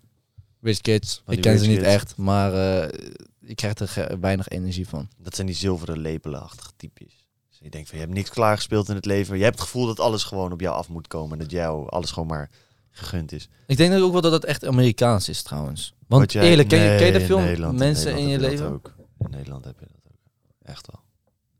Kids, 0.75 1.23
ik 1.27 1.41
ken 1.41 1.59
ze 1.59 1.67
niet 1.67 1.83
echt, 1.83 2.17
maar 2.17 2.55
eh 2.83 3.01
ik 3.41 3.57
krijg 3.57 3.79
er 3.79 4.21
weinig 4.21 4.49
energie 4.49 4.89
van. 4.89 5.09
Dat 5.19 5.35
zijn 5.35 5.47
die 5.47 5.57
zilveren 5.57 5.99
lepelenachtige 5.99 6.71
types. 6.77 7.27
Dus 7.49 7.59
je 7.61 7.71
denkt 7.71 7.89
van, 7.89 7.99
je 7.99 8.05
hebt 8.05 8.17
niks 8.17 8.31
klaargespeeld 8.31 8.89
in 8.89 8.95
het 8.95 9.05
leven. 9.05 9.37
Je 9.39 9.43
hebt 9.45 9.55
het 9.55 9.64
gevoel 9.64 9.87
dat 9.87 10.01
alles 10.01 10.25
gewoon 10.25 10.53
op 10.53 10.61
jou 10.61 10.77
af 10.77 10.89
moet 10.89 11.07
komen. 11.09 11.33
En 11.33 11.39
dat 11.39 11.51
jou 11.51 11.89
alles 11.91 12.11
gewoon 12.11 12.29
maar 12.29 12.51
gegund 12.91 13.33
is. 13.33 13.49
Ik 13.67 13.77
denk 13.77 13.95
ook 14.03 14.12
wel 14.12 14.21
dat 14.21 14.33
het 14.33 14.45
echt 14.45 14.64
Amerikaans 14.67 15.29
is 15.29 15.43
trouwens. 15.43 15.95
Want 16.07 16.33
jij- 16.33 16.51
eerlijk, 16.51 16.69
ken 16.69 16.79
je, 16.81 16.97
ken 16.97 17.07
je 17.07 17.11
Nee, 17.12 17.21
de 17.21 17.27
film 17.27 17.43
Nederland- 17.43 17.79
Mensen 17.79 18.17
in, 18.19 18.29
je 18.29 18.39
dat 18.39 18.51
leven? 18.51 18.73
ook. 18.73 18.95
In 19.19 19.31
Nederland 19.31 19.64
heb 19.64 19.81
je 19.81 19.87
dat 19.87 20.01
ook. 20.12 20.21
Echt 20.62 20.87
wel. 20.93 21.01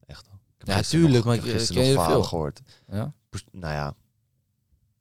Echt 0.07 0.27
wel. 0.29 0.75
Ja, 0.77 0.83
tuurlijk, 0.83 1.15
nog- 1.15 1.25
maar 1.25 1.35
ik 1.35 1.45
heb 1.53 1.61
ik- 1.61 1.67
ken 1.75 1.85
je 1.85 2.01
veel? 2.01 2.23
gehoord. 2.23 2.61
Ja? 2.91 3.13
Nou 3.53 3.75
ja, 3.75 3.95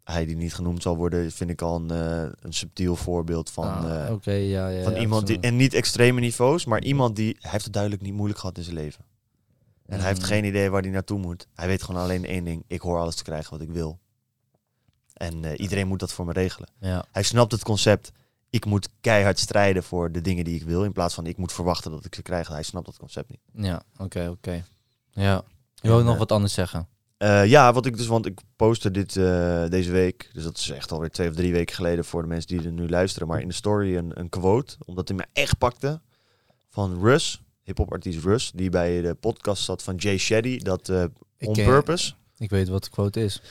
hij 0.06 0.26
die 0.26 0.36
niet 0.36 0.54
genoemd 0.54 0.82
zal 0.82 0.96
worden, 0.98 1.32
vind 1.32 1.50
ik 1.50 1.62
al 1.62 1.76
een, 1.76 1.92
eh, 1.92 2.32
een 2.40 2.54
subtiel 2.54 2.96
voorbeeld 2.96 3.50
van, 3.50 3.68
Ah, 3.68 4.06
eh, 4.06 4.14
Oké, 4.14 4.32
ja, 4.32 4.68
ja. 4.68 4.84
van 4.84 4.94
ja, 4.94 5.00
iemand 5.00 5.28
die, 5.28 5.40
en 5.40 5.56
niet 5.56 5.74
extreme 5.74 6.20
niveaus, 6.20 6.66
maar 6.66 6.84
iemand 6.84 7.16
die, 7.16 7.38
hij 7.40 7.52
heeft 7.52 7.64
het 7.64 7.74
duidelijk 7.74 8.02
niet 8.04 8.14
moeilijk 8.14 8.40
gehad 8.40 8.58
in 8.58 8.64
zijn 8.64 8.76
leven. 8.76 9.06
En 9.86 9.98
hij 10.00 10.08
heeft 10.08 10.22
Mm. 10.22 10.28
geen 10.28 10.46
idee 10.46 10.70
waar 10.70 10.82
hij 10.82 10.92
naartoe 10.92 11.20
moet. 11.20 11.48
Hij 11.56 11.68
weet 11.68 11.84
gewoon 11.84 12.02
alleen 12.02 12.26
één 12.26 12.44
ding, 12.44 12.64
ik 12.68 12.82
hoor 12.82 13.00
alles 13.00 13.16
te 13.16 13.24
krijgen 13.24 13.52
wat 13.52 13.62
ik 13.62 13.70
wil. 13.72 14.00
En 15.14 15.46
eh, 15.46 15.60
iedereen 15.60 15.88
moet 15.88 16.00
dat 16.00 16.12
voor 16.14 16.26
me 16.26 16.32
regelen. 16.34 16.70
Ja, 16.80 17.06
Hij 17.12 17.24
snapt 17.24 17.52
het 17.52 17.64
concept, 17.64 18.12
ik 18.50 18.66
moet 18.66 18.90
keihard 19.02 19.40
strijden 19.40 19.84
voor 19.84 20.12
de 20.12 20.22
dingen 20.22 20.44
die 20.44 20.56
ik 20.56 20.64
wil, 20.64 20.84
in 20.84 20.92
plaats 20.92 21.14
van 21.14 21.26
ik 21.26 21.38
moet 21.38 21.54
verwachten 21.54 21.92
dat 21.92 22.06
ik 22.06 22.16
ze 22.16 22.22
krijg. 22.22 22.48
Hij 22.48 22.64
snapt 22.64 22.86
dat 22.86 22.98
concept 22.98 23.30
niet. 23.30 23.66
ja, 23.66 23.82
oké, 23.98 24.28
oké. 24.30 24.66
Ja. 25.12 25.44
Je 25.76 25.88
wil 25.88 26.04
nog 26.04 26.18
wat 26.18 26.32
anders 26.32 26.54
zeggen? 26.54 26.88
Eh, 27.26 27.46
ja, 27.46 27.74
wat 27.74 27.86
ik 27.86 27.98
dus, 27.98 28.08
want 28.08 28.26
ik 28.26 28.40
postte 28.56 28.92
dit 28.92 29.16
eh, 29.16 29.66
deze 29.70 29.92
week, 29.92 30.30
dus 30.34 30.44
dat 30.44 30.58
is 30.58 30.70
echt 30.70 30.92
alweer 30.92 31.10
twee 31.10 31.30
of 31.30 31.36
drie 31.36 31.52
weken 31.52 31.76
geleden 31.76 32.06
voor 32.06 32.22
de 32.22 32.28
mensen 32.28 32.58
die 32.58 32.66
er 32.66 32.72
nu 32.72 32.90
luisteren, 32.90 33.28
maar 33.28 33.42
in 33.42 33.48
de 33.48 33.54
story 33.54 33.96
een, 33.96 34.20
een 34.20 34.30
quote, 34.30 34.76
omdat 34.86 35.08
hij 35.08 35.18
me 35.18 35.26
echt 35.34 35.58
pakte, 35.58 36.02
van 36.70 37.02
Russ, 37.02 37.42
hip-hop 37.64 37.92
artiest 37.92 38.24
Russ, 38.24 38.52
die 38.52 38.70
bij 38.70 39.02
de 39.02 39.14
podcast 39.14 39.64
zat 39.64 39.84
van 39.84 39.96
Jay 39.96 40.18
Shetty, 40.18 40.58
dat 40.58 40.90
eh, 40.90 41.04
On 41.40 41.54
Purpose. 41.54 42.14
Ik 42.38 42.50
weet 42.50 42.68
wat 42.68 42.84
de 42.84 42.90
quote 42.90 43.24
is. 43.24 43.42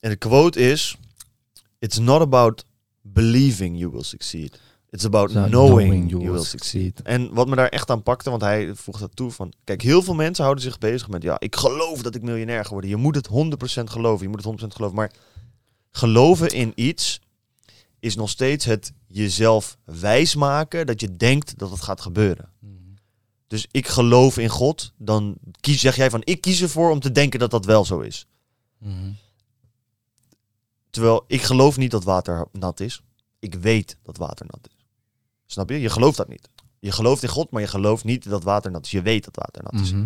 En 0.00 0.10
de 0.10 0.16
quote 0.16 0.60
is, 0.60 0.96
it's 1.78 1.98
not 1.98 2.20
about 2.20 2.64
believing 3.00 3.78
you 3.78 3.90
will 3.90 4.02
succeed, 4.02 4.60
it's 4.92 5.04
about 5.04 5.32
knowing, 5.32 6.10
you, 6.10 6.30
will 6.30 6.44
succeed. 6.44 7.02
En 7.02 7.34
wat 7.34 7.48
me 7.48 7.56
daar 7.56 7.68
echt 7.68 7.90
aan 7.90 8.02
pakte, 8.02 8.30
want 8.30 8.42
hij 8.42 8.74
voegt 8.74 9.00
dat 9.00 9.16
toe 9.16 9.30
van... 9.30 9.52
Kijk, 9.64 9.82
heel 9.82 10.02
veel 10.02 10.14
mensen 10.14 10.44
houden 10.44 10.64
zich 10.64 10.78
bezig 10.78 11.08
met... 11.08 11.22
Ja, 11.22 11.36
ik 11.38 11.56
geloof 11.56 12.02
dat 12.02 12.14
ik 12.14 12.22
miljonair 12.22 12.64
ga 12.64 12.70
worden. 12.70 12.90
Je 12.90 12.96
moet 12.96 13.14
het 13.14 13.28
100% 13.28 13.30
geloven. 13.84 14.22
Je 14.24 14.28
moet 14.28 14.44
het 14.44 14.62
100% 14.62 14.66
geloven. 14.66 14.96
Maar 14.96 15.12
geloven 15.90 16.48
in 16.48 16.72
iets 16.74 17.20
is 17.98 18.16
nog 18.16 18.28
steeds 18.28 18.64
het 18.64 18.92
jezelf 19.06 19.78
wijsmaken 19.84 20.86
dat 20.86 21.00
je 21.00 21.16
denkt 21.16 21.58
dat 21.58 21.70
het 21.70 21.82
gaat 21.82 22.00
gebeuren. 22.00 22.48
Mhm. 22.58 22.72
Dus 23.46 23.66
ik 23.70 23.88
geloof 23.88 24.38
in 24.38 24.48
God. 24.48 24.92
Dan 24.96 25.36
kies, 25.60 25.80
zeg 25.80 25.96
jij 25.96 26.10
van, 26.10 26.22
ik 26.24 26.40
kies 26.40 26.62
ervoor 26.62 26.90
om 26.90 27.00
te 27.00 27.12
denken 27.12 27.38
dat 27.38 27.50
dat 27.50 27.64
wel 27.64 27.84
zo 27.84 28.00
is. 28.00 28.26
Mhm. 28.78 29.12
Terwijl 30.90 31.24
ik 31.26 31.42
geloof 31.42 31.76
niet 31.76 31.90
dat 31.90 32.04
water 32.04 32.46
nat 32.52 32.80
is. 32.80 33.02
Ik 33.38 33.54
weet 33.54 33.96
dat 34.02 34.16
water 34.16 34.46
nat 34.48 34.68
is. 34.70 34.81
Snap 35.52 35.70
je? 35.70 35.80
Je 35.80 35.90
gelooft 35.90 36.16
dat 36.16 36.28
niet. 36.28 36.48
Je 36.78 36.92
gelooft 36.92 37.22
in 37.22 37.28
God, 37.28 37.50
maar 37.50 37.60
je 37.60 37.68
gelooft 37.68 38.04
niet 38.04 38.28
dat 38.30 38.42
water 38.42 38.70
nat 38.70 38.84
is. 38.84 38.90
Je 38.90 39.02
weet 39.02 39.24
dat 39.24 39.36
water 39.36 39.62
nat 39.62 39.80
is. 39.82 39.92
Mhm. 39.92 40.04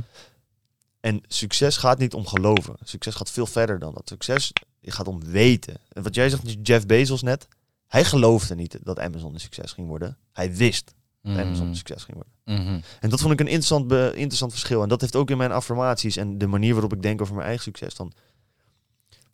En 1.00 1.20
succes 1.26 1.76
gaat 1.76 1.98
niet 1.98 2.14
om 2.14 2.26
geloven. 2.26 2.74
Succes 2.84 3.14
gaat 3.14 3.30
veel 3.30 3.46
verder 3.46 3.78
dan 3.78 3.94
dat. 3.94 4.08
Succes 4.08 4.52
gaat 4.82 5.08
om 5.08 5.24
weten. 5.24 5.76
En 5.92 6.02
wat 6.02 6.14
jij 6.14 6.28
zegt, 6.30 6.56
Jeff 6.62 6.86
Bezos 6.86 7.22
net. 7.22 7.48
Hij 7.86 8.04
geloofde 8.04 8.54
niet 8.54 8.78
dat 8.82 8.98
Amazon 8.98 9.34
een 9.34 9.40
succes 9.40 9.72
ging 9.72 9.88
worden. 9.88 10.16
Hij 10.32 10.54
wist 10.54 10.94
dat 11.22 11.32
Amazon 11.36 11.60
een 11.62 11.66
Mhm. 11.66 11.74
succes 11.74 12.04
ging 12.04 12.16
worden. 12.16 12.64
Mhm. 12.64 12.80
En 13.00 13.10
dat 13.10 13.20
vond 13.20 13.32
ik 13.32 13.40
een 13.40 13.46
interessant, 13.46 13.92
interessant 13.92 14.52
verschil. 14.52 14.82
En 14.82 14.88
dat 14.88 15.00
heeft 15.00 15.16
ook 15.16 15.30
in 15.30 15.36
mijn 15.36 15.52
affirmaties 15.52 16.16
en 16.16 16.38
de 16.38 16.46
manier 16.46 16.72
waarop 16.72 16.92
ik 16.92 17.02
denk 17.02 17.20
over 17.20 17.34
mijn 17.34 17.46
eigen 17.46 17.64
succes. 17.64 17.94
Dan 17.94 18.12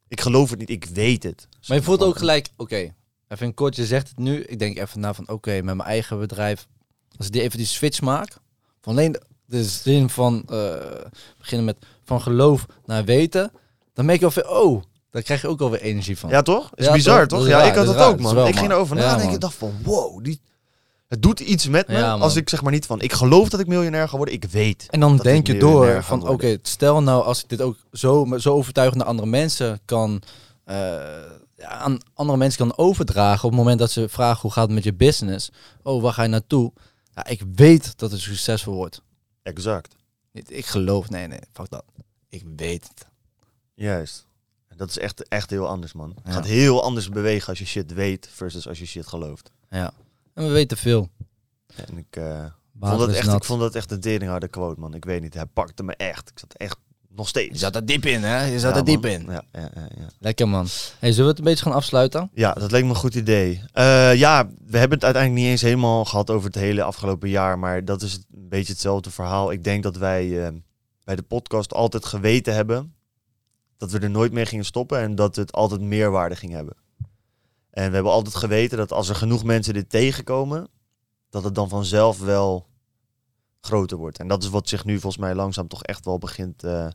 Ik 0.08 0.20
geloof 0.20 0.50
het 0.50 0.58
niet, 0.58 0.70
ik 0.70 0.84
weet 0.84 1.22
het. 1.22 1.48
Maar 1.66 1.76
je 1.76 1.82
voelt 1.82 2.02
ook 2.02 2.18
gelijk, 2.18 2.48
oké, 2.56 2.94
even 3.32 3.46
een 3.46 3.54
kort, 3.54 3.76
je 3.76 3.86
zegt 3.86 4.08
het 4.08 4.18
nu. 4.18 4.40
Ik 4.42 4.58
denk 4.58 4.78
even 4.78 5.00
na 5.00 5.14
van, 5.14 5.28
oké, 5.28 5.50
met 5.50 5.64
mijn 5.64 5.88
eigen 5.88 6.18
bedrijf. 6.18 6.66
Als 7.16 7.26
ik 7.26 7.32
die 7.32 7.42
even 7.42 7.58
die 7.58 7.66
switch 7.66 8.00
maak. 8.00 8.36
Van 8.80 8.92
alleen 8.92 9.16
de- 9.46 9.64
zin 9.64 10.08
van, 10.10 10.42
eh, 10.48 10.74
beginnen 11.38 11.66
met 11.66 11.76
van 12.04 12.20
geloof 12.20 12.66
naar 12.86 13.04
weten. 13.04 13.52
Dan 13.94 14.04
merk 14.04 14.20
je 14.20 14.30
wel 14.30 14.44
veel, 14.44 14.60
oh, 14.62 14.82
daar 15.10 15.22
krijg 15.22 15.40
je 15.42 15.48
ook 15.48 15.60
alweer 15.60 15.80
energie 15.80 16.18
van. 16.18 16.30
Ja, 16.30 16.42
toch? 16.42 16.70
Is 16.74 16.84
Ja, 16.86 16.92
bizar, 16.92 17.18
toch? 17.20 17.28
toch? 17.28 17.38
Dat 17.38 17.46
is 17.48 17.54
Ja, 17.54 17.58
raar, 17.58 17.68
ik 17.68 17.74
had 17.74 17.86
dat 17.86 17.94
raar. 17.94 18.08
ook, 18.08 18.20
man. 18.20 18.34
wel, 18.34 18.46
ik 18.46 18.56
ging 18.56 18.70
erover 18.70 18.96
Ja, 18.96 19.02
nadenken. 19.02 19.24
man. 19.26 19.34
Ik 19.34 19.40
dacht 19.40 19.54
van, 19.54 19.72
wow, 19.82 20.24
die... 20.24 20.40
het 21.08 21.22
doet 21.22 21.40
iets 21.40 21.68
met 21.68 21.88
me. 21.88 21.94
Ja, 21.96 22.12
als 22.12 22.36
ik 22.36 22.48
zeg 22.48 22.62
maar 22.62 22.72
niet 22.72 22.86
van, 22.86 23.00
ik 23.00 23.12
geloof 23.12 23.48
dat 23.48 23.60
ik 23.60 23.66
miljonair 23.66 24.08
ga 24.08 24.16
worden. 24.16 24.34
Ik 24.34 24.44
weet. 24.44 24.86
En 24.90 25.00
dan 25.00 25.16
denk 25.16 25.46
je 25.46 25.56
door 25.58 26.02
van, 26.02 26.28
oké, 26.28 26.56
stel 26.62 27.02
nou 27.02 27.24
als 27.24 27.42
ik 27.42 27.48
dit 27.48 27.60
ook 27.60 27.76
zo, 27.92 28.24
maar 28.24 28.40
zo 28.40 28.54
overtuigend 28.54 28.98
naar 28.98 29.08
andere 29.08 29.28
mensen 29.28 29.80
kan, 29.84 30.22
eh, 30.64 30.76
ja, 30.76 31.22
aan 31.64 31.98
andere 32.14 32.38
mensen 32.38 32.58
kan 32.66 32.76
overdragen 32.78 33.44
op 33.44 33.50
het 33.50 33.58
moment 33.60 33.78
dat 33.78 33.90
ze 33.90 34.08
vragen 34.08 34.40
hoe 34.40 34.50
gaat 34.52 34.64
het 34.66 34.74
met 34.74 34.84
je 34.84 34.94
business. 34.94 35.50
Oh, 35.82 36.02
waar 36.02 36.12
ga 36.12 36.22
je 36.22 36.28
naartoe? 36.28 36.72
Ja, 37.14 37.26
ik 37.26 37.42
weet 37.54 37.98
dat 37.98 38.10
het 38.10 38.20
succesvol 38.20 38.74
wordt. 38.74 39.02
Exact. 39.42 39.94
Ik 40.32 40.66
geloof, 40.66 41.08
nee, 41.10 41.26
nee, 41.26 41.40
fuck 41.52 41.70
dat. 41.70 41.84
Ik 42.28 42.44
weet 42.56 42.88
het. 42.88 43.06
Juist. 43.74 44.26
Dat 44.76 44.88
is 44.88 44.98
echt, 44.98 45.28
echt 45.28 45.50
heel 45.50 45.68
anders, 45.68 45.92
man. 45.92 46.08
Het 46.08 46.18
Ja. 46.24 46.32
gaat 46.32 46.46
heel 46.46 46.82
anders 46.82 47.08
bewegen 47.08 47.48
als 47.48 47.58
je 47.58 47.64
shit 47.66 47.92
weet 47.92 48.28
versus 48.32 48.68
als 48.68 48.78
je 48.78 48.86
shit 48.86 49.06
gelooft. 49.06 49.50
Ja. 49.70 49.92
En 50.34 50.44
we 50.46 50.50
weten 50.52 50.76
veel. 50.76 51.08
En 51.74 51.98
ik, 51.98 52.16
eh, 52.16 52.44
vond, 52.80 52.98
dat 52.98 53.08
echt, 53.12 53.26
nat. 53.26 53.36
ik 53.36 53.44
vond 53.44 53.60
dat 53.60 53.74
echt 53.74 53.90
een 53.90 54.00
teringharde 54.00 54.48
quote, 54.48 54.80
man. 54.80 54.94
Ik 54.94 55.04
weet 55.04 55.22
niet, 55.22 55.34
hij 55.34 55.46
pakte 55.46 55.82
me 55.82 55.96
echt. 55.96 56.30
Ik 56.30 56.38
zat 56.38 56.52
echt 56.54 56.76
nog 57.14 57.28
steeds. 57.28 57.50
Je 57.52 57.58
zat 57.58 57.74
er 57.76 57.86
diep 57.86 58.04
in, 58.04 58.22
hè? 58.22 58.44
Je 58.44 58.58
zat 58.60 58.72
Ja, 58.72 58.78
er 58.78 58.84
diep 58.84 59.02
man. 59.02 59.10
in. 59.10 59.22
Ja, 59.26 59.42
ja, 59.52 59.60
ja, 59.74 59.88
ja. 59.98 60.06
Lekker, 60.18 60.48
man. 60.48 60.66
Hey, 60.98 61.10
zullen 61.10 61.24
we 61.24 61.30
het 61.30 61.38
een 61.38 61.44
beetje 61.44 61.64
gaan 61.64 61.72
afsluiten? 61.74 62.30
Ja, 62.34 62.52
dat 62.52 62.70
leek 62.70 62.82
me 62.82 62.88
een 62.88 62.94
goed 62.94 63.14
idee. 63.14 63.62
Eh, 63.72 64.14
ja, 64.14 64.46
we 64.66 64.78
hebben 64.78 64.96
het 64.96 65.04
uiteindelijk 65.04 65.42
niet 65.42 65.50
eens 65.52 65.62
helemaal 65.62 66.04
gehad 66.04 66.30
over 66.30 66.46
het 66.46 66.54
hele 66.54 66.82
afgelopen 66.82 67.28
jaar. 67.28 67.58
Maar 67.58 67.84
dat 67.84 68.02
is 68.02 68.14
een 68.14 68.48
beetje 68.48 68.72
hetzelfde 68.72 69.10
verhaal. 69.10 69.52
Ik 69.52 69.64
denk 69.64 69.82
dat 69.82 69.96
wij 69.96 70.46
eh, 70.46 70.52
bij 71.04 71.16
de 71.16 71.22
podcast 71.22 71.72
altijd 71.74 72.04
geweten 72.04 72.54
hebben 72.54 72.94
dat 73.76 73.90
we 73.90 73.98
er 73.98 74.10
nooit 74.10 74.32
mee 74.32 74.46
gingen 74.46 74.64
stoppen 74.64 74.98
en 74.98 75.14
dat 75.14 75.36
het 75.36 75.52
altijd 75.52 75.80
meerwaarde 75.80 76.36
ging 76.36 76.52
hebben. 76.52 76.76
En 77.70 77.88
we 77.88 77.94
hebben 77.94 78.12
altijd 78.12 78.34
geweten 78.34 78.78
dat 78.78 78.92
als 78.92 79.08
er 79.08 79.14
genoeg 79.14 79.44
mensen 79.44 79.74
dit 79.74 79.90
tegenkomen, 79.90 80.68
dat 81.30 81.44
het 81.44 81.54
dan 81.54 81.68
vanzelf 81.68 82.20
wel 82.20 82.66
groter 83.60 83.96
wordt. 83.96 84.18
En 84.18 84.28
dat 84.28 84.42
is 84.42 84.48
wat 84.48 84.68
zich 84.68 84.84
nu 84.84 84.92
volgens 85.00 85.22
mij 85.22 85.34
langzaam 85.34 85.68
toch 85.68 85.82
echt 85.82 86.04
wel 86.04 86.18
begint. 86.18 86.62
eh, 86.64 86.86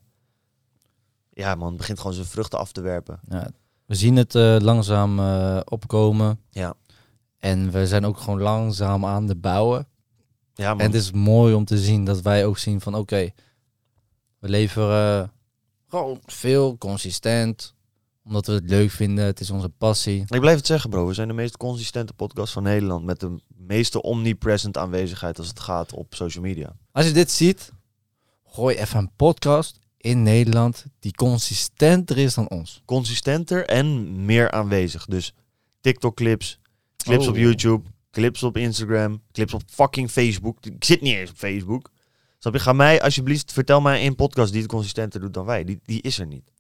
ja, 1.38 1.56
man, 1.56 1.68
het 1.68 1.78
begint 1.78 2.00
gewoon 2.00 2.14
zijn 2.14 2.26
vruchten 2.26 2.60
af 2.60 2.72
te 2.72 2.82
werpen. 2.82 3.20
Ja, 3.30 3.50
we 3.86 3.96
zien 3.96 4.16
het 4.16 4.36
eh, 4.36 4.56
langzaam 4.60 5.20
eh, 5.20 5.60
opkomen. 5.66 6.40
Ja. 6.50 6.74
En 7.40 7.72
we 7.72 7.88
zijn 7.88 8.06
ook 8.06 8.18
gewoon 8.18 8.42
langzaam 8.42 9.06
aan 9.06 9.28
het 9.28 9.42
bouwen. 9.42 9.88
Ja, 10.54 10.70
man. 10.70 10.80
En 10.80 10.86
het 10.86 11.02
is 11.02 11.12
mooi 11.12 11.54
om 11.54 11.66
te 11.66 11.78
zien 11.78 12.06
dat 12.06 12.22
wij 12.22 12.46
ook 12.46 12.58
zien 12.58 12.82
van 12.82 12.96
oké, 12.96 13.32
we 14.40 14.50
leveren 14.50 15.32
gewoon 15.88 16.20
veel, 16.26 16.78
consistent. 16.78 17.76
Omdat 18.24 18.46
we 18.46 18.54
het 18.54 18.70
leuk 18.70 18.92
vinden, 18.92 19.26
het 19.26 19.40
is 19.40 19.50
onze 19.50 19.70
passie. 19.70 20.22
Ik 20.28 20.40
blijf 20.40 20.58
het 20.58 20.66
zeggen, 20.66 20.90
bro. 20.90 21.08
We 21.08 21.14
zijn 21.14 21.28
de 21.28 21.34
meest 21.34 21.58
consistente 21.58 22.14
podcast 22.14 22.54
van 22.54 22.64
Nederland. 22.64 23.06
Met 23.06 23.20
de 23.20 23.42
meeste 23.48 24.02
omnipresent 24.02 24.78
aanwezigheid 24.78 25.38
als 25.38 25.48
het 25.48 25.60
gaat 25.60 25.94
op 25.94 26.16
social 26.16 26.44
media. 26.44 26.76
Als 26.92 27.06
je 27.06 27.12
dit 27.12 27.32
ziet, 27.32 27.72
gooi 28.46 28.76
even 28.76 29.00
een 29.00 29.12
podcast 29.16 29.80
in 29.98 30.24
Nederland 30.24 30.86
die 31.00 31.14
consistenter 31.16 32.18
is 32.18 32.34
dan 32.34 32.50
ons. 32.50 32.82
Consistenter 32.86 33.66
en 33.66 34.16
meer 34.26 34.52
aanwezig. 34.52 35.06
Dus 35.06 35.34
TikTok-clips, 35.82 36.60
clips 36.98 37.24
Oh. 37.24 37.30
op 37.30 37.38
YouTube, 37.38 37.90
clips 38.12 38.44
op 38.44 38.58
Instagram, 38.58 39.22
clips 39.32 39.54
op 39.54 39.62
fucking 39.68 40.12
Facebook. 40.12 40.66
Ik 40.66 40.84
zit 40.84 41.02
niet 41.02 41.14
eens 41.16 41.30
op 41.30 41.38
Facebook. 41.38 41.90
Snap 42.40 42.54
je? 42.54 42.60
Ga 42.60 42.74
mij 42.74 43.02
alsjeblieft, 43.02 43.54
vertel 43.54 43.82
mij 43.82 44.00
één 44.00 44.16
podcast 44.16 44.52
die 44.52 44.62
het 44.62 44.72
consistenter 44.72 45.20
doet 45.20 45.34
dan 45.34 45.46
wij. 45.46 45.64
Die, 45.64 45.80
die 45.84 46.02
is 46.02 46.20
er 46.20 46.28
niet. 46.28 46.52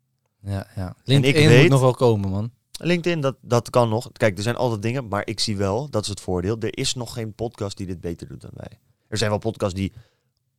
Ja, 0.41 0.67
ja. 0.75 0.89
ik 0.89 0.95
LinkedIn 1.03 1.47
weet- 1.47 1.61
moet 1.61 1.69
nog 1.69 1.81
wel 1.81 1.93
komen, 1.93 2.29
man. 2.29 2.51
LinkedIn, 2.79 3.21
dat, 3.21 3.35
dat 3.41 3.69
kan 3.69 3.89
nog. 3.89 4.11
Kijk, 4.11 4.38
er 4.38 4.43
zijn 4.43 4.55
altijd 4.55 4.81
dingen, 4.81 5.07
maar 5.07 5.27
ik 5.27 5.39
zie 5.39 5.57
wel, 5.57 5.89
dat 5.89 6.03
is 6.03 6.09
het 6.09 6.19
voordeel. 6.21 6.57
Er 6.59 6.77
is 6.77 6.93
nog 6.93 7.13
geen 7.13 7.33
podcast 7.33 7.77
die 7.77 7.85
dit 7.88 8.01
beter 8.01 8.27
doet 8.27 8.41
dan 8.41 8.51
wij. 8.53 8.79
Er 9.07 9.17
zijn 9.17 9.29
wel 9.29 9.39
podcasts 9.39 9.75
die 9.79 9.93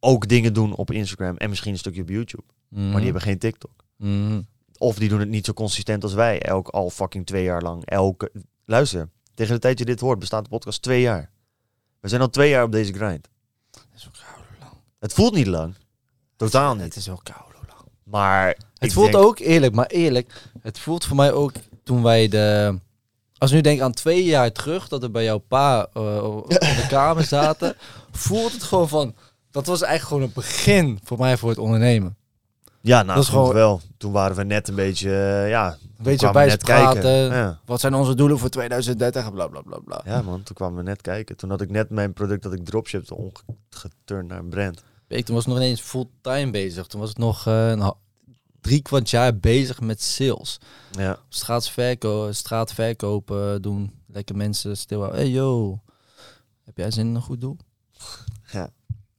ook 0.01 0.29
dingen 0.29 0.53
doen 0.55 0.75
op 0.75 0.91
Instagram 0.91 1.37
en 1.37 1.49
misschien 1.49 1.73
een 1.73 1.79
stukje 1.79 2.03
op 2.03 2.09
YouTube. 2.09 2.43
Maar 2.69 2.95
die 2.95 3.05
hebben 3.05 3.23
geen 3.23 3.39
TikTok. 3.39 3.85
Mhm. 3.97 4.41
Of 4.79 4.97
die 4.99 5.09
doen 5.09 5.21
het 5.21 5.29
niet 5.29 5.47
zo 5.47 5.53
consistent 5.53 6.03
als 6.03 6.15
wij. 6.15 6.43
Elk 6.43 6.69
al 6.69 6.91
fucking 6.91 7.27
twee 7.27 7.45
jaar 7.45 7.63
lang. 7.63 7.85
Elke. 7.85 8.31
Luister, 8.65 9.09
tegen 9.35 9.55
de 9.55 9.61
tijd 9.61 9.79
je 9.79 9.85
dit 9.85 10.01
hoort, 10.01 10.19
bestaat 10.19 10.43
de 10.45 10.51
podcast 10.51 10.83
twee 10.83 11.01
jaar. 11.01 11.31
We 12.01 12.09
zijn 12.09 12.21
al 12.21 12.31
twee 12.31 12.51
jaar 12.51 12.65
op 12.65 12.73
deze 12.73 12.93
grind. 12.93 13.29
Dat 13.71 13.83
is 13.97 14.07
ook 14.07 14.15
lang. 14.61 14.73
Het 14.99 15.13
voelt 15.13 15.35
niet 15.35 15.47
lang. 15.47 15.75
Totaal 16.37 16.73
Het 16.75 16.83
niet. 16.83 16.97
is 16.97 17.07
wel 17.07 17.21
koud, 17.23 17.53
lang. 17.69 17.81
Maar. 18.03 18.57
Het 18.75 18.93
voelt 18.93 19.13
denk- 19.13 19.25
ook 19.25 19.39
eerlijk, 19.39 19.75
maar 19.75 19.87
eerlijk. 19.87 20.43
Het 20.61 20.79
voelt 20.79 21.05
voor 21.05 21.17
mij 21.17 21.33
ook 21.33 21.53
toen 21.83 22.03
wij 22.03 22.29
de. 22.29 22.79
Als 23.39 23.51
ik 23.51 23.57
nu 23.57 23.63
denk 23.63 23.81
aan 23.81 23.93
twee 23.93 24.25
jaar 24.25 24.53
terug 24.53 24.89
dat 24.89 25.01
we 25.03 25.11
bij 25.11 25.25
jouw 25.25 25.39
pa 25.39 25.89
eh, 25.95 26.25
op 26.25 26.49
de 26.51 26.87
kamer 26.89 27.25
zaten, 27.25 27.77
voelt 28.11 28.53
het 28.53 28.63
gewoon 28.63 28.89
van. 28.89 29.15
Dat 29.51 29.67
was 29.67 29.83
eigenlijk 29.83 30.03
gewoon 30.09 30.23
het 30.23 30.35
begin 30.35 30.99
voor 31.05 31.19
mij 31.19 31.37
voor 31.37 31.49
het 31.49 31.59
ondernemen. 31.59 32.17
Ja, 32.81 33.03
nou, 33.03 33.15
dat 33.15 33.23
is 33.25 33.31
gewoon- 33.31 33.53
wel. 33.55 33.81
Toen 33.97 34.13
waren 34.13 34.37
we 34.37 34.45
net 34.45 34.69
een 34.69 34.75
beetje. 34.75 35.11
eh, 35.11 35.49
ja. 35.49 35.77
Een 35.97 36.05
beetje 36.05 36.31
bij 36.31 36.47
net 36.47 36.63
kijken. 36.63 37.11
Ja. 37.11 37.61
Wat 37.65 37.81
zijn 37.81 37.95
onze 37.95 38.15
doelen 38.15 38.39
voor 38.39 38.49
2030? 38.49 39.33
Bla 39.33 39.47
bla 39.47 39.61
bla 39.61 39.79
bla. 39.85 40.01
ja, 40.05 40.23
man. 40.23 40.43
Toen 40.43 40.55
kwamen 40.57 40.77
we 40.77 40.83
net 40.83 41.01
kijken. 41.01 41.37
Toen 41.37 41.51
had 41.51 41.61
ik 41.61 41.71
net 41.71 41.91
mijn 41.91 42.13
product 42.13 42.43
dat 42.43 42.53
ik 42.53 42.65
dropshipte 42.65 43.15
omgeturnd 43.17 44.29
naar 44.29 44.39
een 44.39 44.49
brand. 44.49 44.83
Weet, 45.07 45.27
toen 45.27 45.35
was 45.35 45.45
ik 45.45 45.51
nog 45.51 45.59
ineens 45.61 45.81
fulltime 45.81 46.51
bezig. 46.51 46.87
Toen 46.87 47.01
was 47.01 47.11
ik 47.11 47.17
nog 47.19 47.47
eh, 47.47 47.71
een 47.71 47.93
drie 48.61 48.83
kwart 48.83 49.11
jaar 49.11 49.37
bezig 49.37 49.81
met 49.81 50.03
sales. 50.03 50.59
Ja. 50.91 51.19
Straatverko 51.29 52.33
straatverkopen 52.33 53.63
doen. 53.63 53.93
Lekker 54.07 54.37
mensen 54.37 54.77
stil. 54.77 54.99
houden. 55.01 55.21
Hey 55.21 55.31
yo, 55.31 55.81
heb 56.65 56.77
jij 56.77 56.91
zin 56.91 57.07
in 57.07 57.15
een 57.15 57.23
goed 57.23 57.41
doel? 57.41 57.57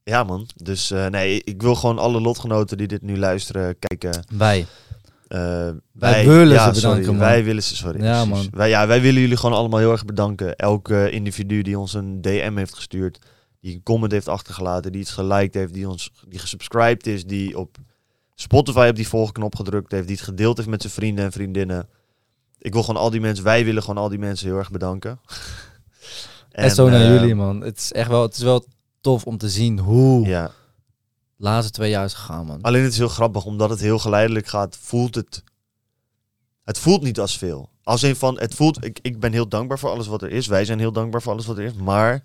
Ja, 0.09 0.23
man. 0.23 0.47
Dus 0.55 0.91
eh, 0.91 1.07
nee, 1.07 1.41
ik 1.43 1.61
wil 1.61 1.75
gewoon 1.75 1.99
alle 1.99 2.21
lotgenoten 2.21 2.77
die 2.77 2.87
dit 2.87 3.01
nu 3.01 3.17
luisteren, 3.17 3.79
kijken. 3.79 4.25
Wij. 4.33 4.65
Eh, 5.27 5.69
Wij 5.91 6.25
willen 6.25 6.53
ja, 6.53 6.73
ze 6.73 6.79
sorry, 6.79 6.99
bedanken. 6.99 7.21
Wij 7.21 7.43
willen 7.43 7.63
ze, 7.63 7.75
sorry. 7.75 8.03
Ja, 8.03 8.25
man. 8.25 8.47
Wij, 8.51 8.69
ja, 8.69 8.87
wij 8.87 9.01
willen 9.01 9.21
jullie 9.21 9.37
gewoon 9.37 9.57
allemaal 9.57 9.79
heel 9.79 9.91
erg 9.91 10.05
bedanken. 10.05 10.55
Elke 10.55 11.09
individu 11.09 11.61
die 11.61 11.79
ons 11.79 11.93
een 11.93 12.21
DM 12.21 12.55
heeft 12.55 12.75
gestuurd, 12.75 13.19
die 13.61 13.73
een 13.73 13.83
comment 13.83 14.11
heeft 14.11 14.27
achtergelaten, 14.27 14.91
die 14.91 15.01
iets 15.01 15.11
geliked 15.11 15.53
heeft, 15.53 15.73
die 15.73 15.89
ons 15.89 16.11
die 16.27 16.39
gesubscribed 16.39 17.07
is, 17.07 17.25
die 17.25 17.57
op 17.57 17.77
Spotify 18.35 18.87
op 18.89 18.95
die 18.95 19.07
volgknop 19.07 19.55
gedrukt 19.55 19.91
heeft, 19.91 20.07
die 20.07 20.15
het 20.15 20.25
gedeeld 20.25 20.57
heeft 20.57 20.69
met 20.69 20.81
zijn 20.81 20.93
vrienden 20.93 21.25
en 21.25 21.31
vriendinnen. 21.31 21.89
Ik 22.57 22.73
wil 22.73 22.83
gewoon 22.83 23.01
al 23.01 23.09
die 23.09 23.21
mensen, 23.21 23.43
wij 23.43 23.65
willen 23.65 23.83
gewoon 23.83 24.03
al 24.03 24.09
die 24.09 24.19
mensen 24.19 24.47
heel 24.47 24.57
erg 24.57 24.71
bedanken. 24.71 25.19
En, 26.49 26.71
zo 26.71 26.89
naar 26.89 27.01
eh, 27.01 27.07
jullie, 27.07 27.35
man. 27.35 27.61
Het 27.61 27.77
is 27.77 27.91
echt 27.91 28.09
wel, 28.09 28.21
het 28.21 28.35
is 28.35 28.41
wel 28.41 28.65
tof 29.01 29.25
om 29.25 29.37
te 29.37 29.49
zien 29.49 29.79
hoe 29.79 30.27
Ja, 30.27 30.51
de 31.35 31.43
laatste 31.43 31.71
twee 31.71 31.89
jaar 31.89 32.05
is 32.05 32.13
gegaan, 32.13 32.45
man. 32.45 32.61
Alleen 32.61 32.83
het 32.83 32.91
is 32.91 32.97
heel 32.97 33.07
grappig, 33.07 33.45
omdat 33.45 33.69
het 33.69 33.79
heel 33.79 33.99
geleidelijk 33.99 34.47
gaat, 34.47 34.77
voelt 34.81 35.15
het... 35.15 35.43
Het 36.63 36.79
voelt 36.79 37.01
niet 37.01 37.19
als 37.19 37.37
veel. 37.37 37.69
Als 37.83 38.01
een 38.01 38.15
van, 38.15 38.39
het 38.39 38.55
voelt, 38.55 38.85
ik, 38.85 38.99
ik 39.01 39.19
ben 39.19 39.31
heel 39.31 39.47
dankbaar 39.47 39.79
voor 39.79 39.89
alles 39.89 40.07
wat 40.07 40.21
er 40.21 40.31
is. 40.31 40.47
Wij 40.47 40.65
zijn 40.65 40.79
heel 40.79 40.91
dankbaar 40.91 41.21
voor 41.21 41.31
alles 41.31 41.45
wat 41.45 41.57
er 41.57 41.63
is. 41.63 41.73
Maar 41.73 42.23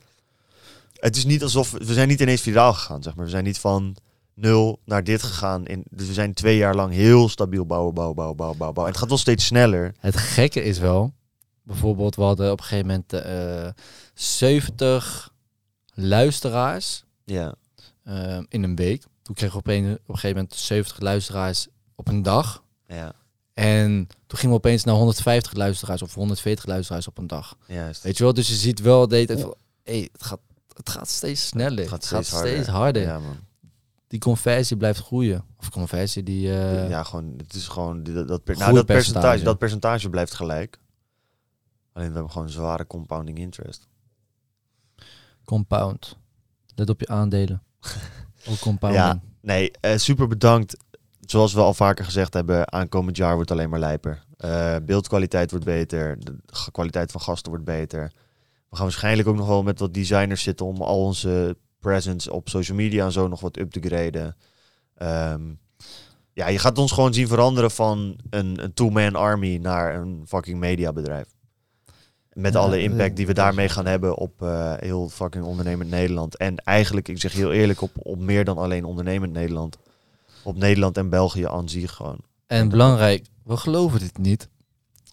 het 0.93 1.17
is 1.17 1.25
niet 1.25 1.43
alsof, 1.43 1.71
we 1.71 1.93
zijn 1.93 2.09
niet 2.09 2.21
ineens 2.21 2.41
viraal 2.41 2.73
gegaan, 2.73 3.03
zeg 3.03 3.15
maar. 3.15 3.25
We 3.25 3.31
zijn 3.31 3.45
niet 3.45 3.59
van 3.59 3.97
nul 4.35 4.81
naar 4.85 5.05
dit 5.05 5.23
gegaan. 5.23 5.67
In, 5.67 5.85
dus 5.91 6.07
we 6.07 6.13
zijn 6.13 6.35
twee 6.35 6.57
jaar 6.57 6.75
lang 6.75 6.93
heel 6.93 7.29
stabiel 7.29 7.67
bouwen, 7.67 7.95
bouwen, 7.95 8.17
bouwen, 8.17 8.37
bouwen, 8.37 8.59
bouwen. 8.59 8.85
En 8.85 8.91
het 8.91 8.97
gaat 8.99 9.09
wel 9.09 9.19
steeds 9.19 9.45
sneller. 9.45 9.95
Het 9.99 10.17
gekke 10.17 10.63
is 10.63 10.79
wel, 10.79 11.13
bijvoorbeeld, 11.63 12.17
we 12.17 12.23
hadden 12.23 12.51
op 12.51 12.59
een 12.59 12.65
gegeven 12.65 12.87
moment 12.87 13.13
eh 13.13 13.69
70 14.15 15.34
luisteraars 15.95 17.05
Ja, 17.25 17.55
eh, 18.03 18.39
in 18.49 18.63
een 18.63 18.77
week. 18.77 19.03
Toen 19.23 19.35
kregen 19.35 19.53
we 19.55 19.59
op 19.59 19.67
een, 19.67 19.93
op 19.93 20.09
een 20.09 20.15
gegeven 20.15 20.37
moment 20.37 20.55
70 20.55 21.01
luisteraars 21.01 21.69
op 21.95 22.09
een 22.09 22.23
dag. 22.23 22.63
ja, 22.87 23.13
En 23.55 24.07
toen 24.27 24.39
gingen 24.39 24.51
we 24.51 24.57
opeens 24.63 24.85
naar 24.85 24.95
150 24.95 25.53
luisteraars 25.53 26.03
of 26.03 26.15
140 26.15 26.67
luisteraars 26.67 27.09
op 27.09 27.19
een 27.19 27.27
dag. 27.27 27.57
juist. 27.67 28.03
Weet 28.03 28.17
je 28.17 28.25
wel? 28.25 28.35
Dus 28.35 28.49
je 28.49 28.55
ziet 28.55 28.81
wel 28.81 29.09
van, 29.09 29.55
hey, 29.83 30.09
het, 30.13 30.23
gaat, 30.23 30.41
het 30.73 30.89
gaat 30.89 31.09
steeds 31.09 31.47
sneller. 31.47 31.71
Het 31.71 31.91
Het 31.91 32.05
gaat 32.07 32.07
gaat, 32.07 32.25
steeds 32.27 32.39
steeds, 32.53 32.69
harder. 32.69 33.03
Ja, 33.03 33.19
man. 33.19 33.37
Die 34.07 34.19
conversie 34.23 34.77
blijft 34.77 35.01
groeien. 35.01 35.45
Of 35.59 35.71
conversie 35.71 36.23
die... 36.23 36.49
eh, 36.59 36.89
ja, 36.89 37.03
gewoon, 37.05 37.35
het 37.37 37.55
is 37.55 37.69
gewoon, 37.69 38.03
dat, 38.03 38.29
dat, 38.29 38.45
per- 38.45 38.57
nou, 38.59 38.75
dat, 38.75 38.87
percentage, 38.87 39.45
dat 39.45 39.59
percentage 39.59 40.11
blijft 40.11 40.35
gelijk. 40.35 40.79
Alleen 41.93 42.09
we 42.09 42.15
hebben 42.15 42.33
gewoon 42.33 42.51
zware 42.51 42.87
compounding 42.87 43.39
interest. 43.39 43.87
Compound. 45.45 46.17
Let 46.75 46.91
op 46.91 47.01
je 47.01 47.09
aandelen. 47.09 47.63
Ook 48.49 48.59
compounding. 48.59 49.05
Ja. 49.05 49.21
Nee, 49.41 49.71
eh, 49.81 49.97
super 49.97 50.29
bedankt 50.29 50.77
zoals 51.31 51.53
we 51.53 51.61
al 51.61 51.75
vaker 51.75 52.05
gezegd 52.05 52.35
hebben, 52.35 52.73
aankomend 52.73 53.17
jaar 53.17 53.35
wordt 53.35 53.51
alleen 53.51 53.71
maar 53.71 53.79
lijper. 53.79 54.25
Eh, 54.37 54.77
beeldkwaliteit 54.83 55.51
wordt 55.51 55.65
beter, 55.65 56.17
de 56.19 56.37
kwaliteit 56.73 57.11
van 57.11 57.21
gasten 57.21 57.51
wordt 57.51 57.65
beter. 57.65 58.13
We 58.69 58.77
gaan 58.77 58.85
waarschijnlijk 58.85 59.29
ook 59.29 59.37
nog 59.37 59.47
wel 59.47 59.63
met 59.63 59.79
wat 59.79 59.95
designers 59.95 60.43
zitten 60.43 60.67
om 60.67 60.83
al 60.83 61.05
onze 61.05 61.57
presence 61.79 62.33
op 62.33 62.49
social 62.49 62.77
media 62.77 63.05
en 63.05 63.13
zo 63.13 63.29
nog 63.29 63.41
wat 63.41 63.59
up 63.59 63.71
te 63.71 63.81
graden. 63.81 64.37
Ehm, 64.95 65.43
ja, 66.33 66.49
je 66.49 66.59
gaat 66.59 66.79
ons 66.79 66.93
gewoon 66.93 67.15
zien 67.15 67.29
veranderen 67.29 67.71
van 67.71 68.17
een, 68.31 68.65
een 68.65 68.75
two-man 68.75 69.15
army 69.15 69.57
naar 69.57 69.95
een 69.95 70.25
fucking 70.27 70.59
mediabedrijf. 70.59 71.34
Met 72.35 72.53
Ja, 72.53 72.59
alle 72.59 72.83
impact 72.83 73.17
die 73.17 73.27
we 73.27 73.35
daarmee 73.35 73.69
gaan 73.69 73.87
hebben 73.87 74.17
op 74.17 74.43
eh, 74.43 74.73
heel 74.77 75.09
fucking 75.09 75.45
ondernemend 75.45 75.91
Nederland. 75.91 76.37
En 76.37 76.57
eigenlijk, 76.57 77.09
ik 77.09 77.21
zeg 77.21 77.33
heel 77.33 77.53
eerlijk, 77.53 77.81
op, 77.81 77.91
op 77.95 78.19
meer 78.19 78.45
dan 78.45 78.59
alleen 78.59 78.85
ondernemend 78.85 79.33
Nederland. 79.33 79.79
Op 80.43 80.57
Nederland 80.57 80.97
en 80.97 81.09
België 81.09 81.47
aan 81.47 81.69
zich 81.69 81.93
gewoon. 81.93 82.19
En 82.47 82.69
belangrijk, 82.69 83.25
we 83.45 83.57
geloven 83.57 83.99
dit 83.99 84.19
niet. 84.19 84.49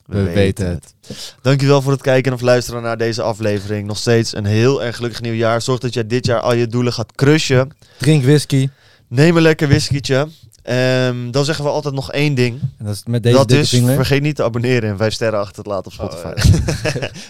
We 0.05 0.23
weten 0.23 0.67
het. 0.67 0.95
Dankjewel 1.41 1.81
voor 1.81 1.91
het 1.91 2.01
kijken 2.01 2.33
of 2.33 2.41
luisteren 2.41 2.81
naar 2.81 2.97
deze 2.97 3.21
aflevering. 3.21 3.87
Nog 3.87 3.97
steeds 3.97 4.35
een 4.35 4.45
heel 4.45 4.83
erg 4.83 4.95
gelukkig 4.95 5.21
nieuwjaar. 5.21 5.61
Zorg 5.61 5.79
dat 5.79 5.93
jij 5.93 6.07
dit 6.07 6.25
jaar 6.25 6.39
al 6.39 6.53
je 6.53 6.67
doelen 6.67 6.93
gaat 6.93 7.15
crushen. 7.15 7.71
Drink 7.97 8.23
whisky. 8.23 8.69
Neem 9.07 9.35
een 9.35 9.41
lekker 9.41 9.67
whiskietje. 9.67 10.27
Ehm, 10.63 11.31
dan 11.31 11.45
zeggen 11.45 11.65
we 11.65 11.71
altijd 11.71 11.93
nog 11.93 12.11
één 12.11 12.33
ding. 12.35 12.59
En 12.77 12.85
dat 12.85 12.93
is 12.93 13.01
met 13.07 13.23
deze 13.23 13.35
dat 13.35 13.51
is, 13.51 13.69
vinger. 13.69 13.95
vergeet 13.95 14.21
niet 14.21 14.35
te 14.35 14.43
abonneren 14.43 14.89
en 14.89 14.97
vijf 14.97 15.13
sterren 15.13 15.39
achter 15.39 15.63
te 15.63 15.69
laten 15.69 15.85
op 15.85 15.91
Spotify. 15.93 16.33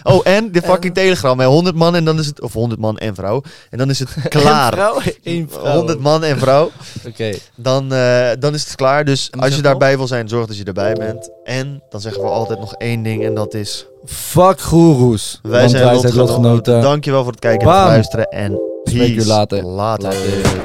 Oh, 0.02 0.14
Oh, 0.14 0.20
en 0.24 0.52
de 0.52 0.62
fucking 0.62 0.94
Telegram. 1.02 1.38
Hè. 1.40 1.46
100 1.46 1.76
man 1.76 1.94
en 1.96 2.04
dan 2.04 2.18
is 2.18 2.26
het... 2.26 2.40
Of 2.40 2.52
100 2.52 2.80
man 2.80 2.98
en 2.98 3.14
vrouw. 3.14 3.42
En 3.70 3.78
dan 3.78 3.90
is 3.90 3.98
het 3.98 4.08
klaar. 4.28 4.72
Vrouw, 4.72 5.00
vrouw. 5.48 5.72
100 5.72 6.00
man 6.00 6.24
en 6.24 6.38
vrouw. 6.38 6.70
Oké. 7.06 7.32
Dan, 7.56 7.92
eh, 7.92 8.30
dan 8.38 8.54
is 8.54 8.64
het 8.64 8.74
klaar. 8.74 9.04
Dus 9.04 9.30
als 9.38 9.56
je 9.56 9.62
daarbij 9.62 9.96
wil 9.96 10.06
zijn, 10.06 10.28
zorg 10.28 10.46
dat 10.46 10.56
je 10.56 10.64
erbij 10.64 10.92
bent. 10.92 11.30
En 11.44 11.82
dan 11.90 12.00
zeggen 12.00 12.22
we 12.22 12.28
altijd 12.28 12.58
nog 12.58 12.74
één 12.74 13.02
ding 13.02 13.24
en 13.24 13.34
dat 13.34 13.54
is... 13.54 13.86
Fuck 14.04 14.60
goeroes. 14.60 15.38
Wij 15.42 15.68
zijn 15.68 15.84
wij 15.84 15.92
lotgenoten. 15.94 16.20
lotgenoten. 16.20 16.80
Dankjewel 16.80 17.22
voor 17.22 17.30
het 17.32 17.40
kijken 17.40 17.68
en 17.68 17.74
het 17.74 17.86
luisteren. 17.86 18.28
En 18.28 18.60
Spreek 18.84 19.06
je 19.08 19.14
peace. 19.14 19.26
later. 19.28 19.64
later. 19.64 20.04
Later. 20.08 20.60